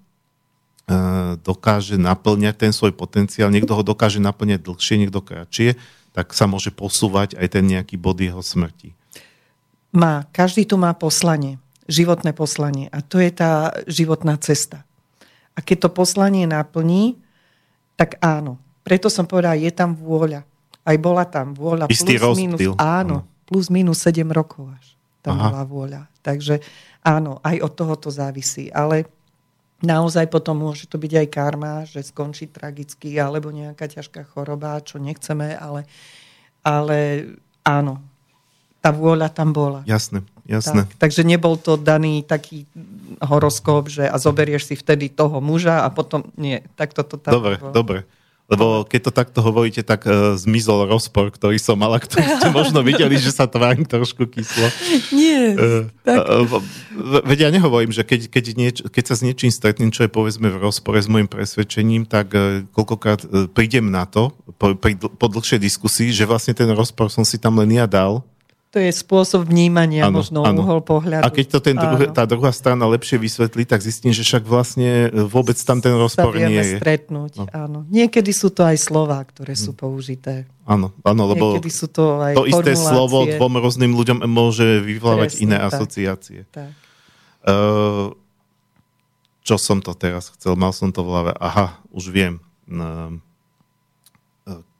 dokáže 1.44 2.01
naplňať 2.01 2.55
ten 2.56 2.73
svoj 2.73 2.97
potenciál, 2.97 3.52
niekto 3.52 3.77
ho 3.77 3.85
dokáže 3.85 4.19
naplňať 4.19 4.65
dlhšie, 4.65 4.97
niekto 4.97 5.20
kratšie, 5.20 5.77
tak 6.16 6.32
sa 6.32 6.48
môže 6.48 6.73
posúvať 6.73 7.36
aj 7.36 7.47
ten 7.52 7.65
nejaký 7.69 8.01
bod 8.01 8.19
jeho 8.19 8.40
smrti. 8.40 8.97
Má, 9.93 10.28
každý 10.32 10.65
tu 10.65 10.81
má 10.81 10.93
poslanie, 10.97 11.60
životné 11.89 12.32
poslanie 12.32 12.89
a 12.93 13.05
to 13.05 13.20
je 13.20 13.31
tá 13.32 13.73
životná 13.89 14.36
cesta. 14.40 14.85
A 15.56 15.65
keď 15.65 15.89
to 15.89 15.98
poslanie 15.98 16.48
naplní, 16.48 17.19
tak 17.98 18.16
áno. 18.23 18.56
Preto 18.86 19.10
som 19.10 19.27
povedala, 19.27 19.59
je 19.59 19.73
tam 19.74 19.93
vôľa. 19.93 20.47
Aj 20.86 20.97
bola 20.97 21.27
tam 21.28 21.52
vôľa. 21.52 21.90
Istý 21.90 22.15
plus, 22.16 22.36
minus, 22.39 22.60
áno, 22.78 23.27
plus 23.44 23.69
minus 23.69 24.01
7 24.06 24.24
rokov 24.31 24.70
až. 24.73 24.97
Tam 25.20 25.36
Aha. 25.36 25.51
bola 25.51 25.62
vôľa. 25.66 26.02
Takže 26.23 26.62
áno, 27.05 27.43
aj 27.43 27.59
od 27.60 27.73
toho 27.74 27.94
to 27.98 28.09
závisí. 28.09 28.70
Ale 28.70 29.05
naozaj 29.82 30.26
potom 30.30 30.59
môže 30.59 30.90
to 30.90 30.98
byť 30.98 31.12
aj 31.24 31.28
karma, 31.30 31.86
že 31.86 32.02
skončí 32.02 32.50
tragicky, 32.50 33.14
alebo 33.18 33.55
nejaká 33.55 33.86
ťažká 33.86 34.26
choroba, 34.34 34.82
čo 34.82 34.98
nechceme, 34.98 35.55
ale, 35.55 35.86
ale 36.66 36.98
áno, 37.62 38.02
tá 38.82 38.90
vôľa 38.90 39.30
tam 39.30 39.55
bola. 39.55 39.82
Jasné, 39.86 40.22
jasné. 40.46 40.86
Tak, 40.86 41.09
takže 41.09 41.22
nebol 41.26 41.59
to 41.59 41.78
daný 41.78 42.26
taký 42.26 42.66
horoskop, 43.22 43.90
že 43.90 44.06
a 44.06 44.16
zoberieš 44.18 44.70
si 44.70 44.74
vtedy 44.74 45.10
toho 45.10 45.38
muža 45.42 45.86
a 45.86 45.88
potom 45.90 46.26
nie, 46.38 46.62
tak 46.74 46.94
toto 46.94 47.18
tam 47.18 47.38
Dobre, 47.38 47.59
bolo. 47.59 47.74
dobre. 47.74 47.98
Lebo 48.48 48.88
keď 48.88 49.00
to 49.04 49.12
takto 49.12 49.38
hovoríte, 49.44 49.84
tak 49.84 50.08
uh, 50.08 50.32
zmizol 50.32 50.88
rozpor, 50.88 51.28
ktorý 51.28 51.60
som 51.60 51.76
mala, 51.76 52.00
ktorý 52.00 52.24
ste 52.40 52.48
možno 52.56 52.80
videli, 52.80 53.20
že 53.20 53.28
sa 53.28 53.44
tvárim 53.44 53.84
trošku 53.84 54.24
kyslo. 54.24 54.72
Nie. 55.12 55.52
Uh, 55.52 55.82
tak. 56.00 56.16
Uh, 56.24 56.64
veď 57.28 57.44
ja 57.44 57.50
nehovorím, 57.52 57.92
že 57.92 58.08
keď, 58.08 58.32
keď, 58.32 58.44
nieč, 58.56 58.76
keď 58.88 59.04
sa 59.04 59.14
s 59.20 59.24
niečím 59.24 59.52
stretnem, 59.52 59.92
čo 59.92 60.08
je 60.08 60.10
povedzme 60.10 60.48
v 60.48 60.64
rozpore 60.64 60.96
s 60.96 61.12
môjim 61.12 61.28
presvedčením, 61.28 62.08
tak 62.08 62.32
uh, 62.32 62.64
koľkokrát 62.72 63.20
uh, 63.28 63.52
prídem 63.52 63.92
na 63.92 64.08
to, 64.08 64.32
po, 64.56 64.72
pri, 64.72 64.96
po 64.96 65.26
dlhšej 65.28 65.60
diskusii, 65.60 66.08
že 66.16 66.24
vlastne 66.24 66.56
ten 66.56 66.72
rozpor 66.72 67.12
som 67.12 67.28
si 67.28 67.36
tam 67.36 67.60
len 67.60 67.68
ja 67.76 67.84
dal 67.84 68.24
to 68.68 68.76
je 68.76 68.92
spôsob 68.92 69.48
vnímania, 69.48 70.12
ano, 70.12 70.20
možno 70.20 70.44
ano. 70.44 70.60
uhol 70.60 70.84
pohľadu. 70.84 71.24
A 71.24 71.32
keď 71.32 71.46
to 71.56 71.58
ten 71.64 71.76
druh- 71.76 72.12
tá 72.12 72.28
druhá 72.28 72.52
strana 72.52 72.84
lepšie 72.84 73.16
vysvetlí, 73.16 73.64
tak 73.64 73.80
zistím, 73.80 74.12
že 74.12 74.20
však 74.20 74.44
vlastne 74.44 75.08
e, 75.08 75.24
vôbec 75.24 75.56
tam 75.56 75.80
ten 75.80 75.96
rozpor 75.96 76.36
nie 76.36 76.60
je. 76.60 76.76
stretnúť, 76.76 77.32
no. 77.40 77.44
áno. 77.48 77.78
Niekedy 77.88 78.28
sú 78.28 78.52
to 78.52 78.68
aj 78.68 78.76
slova, 78.76 79.24
ktoré 79.24 79.56
sú 79.56 79.72
hm. 79.72 79.78
použité. 79.80 80.34
Áno, 80.68 80.92
áno, 81.00 81.22
lebo 81.32 81.56
Niekedy 81.56 81.72
sú 81.72 81.88
to, 81.88 82.20
aj 82.20 82.36
to 82.36 82.44
isté 82.44 82.76
slovo 82.76 83.24
dvom 83.24 83.56
rôznym 83.56 83.96
ľuďom 83.96 84.28
môže 84.28 84.84
vyvolávať 84.84 85.40
Presne, 85.40 85.44
iné 85.48 85.56
tak, 85.56 85.68
asociácie. 85.72 86.40
Tak. 86.52 86.70
Uh, 87.48 88.12
čo 89.48 89.56
som 89.56 89.80
to 89.80 89.96
teraz 89.96 90.28
chcel? 90.36 90.60
Mal 90.60 90.76
som 90.76 90.92
to 90.92 91.00
v 91.00 91.08
hlave. 91.08 91.32
Aha, 91.40 91.80
už 91.88 92.12
viem. 92.12 92.36
Uh, 92.68 93.16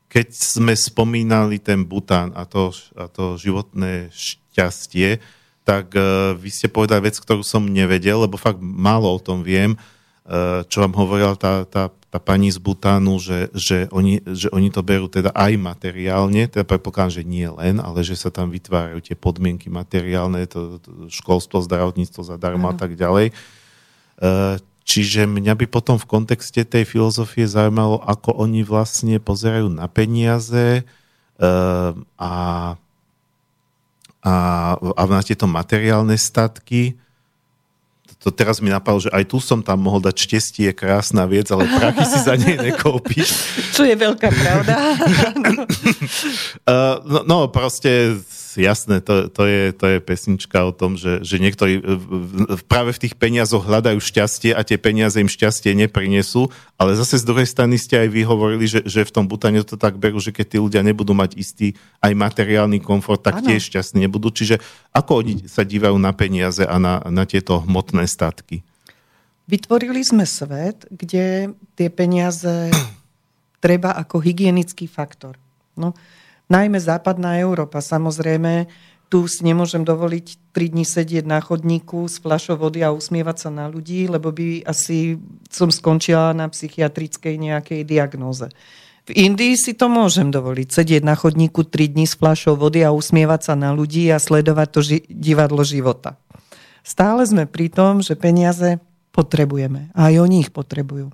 keď 0.09 0.33
sme 0.33 0.73
spomínali 0.73 1.61
ten 1.61 1.85
Bután 1.85 2.33
a 2.33 2.49
to, 2.49 2.73
a 2.97 3.13
to 3.13 3.37
životné 3.37 4.09
šťastie, 4.09 5.21
tak 5.69 5.93
uh, 5.93 6.33
vy 6.33 6.49
ste 6.49 6.73
povedali 6.73 7.13
vec, 7.13 7.21
ktorú 7.21 7.45
som 7.45 7.69
nevedel, 7.69 8.25
lebo 8.25 8.41
fakt 8.41 8.57
málo 8.65 9.13
o 9.13 9.21
tom 9.21 9.45
viem, 9.45 9.77
uh, 9.77 10.65
čo 10.65 10.81
vám 10.81 10.97
hovorila 10.97 11.37
tá, 11.37 11.69
tá, 11.69 11.93
tá 12.09 12.17
pani 12.17 12.49
z 12.49 12.57
Butánu, 12.57 13.21
že, 13.21 13.53
že, 13.53 13.85
oni, 13.93 14.25
že 14.25 14.49
oni 14.49 14.73
to 14.73 14.81
berú 14.81 15.13
teda 15.13 15.29
aj 15.37 15.61
materiálne, 15.61 16.49
teda 16.49 16.65
predpokladám, 16.65 17.21
že 17.21 17.29
nie 17.29 17.45
len, 17.45 17.85
ale 17.85 18.01
že 18.01 18.17
sa 18.17 18.33
tam 18.33 18.49
vytvárajú 18.49 19.05
tie 19.05 19.13
podmienky 19.13 19.69
materiálne, 19.69 20.49
to, 20.49 20.81
to 20.81 21.13
školstvo, 21.13 21.61
zdravotníctvo 21.61 22.25
zadarmo 22.25 22.73
a 22.73 22.77
tak 22.77 22.97
ďalej. 22.97 23.37
Uh, 24.17 24.57
Čiže 24.89 25.29
mňa 25.29 25.53
by 25.53 25.67
potom 25.69 26.01
v 26.01 26.09
kontexte 26.09 26.65
tej 26.65 26.89
filozofie 26.89 27.45
zaujímalo, 27.45 28.01
ako 28.09 28.41
oni 28.41 28.65
vlastne 28.65 29.21
pozerajú 29.21 29.69
na 29.69 29.85
peniaze 29.85 30.81
uh, 30.81 31.93
a, 32.17 32.33
a, 34.25 34.35
a 34.81 35.03
na 35.05 35.21
tieto 35.21 35.45
materiálne 35.45 36.17
statky. 36.17 36.97
To 38.25 38.33
teraz 38.33 38.65
mi 38.65 38.73
napadlo, 38.73 39.05
že 39.05 39.13
aj 39.13 39.29
tu 39.29 39.37
som 39.45 39.61
tam 39.61 39.85
mohol 39.85 40.01
dať 40.01 40.25
šťastie, 40.25 40.73
je 40.73 40.75
krásna 40.75 41.29
vec, 41.29 41.53
ale 41.53 41.69
prachy 41.69 42.09
si 42.09 42.19
za 42.25 42.41
nej 42.41 42.57
nekúpiš. 42.73 43.29
Čo 43.77 43.85
je 43.85 43.93
veľká 43.93 44.33
pravda. 44.33 44.75
uh, 46.65 46.97
no, 47.05 47.29
no 47.29 47.39
proste 47.53 48.17
jasné, 48.59 48.99
to, 48.99 49.31
to, 49.31 49.47
je, 49.47 49.71
to 49.73 49.87
je 49.87 49.99
pesnička 50.03 50.67
o 50.67 50.75
tom, 50.75 50.99
že, 50.99 51.23
že 51.23 51.39
niektorí 51.39 51.79
práve 52.67 52.91
v 52.93 53.03
tých 53.07 53.15
peniazoch 53.15 53.63
hľadajú 53.63 54.03
šťastie 54.03 54.53
a 54.53 54.67
tie 54.67 54.77
peniaze 54.77 55.17
im 55.23 55.31
šťastie 55.31 55.73
neprinesú, 55.79 56.51
ale 56.75 56.99
zase 56.99 57.23
z 57.23 57.25
druhej 57.25 57.47
strany 57.47 57.79
ste 57.79 58.03
aj 58.03 58.09
vy 58.11 58.23
hovorili, 58.27 58.67
že, 58.67 58.83
že 58.85 59.07
v 59.07 59.15
tom 59.15 59.25
Butane 59.31 59.63
to 59.63 59.79
tak 59.79 59.97
berú, 59.97 60.19
že 60.19 60.35
keď 60.35 60.47
tí 60.47 60.59
ľudia 60.59 60.83
nebudú 60.83 61.15
mať 61.15 61.39
istý 61.39 61.79
aj 62.03 62.13
materiálny 62.13 62.83
komfort, 62.83 63.23
tak 63.23 63.41
ano. 63.41 63.49
tiež 63.49 63.71
šťastní 63.71 64.05
nebudú. 64.05 64.35
Čiže 64.35 64.59
ako 64.91 65.25
oni 65.25 65.35
sa 65.47 65.63
dívajú 65.63 65.97
na 65.97 66.11
peniaze 66.11 66.67
a 66.67 66.77
na, 66.77 67.01
na 67.09 67.25
tieto 67.25 67.63
hmotné 67.63 68.05
statky? 68.11 68.67
Vytvorili 69.49 70.05
sme 70.05 70.29
svet, 70.29 70.85
kde 70.93 71.57
tie 71.73 71.89
peniaze 71.89 72.69
treba 73.65 73.97
ako 73.97 74.21
hygienický 74.21 74.85
faktor. 74.87 75.41
No, 75.79 75.95
najmä 76.49 76.81
západná 76.81 77.39
Európa. 77.41 77.85
Samozrejme, 77.85 78.67
tu 79.09 79.25
si 79.25 79.41
nemôžem 79.41 79.89
dovoliť 79.89 80.53
3 80.53 80.73
dní 80.77 80.85
sedieť 80.85 81.25
na 81.25 81.41
chodníku 81.41 82.05
s 82.05 82.21
fľašou 82.21 82.61
vody 82.61 82.85
a 82.85 82.93
usmievať 82.93 83.49
sa 83.49 83.51
na 83.53 83.65
ľudí, 83.65 84.05
lebo 84.05 84.29
by 84.29 84.69
asi 84.69 85.17
som 85.49 85.73
skončila 85.73 86.37
na 86.37 86.53
psychiatrickej 86.53 87.41
nejakej 87.41 87.89
diagnóze. 87.89 88.53
V 89.09 89.17
Indii 89.17 89.57
si 89.57 89.73
to 89.73 89.89
môžem 89.89 90.29
dovoliť. 90.29 90.69
Sedieť 90.69 91.01
na 91.01 91.17
chodníku 91.17 91.65
3 91.65 91.97
dní 91.97 92.05
s 92.05 92.21
fľašou 92.21 92.61
vody 92.61 92.85
a 92.85 92.93
usmievať 92.93 93.41
sa 93.41 93.55
na 93.57 93.73
ľudí 93.73 94.13
a 94.13 94.21
sledovať 94.21 94.69
to 94.69 94.81
ži- 94.85 95.09
divadlo 95.09 95.65
života. 95.65 96.21
Stále 96.85 97.25
sme 97.25 97.49
pri 97.49 97.73
tom, 97.73 98.05
že 98.05 98.13
peniaze 98.21 98.77
potrebujeme. 99.17 99.89
A 99.97 100.13
aj 100.13 100.15
oni 100.21 100.45
ich 100.45 100.53
potrebujú. 100.53 101.09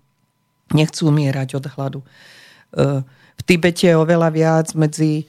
Nechcú 0.74 1.02
umierať 1.06 1.62
od 1.62 1.65
hladu. 1.70 2.01
Uh, 2.74 3.06
Tibete 3.45 3.93
je 3.93 3.97
oveľa 3.97 4.29
viac 4.33 4.66
medzi, 4.73 5.29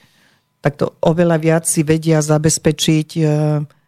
takto 0.64 0.96
oveľa 1.04 1.36
viac 1.36 1.64
si 1.68 1.84
vedia 1.84 2.24
zabezpečiť 2.24 3.08
e, 3.16 3.22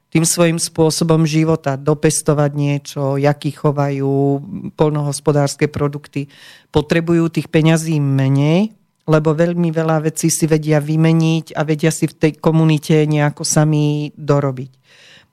tým 0.08 0.24
svojim 0.24 0.56
spôsobom 0.56 1.28
života, 1.28 1.76
dopestovať 1.76 2.50
niečo, 2.56 3.20
jaký 3.20 3.52
chovajú 3.52 4.40
polnohospodárske 4.72 5.68
produkty. 5.68 6.32
Potrebujú 6.72 7.28
tých 7.28 7.48
peňazí 7.52 8.00
menej, 8.00 8.72
lebo 9.08 9.32
veľmi 9.32 9.68
veľa 9.72 10.08
vecí 10.08 10.28
si 10.28 10.44
vedia 10.44 10.80
vymeniť 10.80 11.56
a 11.56 11.64
vedia 11.64 11.92
si 11.92 12.08
v 12.08 12.16
tej 12.16 12.32
komunite 12.40 13.04
nejako 13.08 13.44
sami 13.44 14.12
dorobiť. 14.16 14.72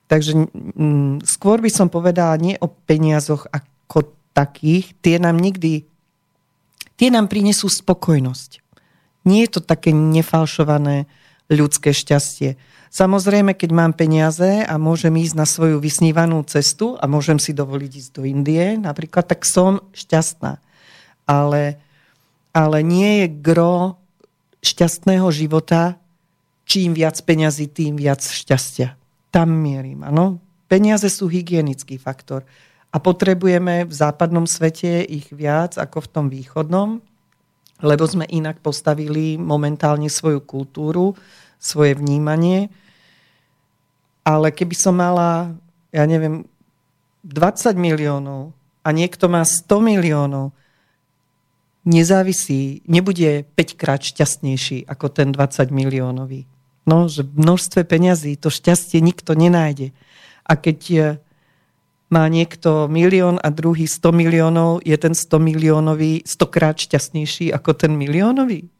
Takže 0.08 0.32
m, 0.76 1.20
skôr 1.24 1.60
by 1.60 1.70
som 1.72 1.88
povedala 1.92 2.36
nie 2.40 2.54
o 2.60 2.68
peniazoch 2.68 3.48
ako 3.52 4.16
takých. 4.32 4.96
Tie 5.00 5.16
nám 5.16 5.40
nikdy, 5.40 5.88
tie 6.96 7.08
nám 7.08 7.32
prinesú 7.32 7.68
spokojnosť. 7.68 8.65
Nie 9.26 9.44
je 9.44 9.58
to 9.58 9.60
také 9.60 9.90
nefalšované 9.90 11.10
ľudské 11.50 11.90
šťastie. 11.90 12.54
Samozrejme, 12.90 13.52
keď 13.52 13.70
mám 13.74 13.92
peniaze 13.92 14.64
a 14.64 14.74
môžem 14.78 15.12
ísť 15.20 15.34
na 15.36 15.44
svoju 15.44 15.82
vysnívanú 15.82 16.40
cestu 16.46 16.94
a 16.96 17.04
môžem 17.10 17.36
si 17.36 17.52
dovoliť 17.52 17.92
ísť 17.92 18.10
do 18.14 18.22
Indie 18.24 18.78
napríklad, 18.78 19.26
tak 19.26 19.44
som 19.44 19.82
šťastná. 19.92 20.62
Ale, 21.26 21.82
ale 22.54 22.78
nie 22.86 23.26
je 23.26 23.26
gro 23.42 23.98
šťastného 24.62 25.28
života, 25.34 25.98
čím 26.66 26.94
viac 26.94 27.18
peňazí, 27.22 27.70
tým 27.70 27.98
viac 27.98 28.22
šťastia. 28.22 28.94
Tam 29.34 29.50
mierim, 29.50 30.06
áno. 30.06 30.38
Peniaze 30.66 31.06
sú 31.06 31.30
hygienický 31.30 31.98
faktor. 31.98 32.42
A 32.90 32.98
potrebujeme 32.98 33.84
v 33.84 33.92
západnom 33.92 34.48
svete 34.48 35.04
ich 35.04 35.30
viac 35.30 35.78
ako 35.78 36.06
v 36.06 36.10
tom 36.10 36.26
východnom, 36.32 37.04
lebo 37.84 38.04
sme 38.08 38.24
inak 38.28 38.64
postavili 38.64 39.36
momentálne 39.36 40.08
svoju 40.08 40.40
kultúru, 40.44 41.12
svoje 41.60 41.96
vnímanie. 41.96 42.72
Ale 44.24 44.50
keby 44.50 44.74
som 44.74 44.96
mala, 44.96 45.52
ja 45.92 46.04
neviem, 46.08 46.48
20 47.26 47.76
miliónov 47.76 48.54
a 48.86 48.88
niekto 48.94 49.26
má 49.26 49.42
100 49.42 49.82
miliónov, 49.82 50.54
nezávisí, 51.86 52.82
nebude 52.86 53.46
5 53.54 53.80
krát 53.80 54.02
šťastnejší 54.02 54.86
ako 54.90 55.06
ten 55.10 55.30
20 55.30 55.70
miliónový. 55.70 56.46
No, 56.86 57.10
že 57.10 57.26
množstve 57.26 57.82
peňazí 57.82 58.38
to 58.38 58.50
šťastie 58.50 59.02
nikto 59.02 59.34
nenájde. 59.34 59.90
A 60.46 60.54
keď 60.54 60.78
má 62.06 62.30
niekto 62.30 62.86
milión 62.86 63.42
a 63.42 63.50
druhý 63.50 63.90
100 63.90 64.14
miliónov, 64.14 64.84
je 64.86 64.94
ten 64.94 65.14
100 65.14 65.42
miliónový 65.42 66.22
stokrát 66.22 66.78
šťastnejší 66.78 67.50
ako 67.50 67.74
ten 67.74 67.98
miliónový. 67.98 68.70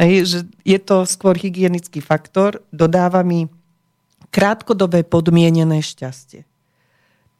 Hej, 0.00 0.14
že 0.24 0.38
je 0.64 0.78
to 0.80 1.04
skôr 1.04 1.36
hygienický 1.36 2.00
faktor, 2.00 2.64
dodáva 2.72 3.20
mi 3.20 3.52
krátkodobé 4.32 5.04
podmienené 5.04 5.84
šťastie. 5.84 6.48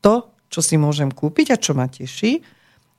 To, 0.04 0.28
čo 0.52 0.60
si 0.60 0.76
môžem 0.76 1.08
kúpiť 1.08 1.56
a 1.56 1.56
čo 1.56 1.72
ma 1.72 1.88
teší, 1.88 2.44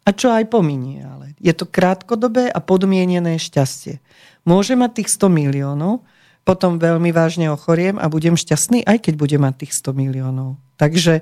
a 0.02 0.10
čo 0.18 0.34
aj 0.34 0.50
pominie, 0.50 1.06
ale 1.06 1.38
je 1.38 1.54
to 1.54 1.70
krátkodobé 1.70 2.50
a 2.50 2.58
podmienené 2.58 3.38
šťastie. 3.38 4.02
Môžem 4.50 4.82
mať 4.82 5.06
tých 5.06 5.14
100 5.14 5.30
miliónov, 5.30 6.02
potom 6.42 6.82
veľmi 6.82 7.14
vážne 7.14 7.54
ochoriem 7.54 8.02
a 8.02 8.10
budem 8.10 8.34
šťastný, 8.34 8.82
aj 8.82 9.06
keď 9.06 9.14
budem 9.14 9.42
mať 9.46 9.56
tých 9.62 9.78
100 9.78 9.94
miliónov. 9.94 10.58
Takže 10.82 11.22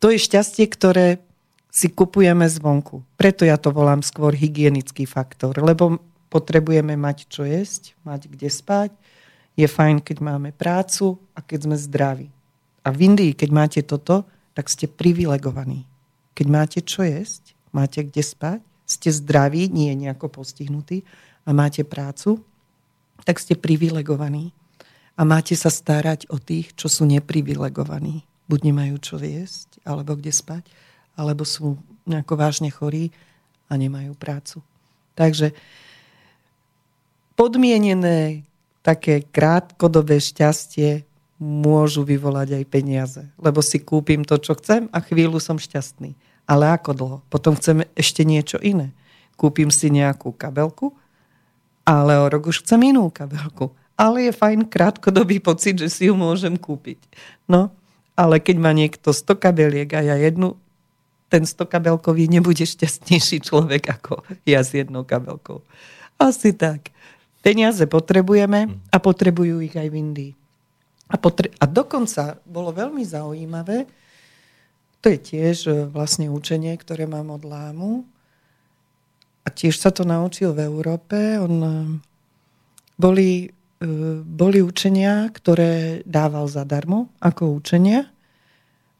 to 0.00 0.08
je 0.08 0.18
šťastie, 0.18 0.64
ktoré 0.64 1.20
si 1.68 1.92
kupujeme 1.92 2.48
zvonku. 2.48 3.04
Preto 3.14 3.46
ja 3.46 3.60
to 3.60 3.70
volám 3.70 4.00
skôr 4.02 4.34
hygienický 4.34 5.06
faktor, 5.06 5.54
lebo 5.60 6.00
potrebujeme 6.32 6.96
mať 6.96 7.28
čo 7.30 7.46
jesť, 7.46 7.94
mať 8.02 8.26
kde 8.32 8.48
spať. 8.48 8.90
Je 9.54 9.68
fajn, 9.68 10.00
keď 10.00 10.24
máme 10.24 10.50
prácu 10.56 11.20
a 11.36 11.44
keď 11.44 11.68
sme 11.68 11.76
zdraví. 11.76 12.28
A 12.80 12.88
v 12.90 13.12
Indii, 13.12 13.36
keď 13.36 13.50
máte 13.52 13.80
toto, 13.84 14.24
tak 14.56 14.72
ste 14.72 14.88
privilegovaní. 14.88 15.84
Keď 16.32 16.46
máte 16.48 16.78
čo 16.80 17.04
jesť, 17.04 17.52
máte 17.70 18.00
kde 18.00 18.24
spať, 18.24 18.60
ste 18.88 19.12
zdraví, 19.12 19.68
nie 19.68 19.92
nejako 19.94 20.32
postihnutí 20.32 21.04
a 21.44 21.52
máte 21.52 21.84
prácu, 21.84 22.40
tak 23.22 23.36
ste 23.36 23.54
privilegovaní. 23.54 24.56
A 25.20 25.28
máte 25.28 25.52
sa 25.52 25.68
starať 25.68 26.32
o 26.32 26.40
tých, 26.40 26.72
čo 26.72 26.88
sú 26.88 27.04
neprivilegovaní 27.04 28.29
buď 28.50 28.60
nemajú 28.74 28.98
čo 28.98 29.14
jesť, 29.22 29.78
alebo 29.86 30.18
kde 30.18 30.34
spať, 30.34 30.66
alebo 31.14 31.46
sú 31.46 31.78
nejako 32.10 32.34
vážne 32.34 32.74
chorí 32.74 33.14
a 33.70 33.78
nemajú 33.78 34.18
prácu. 34.18 34.58
Takže 35.14 35.54
podmienené 37.38 38.42
také 38.82 39.22
krátkodobé 39.22 40.18
šťastie 40.18 41.06
môžu 41.40 42.04
vyvolať 42.04 42.60
aj 42.60 42.64
peniaze. 42.68 43.22
Lebo 43.40 43.64
si 43.64 43.80
kúpim 43.80 44.26
to, 44.26 44.36
čo 44.36 44.58
chcem 44.58 44.92
a 44.92 44.98
chvíľu 45.00 45.40
som 45.40 45.56
šťastný. 45.56 46.12
Ale 46.44 46.68
ako 46.68 46.90
dlho? 46.92 47.18
Potom 47.32 47.56
chcem 47.56 47.86
ešte 47.96 48.26
niečo 48.26 48.60
iné. 48.60 48.92
Kúpim 49.40 49.72
si 49.72 49.88
nejakú 49.88 50.36
kabelku, 50.36 50.92
ale 51.86 52.20
o 52.20 52.28
rok 52.28 52.52
už 52.52 52.60
chcem 52.60 52.92
inú 52.92 53.08
kabelku. 53.08 53.72
Ale 53.96 54.28
je 54.28 54.32
fajn 54.36 54.68
krátkodobý 54.68 55.40
pocit, 55.40 55.80
že 55.80 55.88
si 55.88 56.08
ju 56.08 56.16
môžem 56.16 56.56
kúpiť. 56.56 57.00
No, 57.48 57.72
ale 58.20 58.36
keď 58.36 58.56
má 58.60 58.76
niekto 58.76 59.16
100 59.16 59.40
kabeliek 59.40 59.88
a 59.96 60.04
ja 60.04 60.20
jednu, 60.20 60.60
ten 61.32 61.48
100 61.48 61.64
kabelkový 61.64 62.28
nebude 62.28 62.68
šťastnejší 62.68 63.40
človek 63.48 63.96
ako 63.96 64.20
ja 64.44 64.60
s 64.60 64.76
jednou 64.76 65.08
kabelkou. 65.08 65.64
Asi 66.20 66.52
tak. 66.52 66.92
Peniaze 67.40 67.88
potrebujeme 67.88 68.76
a 68.92 68.96
potrebujú 69.00 69.64
ich 69.64 69.72
aj 69.72 69.88
v 69.88 69.96
Indii. 69.96 70.32
A, 71.08 71.16
potre- 71.16 71.56
a 71.56 71.64
dokonca 71.64 72.36
bolo 72.44 72.76
veľmi 72.76 73.00
zaujímavé, 73.00 73.88
to 75.00 75.08
je 75.08 75.18
tiež 75.18 75.56
e, 75.64 75.72
vlastne 75.88 76.28
učenie, 76.28 76.76
ktoré 76.76 77.08
mám 77.08 77.32
od 77.32 77.48
Lámu. 77.48 78.04
A 79.40 79.48
tiež 79.48 79.80
sa 79.80 79.88
to 79.88 80.04
naučil 80.04 80.52
v 80.52 80.68
Európe. 80.68 81.16
On, 81.40 81.54
e, 81.56 81.72
boli 83.00 83.48
boli 84.24 84.60
učenia, 84.60 85.32
ktoré 85.32 86.04
dával 86.04 86.44
zadarmo 86.52 87.08
ako 87.16 87.56
učenia. 87.56 88.04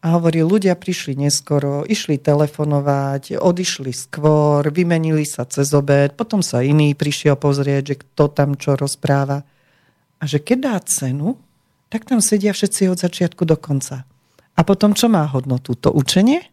A 0.00 0.16
hovorí, 0.16 0.40
ľudia 0.40 0.80
prišli 0.80 1.12
neskoro, 1.12 1.84
išli 1.84 2.16
telefonovať, 2.16 3.36
odišli 3.36 3.92
skôr, 3.92 4.64
vymenili 4.72 5.28
sa 5.28 5.44
cez 5.44 5.76
obed, 5.76 6.16
potom 6.16 6.40
sa 6.40 6.64
iný 6.64 6.96
prišiel 6.96 7.36
pozrieť, 7.36 7.82
že 7.84 7.96
kto 8.00 8.32
tam 8.32 8.56
čo 8.56 8.80
rozpráva. 8.80 9.44
A 10.16 10.24
že 10.24 10.40
keď 10.40 10.58
dá 10.72 10.76
cenu, 10.80 11.36
tak 11.92 12.08
tam 12.08 12.24
sedia 12.24 12.56
všetci 12.56 12.88
od 12.88 12.96
začiatku 12.96 13.44
do 13.44 13.60
konca. 13.60 14.08
A 14.56 14.60
potom 14.64 14.96
čo 14.96 15.12
má 15.12 15.28
hodnotu? 15.28 15.76
To 15.76 15.92
učenie? 15.92 16.48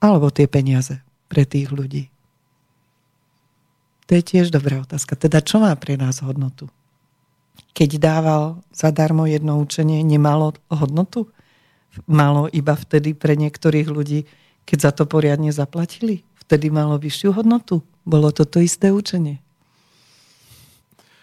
Alebo 0.00 0.32
tie 0.32 0.48
peniaze 0.48 1.04
pre 1.28 1.44
tých 1.44 1.68
ľudí? 1.68 2.08
To 4.08 4.16
je 4.16 4.24
tiež 4.24 4.48
dobrá 4.48 4.80
otázka. 4.80 5.20
Teda 5.20 5.44
čo 5.44 5.60
má 5.60 5.76
pre 5.76 6.00
nás 6.00 6.24
hodnotu? 6.24 6.72
Keď 7.72 7.90
dával 7.98 8.44
zadarmo 8.74 9.24
jedno 9.24 9.60
učenie, 9.60 10.04
nemalo 10.04 10.56
hodnotu? 10.68 11.30
Malo 12.06 12.46
iba 12.50 12.78
vtedy 12.78 13.16
pre 13.16 13.34
niektorých 13.34 13.88
ľudí, 13.90 14.26
keď 14.68 14.78
za 14.78 14.90
to 14.94 15.04
poriadne 15.06 15.50
zaplatili? 15.50 16.22
Vtedy 16.46 16.70
malo 16.70 16.98
vyššiu 16.98 17.34
hodnotu? 17.34 17.82
Bolo 18.06 18.30
to 18.30 18.46
to 18.46 18.62
isté 18.62 18.90
učenie? 18.94 19.42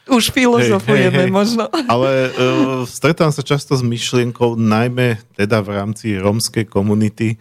Už 0.07 0.31
filozofujeme 0.31 1.27
hej, 1.27 1.27
hej. 1.27 1.35
možno. 1.35 1.67
Ale 1.93 2.31
uh, 2.31 2.87
stretám 2.87 3.35
sa 3.35 3.43
často 3.43 3.75
s 3.75 3.83
myšlienkou, 3.83 4.55
najmä 4.55 5.19
teda 5.35 5.59
v 5.59 5.69
rámci 5.75 6.15
rómskej 6.15 6.63
komunity, 6.63 7.35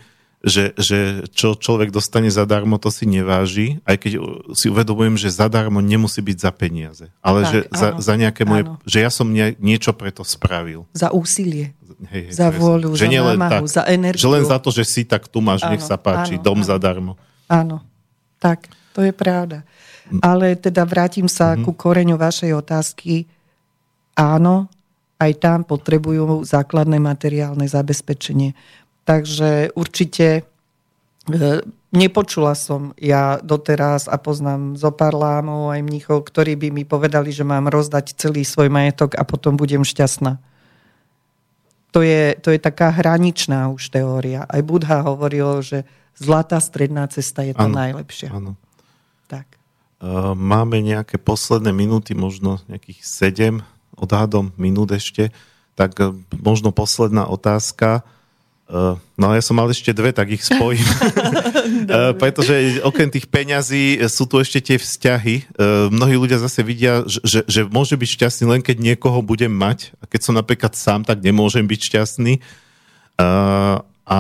že, 0.46 0.78
že 0.78 1.26
čo 1.34 1.58
človek 1.58 1.90
dostane 1.90 2.30
zadarmo, 2.30 2.78
to 2.78 2.86
si 2.94 3.02
neváži, 3.02 3.82
aj 3.82 3.96
keď 3.98 4.12
si 4.54 4.70
uvedomujem, 4.70 5.18
že 5.18 5.34
zadarmo 5.34 5.82
nemusí 5.82 6.22
byť 6.22 6.38
za 6.38 6.50
peniaze, 6.54 7.06
ale 7.18 7.42
tak, 7.42 7.50
že 7.50 7.58
za, 7.74 7.88
za 7.98 8.14
nejaké 8.14 8.46
moje, 8.46 8.62
áno. 8.62 8.78
že 8.86 9.02
ja 9.02 9.10
som 9.10 9.26
nie, 9.26 9.58
niečo 9.58 9.90
preto 9.90 10.22
spravil. 10.22 10.86
Za 10.94 11.10
úsilie, 11.10 11.74
hej, 12.06 12.30
hej, 12.30 12.38
za 12.38 12.54
vôľu, 12.54 12.94
že 12.94 13.10
za 13.10 13.34
námahu, 13.34 13.66
tak, 13.66 13.74
za 13.74 13.82
energiu. 13.90 14.22
Že 14.22 14.32
len 14.38 14.44
za 14.46 14.58
to, 14.62 14.70
že 14.70 14.86
si 14.86 15.02
tak 15.02 15.26
tu 15.26 15.42
máš, 15.42 15.66
áno, 15.66 15.74
nech 15.74 15.82
sa 15.82 15.98
páči, 15.98 16.38
áno, 16.38 16.44
dom 16.46 16.62
áno. 16.62 16.68
zadarmo. 16.70 17.12
Áno, 17.50 17.82
tak, 18.38 18.70
to 18.94 19.02
je 19.02 19.10
pravda. 19.10 19.66
Ale 20.22 20.54
teda 20.54 20.86
vrátim 20.86 21.26
sa 21.26 21.58
mm-hmm. 21.58 21.66
ku 21.66 21.74
koreňu 21.74 22.14
vašej 22.14 22.54
otázky. 22.54 23.26
Áno, 24.14 24.70
aj 25.18 25.32
tam 25.42 25.66
potrebujú 25.66 26.46
základné 26.46 27.02
materiálne 27.02 27.66
zabezpečenie. 27.66 28.54
Takže 29.06 29.70
určite 29.78 30.42
e, 31.30 31.62
nepočula 31.94 32.58
som 32.58 32.90
ja 32.98 33.38
doteraz 33.38 34.10
a 34.10 34.18
poznám 34.18 34.74
zo 34.74 34.90
pár 34.90 35.14
lámov 35.14 35.70
aj 35.70 35.80
mnichov, 35.86 36.26
ktorí 36.26 36.58
by 36.58 36.68
mi 36.74 36.82
povedali, 36.82 37.30
že 37.30 37.46
mám 37.46 37.70
rozdať 37.70 38.18
celý 38.18 38.42
svoj 38.42 38.66
majetok 38.66 39.14
a 39.14 39.22
potom 39.22 39.54
budem 39.54 39.86
šťastná. 39.86 40.42
To 41.94 42.02
je, 42.02 42.34
to 42.42 42.50
je 42.50 42.58
taká 42.58 42.90
hraničná 42.90 43.70
už 43.70 43.94
teória. 43.94 44.42
Aj 44.44 44.60
Budha 44.60 45.06
hovoril, 45.06 45.62
že 45.62 45.86
zlatá 46.18 46.58
stredná 46.58 47.06
cesta 47.06 47.46
je 47.46 47.54
ano, 47.54 47.78
najlepšia. 47.78 48.34
Áno. 48.34 48.58
Tak. 49.30 49.54
E, 49.54 50.10
máme 50.34 50.82
nejaké 50.82 51.14
posledné 51.22 51.70
minúty, 51.70 52.18
možno 52.18 52.58
nejakých 52.66 53.06
sedem 53.06 53.54
odhadom 53.94 54.50
minút 54.58 54.90
ešte. 54.90 55.30
Tak 55.78 55.94
e, 56.02 56.10
možno 56.42 56.74
posledná 56.74 57.30
otázka 57.30 58.02
no 59.14 59.26
ja 59.30 59.42
som 59.42 59.54
mal 59.54 59.70
ešte 59.70 59.94
dve, 59.94 60.10
tak 60.10 60.34
ich 60.34 60.42
spojím. 60.42 60.82
uh, 60.86 62.12
pretože 62.18 62.82
okrem 62.82 63.06
tých 63.06 63.30
peňazí 63.30 64.02
sú 64.10 64.26
tu 64.26 64.42
ešte 64.42 64.58
tie 64.58 64.76
vzťahy. 64.78 65.46
Mnohí 65.94 66.14
ľudia 66.18 66.42
zase 66.42 66.66
vidia, 66.66 67.06
že, 67.06 67.46
že 67.46 67.62
môže 67.66 67.94
byť 67.94 68.08
šťastný 68.18 68.44
len 68.50 68.62
keď 68.62 68.76
niekoho 68.82 69.22
budem 69.22 69.54
mať. 69.54 69.94
A 70.02 70.10
keď 70.10 70.20
som 70.26 70.34
napríklad 70.34 70.74
sám, 70.74 71.06
tak 71.06 71.22
nemôžem 71.22 71.62
byť 71.62 71.80
šťastný. 71.94 72.42
A 74.06 74.18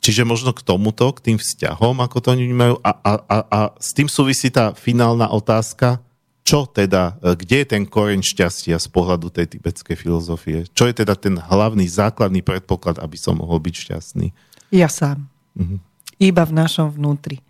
čiže 0.00 0.22
možno 0.22 0.54
k 0.54 0.62
tomuto, 0.62 1.10
k 1.10 1.32
tým 1.32 1.38
vzťahom, 1.42 1.98
ako 1.98 2.16
to 2.22 2.28
oni 2.32 2.46
vnímajú. 2.46 2.78
A, 2.78 2.90
a, 2.94 3.12
a, 3.26 3.36
a 3.50 3.58
s 3.82 3.90
tým 3.90 4.06
súvisí 4.06 4.54
tá 4.54 4.70
finálna 4.70 5.28
otázka, 5.34 5.98
čo 6.46 6.70
teda, 6.70 7.18
e, 7.18 7.34
kde 7.34 7.56
je 7.58 7.66
ten 7.66 7.82
koreň 7.82 8.22
šťastia 8.22 8.78
z 8.78 8.88
pohľadu 8.94 9.34
tej 9.34 9.58
tibetskej 9.58 9.98
filozofie? 9.98 10.70
Čo 10.70 10.86
je 10.86 11.02
teda 11.02 11.18
ten 11.18 11.34
hlavný, 11.34 11.90
základný 11.90 12.46
predpoklad, 12.46 13.02
aby 13.02 13.18
som 13.18 13.42
mohol 13.42 13.58
byť 13.58 13.74
šťastný? 13.74 14.30
Ja 14.70 14.86
sám. 14.86 15.26
Uh-huh. 15.58 15.82
Iba 16.22 16.46
v 16.46 16.54
našom 16.54 16.94
vnútri. 16.94 17.42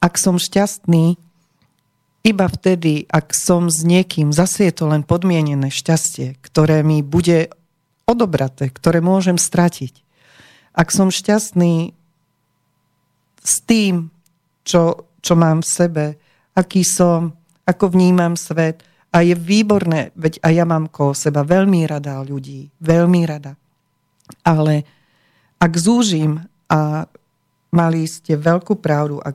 Ak 0.00 0.16
som 0.16 0.40
šťastný, 0.40 1.20
iba 2.24 2.46
vtedy, 2.48 3.04
ak 3.12 3.36
som 3.36 3.68
s 3.68 3.84
niekým, 3.84 4.32
zase 4.32 4.72
je 4.72 4.72
to 4.72 4.88
len 4.88 5.04
podmienené 5.04 5.68
šťastie, 5.68 6.40
ktoré 6.40 6.80
mi 6.80 7.04
bude 7.04 7.52
odobraté, 8.08 8.72
ktoré 8.72 9.04
môžem 9.04 9.36
stratiť. 9.36 10.00
Ak 10.72 10.88
som 10.88 11.12
šťastný 11.12 11.92
s 13.40 13.54
tým, 13.68 14.08
čo, 14.64 15.08
čo 15.20 15.36
mám 15.36 15.60
v 15.60 15.68
sebe, 15.68 16.04
aký 16.56 16.84
som, 16.84 17.39
ako 17.66 17.92
vnímam 17.92 18.34
svet, 18.34 18.84
a 19.10 19.26
je 19.26 19.34
výborné, 19.34 20.14
veď 20.14 20.38
aj 20.38 20.52
ja 20.54 20.64
mám 20.66 20.86
ko 20.86 21.10
seba 21.18 21.42
veľmi 21.42 21.82
rada 21.82 22.22
ľudí, 22.22 22.70
veľmi 22.78 23.26
rada. 23.26 23.58
Ale 24.46 24.86
ak 25.58 25.72
zúžim 25.74 26.46
a 26.70 27.10
mali 27.74 28.06
ste 28.06 28.38
veľkú 28.38 28.78
pravdu, 28.78 29.18
ak 29.18 29.34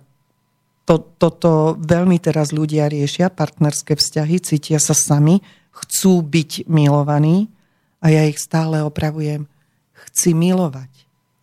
to, 0.87 1.03
toto 1.19 1.75
veľmi 1.75 2.15
teraz 2.23 2.55
ľudia 2.55 2.87
riešia, 2.87 3.27
partnerské 3.27 3.99
vzťahy, 3.99 4.39
cítia 4.39 4.79
sa 4.79 4.95
sami, 4.95 5.43
chcú 5.75 6.23
byť 6.23 6.71
milovaní 6.71 7.51
a 7.99 8.15
ja 8.15 8.23
ich 8.23 8.39
stále 8.39 8.79
opravujem. 8.79 9.49
Chci 9.91 10.31
milovať, 10.31 10.91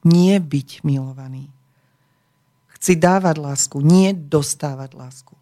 nie 0.09 0.41
byť 0.41 0.87
milovaný. 0.89 1.53
Chci 2.81 2.97
dávať 2.97 3.37
lásku, 3.37 3.77
nie 3.85 4.17
dostávať 4.17 4.97
lásku. 4.97 5.42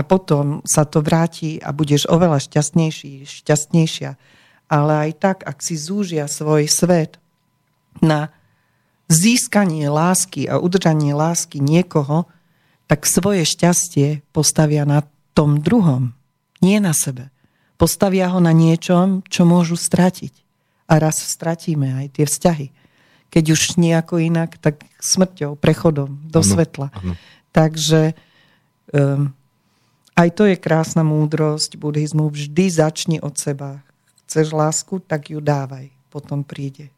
A 0.00 0.02
potom 0.02 0.64
sa 0.64 0.88
to 0.88 1.04
vráti 1.04 1.60
a 1.60 1.76
budeš 1.76 2.08
oveľa 2.08 2.40
šťastnejší, 2.40 3.28
šťastnejšia. 3.28 4.16
Ale 4.72 4.92
aj 4.96 5.10
tak, 5.20 5.36
ak 5.44 5.60
si 5.60 5.76
zúžia 5.76 6.24
svoj 6.24 6.72
svet 6.72 7.20
na 8.00 8.32
získanie 9.12 9.92
lásky 9.92 10.48
a 10.48 10.56
udržanie 10.56 11.12
lásky 11.12 11.60
niekoho, 11.60 12.24
tak 12.88 13.04
svoje 13.04 13.44
šťastie 13.44 14.24
postavia 14.32 14.88
na 14.88 15.04
tom 15.36 15.60
druhom, 15.60 16.16
nie 16.64 16.80
na 16.80 16.96
sebe. 16.96 17.28
Postavia 17.76 18.32
ho 18.32 18.40
na 18.40 18.56
niečom, 18.56 19.20
čo 19.28 19.44
môžu 19.44 19.76
stratiť. 19.76 20.32
A 20.88 20.96
raz 20.96 21.20
stratíme 21.20 21.92
aj 21.92 22.06
tie 22.16 22.24
vzťahy. 22.24 22.72
Keď 23.28 23.44
už 23.52 23.60
nejako 23.76 24.16
inak, 24.16 24.56
tak 24.64 24.80
smrťou, 24.96 25.60
prechodom 25.60 26.24
do 26.24 26.40
ano, 26.40 26.48
svetla. 26.48 26.88
Ano. 26.88 27.14
Takže 27.52 28.16
um, 28.96 29.36
aj 30.20 30.28
to 30.36 30.44
je 30.44 30.60
krásna 30.60 31.00
múdrosť 31.00 31.80
buddhizmu. 31.80 32.28
Vždy 32.28 32.64
začni 32.68 33.16
od 33.24 33.40
seba. 33.40 33.80
Chceš 34.28 34.52
lásku, 34.52 35.00
tak 35.00 35.32
ju 35.32 35.40
dávaj. 35.40 35.88
Potom 36.12 36.44
príde. 36.44 36.92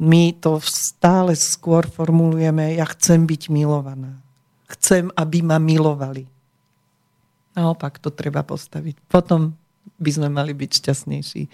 My 0.00 0.32
to 0.32 0.56
stále 0.64 1.36
skôr 1.36 1.84
formulujeme, 1.84 2.80
ja 2.80 2.88
chcem 2.88 3.28
byť 3.28 3.52
milovaná 3.52 4.22
chcem, 4.72 5.12
aby 5.12 5.44
ma 5.44 5.60
milovali. 5.60 6.24
Naopak 7.52 8.00
to 8.00 8.08
treba 8.08 8.40
postaviť. 8.40 8.96
Potom 9.12 9.52
by 10.00 10.10
sme 10.10 10.28
mali 10.32 10.56
byť 10.56 10.70
šťastnejší. 10.72 11.42
E, 11.44 11.50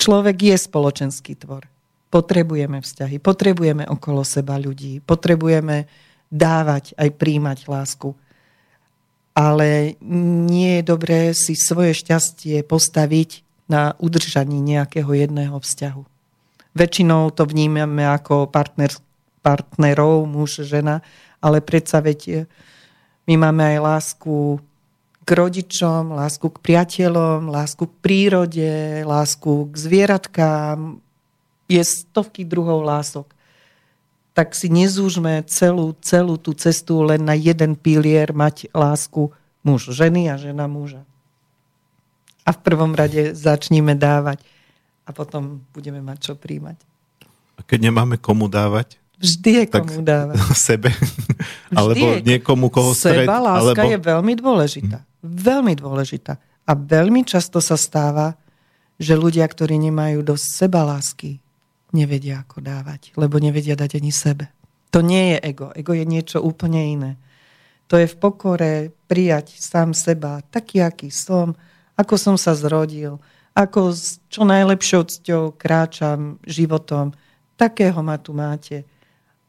človek 0.00 0.36
je 0.40 0.56
spoločenský 0.56 1.36
tvor. 1.36 1.68
Potrebujeme 2.10 2.80
vzťahy, 2.80 3.22
potrebujeme 3.22 3.86
okolo 3.86 4.26
seba 4.26 4.58
ľudí, 4.58 4.98
potrebujeme 5.04 5.86
dávať 6.32 6.96
aj 6.96 7.08
príjmať 7.14 7.58
lásku. 7.70 8.16
Ale 9.30 9.94
nie 10.04 10.80
je 10.80 10.82
dobré 10.82 11.20
si 11.32 11.54
svoje 11.54 11.94
šťastie 11.94 12.66
postaviť 12.66 13.46
na 13.70 13.94
udržaní 14.02 14.58
nejakého 14.58 15.14
jedného 15.14 15.54
vzťahu. 15.54 16.02
Väčšinou 16.74 17.30
to 17.30 17.46
vnímame 17.46 18.02
ako 18.06 18.50
partner, 18.50 18.90
partnerov, 19.42 20.26
muž, 20.26 20.66
žena, 20.66 21.02
ale 21.38 21.62
predsa 21.62 21.98
veď 22.02 22.20
e, 22.26 22.34
my 23.30 23.34
máme 23.46 23.62
aj 23.74 23.78
lásku 23.78 24.58
k 25.26 25.30
rodičom, 25.30 26.14
lásku 26.14 26.46
k 26.50 26.58
priateľom, 26.58 27.50
lásku 27.50 27.86
k 27.86 27.94
prírode, 28.02 29.02
lásku 29.06 29.70
k 29.70 29.74
zvieratkám. 29.78 30.98
Je 31.70 31.82
stovky 31.82 32.42
druhov 32.42 32.82
lások. 32.82 33.30
Tak 34.40 34.56
si 34.56 34.72
nezúžme 34.72 35.44
celú, 35.44 35.92
celú 36.00 36.40
tú 36.40 36.56
cestu 36.56 37.04
len 37.04 37.20
na 37.20 37.36
jeden 37.36 37.76
pilier 37.76 38.32
mať 38.32 38.72
lásku 38.72 39.28
muž 39.60 39.92
ženy 39.92 40.32
a 40.32 40.40
žena 40.40 40.64
muža. 40.64 41.04
A 42.48 42.56
v 42.56 42.60
prvom 42.64 42.96
rade 42.96 43.36
začníme 43.36 43.92
dávať 44.00 44.40
a 45.04 45.12
potom 45.12 45.60
budeme 45.76 46.00
mať 46.00 46.18
čo 46.24 46.32
príjmať. 46.40 46.80
A 47.58 47.60
keď 47.68 47.92
nemáme 47.92 48.16
komu 48.16 48.48
dávať? 48.48 48.96
Vždy 49.20 49.50
je 49.52 49.64
komu 49.68 50.00
dávať. 50.00 50.40
Sebe. 50.72 50.88
Vždy 50.88 51.76
alebo 51.76 52.06
je. 52.16 52.24
niekomu, 52.24 52.72
koho 52.72 52.96
stred. 52.96 53.28
Seba 53.28 53.44
láska 53.44 53.76
alebo... 53.76 53.92
je 53.92 53.98
veľmi 54.00 54.32
dôležitá. 54.40 54.98
Veľmi 55.20 55.76
dôležitá. 55.76 56.40
A 56.64 56.72
veľmi 56.72 57.28
často 57.28 57.60
sa 57.60 57.76
stáva, 57.76 58.40
že 58.96 59.12
ľudia, 59.12 59.44
ktorí 59.44 59.76
nemajú 59.76 60.24
dosť 60.24 60.44
seba 60.48 60.80
lásky, 60.88 61.44
nevedia 61.92 62.42
ako 62.42 62.62
dávať, 62.62 63.14
lebo 63.18 63.38
nevedia 63.42 63.74
dať 63.74 64.00
ani 64.00 64.12
sebe. 64.14 64.50
To 64.90 65.02
nie 65.02 65.34
je 65.34 65.54
ego. 65.54 65.70
Ego 65.74 65.94
je 65.94 66.02
niečo 66.02 66.42
úplne 66.42 66.82
iné. 66.82 67.12
To 67.90 67.98
je 67.98 68.06
v 68.06 68.16
pokore 68.18 68.94
prijať 69.10 69.58
sám 69.58 69.94
seba, 69.94 70.42
taký, 70.46 70.78
aký 70.82 71.10
som, 71.10 71.58
ako 71.98 72.14
som 72.14 72.36
sa 72.38 72.54
zrodil, 72.54 73.18
ako 73.54 73.90
s 73.90 74.22
čo 74.30 74.46
najlepšou 74.46 75.02
cťou 75.10 75.58
kráčam 75.58 76.38
životom. 76.46 77.10
Takého 77.58 77.98
ma 78.02 78.14
tu 78.18 78.30
máte 78.30 78.86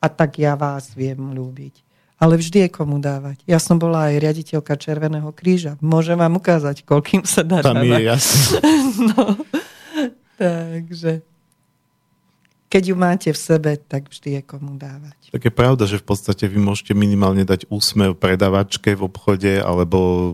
a 0.01 0.09
tak 0.09 0.41
ja 0.41 0.57
vás 0.57 0.97
viem 0.97 1.22
ľúbiť. 1.38 1.85
Ale 2.22 2.38
vždy 2.38 2.65
je 2.65 2.69
komu 2.69 3.01
dávať. 3.01 3.41
Ja 3.49 3.57
som 3.57 3.81
bola 3.81 4.13
aj 4.13 4.22
riaditeľka 4.22 4.77
Červeného 4.77 5.34
kríža. 5.34 5.73
Môžem 5.81 6.22
vám 6.22 6.38
ukázať, 6.38 6.85
koľkým 6.85 7.26
sa 7.26 7.41
dá 7.41 7.65
Tam 7.65 7.81
dávať. 7.81 7.97
je 7.97 8.01
jasné. 8.05 8.59
no, 9.09 9.26
takže 10.38 11.11
keď 12.72 12.84
ju 12.88 12.95
máte 12.95 13.30
v 13.35 13.39
sebe, 13.39 13.76
tak 13.76 14.07
vždy 14.07 14.39
je 14.39 14.41
komu 14.48 14.80
dávať. 14.80 15.35
Tak 15.35 15.43
je 15.43 15.52
pravda, 15.52 15.84
že 15.84 15.99
v 15.99 16.07
podstate 16.07 16.48
vy 16.48 16.56
môžete 16.56 16.95
minimálne 16.95 17.43
dať 17.43 17.68
úsmev 17.68 18.15
predavačke 18.15 18.95
v 18.95 19.11
obchode 19.11 19.60
alebo 19.60 20.34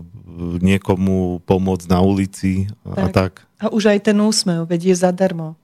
niekomu 0.62 1.42
pomôcť 1.42 1.86
na 1.90 1.98
ulici 1.98 2.70
a 2.86 3.10
tak. 3.10 3.10
tak. 3.10 3.32
A 3.58 3.74
už 3.74 3.90
aj 3.90 4.06
ten 4.06 4.18
úsmev, 4.22 4.70
veď 4.70 4.94
je 4.94 4.96
zadarmo. 5.02 5.58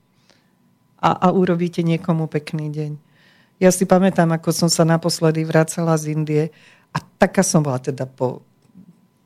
A, 0.98 1.14
a 1.14 1.26
urobíte 1.30 1.86
niekomu 1.86 2.26
pekný 2.26 2.74
deň. 2.74 2.92
Ja 3.62 3.70
si 3.70 3.86
pamätám, 3.86 4.34
ako 4.34 4.50
som 4.50 4.66
sa 4.66 4.82
naposledy 4.82 5.46
vracala 5.46 5.94
z 5.94 6.10
Indie 6.10 6.44
a 6.90 6.98
taká 6.98 7.46
som 7.46 7.62
bola 7.62 7.78
teda 7.78 8.02
po, 8.10 8.42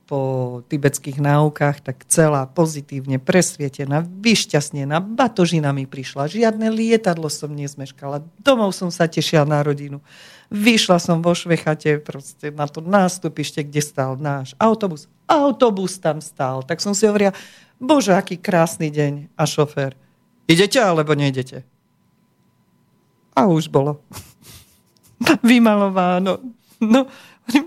po 0.09 0.65
tibetských 0.73 1.21
náukách, 1.21 1.85
tak 1.85 2.09
celá 2.09 2.49
pozitívne 2.49 3.21
presvietená, 3.21 4.01
vyšťastnená, 4.01 5.05
batožina 5.05 5.69
mi 5.77 5.85
prišla, 5.85 6.33
žiadne 6.33 6.73
lietadlo 6.73 7.29
som 7.29 7.53
nezmeškala, 7.53 8.25
domov 8.41 8.73
som 8.73 8.89
sa 8.89 9.05
tešila 9.05 9.45
na 9.45 9.61
rodinu. 9.61 10.01
Vyšla 10.49 10.97
som 10.97 11.21
vo 11.21 11.37
Švechate 11.37 12.01
proste 12.01 12.49
na 12.49 12.65
to 12.65 12.81
nástupište, 12.81 13.61
kde 13.69 13.85
stál 13.85 14.17
náš 14.17 14.57
autobus. 14.57 15.05
Autobus 15.29 16.01
tam 16.01 16.25
stál. 16.25 16.65
Tak 16.65 16.81
som 16.81 16.97
si 16.97 17.05
hovorila, 17.05 17.37
bože, 17.77 18.17
aký 18.17 18.41
krásny 18.41 18.89
deň. 18.89 19.37
A 19.37 19.45
šofér, 19.45 19.93
idete 20.49 20.81
alebo 20.81 21.13
nejdete? 21.13 21.69
A 23.37 23.45
už 23.45 23.69
bolo. 23.69 24.01
Vymalováno. 25.45 26.41
No, 26.81 27.13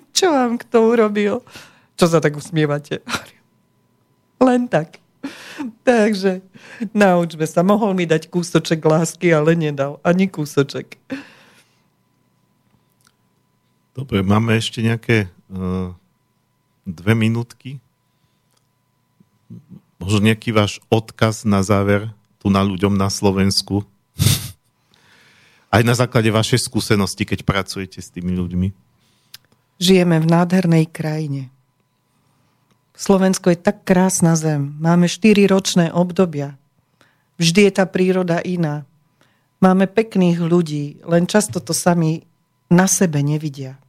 čo 0.09 0.33
vám 0.33 0.57
kto 0.57 0.89
urobil? 0.89 1.45
Čo 2.01 2.09
sa 2.09 2.17
tak 2.17 2.33
usmievate? 2.33 3.05
Len 4.49 4.65
tak. 4.65 4.97
Takže 5.85 6.41
naučme 6.97 7.45
sa. 7.45 7.61
Mohol 7.61 7.93
mi 7.93 8.09
dať 8.09 8.25
kúsoček 8.25 8.81
lásky, 8.81 9.29
ale 9.29 9.53
nedal. 9.53 10.01
Ani 10.01 10.25
kúsoček. 10.25 10.97
Dobre, 13.93 14.25
máme 14.25 14.57
ešte 14.57 14.81
nejaké 14.81 15.29
uh, 15.53 15.93
dve 16.89 17.13
minútky. 17.13 17.77
Možno 20.01 20.25
nejaký 20.25 20.57
váš 20.57 20.81
odkaz 20.89 21.45
na 21.45 21.61
záver 21.61 22.09
tu 22.41 22.49
na 22.49 22.65
ľuďom 22.65 22.97
na 22.97 23.13
Slovensku. 23.13 23.85
Aj 25.75 25.85
na 25.85 25.93
základe 25.93 26.33
vašej 26.33 26.65
skúsenosti, 26.65 27.29
keď 27.29 27.45
pracujete 27.45 28.01
s 28.01 28.09
tými 28.09 28.33
ľuďmi? 28.33 28.73
Žijeme 29.77 30.17
v 30.17 30.25
nádhernej 30.25 30.89
krajine. 30.89 31.53
Slovensko 33.01 33.49
je 33.49 33.57
tak 33.57 33.81
krásna 33.81 34.37
zem. 34.37 34.77
Máme 34.77 35.09
4 35.09 35.49
ročné 35.49 35.89
obdobia. 35.89 36.53
Vždy 37.41 37.65
je 37.65 37.73
tá 37.73 37.89
príroda 37.89 38.37
iná. 38.45 38.85
Máme 39.57 39.89
pekných 39.89 40.37
ľudí, 40.37 41.01
len 41.09 41.25
často 41.25 41.57
to 41.57 41.73
sami 41.73 42.21
na 42.69 42.85
sebe 42.85 43.25
nevidia. 43.25 43.81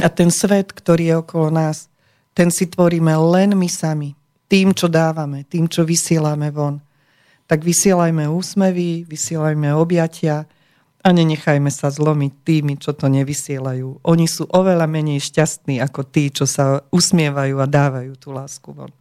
A 0.00 0.08
ten 0.08 0.32
svet, 0.32 0.72
ktorý 0.72 1.12
je 1.12 1.14
okolo 1.20 1.52
nás, 1.52 1.92
ten 2.32 2.48
si 2.48 2.64
tvoríme 2.64 3.12
len 3.36 3.52
my 3.52 3.68
sami. 3.68 4.16
Tým, 4.48 4.72
čo 4.72 4.88
dávame, 4.88 5.44
tým, 5.44 5.68
čo 5.68 5.84
vysielame 5.84 6.48
von. 6.48 6.80
Tak 7.44 7.60
vysielajme 7.60 8.32
úsmevy, 8.32 9.04
vysielajme 9.12 9.76
objatia 9.76 10.48
a 11.02 11.08
nenechajme 11.10 11.66
sa 11.68 11.90
zlomiť 11.90 12.32
tými, 12.46 12.74
čo 12.78 12.94
to 12.94 13.10
nevysielajú. 13.10 14.06
Oni 14.06 14.26
sú 14.30 14.46
oveľa 14.46 14.86
menej 14.86 15.18
šťastní 15.18 15.82
ako 15.82 16.06
tí, 16.06 16.30
čo 16.30 16.46
sa 16.46 16.86
usmievajú 16.94 17.58
a 17.58 17.66
dávajú 17.66 18.14
tú 18.14 18.30
lásku 18.30 18.70
von. 18.70 18.94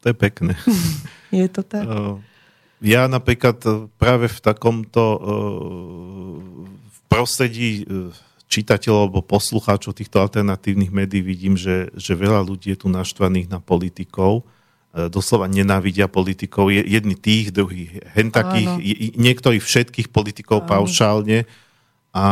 To 0.00 0.04
je 0.08 0.16
pekné. 0.16 0.56
je 1.36 1.48
to 1.52 1.60
tak? 1.60 1.84
Ja 2.80 3.08
napríklad 3.08 3.60
práve 4.00 4.28
v 4.32 4.38
takomto 4.40 5.04
v 6.88 6.98
prostredí 7.12 7.84
čitateľov 8.46 9.00
alebo 9.10 9.20
poslucháčov 9.20 9.96
týchto 9.96 10.22
alternatívnych 10.22 10.94
médií 10.94 11.20
vidím, 11.20 11.58
že, 11.58 11.92
že 11.92 12.16
veľa 12.16 12.40
ľudí 12.46 12.72
je 12.72 12.80
tu 12.80 12.88
naštvaných 12.88 13.50
na 13.50 13.58
politikov, 13.60 14.46
doslova 15.12 15.44
nenávidia 15.46 16.08
politikov, 16.08 16.72
jedni 16.72 17.16
tých, 17.16 17.52
druhých, 17.52 18.00
hen 18.16 18.32
takých, 18.32 18.80
niektorí 19.16 19.60
všetkých 19.60 20.08
politikov 20.08 20.64
Áno. 20.64 20.68
paušálne 20.72 21.44
a 22.16 22.26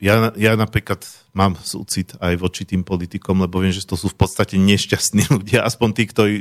ja, 0.00 0.32
ja 0.34 0.52
napríklad 0.56 1.04
mám 1.36 1.54
súcit 1.60 2.16
aj 2.18 2.34
voči 2.40 2.64
tým 2.64 2.82
politikom, 2.82 3.38
lebo 3.44 3.60
viem, 3.60 3.70
že 3.70 3.86
to 3.86 3.94
sú 3.94 4.10
v 4.10 4.18
podstate 4.18 4.56
nešťastní 4.58 5.30
ľudia, 5.36 5.62
aspoň 5.62 5.88
tí, 5.94 6.04
ktorí 6.08 6.34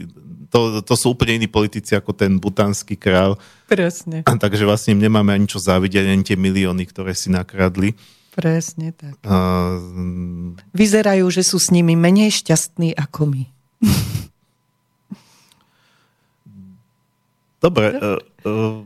to, 0.49 0.81
to 0.81 0.95
sú 0.97 1.14
úplne 1.14 1.38
iní 1.38 1.45
politici 1.45 1.93
ako 1.93 2.10
ten 2.18 2.41
butánsky 2.41 2.97
král. 2.97 3.38
Presne. 3.69 4.26
A 4.26 4.34
takže 4.34 4.65
vlastne 4.65 4.97
nemáme 4.97 5.30
ani 5.30 5.45
čo 5.45 5.61
závidieť, 5.61 6.10
ani 6.10 6.26
tie 6.26 6.34
milióny, 6.34 6.89
ktoré 6.89 7.14
si 7.14 7.30
nakradli. 7.30 7.93
Presne 8.34 8.89
tak. 8.97 9.22
Uh, 9.22 10.57
Vyzerajú, 10.73 11.30
že 11.30 11.45
sú 11.45 11.61
s 11.61 11.69
nimi 11.69 11.93
menej 11.93 12.34
šťastní 12.34 12.97
ako 12.97 13.30
my. 13.30 13.43
Dobre. 17.60 17.91
Uh, 17.95 18.19
uh, 18.48 18.80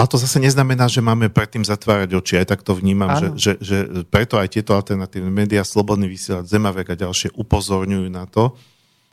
ale 0.00 0.08
to 0.08 0.16
zase 0.16 0.40
neznamená, 0.40 0.88
že 0.88 1.04
máme 1.04 1.28
predtým 1.28 1.60
zatvárať 1.60 2.16
oči. 2.16 2.40
Aj 2.40 2.48
tak 2.48 2.64
to 2.64 2.72
vnímam, 2.72 3.20
že, 3.20 3.28
že, 3.36 3.52
že 3.60 3.78
preto 4.08 4.40
aj 4.40 4.48
tieto 4.56 4.72
alternatívne 4.72 5.28
médiá, 5.28 5.60
Slobodný 5.60 6.08
vysielať, 6.08 6.48
Zemavek 6.48 6.96
a 6.96 7.00
ďalšie 7.04 7.36
upozorňujú 7.36 8.08
na 8.08 8.24
to, 8.24 8.56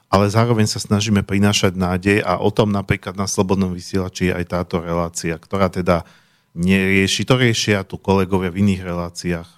ale 0.08 0.32
zároveň 0.32 0.64
sa 0.64 0.80
snažíme 0.80 1.28
prinášať 1.28 1.76
nádej 1.76 2.24
a 2.24 2.40
o 2.40 2.48
tom 2.48 2.72
napríklad 2.72 3.20
na 3.20 3.28
Slobodnom 3.28 3.76
vysielači 3.76 4.32
je 4.32 4.34
aj 4.40 4.46
táto 4.48 4.80
relácia, 4.80 5.36
ktorá 5.36 5.68
teda 5.68 6.08
nerieši, 6.56 7.28
to 7.28 7.36
riešia 7.36 7.84
tu 7.84 8.00
kolegovia 8.00 8.48
v 8.48 8.64
iných 8.64 8.82
reláciách, 8.88 9.50
e, 9.52 9.58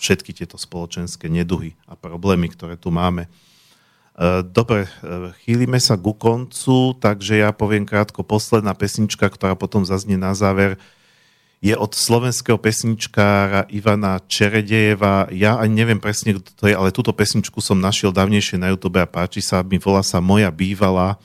všetky 0.00 0.32
tieto 0.32 0.56
spoločenské 0.56 1.28
neduhy 1.28 1.76
a 1.84 1.92
problémy, 1.92 2.48
ktoré 2.48 2.80
tu 2.80 2.88
máme. 2.88 3.28
E, 4.14 4.46
dobre, 4.46 4.86
e, 4.86 5.34
chýlime 5.42 5.82
sa 5.82 5.98
ku 5.98 6.14
koncu, 6.14 6.94
takže 7.02 7.42
ja 7.42 7.50
poviem 7.50 7.82
krátko 7.82 8.22
posledná 8.22 8.70
pesnička, 8.70 9.26
ktorá 9.26 9.58
potom 9.58 9.82
zaznie 9.82 10.14
na 10.14 10.30
záver 10.38 10.78
je 11.64 11.72
od 11.72 11.96
slovenského 11.96 12.60
pesničkára 12.60 13.64
Ivana 13.72 14.20
Čeredejeva. 14.28 15.32
Ja 15.32 15.56
ani 15.56 15.80
neviem 15.80 15.96
presne, 15.96 16.36
kto 16.36 16.50
to 16.52 16.64
je, 16.68 16.76
ale 16.76 16.92
túto 16.92 17.08
pesničku 17.16 17.56
som 17.64 17.80
našiel 17.80 18.12
dávnejšie 18.12 18.60
na 18.60 18.68
YouTube 18.68 19.00
a 19.00 19.08
páči 19.08 19.40
sa, 19.40 19.64
mi 19.64 19.80
volá 19.80 20.04
sa 20.04 20.20
Moja 20.20 20.52
bývalá. 20.52 21.16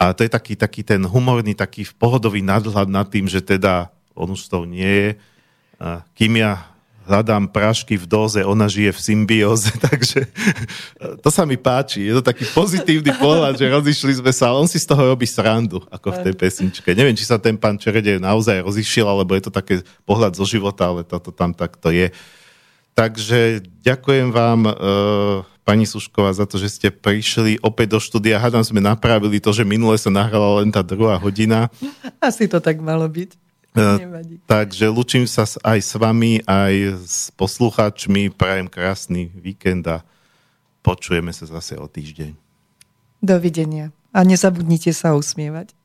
A 0.00 0.16
to 0.16 0.24
je 0.24 0.32
taký, 0.32 0.56
taký 0.56 0.80
ten 0.80 1.04
humorný, 1.04 1.52
taký 1.52 1.84
pohodový 1.92 2.40
nadhľad 2.40 2.88
nad 2.88 3.04
tým, 3.12 3.28
že 3.28 3.44
teda 3.44 3.92
on 4.16 4.32
už 4.32 4.48
to 4.48 4.64
nie 4.64 4.88
je. 4.88 5.10
Kým 6.16 6.40
ja 6.40 6.64
hľadám 7.06 7.46
prášky 7.46 7.94
v 7.94 8.04
doze, 8.04 8.42
ona 8.42 8.66
žije 8.66 8.90
v 8.90 9.00
symbióze, 9.00 9.70
takže 9.88 10.26
to 11.22 11.28
sa 11.30 11.46
mi 11.46 11.54
páči. 11.54 12.02
Je 12.02 12.18
to 12.18 12.22
taký 12.26 12.44
pozitívny 12.50 13.14
pohľad, 13.16 13.54
že 13.54 13.70
rozišli 13.70 14.20
sme 14.20 14.32
sa, 14.34 14.52
on 14.52 14.66
si 14.66 14.82
z 14.82 14.90
toho 14.90 15.14
robí 15.14 15.24
srandu, 15.24 15.80
ako 15.88 16.10
v 16.10 16.18
tej 16.26 16.34
pesničke. 16.34 16.90
Neviem, 16.92 17.14
či 17.14 17.24
sa 17.24 17.38
ten 17.38 17.54
pán 17.54 17.78
Čerede 17.78 18.18
naozaj 18.18 18.66
rozišiel, 18.66 19.06
alebo 19.06 19.38
je 19.38 19.46
to 19.46 19.52
také 19.54 19.86
pohľad 20.02 20.34
zo 20.34 20.44
života, 20.44 20.90
ale 20.90 21.06
toto 21.06 21.30
tam 21.30 21.54
takto 21.54 21.94
je. 21.94 22.10
Takže 22.96 23.62
ďakujem 23.84 24.32
vám, 24.32 24.60
e, 24.66 24.72
pani 25.66 25.84
Sušková, 25.84 26.30
za 26.32 26.46
to, 26.46 26.62
že 26.62 26.70
ste 26.70 26.88
prišli 26.94 27.58
opäť 27.60 27.98
do 27.98 28.00
štúdia. 28.00 28.38
Hádam 28.40 28.62
sme 28.62 28.78
napravili 28.78 29.42
to, 29.42 29.50
že 29.50 29.68
minule 29.68 29.98
sa 29.98 30.08
nahrala 30.08 30.62
len 30.62 30.70
tá 30.70 30.80
druhá 30.80 31.18
hodina. 31.18 31.68
Asi 32.22 32.46
to 32.46 32.62
tak 32.62 32.78
malo 32.78 33.04
byť. 33.04 33.45
Nevadí. 33.76 34.40
Takže 34.48 34.88
lučím 34.88 35.24
sa 35.28 35.44
aj 35.44 35.78
s 35.84 35.92
vami, 36.00 36.40
aj 36.48 36.74
s 37.04 37.28
poslucháčmi. 37.36 38.32
Prajem 38.32 38.66
krásny 38.66 39.28
víkend 39.36 39.84
a 39.86 40.00
počujeme 40.80 41.30
sa 41.30 41.44
zase 41.44 41.76
o 41.76 41.84
týždeň. 41.84 42.32
Dovidenia. 43.20 43.92
A 44.16 44.24
nezabudnite 44.24 44.96
sa 44.96 45.12
usmievať. 45.12 45.76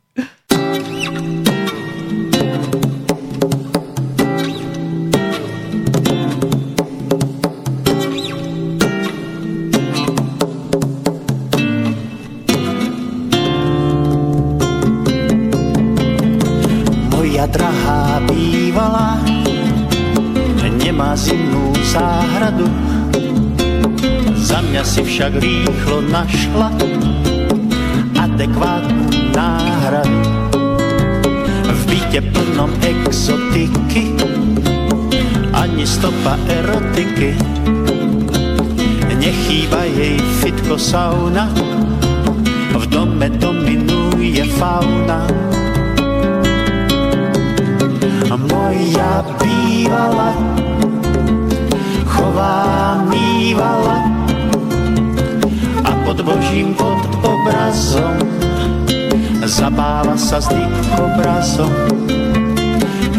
Zimnú 21.16 21.76
záhradu. 21.92 22.68
Za 24.36 24.64
mňa 24.64 24.84
si 24.84 25.02
však 25.04 25.38
rýchlo 25.40 26.04
našla 26.08 26.72
adekvátnu 28.20 29.36
náhradu. 29.36 30.22
V 31.68 31.82
byte 31.88 32.22
plnom 32.32 32.72
exotiky, 32.84 34.16
ani 35.54 35.84
stopa 35.88 36.40
erotiky. 36.48 37.36
Nechýba 39.22 39.86
jej 39.86 40.18
fitko 40.42 40.82
sauna, 40.82 41.46
v 42.74 42.84
dome 42.90 43.30
dominuje 43.38 44.42
fauna 44.58 45.30
moja 48.50 49.26
bývala, 49.38 50.34
chová 52.32 53.04
mývala 53.12 54.08
a 55.84 55.92
pod 56.08 56.24
božím 56.24 56.72
pod 56.80 57.04
obrazom 57.28 58.24
zabáva 59.44 60.16
sa 60.16 60.40
s 60.40 60.48
obrazom. 60.96 61.76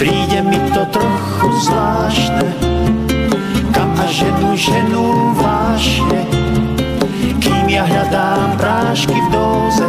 Príde 0.01 0.40
mi 0.48 0.56
to 0.72 0.89
trochu 0.89 1.48
zvláštne, 1.60 2.48
kam 3.76 3.93
a 4.01 4.06
ženu, 4.09 4.56
ženu 4.56 5.05
vášne, 5.36 6.24
kým 7.36 7.68
ja 7.68 7.84
hľadám 7.84 8.56
prášky 8.56 9.12
v 9.12 9.28
dóze, 9.28 9.86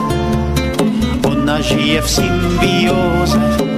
ona 1.24 1.64
žije 1.64 2.04
v 2.04 2.10
symbióze. 2.12 3.73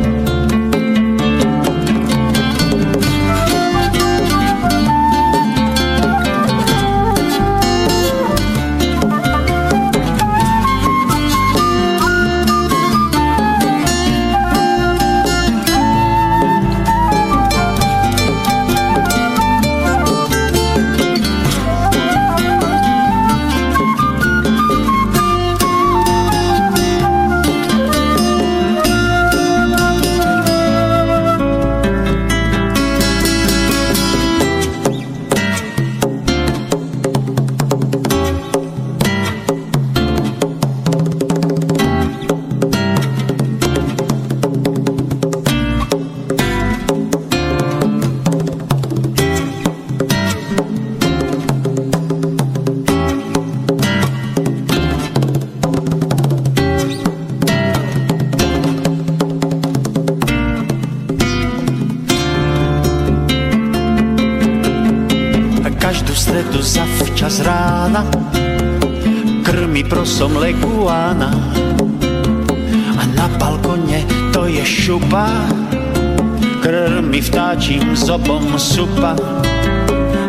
Supa 78.56 79.16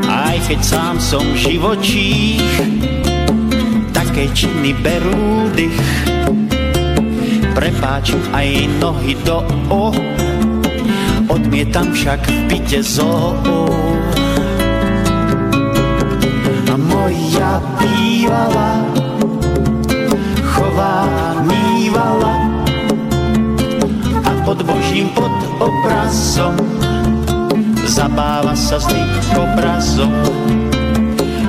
aj 0.06 0.36
keď 0.52 0.60
sám 0.60 0.94
som 1.00 1.24
živočích. 1.32 2.44
Také 3.94 4.28
činy 4.36 4.76
berú 4.84 5.48
dých 5.56 5.80
prepáčim 7.56 8.20
aj 8.36 8.48
nohy 8.76 9.16
do 9.24 9.40
o. 9.72 9.94
Odmietam 11.32 11.90
však 11.96 12.20
v 12.28 12.36
byte 12.52 12.80
zoo 12.84 13.34
a 16.68 16.74
moja 16.76 17.62
bývala 17.80 18.84
chová 20.56 21.08
mývala. 21.48 22.34
A 24.24 24.30
pod 24.44 24.60
božím 24.64 25.08
pod 25.16 25.32
obrazom 25.60 26.75
zabáva 27.96 28.52
sa 28.52 28.76
s 28.76 28.92
obrazom 29.32 30.12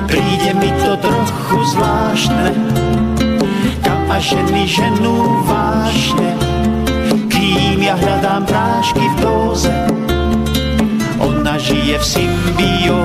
príde 0.08 0.56
mi 0.56 0.72
to 0.80 0.96
trochu 0.96 1.58
zvláštne 1.76 2.48
kam 3.84 4.00
a 4.08 4.16
ženy 4.16 4.64
ženú 4.64 5.44
vážne 5.44 6.38
ja 7.88 7.96
hľadám 7.96 8.44
prášky 8.44 9.00
v 9.00 9.14
dóze. 9.24 9.72
Ona 11.24 11.56
žije 11.56 11.96
v 11.96 12.04
symbióze 12.04 12.97